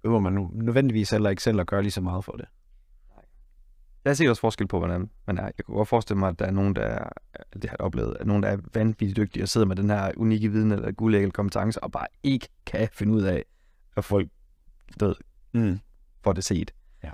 behøver 0.01 0.19
man 0.19 0.33
nu 0.33 0.49
nødvendigvis 0.53 1.09
heller 1.09 1.29
ikke 1.29 1.43
selv 1.43 1.59
at 1.59 1.67
gøre 1.67 1.81
lige 1.81 1.91
så 1.91 2.01
meget 2.01 2.25
for 2.25 2.31
det. 2.31 2.45
Der 4.03 4.09
er 4.09 4.13
sikkert 4.13 4.29
også 4.31 4.41
forskel 4.41 4.67
på, 4.67 4.77
hvordan 4.79 5.09
man 5.27 5.37
er. 5.37 5.43
Jeg 5.57 5.65
kunne 5.65 5.75
godt 5.77 5.87
forestille 5.87 6.19
mig, 6.19 6.29
at 6.29 6.39
der 6.39 6.45
er 6.45 6.51
nogen, 6.51 6.75
der 6.75 6.81
er, 6.81 7.09
det 7.53 7.63
har 7.69 7.77
jeg 7.79 7.81
oplevet, 7.81 8.17
at 8.19 8.27
nogen, 8.27 8.43
der 8.43 8.49
er 8.49 8.57
vanvittigt 8.73 9.17
dygtige 9.17 9.43
og 9.43 9.49
sidder 9.49 9.67
med 9.67 9.75
den 9.75 9.89
her 9.89 10.11
unikke 10.17 10.49
viden 10.51 10.71
eller 10.71 10.91
guldægel 10.91 11.31
kompetence, 11.31 11.83
og 11.83 11.91
bare 11.91 12.07
ikke 12.23 12.47
kan 12.65 12.89
finde 12.91 13.13
ud 13.13 13.21
af, 13.21 13.45
at 13.97 14.03
folk 14.05 14.29
ved, 14.99 15.15
Mm. 15.55 15.79
får 16.23 16.33
det 16.33 16.43
set. 16.43 16.73
Ja. 17.03 17.11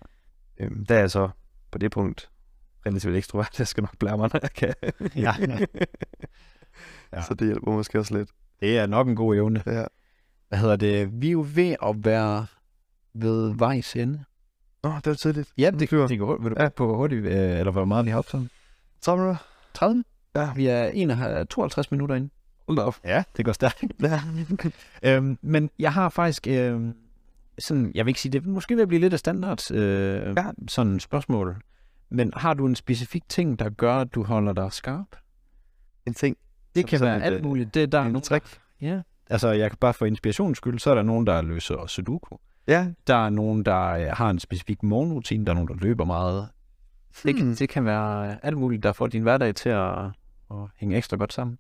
Øhm, 0.60 0.86
der 0.86 0.96
er 0.96 1.00
jeg 1.00 1.12
så 1.12 1.30
på 1.72 1.78
det 1.78 1.92
punkt 1.92 2.30
relativt 2.86 3.16
ekstrovert. 3.16 3.60
Jeg 3.60 3.68
skal 3.68 3.82
nok 3.82 3.98
blære 3.98 4.18
mig, 4.18 4.30
når 4.34 4.40
jeg 4.44 4.52
kan. 4.54 4.74
Ja, 5.24 5.34
ja. 5.40 5.60
Ja. 7.14 7.22
Så 7.22 7.34
det 7.34 7.48
hjælper 7.48 7.72
måske 7.72 8.00
også 8.00 8.18
lidt. 8.18 8.30
Det 8.60 8.78
er 8.78 8.86
nok 8.88 9.08
en 9.08 9.16
god 9.16 9.36
evne. 9.36 9.64
Ja. 9.66 9.84
Hvad 10.50 10.60
hedder 10.60 10.76
det? 10.76 11.22
Vi 11.22 11.28
er 11.28 11.32
jo 11.32 11.46
ved 11.56 11.76
at 11.84 12.06
være 12.06 12.46
ved 13.14 13.54
vejs 13.58 13.96
ende. 13.96 14.24
Åh, 14.84 14.96
det 14.96 15.06
var 15.08 15.14
tidligt. 15.14 15.50
Ja, 15.58 15.72
det, 15.72 15.80
det 15.80 15.90
går 15.90 15.98
hurtigt. 15.98 16.44
Vil 16.44 16.52
du 16.52 16.56
Ja. 16.62 16.70
på, 16.70 16.96
hurtigt, 16.98 17.26
øh, 17.26 17.60
eller 17.60 17.72
hvor 17.72 17.86
meget 17.86 18.06
vi 18.06 18.10
har 18.12 18.18
optaget? 18.18 18.50
30 19.02 19.22
minutter? 19.22 19.44
30? 19.74 20.04
Ja. 20.36 20.54
Vi 20.56 20.68
er 20.68 20.84
51, 20.86 21.48
52 21.50 21.92
minutter 21.92 22.16
inde. 22.16 22.30
Hold 22.68 22.80
op. 22.80 22.96
Ja, 23.04 23.24
det 23.38 23.46
går 23.46 23.52
stærkt. 23.52 23.84
Ja. 24.04 24.22
øhm, 25.04 25.38
men 25.42 25.70
jeg 25.80 25.94
har 25.94 26.10
faktisk 26.10 26.48
øhm, 26.48 26.94
sådan, 27.60 27.92
jeg 27.96 28.06
vil 28.06 28.10
ikke 28.10 28.22
sige, 28.22 28.32
det 28.32 28.44
er 28.46 28.48
måske 28.50 28.82
at 28.82 28.88
blive 28.88 29.02
lidt 29.02 29.14
af 29.14 29.20
standard 29.20 29.72
øh, 29.72 30.34
Ja. 30.38 30.46
sådan 30.68 31.00
spørgsmål. 31.00 31.62
Men 32.10 32.32
har 32.36 32.54
du 32.54 32.66
en 32.66 32.76
specifik 32.76 33.30
ting, 33.30 33.60
der 33.60 33.70
gør, 33.70 33.96
at 33.96 34.16
du 34.16 34.24
holder 34.24 34.54
dig 34.54 34.74
skarp? 34.74 35.08
En 36.06 36.14
ting. 36.14 36.38
Det 36.76 36.88
kan 36.88 37.02
være 37.02 37.24
alt 37.24 37.36
øh, 37.38 37.44
muligt. 37.44 37.74
Det, 37.74 37.92
der 37.92 37.98
er 38.00 38.02
en 38.06 38.12
nogen, 38.12 38.24
trick. 38.24 38.46
Ja. 38.82 39.02
Altså, 39.30 39.50
jeg 39.52 39.70
kan 39.72 39.78
bare 39.78 39.94
for 39.94 40.06
inspirations 40.06 40.58
skyld, 40.58 40.80
så 40.80 40.90
er 40.92 40.96
der 40.96 41.04
nogen, 41.04 41.28
der 41.28 41.42
løser 41.42 41.88
sudoku. 41.88 42.36
Ja. 42.70 42.92
Der 43.08 43.16
er 43.26 43.30
nogen, 43.30 43.66
der 43.66 43.82
øh, 43.90 44.08
har 44.14 44.30
en 44.30 44.40
specifik 44.40 44.84
morgenrutine. 44.84 45.46
Der 45.46 45.52
er 45.52 45.54
nogen, 45.56 45.68
der 45.68 45.76
løber 45.76 46.06
meget. 46.06 46.50
Det, 47.24 47.42
Hmm. 47.42 47.56
det 47.56 47.70
kan 47.70 47.86
være 47.86 48.30
øh, 48.32 48.36
alt 48.44 48.58
muligt, 48.58 48.84
der 48.84 48.92
får 48.94 49.08
din 49.08 49.22
hverdag 49.24 49.56
til 49.56 49.70
at, 49.70 50.06
at 50.52 50.58
hænge 50.76 50.98
ekstra 50.98 51.18
godt 51.18 51.34
sammen. 51.34 51.58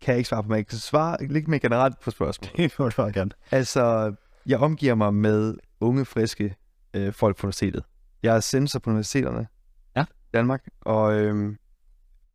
Kan 0.00 0.12
jeg 0.12 0.18
ikke 0.18 0.28
svare 0.28 0.42
på, 0.42 0.48
men 0.48 0.56
jeg 0.56 0.66
kan 0.66 0.78
svare 0.78 1.26
lidt 1.26 1.48
mere 1.48 1.60
generelt 1.60 2.00
på 2.00 2.10
spørgsmålet. 2.10 2.56
Det 2.56 2.72
må 2.78 2.88
du 2.88 2.92
bare 2.96 3.12
gerne. 3.12 3.30
Altså, 3.50 4.14
jeg 4.46 4.58
omgiver 4.58 4.94
mig 4.94 5.14
med 5.14 5.54
unge, 5.80 6.04
friske 6.04 6.56
øh, 6.94 7.12
folk 7.12 7.36
på 7.36 7.46
universitetet. 7.46 7.84
Jeg 8.22 8.36
er 8.36 8.40
censor 8.40 8.78
på 8.78 8.90
universiteterne 8.90 9.46
Ja. 9.96 10.02
i 10.02 10.30
Danmark, 10.34 10.64
og 10.80 11.14
øh, 11.18 11.56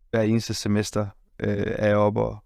hver 0.10 0.22
eneste 0.22 0.54
semester 0.54 1.08
øh, 1.40 1.50
er 1.68 1.88
jeg 1.88 1.98
oppe 1.98 2.22
og, 2.22 2.44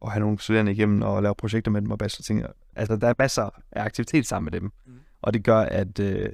og 0.00 0.12
have 0.12 0.20
nogle 0.20 0.38
studerende 0.38 0.72
igennem 0.72 1.02
og 1.02 1.22
lave 1.22 1.34
projekter 1.34 1.70
med 1.70 1.80
dem 1.82 1.90
og 1.90 1.98
bachelorting. 1.98 2.42
Altså, 2.76 2.96
der 2.96 3.08
er 3.08 3.14
masser 3.18 3.50
af 3.72 3.84
aktivitet 3.84 4.26
sammen 4.26 4.44
med 4.52 4.60
dem, 4.60 4.72
Mm. 4.86 4.92
og 5.22 5.34
det 5.34 5.44
gør, 5.44 5.58
at 5.58 5.98
øh, 5.98 6.28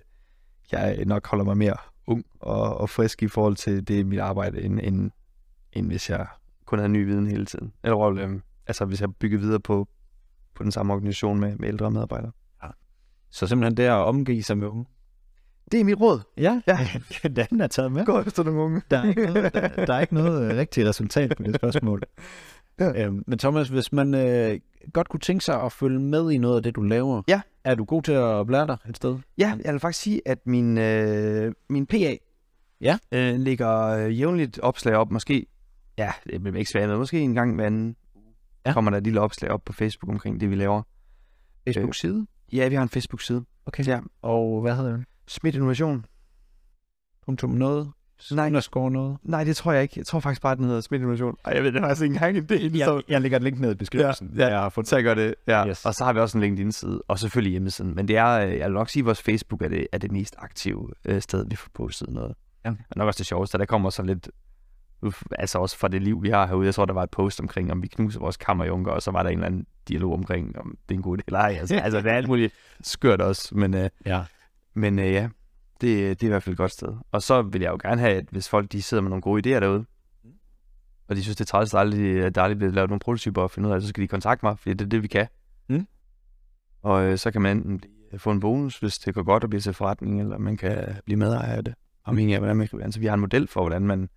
jeg 0.73 1.05
nok 1.07 1.27
holder 1.27 1.45
mig 1.45 1.57
mere 1.57 1.77
ung 2.07 2.25
og, 2.41 2.77
og 2.77 2.91
frisk 2.91 3.23
i 3.23 3.29
forhold 3.29 3.57
til 3.57 3.89
det 3.89 4.07
mit 4.07 4.19
arbejde, 4.21 4.63
end, 4.63 4.81
end, 4.83 5.11
end 5.73 5.87
hvis 5.87 6.11
jeg 6.11 6.27
kun 6.67 6.79
havde 6.79 6.89
ny 6.93 7.05
viden 7.07 7.27
hele 7.27 7.47
tiden. 7.47 7.73
Eller 7.85 7.99
øh, 8.01 8.41
altså, 8.67 8.85
hvis 8.85 9.01
jeg 9.01 9.15
bygger 9.15 9.39
videre 9.39 9.61
på, 9.61 9.89
på 10.55 10.63
den 10.63 10.73
samme 10.73 10.93
organisation 10.93 11.41
med, 11.41 11.57
med 11.57 11.69
ældre 11.69 11.91
medarbejdere. 11.91 12.33
Så 13.31 13.47
simpelthen 13.47 13.77
det 13.77 13.83
at 13.83 13.93
omgive 13.93 14.43
sig 14.43 14.59
med 14.59 14.67
unge. 14.69 14.85
Det 15.73 15.81
er 15.81 15.85
mit 15.85 16.01
råd. 16.01 16.21
Ja, 16.37 16.61
Ja. 16.67 16.79
den 17.49 17.61
er 17.61 17.67
taget 17.67 17.93
med. 17.93 18.05
Gå 18.05 18.21
efter 18.21 18.43
nogle 18.43 18.61
unge. 18.61 18.83
Der 18.91 18.99
er 18.99 19.05
ikke 19.09 19.27
noget, 19.27 19.55
der, 19.55 19.69
der 19.87 19.95
er 19.95 20.01
ikke 20.01 20.15
noget 20.15 20.51
øh, 20.53 20.59
rigtigt 20.59 20.89
resultat 20.89 21.35
på 21.37 21.43
det 21.43 21.55
spørgsmål. 21.57 22.03
Ja. 22.85 23.07
Øhm, 23.07 23.25
men 23.27 23.39
Thomas, 23.39 23.69
hvis 23.69 23.93
man 23.93 24.15
øh, 24.15 24.61
godt 24.93 25.09
kunne 25.09 25.21
tænke 25.21 25.45
sig 25.45 25.63
at 25.63 25.73
følge 25.73 25.99
med 26.01 26.31
i 26.31 26.39
noget 26.39 26.57
af 26.57 26.63
det, 26.63 26.77
du 26.77 26.83
laver, 26.83 27.23
Ja. 27.29 27.41
er 27.65 27.75
du 27.75 27.85
god 27.85 28.03
til 28.03 28.13
at 28.13 28.47
blære 28.47 28.67
dig 28.67 28.77
et 28.89 28.97
sted? 28.97 29.19
Ja, 29.39 29.59
jeg 29.65 29.73
vil 29.73 29.81
faktisk 29.81 30.03
sige, 30.03 30.21
at 30.29 30.39
min, 30.47 30.79
øh, 30.79 31.53
min 31.69 31.87
PA 31.87 32.17
Ja. 32.81 32.99
øh, 33.13 33.35
lægger 33.41 33.79
øh, 33.87 34.19
jævnligt 34.21 34.59
opslag 34.59 34.95
op. 34.97 35.11
Måske, 35.11 35.47
ja, 35.99 36.13
det 36.27 36.43
bliver 36.43 36.57
ikke 36.59 36.71
svært, 36.71 36.89
men 36.89 36.99
måske 36.99 37.21
en 37.21 37.35
gang 37.35 37.55
hver 37.55 37.67
anden 37.67 37.97
Ja. 38.67 38.73
kommer 38.73 38.91
der 38.91 38.99
et 38.99 39.05
lille 39.05 39.21
opslag 39.21 39.51
op 39.51 39.65
på 39.65 39.73
Facebook 39.73 40.11
omkring 40.13 40.41
det, 40.41 40.51
vi 40.51 40.55
laver. 40.55 40.83
Facebook-side? 41.65 42.27
Ja, 42.53 42.69
vi 42.69 42.75
har 42.75 42.83
en 42.83 42.89
Facebook-side. 42.89 43.45
Okay. 43.67 43.87
Ja. 43.87 44.01
Og 44.23 44.61
hvad 44.61 44.77
hedder 44.77 44.91
den? 44.93 45.07
Smidt 45.29 45.55
Innovation. 45.55 46.05
Punktum 47.27 47.51
noget? 47.51 47.91
Nej. 48.31 48.47
Underscore 48.47 48.91
noget? 48.91 49.17
Nej, 49.23 49.45
det 49.45 49.57
tror 49.57 49.73
jeg 49.73 49.83
ikke. 49.83 49.95
Jeg 49.97 50.07
tror 50.07 50.21
faktisk 50.21 50.43
bare, 50.43 50.53
at 50.53 50.59
den 50.59 50.67
hedder 50.67 50.81
Smidt 50.81 51.01
Innovation. 51.01 51.37
Ej, 51.45 51.53
jeg 51.55 51.63
ved, 51.65 51.73
det 51.73 51.79
er 51.79 51.83
faktisk 51.83 52.03
ikke 52.03 52.15
engang 52.15 52.37
en 52.37 52.45
del. 52.45 52.77
Jeg, 52.77 53.03
jeg 53.09 53.21
lægger 53.21 53.37
et 53.37 53.43
link 53.43 53.61
ned 53.61 53.71
i 53.73 53.75
beskrivelsen. 53.75 54.31
Ja, 54.37 54.43
ja. 54.45 54.51
Jeg 54.51 54.59
har 54.59 54.69
fundet 54.69 54.89
Så 54.89 54.97
jeg 54.97 55.05
gør 55.05 55.15
det, 55.15 55.35
ja. 55.47 55.69
Yes. 55.69 55.85
Og 55.85 55.95
så 55.95 56.05
har 56.05 56.13
vi 56.13 56.21
også 56.21 56.39
en 56.39 56.43
LinkedIn-side, 56.43 57.03
og 57.09 57.19
selvfølgelig 57.19 57.51
hjemmesiden. 57.51 57.95
Men 57.95 58.09
det 58.09 58.17
er, 58.17 58.29
øh, 58.29 58.59
jeg 58.59 58.65
vil 58.67 58.73
nok 58.75 58.89
sige, 58.89 59.01
at 59.01 59.07
vores 59.07 59.23
Facebook 59.23 59.63
er 59.63 59.69
det, 59.69 59.87
er 59.93 59.99
det 59.99 60.13
mest 60.13 60.35
aktive 60.39 60.89
øh, 61.05 61.23
sted, 61.23 61.47
vi 61.51 61.57
får 61.57 61.71
postet 61.75 62.09
noget. 62.09 62.35
Ja. 62.65 62.71
Og 62.71 62.97
nok 62.97 63.07
også 63.07 63.19
det 63.19 63.27
sjoveste, 63.27 63.59
der 63.59 63.65
kommer 63.65 63.91
så 63.91 64.03
lidt, 64.03 64.29
altså 65.39 65.59
også 65.59 65.79
fra 65.79 65.89
det 65.89 66.03
liv, 66.03 66.23
vi 66.23 66.29
har 66.31 66.47
herude. 66.47 66.67
Jeg 66.67 66.75
tror, 66.75 66.85
der 66.85 66.95
var 66.95 67.03
et 67.03 67.11
post 67.11 67.41
omkring, 67.41 67.73
om 67.73 67.83
vi 67.83 67.87
knuser 67.89 68.21
vores 68.21 68.37
kammerjunker, 68.37 68.93
og 68.93 69.03
så 69.03 69.11
var 69.11 69.23
der 69.23 69.31
en 69.31 69.37
eller 69.39 69.47
anden 69.47 69.67
dialog 69.89 70.13
omkring, 70.13 70.59
om 70.59 70.77
det 70.89 70.95
er 70.95 70.99
en 70.99 71.03
god 71.03 71.19
idé 71.19 71.23
eller 71.27 71.39
ej. 71.41 71.57
Altså, 71.61 71.77
altså 71.77 72.01
det 72.01 72.07
er 72.13 72.17
alt 72.17 72.29
muligt 72.29 72.55
skørt 72.83 73.21
også, 73.21 73.55
men, 73.55 73.75
øh, 73.75 73.89
Ja. 74.07 74.23
men 74.75 74.99
øh, 74.99 75.13
ja, 75.13 75.29
det, 75.83 76.21
det 76.21 76.27
er 76.27 76.29
i 76.29 76.29
hvert 76.29 76.43
fald 76.43 76.53
et 76.53 76.59
godt 76.59 76.73
sted. 76.73 76.89
Og 77.13 77.23
så 77.23 77.43
vil 77.43 77.61
jeg 77.61 77.71
jo 77.71 77.79
gerne 77.83 78.01
have, 78.01 78.17
at 78.17 78.25
hvis 78.31 78.49
folk 78.49 78.73
de 78.73 78.83
sidder 78.83 79.03
med 79.03 79.11
nogle 79.11 79.23
gode 79.23 79.57
idéer 79.57 79.61
derude, 79.61 79.85
og 81.09 81.17
de 81.17 81.23
synes, 81.23 81.37
det 81.37 81.45
er 81.45 81.49
træls, 81.49 81.69
at 81.69 81.73
der 81.73 81.79
aldrig, 81.79 82.35
der 82.35 82.43
aldrig 82.43 82.59
bliver 82.59 82.73
lavet 82.73 82.91
nogle 82.91 83.01
prototyper 83.01 83.43
og 83.43 83.51
finde 83.51 83.69
ud 83.69 83.75
af 83.75 83.83
så 83.83 83.89
skal 83.89 84.03
de 84.03 84.09
kontakte 84.09 84.47
mig, 84.47 84.59
fordi 84.59 84.75
det 84.75 84.85
er 84.85 84.89
det, 84.89 85.03
vi 85.03 85.09
kan. 85.09 85.27
Mm. 85.69 85.87
Og 86.83 87.05
øh, 87.05 87.19
så 87.19 87.31
kan 87.31 87.43
man 87.43 87.57
enten 87.57 87.81
få 88.19 88.31
en 88.31 88.41
bonus, 88.41 88.79
hvis 88.79 88.99
det 88.99 89.15
går 89.15 89.23
godt 89.23 89.45
at 89.45 89.51
blive 89.51 89.61
til 89.61 89.75
forretning, 89.75 90.21
eller 90.21 90.39
man 90.39 90.57
kan 90.57 90.97
blive 91.05 91.19
medejer 91.19 91.57
af 91.57 91.65
det, 91.65 91.75
afhængig 92.05 92.35
af, 92.35 92.41
hvordan 92.41 92.57
man 92.57 92.69
kan 92.69 92.79
være. 92.79 92.93
Så 92.93 93.01
vi 93.01 93.07
har 93.07 93.15
en 93.15 93.21
model 93.21 93.49
for, 93.49 93.61
hvordan 93.61 93.87
man, 93.87 94.09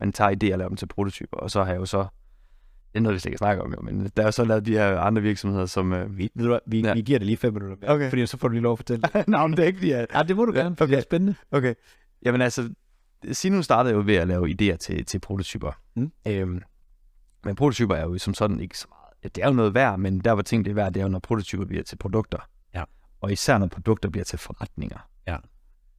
man 0.00 0.12
tager 0.12 0.30
idéer 0.30 0.52
og 0.52 0.58
laver 0.58 0.68
dem 0.68 0.76
til 0.76 0.86
prototyper, 0.86 1.36
og 1.36 1.50
så 1.50 1.64
har 1.64 1.72
jeg 1.72 1.80
jo 1.80 1.86
så, 1.86 2.06
det 2.92 2.98
er 2.98 3.00
noget, 3.00 3.14
vi 3.14 3.18
slet 3.18 3.30
ikke 3.30 3.38
snakker 3.38 3.64
om, 3.64 3.72
jo, 3.72 3.80
men 3.82 4.04
der 4.16 4.22
er 4.22 4.26
jo 4.26 4.32
så 4.32 4.44
lavet 4.44 4.66
de 4.66 4.72
her 4.72 4.98
andre 5.00 5.22
virksomheder, 5.22 5.66
som... 5.66 5.92
Øh, 5.92 6.18
vi... 6.18 6.30
Ved 6.34 6.44
du 6.44 6.50
hvad, 6.50 6.58
vi, 6.66 6.80
Ja. 6.80 6.94
vi 6.94 7.00
giver 7.00 7.18
det 7.18 7.26
lige 7.26 7.36
fem 7.36 7.52
minutter 7.54 7.76
mere, 7.80 7.90
Okay. 7.90 8.08
fordi 8.08 8.26
så 8.26 8.36
får 8.36 8.48
du 8.48 8.52
lige 8.52 8.62
lov 8.62 8.72
at 8.72 8.78
fortælle 8.78 9.02
det. 9.14 9.28
Nå, 9.28 9.46
men 9.46 9.56
det 9.56 9.62
er 9.62 9.66
ikke, 9.66 9.78
fordi 9.78 9.90
jeg... 9.90 10.06
Ja, 10.14 10.22
det 10.22 10.36
må 10.36 10.44
du 10.44 10.52
gerne, 10.52 10.76
for 10.76 10.86
det 10.86 10.92
er 10.92 10.96
okay. 10.98 11.02
spændende. 11.02 11.34
Okay. 11.50 11.74
Jamen 12.24 12.40
altså, 12.40 12.68
Sino 13.32 13.62
startede 13.62 13.94
jo 13.94 14.02
ved 14.06 14.14
at 14.14 14.28
lave 14.28 14.48
idéer 14.50 14.76
til, 14.76 15.04
til 15.04 15.18
prototyper. 15.18 15.72
Mm. 15.96 16.12
Øhm, 16.26 16.62
men 17.44 17.56
prototyper 17.56 17.94
er 17.94 18.02
jo 18.02 18.18
som 18.18 18.34
sådan 18.34 18.60
ikke 18.60 18.78
så 18.78 18.86
meget. 18.90 19.00
Ja, 19.24 19.28
det 19.34 19.44
er 19.44 19.48
jo 19.48 19.54
noget 19.54 19.74
værd, 19.74 19.98
men 19.98 20.20
der 20.20 20.34
hvor 20.34 20.42
ting 20.42 20.64
det 20.64 20.70
er 20.70 20.74
værd, 20.74 20.92
det 20.92 21.00
er 21.00 21.04
jo, 21.04 21.08
når 21.10 21.18
prototyper 21.18 21.64
bliver 21.64 21.82
til 21.82 21.96
produkter. 21.96 22.38
Ja. 22.74 22.84
og 23.20 23.32
især 23.32 23.58
når 23.58 23.66
produkter 23.66 24.08
bliver 24.10 24.24
til 24.24 24.38
forretninger, 24.38 24.98
Ja. 25.26 25.36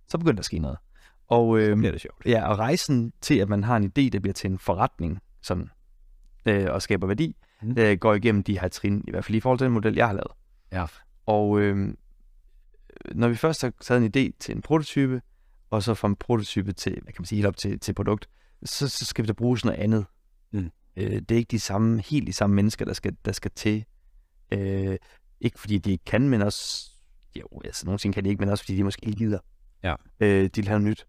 så 0.07 0.17
begynder 0.17 0.33
der 0.35 0.39
at 0.39 0.45
ske 0.45 0.59
noget. 0.59 0.77
Og, 1.27 1.59
øh, 1.59 1.77
bliver 1.77 1.91
det 1.91 2.01
sjovt. 2.01 2.25
ja, 2.25 2.47
og 2.47 2.59
rejsen 2.59 3.13
til, 3.21 3.37
at 3.39 3.49
man 3.49 3.63
har 3.63 3.77
en 3.77 3.83
idé, 3.85 4.09
der 4.09 4.19
bliver 4.19 4.33
til 4.33 4.51
en 4.51 4.59
forretning, 4.59 5.19
sådan, 5.41 5.69
øh, 6.45 6.67
og 6.69 6.81
skaber 6.81 7.07
værdi, 7.07 7.35
Mm. 7.63 7.75
øh, 7.77 7.97
går 7.97 8.13
igennem 8.13 8.43
de 8.43 8.59
her 8.59 8.67
trin, 8.67 9.03
i 9.07 9.11
hvert 9.11 9.25
fald 9.25 9.35
i 9.35 9.39
forhold 9.39 9.57
til 9.59 9.65
den 9.65 9.73
model, 9.73 9.95
jeg 9.95 10.07
har 10.07 10.13
lavet. 10.13 10.31
Ja. 10.71 10.85
Og 11.25 11.59
øh, 11.59 11.93
når 13.11 13.27
vi 13.27 13.35
først 13.35 13.61
har 13.61 13.73
taget 13.81 14.03
en 14.03 14.07
idé 14.07 14.37
til 14.39 14.55
en 14.55 14.61
prototype, 14.61 15.21
og 15.69 15.83
så 15.83 15.93
fra 15.93 16.07
en 16.07 16.15
prototype 16.15 16.73
til, 16.73 16.91
hvad 16.91 17.13
kan 17.13 17.21
man 17.21 17.25
sige, 17.25 17.37
helt 17.37 17.47
op 17.47 17.57
til, 17.57 17.79
til 17.79 17.93
produkt, 17.93 18.29
så, 18.63 18.89
så 18.89 19.05
skal 19.05 19.23
vi 19.23 19.27
da 19.27 19.33
bruge 19.33 19.59
noget 19.63 19.77
andet. 19.79 20.05
Mm. 20.51 20.71
Øh, 20.97 21.11
det 21.11 21.31
er 21.31 21.35
ikke 21.35 21.51
de 21.51 21.59
samme, 21.59 22.01
helt 22.01 22.27
de 22.27 22.33
samme 22.33 22.55
mennesker, 22.55 22.85
der 22.85 22.93
skal, 22.93 23.17
der 23.25 23.31
skal 23.31 23.51
til. 23.55 23.85
Øh, 24.51 24.97
ikke 25.41 25.59
fordi 25.59 25.77
de 25.77 25.91
ikke 25.91 26.05
kan, 26.05 26.29
men 26.29 26.41
også, 26.41 26.91
jo, 27.39 27.61
altså 27.65 27.85
nogle 27.85 27.99
ting 27.99 28.13
kan 28.13 28.23
de 28.23 28.29
ikke, 28.29 28.39
men 28.39 28.49
også 28.49 28.63
fordi 28.63 28.77
de 28.77 28.83
måske 28.83 29.05
ikke 29.05 29.17
gider. 29.17 29.39
Ja. 29.83 29.95
Øh, 30.19 30.43
de 30.43 30.51
vil 30.55 30.67
have 30.67 30.79
noget 30.79 30.89
nyt. 30.89 31.07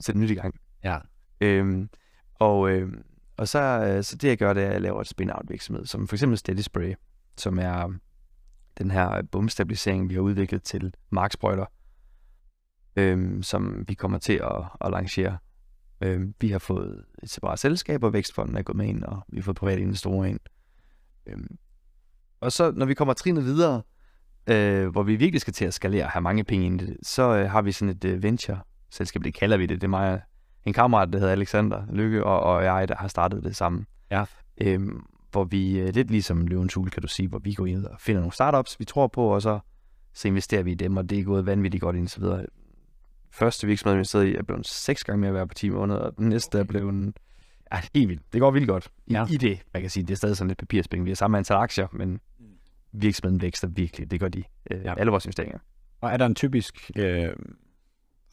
Sætte 0.00 0.20
nyt 0.20 0.30
i 0.30 0.34
gang. 0.34 0.54
Ja. 0.84 0.98
Øhm, 1.40 1.90
og, 2.34 2.70
øhm, 2.70 3.02
og 3.38 3.48
så, 3.48 3.58
øh, 3.58 4.04
så 4.04 4.16
det 4.16 4.28
jeg 4.28 4.38
gør, 4.38 4.52
det 4.52 4.62
er, 4.62 4.66
at 4.66 4.72
jeg 4.72 4.80
laver 4.80 5.00
et 5.00 5.06
spin-out 5.06 5.44
virksomhed, 5.48 5.86
som 5.86 6.08
for 6.08 6.16
eksempel 6.16 6.38
Steady 6.38 6.60
Spray, 6.60 6.94
som 7.36 7.58
er 7.58 7.92
den 8.78 8.90
her 8.90 9.22
bumstabilisering, 9.22 10.08
vi 10.08 10.14
har 10.14 10.20
udviklet 10.20 10.62
til 10.62 10.94
marksprøjter, 11.10 11.64
øhm, 12.96 13.42
som 13.42 13.84
vi 13.88 13.94
kommer 13.94 14.18
til 14.18 14.32
at, 14.32 14.64
at 14.80 14.90
lancere. 14.90 15.38
Øhm, 16.00 16.34
vi 16.40 16.50
har 16.50 16.58
fået 16.58 17.04
et 17.22 17.30
separat 17.30 17.58
selskab, 17.58 18.04
og 18.04 18.12
Vækstfonden 18.12 18.56
er 18.56 18.62
gået 18.62 18.76
med 18.76 18.86
ind, 18.86 19.04
og 19.04 19.22
vi 19.28 19.36
har 19.36 19.42
fået 19.42 19.56
private 19.56 19.80
investorer 19.80 20.24
ind. 20.24 20.40
Øhm, 21.26 21.58
og 22.40 22.52
så, 22.52 22.70
når 22.70 22.86
vi 22.86 22.94
kommer 22.94 23.14
trinet 23.14 23.44
videre, 23.44 23.82
øh, 24.46 24.88
hvor 24.88 25.02
vi 25.02 25.16
virkelig 25.16 25.40
skal 25.40 25.52
til 25.52 25.64
at 25.64 25.74
skalere 25.74 26.04
og 26.04 26.10
have 26.10 26.22
mange 26.22 26.44
penge 26.44 26.66
ind 26.66 26.82
i 26.82 26.86
det, 26.86 26.96
så 27.02 27.36
øh, 27.36 27.50
har 27.50 27.62
vi 27.62 27.72
sådan 27.72 27.94
et 27.94 28.04
øh, 28.04 28.22
venture-selskab, 28.22 29.24
det 29.24 29.34
kalder 29.34 29.56
vi 29.56 29.66
det. 29.66 29.80
Det 29.80 29.84
er 29.84 29.88
mig 29.88 30.22
en 30.64 30.72
kammerat, 30.72 31.12
der 31.12 31.18
hedder 31.18 31.32
Alexander 31.32 31.82
Lykke, 31.92 32.24
og, 32.24 32.40
og 32.40 32.64
jeg, 32.64 32.88
der 32.88 32.96
har 32.96 33.08
startet 33.08 33.44
det 33.44 33.56
sammen. 33.56 33.86
Ja. 34.10 34.24
Øhm, 34.60 35.02
hvor 35.30 35.44
vi, 35.44 35.78
øh, 35.78 35.94
lidt 35.94 36.10
ligesom 36.10 36.46
Løvens 36.46 36.74
Hule, 36.74 36.90
kan 36.90 37.02
du 37.02 37.08
sige, 37.08 37.28
hvor 37.28 37.38
vi 37.38 37.54
går 37.54 37.66
ind 37.66 37.84
og 37.84 38.00
finder 38.00 38.20
nogle 38.20 38.32
startups, 38.32 38.80
vi 38.80 38.84
tror 38.84 39.06
på, 39.06 39.34
og 39.34 39.42
så, 39.42 39.58
så 40.14 40.28
investerer 40.28 40.62
vi 40.62 40.72
i 40.72 40.74
dem, 40.74 40.96
og 40.96 41.10
det 41.10 41.18
er 41.18 41.24
gået 41.24 41.46
vanvittigt 41.46 41.80
godt 41.80 41.96
ind, 41.96 42.08
så 42.08 42.20
videre. 42.20 42.46
Første 43.30 43.66
virksomhed, 43.66 43.94
vi 43.94 43.98
investeret 43.98 44.26
i, 44.26 44.34
er 44.34 44.42
blevet 44.42 44.66
seks 44.66 45.04
gange 45.04 45.20
mere 45.20 45.34
værd 45.34 45.48
på 45.48 45.54
10 45.54 45.68
måneder, 45.68 46.00
og 46.00 46.16
den 46.18 46.28
næste 46.28 46.58
er 46.58 46.64
blevet 46.64 46.92
en, 46.92 47.14
ja, 47.72 47.80
helt 47.94 48.08
vildt. 48.08 48.22
Det 48.32 48.40
går 48.40 48.50
vildt 48.50 48.68
godt 48.68 48.88
i, 49.06 49.12
Ja. 49.12 49.26
i 49.30 49.36
det, 49.36 49.62
man 49.74 49.82
kan 49.82 49.90
sige. 49.90 50.02
Det 50.06 50.10
er 50.10 50.16
stadig 50.16 50.36
sådan 50.36 50.48
lidt 50.48 50.58
papirspenge. 50.58 51.04
Vi 51.04 51.10
har 51.10 51.14
samme 51.14 51.38
antal 51.38 51.56
aktier, 51.56 51.86
men 51.92 52.20
virksomheden 52.92 53.42
vækster 53.42 53.68
virkelig. 53.68 54.10
Det 54.10 54.20
gør 54.20 54.28
de. 54.28 54.42
Øh, 54.70 54.84
ja. 54.84 54.94
Alle 54.98 55.10
vores 55.10 55.24
investeringer. 55.24 55.58
Og 56.00 56.10
er 56.10 56.16
der 56.16 56.26
en 56.26 56.34
typisk 56.34 56.90
øh, 56.96 57.28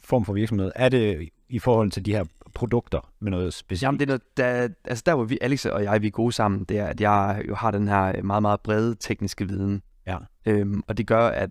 form 0.06 0.26
for 0.26 0.34
virksomhed? 0.34 0.72
Er 0.76 0.89
det 0.89 1.30
i 1.49 1.60
forhold 1.60 1.91
til 1.91 2.06
de 2.06 2.12
her 2.12 2.26
produkter 2.56 3.12
med 3.20 3.32
noget 3.32 3.53
specifikt? 3.53 3.84
Jamen, 3.84 3.99
det 3.99 4.06
er 4.06 4.08
noget, 4.08 4.38
der, 4.38 4.68
altså 4.86 5.03
der, 5.06 5.16
hvor 5.16 5.24
vi, 5.24 5.38
Alex 5.41 5.66
og 5.66 5.84
jeg, 5.84 6.01
vi 6.01 6.08
er 6.08 6.12
gode 6.12 6.32
sammen, 6.32 6.64
det 6.64 6.80
er, 6.80 6.86
at 6.86 7.01
jeg 7.01 7.43
jo 7.47 7.56
har 7.56 7.72
den 7.72 7.88
her 7.88 8.22
meget, 8.24 8.41
meget 8.41 8.62
brede 8.62 8.95
tekniske 8.99 9.47
viden. 9.47 9.82
Ja. 10.08 10.18
Øhm, 10.45 10.82
og 10.88 10.97
det 10.97 11.08
gør, 11.08 11.28
at, 11.28 11.49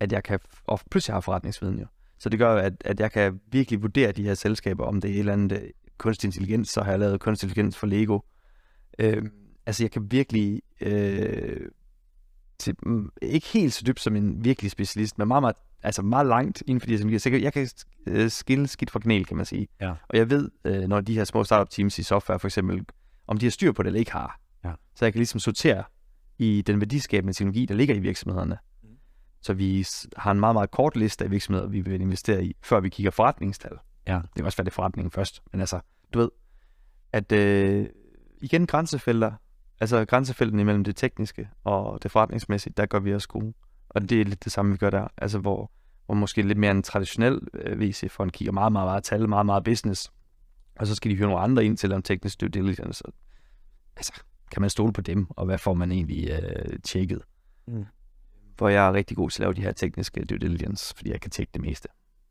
at 0.00 0.12
jeg 0.12 0.24
kan, 0.24 0.40
og 0.64 0.80
pludselig 0.90 1.14
har 1.14 1.20
forretningsviden 1.20 1.78
jo. 1.78 1.86
Så 2.18 2.28
det 2.28 2.38
gør, 2.38 2.54
at, 2.54 2.72
at 2.80 3.00
jeg 3.00 3.12
kan 3.12 3.40
virkelig 3.52 3.82
vurdere 3.82 4.12
de 4.12 4.22
her 4.22 4.34
selskaber, 4.34 4.84
om 4.84 5.00
det 5.00 5.10
er 5.10 5.14
et 5.14 5.18
eller 5.18 5.32
andet 5.32 5.52
øh, 5.52 5.68
kunstig 5.98 6.28
intelligens, 6.28 6.68
så 6.68 6.82
har 6.82 6.90
jeg 6.90 6.98
lavet 6.98 7.20
kunstig 7.20 7.46
intelligens 7.46 7.76
for 7.76 7.86
Lego. 7.86 8.20
Øhm, 8.98 9.30
altså, 9.66 9.84
jeg 9.84 9.90
kan 9.90 10.06
virkelig, 10.10 10.62
øh, 10.80 11.68
til, 12.58 12.74
mm, 12.82 13.10
ikke 13.22 13.46
helt 13.46 13.72
så 13.72 13.84
dybt 13.86 14.00
som 14.00 14.16
en 14.16 14.44
virkelig 14.44 14.70
specialist, 14.70 15.18
men 15.18 15.28
meget, 15.28 15.42
meget, 15.42 15.56
altså 15.82 16.02
meget 16.02 16.26
langt 16.26 16.62
inden 16.66 16.80
for 16.80 16.86
de 16.86 16.92
her 16.92 16.98
teknologier. 16.98 17.18
Så 17.18 17.28
jeg 17.30 17.32
kan- 17.40 17.44
jeg 17.44 17.52
kan 17.52 17.68
øh, 18.06 18.30
skille 18.30 18.66
skidt 18.68 18.90
fra 18.90 18.98
kanel, 18.98 19.24
kan 19.26 19.36
man 19.36 19.46
sige. 19.46 19.68
Ja. 19.80 19.90
Og 20.08 20.18
jeg 20.18 20.30
ved, 20.30 20.50
øh, 20.64 20.80
når 20.82 21.00
de 21.00 21.14
her 21.14 21.24
små 21.24 21.44
startup 21.44 21.70
teams 21.70 21.98
i 21.98 22.02
software 22.02 22.38
for 22.38 22.48
eksempel, 22.48 22.84
om 23.26 23.38
de 23.38 23.46
har 23.46 23.50
styr 23.50 23.72
på 23.72 23.82
det 23.82 23.86
eller 23.86 23.98
ikke 24.00 24.12
har. 24.12 24.40
Ja. 24.64 24.72
Så 24.94 25.04
jeg 25.04 25.12
kan 25.12 25.18
ligesom 25.18 25.40
sortere 25.40 25.84
i 26.38 26.62
den 26.66 26.80
værdiskabende 26.80 27.32
teknologi, 27.32 27.66
der 27.66 27.74
ligger 27.74 27.94
i 27.94 27.98
virksomhederne. 27.98 28.58
Mm. 28.82 28.88
Så 29.42 29.54
vi 29.54 29.86
har 30.16 30.30
en 30.30 30.40
meget, 30.40 30.54
meget 30.54 30.70
kort 30.70 30.96
liste 30.96 31.24
af 31.24 31.30
virksomheder, 31.30 31.68
vi 31.68 31.80
vil 31.80 32.00
investere 32.00 32.44
i, 32.44 32.56
før 32.62 32.80
vi 32.80 32.88
kigger 32.88 33.10
forretningstal. 33.10 33.72
Ja. 34.06 34.14
Det 34.14 34.28
kan 34.36 34.44
også 34.44 34.56
være 34.58 34.64
det 34.64 34.70
er 34.70 34.74
forretningen 34.74 35.10
først, 35.10 35.42
men 35.52 35.60
altså, 35.60 35.80
du 36.14 36.18
ved, 36.18 36.30
at 37.12 37.32
øh, 37.32 37.86
igen 38.40 38.66
grænsefelter, 38.66 39.32
altså 39.80 40.04
grænsefelten 40.04 40.60
imellem 40.60 40.84
det 40.84 40.96
tekniske 40.96 41.48
og 41.64 42.02
det 42.02 42.10
forretningsmæssige, 42.10 42.72
der 42.76 42.86
gør 42.86 42.98
vi 42.98 43.14
os 43.14 43.26
gode. 43.26 43.52
Og 43.88 44.10
det 44.10 44.20
er 44.20 44.24
lidt 44.24 44.44
det 44.44 44.52
samme, 44.52 44.72
vi 44.72 44.76
gør 44.76 44.90
der. 44.90 45.08
Altså, 45.16 45.38
hvor, 45.38 45.70
hvor 46.06 46.14
måske 46.14 46.42
lidt 46.42 46.58
mere 46.58 46.70
en 46.70 46.82
traditionel 46.82 47.40
øh, 47.54 47.80
VC-fond 47.80 48.30
kigger 48.30 48.52
meget, 48.52 48.72
meget, 48.72 48.86
meget 48.86 49.04
tal, 49.04 49.28
meget, 49.28 49.46
meget 49.46 49.64
business. 49.64 50.12
Og 50.76 50.86
så 50.86 50.94
skal 50.94 51.10
de 51.10 51.16
høre 51.16 51.28
nogle 51.28 51.42
andre 51.42 51.64
ind 51.64 51.76
til 51.76 51.92
om 51.92 52.02
teknisk 52.02 52.40
due 52.40 52.48
diligence. 52.48 53.06
Og, 53.06 53.12
altså, 53.96 54.12
kan 54.50 54.60
man 54.60 54.70
stole 54.70 54.92
på 54.92 55.00
dem, 55.00 55.26
og 55.30 55.46
hvad 55.46 55.58
får 55.58 55.74
man 55.74 55.92
egentlig 55.92 56.30
øh, 56.30 56.78
tjekket? 56.84 57.22
Mm. 57.66 57.86
Hvor 58.56 58.68
jeg 58.68 58.88
er 58.88 58.92
rigtig 58.92 59.16
god 59.16 59.30
til 59.30 59.42
at 59.42 59.44
lave 59.44 59.54
de 59.54 59.62
her 59.62 59.72
tekniske 59.72 60.24
due 60.24 60.38
diligence, 60.38 60.94
fordi 60.96 61.10
jeg 61.10 61.20
kan 61.20 61.30
tjekke 61.30 61.50
det 61.54 61.62
meste. 61.62 61.88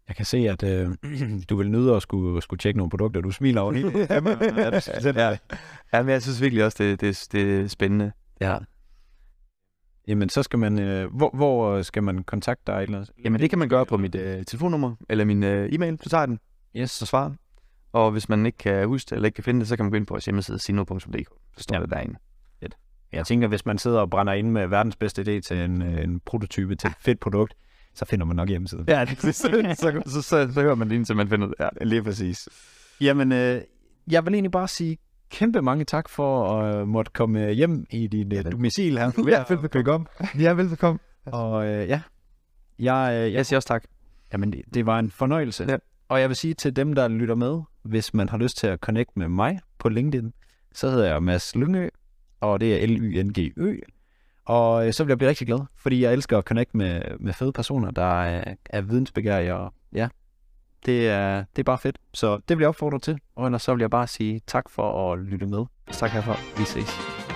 Jeg 0.08 0.16
kan 0.16 0.26
se, 0.26 0.38
at 0.38 0.64
øh, 0.64 0.90
du 1.50 1.56
vil 1.56 1.72
nyde 1.72 1.96
at 1.96 2.02
skulle, 2.02 2.42
skulle 2.42 2.58
tjekke 2.60 2.78
nogle 2.78 2.90
produkter. 2.90 3.22
Du 3.22 3.32
smiler 3.32 3.62
over 3.62 3.72
hele. 3.74 3.92
ja. 5.22 5.38
ja, 5.94 6.04
men 6.04 6.10
jeg 6.10 6.22
synes 6.22 6.42
virkelig 6.42 6.66
også, 6.66 6.84
det, 6.84 7.02
det, 7.02 7.28
det 7.32 7.60
er 7.62 7.68
spændende. 7.68 8.12
ja. 8.42 8.58
Jamen, 10.08 10.30
så 10.30 10.44
skal 10.44 10.60
man... 10.60 10.80
Øh, 10.80 11.14
hvor, 11.16 11.32
hvor 11.34 11.82
skal 11.82 12.04
man 12.04 12.24
kontakte 12.24 12.72
dig? 12.72 12.84
Eller? 12.84 13.06
Jamen, 13.24 13.42
det 13.42 13.50
kan 13.50 13.60
man 13.60 13.70
gøre 13.70 13.86
på 13.86 13.98
mit 13.98 14.16
øh, 14.16 14.46
telefonnummer, 14.46 14.96
eller 15.10 15.26
min 15.26 15.44
øh, 15.44 15.70
e-mail. 15.74 16.00
Så 16.04 16.10
tager 16.10 16.22
jeg 16.22 16.28
den, 16.28 16.40
Yes. 16.76 16.92
så 16.92 17.06
svarer. 17.06 17.32
Og 17.92 18.12
hvis 18.12 18.30
man 18.30 18.46
ikke 18.46 18.58
kan 18.58 18.88
huske 18.88 19.10
det, 19.10 19.16
eller 19.16 19.26
ikke 19.26 19.36
kan 19.36 19.44
finde 19.44 19.60
det, 19.60 19.68
så 19.68 19.76
kan 19.76 19.86
man 19.86 19.92
gå 19.92 19.98
ind 19.98 20.06
på 20.08 20.14
vores 20.14 20.26
hjemmeside, 20.26 20.60
sino.dk. 20.60 21.30
Så 21.58 21.64
står 21.64 21.76
Ja. 21.76 21.80
ja. 21.80 21.84
det 21.86 21.92
derinde. 21.94 22.20
Jeg 23.12 23.26
tænker, 23.26 23.48
hvis 23.48 23.66
man 23.66 23.78
sidder 23.78 24.00
og 24.00 24.10
brænder 24.10 24.34
ind 24.34 24.52
med 24.52 24.68
verdens 24.68 24.96
bedste 24.96 25.22
idé 25.22 25.40
til 25.42 25.58
en, 25.58 25.82
øh, 25.82 26.04
en 26.04 26.20
prototype 26.20 26.76
til 26.76 26.88
et 26.88 26.96
fedt 27.00 27.20
produkt, 27.20 27.54
så 27.98 28.06
finder 28.06 28.26
man 28.26 28.36
nok 28.36 28.50
hjemmesiden. 28.50 28.86
Ja, 28.88 29.06
det, 29.06 29.20
så, 29.20 29.32
så, 29.34 29.76
så, 29.80 30.02
så, 30.06 30.22
så, 30.22 30.52
så 30.54 30.62
hører 30.62 30.76
man 30.76 30.90
det 30.90 30.96
indtil 30.96 31.16
man 31.16 31.30
finder 31.30 31.48
det. 31.48 31.56
Ja. 31.60 31.70
Lige 31.82 32.04
præcis. 32.04 32.50
Jamen, 33.02 33.32
øh, 33.32 33.62
jeg 34.12 34.26
vil 34.26 34.34
egentlig 34.34 34.52
bare 34.52 34.68
sige 34.68 34.98
kæmpe 35.30 35.62
mange 35.62 35.86
tak 35.86 36.10
for 36.10 36.60
at 36.60 36.76
øh, 36.76 36.88
måtte 36.88 37.12
komme 37.16 37.52
hjem 37.52 37.86
i 37.90 38.08
din 38.08 38.34
øh, 38.36 38.52
domicil 38.52 38.98
her. 38.98 39.12
Ja, 39.28 39.44
velbekomme. 39.50 40.08
Ja, 40.40 40.54
velbekomme. 40.54 41.00
Og 41.26 41.66
øh, 41.68 41.88
ja, 41.90 42.02
jeg, 42.80 43.10
øh, 43.14 43.20
jeg, 43.20 43.34
Jeg 43.34 43.46
siger 43.46 43.58
også 43.58 43.68
tak. 43.68 43.84
jamen, 44.34 44.54
det, 44.54 44.62
det 44.74 44.86
var 44.86 45.00
en 45.00 45.12
fornøjelse. 45.12 45.66
Ja. 45.70 45.78
Og 46.10 46.22
jeg 46.22 46.30
vil 46.30 46.36
sige 46.36 46.54
til 46.54 46.76
dem, 46.76 46.94
der 46.94 47.08
lytter 47.08 47.36
med, 47.36 47.62
hvis 47.84 48.14
man 48.14 48.30
har 48.30 48.38
lyst 48.38 48.58
til 48.58 48.68
at 48.68 48.80
connect 48.80 49.10
med 49.18 49.28
mig 49.28 49.60
på 49.78 49.90
LinkedIn, 49.90 50.34
så 50.74 50.90
hedder 50.90 51.08
jeg 51.12 51.24
Mads 51.24 51.56
Lyngø, 51.56 51.90
og 52.40 52.60
det 52.60 52.84
er 52.84 52.88
L-Y-N-G-Ø. 52.88 53.78
Og 54.48 54.88
øh, 54.88 54.94
så 54.94 55.04
vil 55.04 55.12
jeg 55.12 55.18
blive 55.18 55.30
rigtig 55.30 55.48
glad, 55.48 55.60
fordi 55.78 56.04
jeg 56.04 56.14
elsker 56.14 56.38
at 56.38 56.44
connect 56.44 56.76
med, 56.76 57.02
med 57.20 57.34
fede 57.34 57.52
personer, 57.52 57.92
der 57.92 58.16
øh, 58.16 58.34
er, 58.34 58.54
er 58.66 58.82
vidensbegærige. 58.82 59.56
og 59.56 59.74
ja, 59.94 60.08
det 60.86 61.10
er, 61.10 61.44
det 61.56 61.60
er 61.60 61.64
bare 61.64 61.78
fedt. 61.78 61.98
Så 62.14 62.40
det 62.50 62.58
vil 62.58 62.64
jeg 62.64 62.70
opfordre 62.70 63.00
til, 63.00 63.20
og 63.36 63.46
ellers 63.46 63.62
så 63.62 63.74
vil 63.74 63.82
jeg 63.82 63.90
bare 63.90 64.08
sige 64.08 64.42
tak 64.48 64.70
for 64.70 65.12
at 65.12 65.20
lytte 65.20 65.46
med. 65.46 65.66
Tak 65.92 66.12
herfra. 66.12 66.36
Vi 66.58 66.64
ses. 66.66 67.27